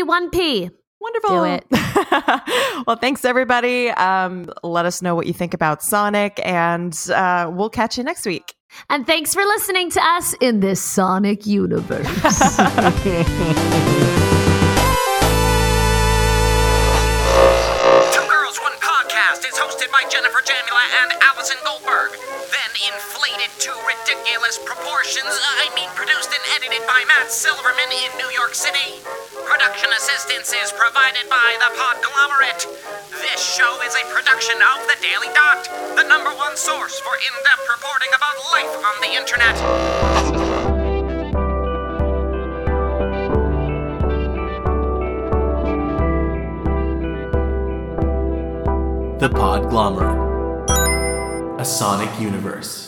2G1P. 0.05 0.71
Wonderful. 1.01 1.31
Do 1.31 1.45
it. 1.45 1.65
well, 2.87 2.97
thanks, 2.97 3.25
everybody. 3.25 3.91
Um, 3.91 4.51
let 4.65 4.85
us 4.85 5.01
know 5.01 5.15
what 5.15 5.27
you 5.27 5.33
think 5.33 5.55
about 5.55 5.83
Sonic, 5.83 6.41
and 6.45 6.97
uh, 7.15 7.51
we'll 7.55 7.71
catch 7.71 7.97
you 7.97 8.05
next 8.05 8.27
week. 8.27 8.55
And 8.91 9.07
thanks 9.07 9.33
for 9.33 9.43
listening 9.43 9.91
to 9.91 10.03
us 10.03 10.35
in 10.41 10.61
this 10.61 10.83
Sonic 10.83 11.47
universe. 11.47 12.07
Two 18.13 18.27
Girls 18.29 18.59
One 18.59 18.73
Podcast 18.83 19.47
is 19.47 19.55
hosted 19.55 19.91
by 19.93 20.03
Jennifer 20.11 20.41
Jamula 20.45 20.83
and 21.03 21.13
Allison 21.23 21.57
Goldberg. 21.65 22.28
Proportions, 24.29 25.25
uh, 25.25 25.65
I 25.65 25.73
mean 25.75 25.89
produced 25.97 26.29
and 26.29 26.45
edited 26.55 26.87
by 26.87 27.03
Matt 27.09 27.33
Silverman 27.33 27.89
in 27.89 28.11
New 28.19 28.29
York 28.37 28.55
City. 28.55 29.01
Production 29.49 29.89
assistance 29.97 30.53
is 30.53 30.71
provided 30.73 31.29
by 31.31 31.57
the 31.59 31.73
Podglomerate. 31.73 32.69
This 33.11 33.41
show 33.41 33.81
is 33.83 33.95
a 33.95 34.05
production 34.13 34.57
of 34.61 34.85
The 34.85 34.97
Daily 35.01 35.33
Dot, 35.33 35.65
the 35.97 36.05
number 36.05 36.31
one 36.37 36.57
source 36.57 37.01
for 37.01 37.17
in-depth 37.17 37.69
reporting 37.73 38.13
about 38.13 38.37
life 38.53 38.77
on 38.85 39.01
the 39.01 39.17
internet. 39.17 39.57
The 49.21 49.31
Podglomerate. 49.31 50.29
A 51.61 51.65
Sonic 51.65 52.21
Universe. 52.21 52.88